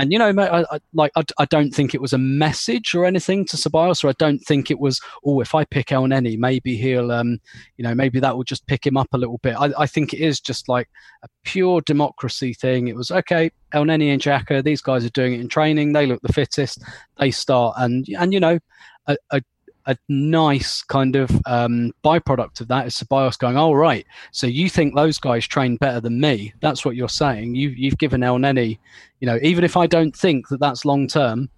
And 0.00 0.10
you 0.10 0.18
know, 0.18 0.30
I, 0.30 0.62
I, 0.62 0.78
like 0.94 1.12
I, 1.14 1.22
I, 1.38 1.44
don't 1.44 1.74
think 1.74 1.94
it 1.94 2.00
was 2.00 2.14
a 2.14 2.18
message 2.18 2.94
or 2.94 3.04
anything 3.04 3.44
to 3.44 3.58
Ceballos, 3.58 4.02
or 4.02 4.08
I 4.08 4.14
don't 4.18 4.38
think 4.38 4.70
it 4.70 4.80
was, 4.80 4.98
oh, 5.26 5.42
if 5.42 5.54
I 5.54 5.66
pick 5.66 5.88
Elneny, 5.88 6.38
maybe 6.38 6.74
he'll, 6.78 7.12
um, 7.12 7.38
you 7.76 7.82
know, 7.82 7.94
maybe 7.94 8.18
that 8.18 8.34
will 8.34 8.44
just 8.44 8.66
pick 8.66 8.86
him 8.86 8.96
up 8.96 9.08
a 9.12 9.18
little 9.18 9.36
bit. 9.42 9.56
I, 9.58 9.70
I 9.76 9.86
think 9.86 10.14
it 10.14 10.20
is 10.20 10.40
just 10.40 10.70
like 10.70 10.88
a 11.22 11.28
pure 11.44 11.82
democracy 11.82 12.54
thing. 12.54 12.88
It 12.88 12.96
was 12.96 13.10
okay, 13.10 13.50
El 13.74 13.84
Elneny 13.84 14.10
and 14.10 14.22
Xhaka, 14.22 14.64
these 14.64 14.80
guys 14.80 15.04
are 15.04 15.10
doing 15.10 15.34
it 15.34 15.40
in 15.40 15.48
training. 15.48 15.92
They 15.92 16.06
look 16.06 16.22
the 16.22 16.32
fittest. 16.32 16.82
They 17.18 17.30
start, 17.30 17.74
and 17.76 18.06
and 18.18 18.32
you 18.32 18.40
know, 18.40 18.58
a, 19.06 19.18
a 19.32 19.42
a 19.90 19.98
nice 20.08 20.82
kind 20.82 21.16
of 21.16 21.30
um, 21.46 21.92
byproduct 22.04 22.60
of 22.60 22.68
that 22.68 22.86
is 22.86 22.94
Ceballos 22.94 23.36
going, 23.36 23.56
"All 23.56 23.76
oh, 23.84 24.00
so 24.30 24.46
you 24.46 24.68
think 24.68 24.94
those 24.94 25.18
guys 25.18 25.46
train 25.46 25.76
better 25.76 26.00
than 26.00 26.20
me? 26.20 26.52
That's 26.60 26.84
what 26.84 26.94
you're 26.94 27.08
saying. 27.08 27.56
You, 27.56 27.70
you've 27.70 27.98
given 27.98 28.20
Elneny, 28.20 28.78
you 29.18 29.26
know, 29.26 29.38
even 29.42 29.64
if 29.64 29.76
I 29.76 29.86
don't 29.88 30.16
think 30.16 30.48
that 30.48 30.60
that's 30.60 30.84
long 30.84 31.08
term, 31.08 31.50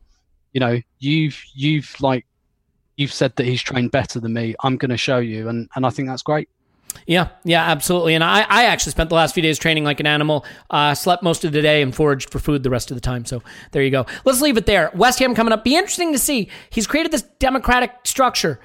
you 0.55 0.61
know, 0.61 0.81
you've 0.99 1.43
you've 1.55 1.95
like 2.01 2.27
you've 2.97 3.13
said 3.13 3.37
that 3.37 3.47
he's 3.47 3.63
trained 3.63 3.91
better 3.91 4.19
than 4.19 4.33
me. 4.33 4.55
I'm 4.63 4.79
going 4.79 4.91
to 4.91 4.97
show 4.97 5.19
you, 5.19 5.49
and 5.49 5.69
and 5.77 5.85
I 5.85 5.91
think 5.91 6.09
that's 6.09 6.23
great. 6.23 6.49
Yeah, 7.06 7.28
yeah, 7.44 7.64
absolutely. 7.64 8.14
And 8.14 8.23
I, 8.23 8.43
I 8.48 8.64
actually 8.64 8.93
spent 8.93 9.09
the 9.09 9.16
last 9.16 9.35
few 9.35 9.43
days 9.43 9.59
training 9.59 9.85
like 9.85 10.01
an 10.01 10.06
animal, 10.06 10.44
uh, 10.70 10.94
slept 10.94 11.23
most 11.23 11.44
of 11.44 11.52
the 11.52 11.62
day 11.62 11.82
and 11.82 11.94
foraged 11.94 12.31
for 12.31 12.39
food 12.39 12.62
the 12.62 12.70
rest 12.70 12.90
of 12.90 12.97
the 12.97 13.01
time. 13.01 13.24
So 13.24 13.43
there 13.73 13.82
you 13.82 13.90
go. 13.90 14.06
Let's 14.24 14.40
leave 14.40 14.56
it 14.56 14.66
there. 14.66 14.90
West 14.94 15.19
Ham 15.19 15.35
coming 15.35 15.52
up. 15.52 15.64
Be 15.64 15.77
interesting 15.77 16.12
to 16.12 16.19
see. 16.19 16.48
He's 16.70 16.86
created 16.86 17.12
this 17.12 17.23
democratic 17.23 17.93
structure. 18.05 18.60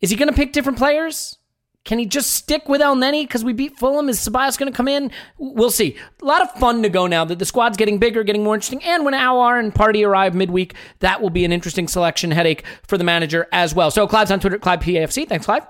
Is 0.00 0.10
he 0.10 0.16
going 0.16 0.28
to 0.28 0.34
pick 0.34 0.52
different 0.52 0.78
players? 0.78 1.36
Can 1.84 1.98
he 1.98 2.06
just 2.06 2.34
stick 2.34 2.68
with 2.68 2.82
El 2.82 2.96
Elneny 2.96 3.22
because 3.22 3.44
we 3.44 3.52
beat 3.54 3.78
Fulham? 3.78 4.08
Is 4.08 4.18
Ceballos 4.20 4.58
going 4.58 4.70
to 4.70 4.76
come 4.76 4.88
in? 4.88 5.10
We'll 5.38 5.70
see. 5.70 5.96
A 6.20 6.24
lot 6.24 6.42
of 6.42 6.50
fun 6.52 6.82
to 6.82 6.90
go 6.90 7.06
now 7.06 7.24
that 7.24 7.38
the 7.38 7.46
squad's 7.46 7.78
getting 7.78 7.98
bigger, 7.98 8.22
getting 8.24 8.44
more 8.44 8.54
interesting. 8.54 8.82
And 8.84 9.04
when 9.06 9.14
Aouar 9.14 9.58
and 9.58 9.72
Partey 9.72 10.06
arrive 10.06 10.34
midweek, 10.34 10.74
that 10.98 11.22
will 11.22 11.30
be 11.30 11.46
an 11.46 11.52
interesting 11.52 11.88
selection 11.88 12.30
headache 12.30 12.64
for 12.86 12.98
the 12.98 13.04
manager 13.04 13.46
as 13.52 13.74
well. 13.74 13.90
So 13.90 14.06
Clive's 14.06 14.30
on 14.30 14.40
Twitter, 14.40 14.58
Clive 14.58 14.80
PAFC. 14.80 15.26
Thanks, 15.26 15.46
Clive 15.46 15.66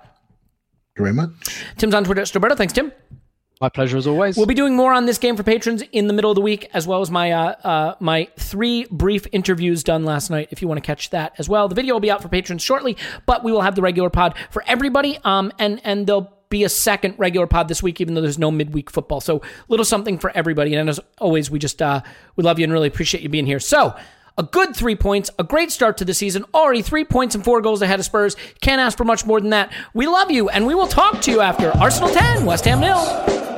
you 0.99 1.05
very 1.05 1.15
much. 1.15 1.31
Tim's 1.77 1.95
on 1.95 2.05
Twitter, 2.05 2.23
Stillberto. 2.23 2.57
Thanks, 2.57 2.73
Tim. 2.73 2.93
My 3.61 3.69
pleasure 3.69 3.97
as 3.97 4.07
always. 4.07 4.37
We'll 4.37 4.47
be 4.47 4.55
doing 4.55 4.77
more 4.77 4.93
on 4.93 5.07
this 5.07 5.19
game 5.19 5.37
for 5.37 5.43
patrons 5.43 5.83
in 5.91 6.07
the 6.07 6.13
middle 6.13 6.31
of 6.31 6.37
the 6.37 6.41
week, 6.41 6.71
as 6.75 6.87
well 6.87 7.01
as 7.01 7.11
my 7.11 7.33
uh, 7.33 7.55
uh, 7.65 7.95
my 7.99 8.29
three 8.37 8.87
brief 8.91 9.27
interviews 9.33 9.83
done 9.83 10.05
last 10.05 10.31
night. 10.31 10.49
If 10.53 10.63
you 10.63 10.69
want 10.69 10.79
to 10.79 10.87
catch 10.87 11.11
that 11.11 11.35
as 11.39 11.49
well, 11.49 11.67
the 11.67 11.75
video 11.75 11.95
will 11.95 12.01
be 12.01 12.11
out 12.11 12.23
for 12.23 12.29
patrons 12.29 12.63
shortly, 12.63 12.97
but 13.27 13.43
we 13.43 13.51
will 13.51 13.63
have 13.63 13.75
the 13.75 13.83
regular 13.83 14.11
pod 14.11 14.37
for 14.51 14.63
everybody. 14.69 15.19
Um, 15.25 15.53
and 15.59 15.81
and 15.83 16.07
there'll 16.07 16.33
be 16.51 16.63
a 16.63 16.69
second 16.69 17.15
regular 17.19 17.49
pod 17.49 17.67
this 17.67 17.83
week, 17.83 18.01
even 18.01 18.15
though 18.15 18.21
there's 18.21 18.39
no 18.39 18.53
midweek 18.53 18.91
football. 18.91 19.21
So 19.21 19.43
little 19.69 19.85
something 19.85 20.19
for 20.19 20.31
everybody. 20.37 20.75
And 20.75 20.89
as 20.89 21.01
always, 21.19 21.51
we 21.51 21.59
just 21.59 21.83
uh, 21.83 22.03
we 22.37 22.45
love 22.45 22.61
you 22.61 22.65
and 22.65 22.73
really 22.73 22.89
appreciate 22.89 23.25
you 23.25 23.29
being 23.29 23.47
here. 23.47 23.61
So 23.61 23.97
a 24.39 24.45
good 24.45 24.75
three 24.75 24.95
points, 24.95 25.31
a 25.39 25.45
great 25.45 25.71
start 25.71 25.99
to 25.99 26.05
the 26.05 26.15
season, 26.15 26.45
already 26.55 26.81
three 26.81 27.05
points 27.05 27.35
and 27.35 27.45
four 27.45 27.61
goals 27.61 27.83
ahead 27.83 27.99
of 27.99 28.07
Spurs. 28.07 28.37
Can't 28.61 28.81
ask 28.81 28.97
for 28.97 29.05
much 29.05 29.27
more 29.27 29.41
than 29.41 29.51
that. 29.51 29.73
We 29.93 30.07
love 30.07 30.31
you, 30.31 30.49
and 30.49 30.67
we 30.67 30.75
will 30.75 30.87
talk 30.87 31.21
to 31.23 31.31
you 31.31 31.41
after 31.41 31.71
Arsenal 31.77 32.09
10, 32.09 32.47
West 32.47 32.65
Ham 32.65 32.81
nil. 32.81 33.58